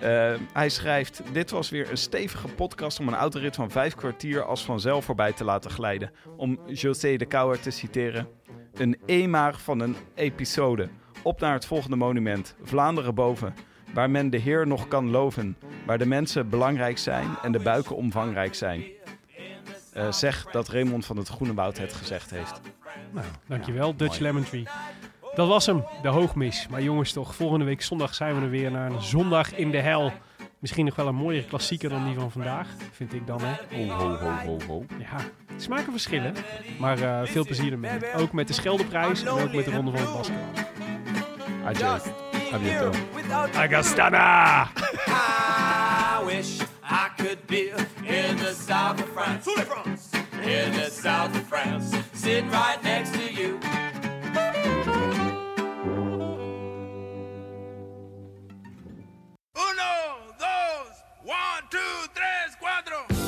Eh, 0.00 0.34
hij 0.52 0.68
schrijft: 0.68 1.22
Dit 1.32 1.50
was 1.50 1.70
weer 1.70 1.90
een 1.90 1.96
stevige 1.96 2.48
podcast 2.48 3.00
om 3.00 3.08
een 3.08 3.14
autorit 3.14 3.54
van 3.54 3.70
vijf 3.70 3.94
kwartier 3.94 4.42
als 4.44 4.64
vanzelf 4.64 5.04
voorbij 5.04 5.32
te 5.32 5.44
laten 5.44 5.70
glijden. 5.70 6.10
Om 6.36 6.58
José 6.66 7.16
de 7.16 7.26
Kouwer 7.26 7.60
te 7.60 7.70
citeren: 7.70 8.28
Een 8.74 8.98
eenmaar 9.06 9.54
van 9.58 9.80
een 9.80 9.96
episode. 10.14 10.88
Op 11.26 11.40
naar 11.40 11.52
het 11.52 11.66
volgende 11.66 11.96
monument, 11.96 12.54
Vlaanderen 12.62 13.14
boven. 13.14 13.54
Waar 13.94 14.10
men 14.10 14.30
de 14.30 14.36
Heer 14.36 14.66
nog 14.66 14.88
kan 14.88 15.10
loven. 15.10 15.56
Waar 15.86 15.98
de 15.98 16.06
mensen 16.06 16.48
belangrijk 16.48 16.98
zijn 16.98 17.28
en 17.42 17.52
de 17.52 17.58
buiken 17.58 17.96
omvangrijk 17.96 18.54
zijn. 18.54 18.84
Eh, 19.92 20.12
zeg 20.12 20.44
dat 20.50 20.68
Raymond 20.68 21.06
van 21.06 21.16
het 21.16 21.28
Groene 21.28 21.54
Woud 21.54 21.78
het 21.78 21.92
gezegd 21.92 22.30
heeft. 22.30 22.60
Nou, 23.10 23.26
dankjewel, 23.46 23.96
Dutch 23.96 24.18
Lemon 24.18 24.44
Tree. 24.44 24.66
Dat 25.34 25.48
was 25.48 25.66
hem, 25.66 25.84
de 26.02 26.08
hoogmis. 26.08 26.66
Maar 26.70 26.82
jongens 26.82 27.12
toch, 27.12 27.34
volgende 27.34 27.64
week 27.64 27.82
zondag 27.82 28.14
zijn 28.14 28.34
we 28.34 28.40
er 28.40 28.50
weer 28.50 28.70
naar 28.70 28.90
een 28.90 29.02
zondag 29.02 29.54
in 29.54 29.70
de 29.70 29.80
hel. 29.80 30.12
Misschien 30.58 30.84
nog 30.84 30.94
wel 30.94 31.06
een 31.06 31.14
mooiere 31.14 31.46
klassieker 31.46 31.88
dan 31.88 32.04
die 32.04 32.14
van 32.14 32.30
vandaag, 32.30 32.68
vind 32.92 33.12
ik 33.12 33.26
dan 33.26 33.40
hè. 33.42 33.54
Ho, 33.76 33.88
ho, 33.88 34.16
ho, 34.16 34.30
ho, 34.46 34.58
ho. 34.66 34.84
Ja, 34.98 35.16
smaken 35.56 35.90
verschillen, 35.90 36.34
maar 36.78 37.02
eh, 37.02 37.28
veel 37.28 37.44
plezier 37.44 37.72
ermee. 37.72 38.14
Ook 38.14 38.32
met 38.32 38.48
de 38.48 38.54
Scheldeprijs 38.54 39.22
en 39.22 39.28
ook 39.28 39.52
met 39.52 39.64
de 39.64 39.70
Ronde 39.70 39.90
van 39.90 40.00
het 40.00 40.12
Basket. 40.12 40.75
Adiós. 41.66 42.04
Abierto. 42.52 42.92
Agostana. 43.58 44.70
I 45.08 46.22
wish 46.24 46.60
I 46.84 47.10
could 47.18 47.44
be 47.48 47.70
in 48.06 48.36
the 48.36 48.54
south 48.54 49.00
of 49.00 49.08
France. 49.08 49.48
France. 49.50 50.12
In 50.44 50.72
the 50.74 50.88
south 50.88 51.34
of 51.34 51.42
France. 51.48 51.92
Sitting 52.12 52.48
right 52.50 52.80
next 52.84 53.14
to 53.14 53.32
you. 53.32 53.58
Uno, 59.56 59.94
dos, 60.38 61.02
one, 61.24 61.64
two, 61.68 62.06
tres, 62.14 62.54
cuatro. 62.60 63.25